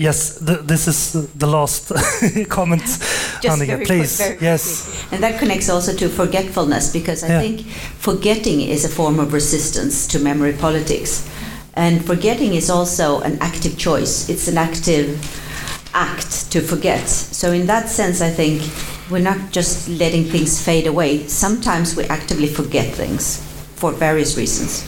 Yes, 0.00 0.38
th- 0.38 0.60
this 0.64 0.88
is 0.88 1.12
the 1.36 1.46
last 1.46 1.88
comment, 2.48 2.82
Annika. 3.44 3.84
Please, 3.84 4.16
quick, 4.16 4.40
yes. 4.40 4.62
quickly. 4.88 5.08
And 5.14 5.22
that 5.24 5.38
connects 5.38 5.68
also 5.68 5.92
to 5.94 6.08
forgetfulness 6.08 6.90
because 6.90 7.22
I 7.22 7.28
Yeah. 7.28 7.40
think 7.42 7.66
forgetting 7.98 8.62
is 8.62 8.84
a 8.84 8.88
form 8.88 9.18
of 9.20 9.32
resistance 9.34 10.06
to 10.12 10.18
memory 10.18 10.54
politics. 10.54 11.28
And 11.74 12.02
forgetting 12.06 12.54
is 12.54 12.70
also 12.70 13.20
an 13.20 13.36
active 13.42 13.76
choice, 13.76 14.28
it's 14.30 14.48
an 14.48 14.56
active 14.56 15.18
act 15.92 16.50
to 16.52 16.60
forget. 16.62 17.06
So, 17.08 17.52
in 17.52 17.66
that 17.66 17.88
sense, 17.90 18.22
I 18.24 18.30
think 18.30 18.62
we're 19.10 19.22
not 19.32 19.52
just 19.52 19.86
letting 19.88 20.24
things 20.24 20.62
fade 20.62 20.86
away. 20.86 21.26
Sometimes 21.28 21.94
we 21.96 22.04
actively 22.04 22.46
forget 22.48 22.94
things 22.94 23.38
for 23.76 23.92
various 23.92 24.36
reasons. 24.38 24.82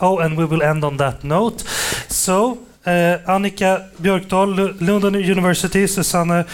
Oh, 0.00 0.18
and 0.18 0.36
we 0.36 0.44
will 0.44 0.62
end 0.62 0.84
on 0.84 0.96
that 0.98 1.24
note. 1.24 1.62
So, 2.08 2.58
uh, 2.88 3.34
Annika 3.34 3.80
Björkdahl, 3.98 4.74
Lund 4.80 5.16
University, 5.16 5.86
Susanne 5.86 6.44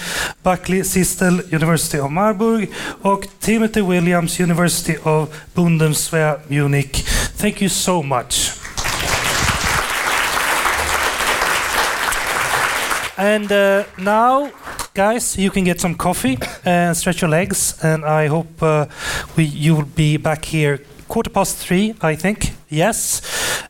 Buckley 0.43 0.85
Zistel, 0.85 1.43
University 1.53 1.99
of 1.99 2.11
Marburg, 2.11 2.69
och 3.03 3.27
Timothy 3.41 3.81
Williams, 3.81 4.41
University 4.41 4.97
of 5.05 5.29
Bundeswehr, 5.55 6.39
Munich. 6.49 7.05
Thank 7.37 7.63
you 7.63 7.69
so 7.69 8.03
much. 8.03 8.53
And 13.17 13.53
uh, 13.53 13.85
now, 13.97 14.51
guys, 14.93 15.39
you 15.39 15.51
can 15.51 15.65
get 15.65 15.81
some 15.81 15.95
coffee 15.95 16.39
and 16.65 16.97
stretch 16.97 17.23
your 17.23 17.31
legs. 17.31 17.79
And 17.83 18.05
I 18.05 18.27
hope 18.27 18.61
uh, 18.61 18.87
we 19.37 19.45
you 19.45 19.77
will 19.77 19.89
be 19.97 20.17
back 20.17 20.45
here 20.45 20.81
quarter 21.15 21.31
past 21.31 21.57
three, 21.57 21.95
I 22.01 22.17
think. 22.17 22.55
Yes. 22.69 23.23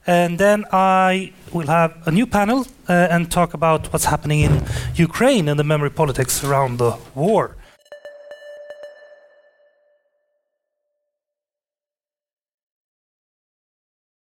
And 0.06 0.38
then 0.38 0.64
I 0.72 1.34
will 1.52 1.66
have 1.66 1.92
a 2.06 2.10
new 2.10 2.26
panel 2.26 2.66
uh, 2.88 3.08
and 3.10 3.30
talk 3.30 3.52
about 3.52 3.92
what's 3.92 4.06
happening 4.06 4.40
in 4.40 4.62
Ukraine 4.94 5.46
and 5.50 5.58
the 5.60 5.64
memory 5.64 5.90
politics 5.90 6.42
around 6.42 6.78
the 6.78 6.96
war. 7.14 7.54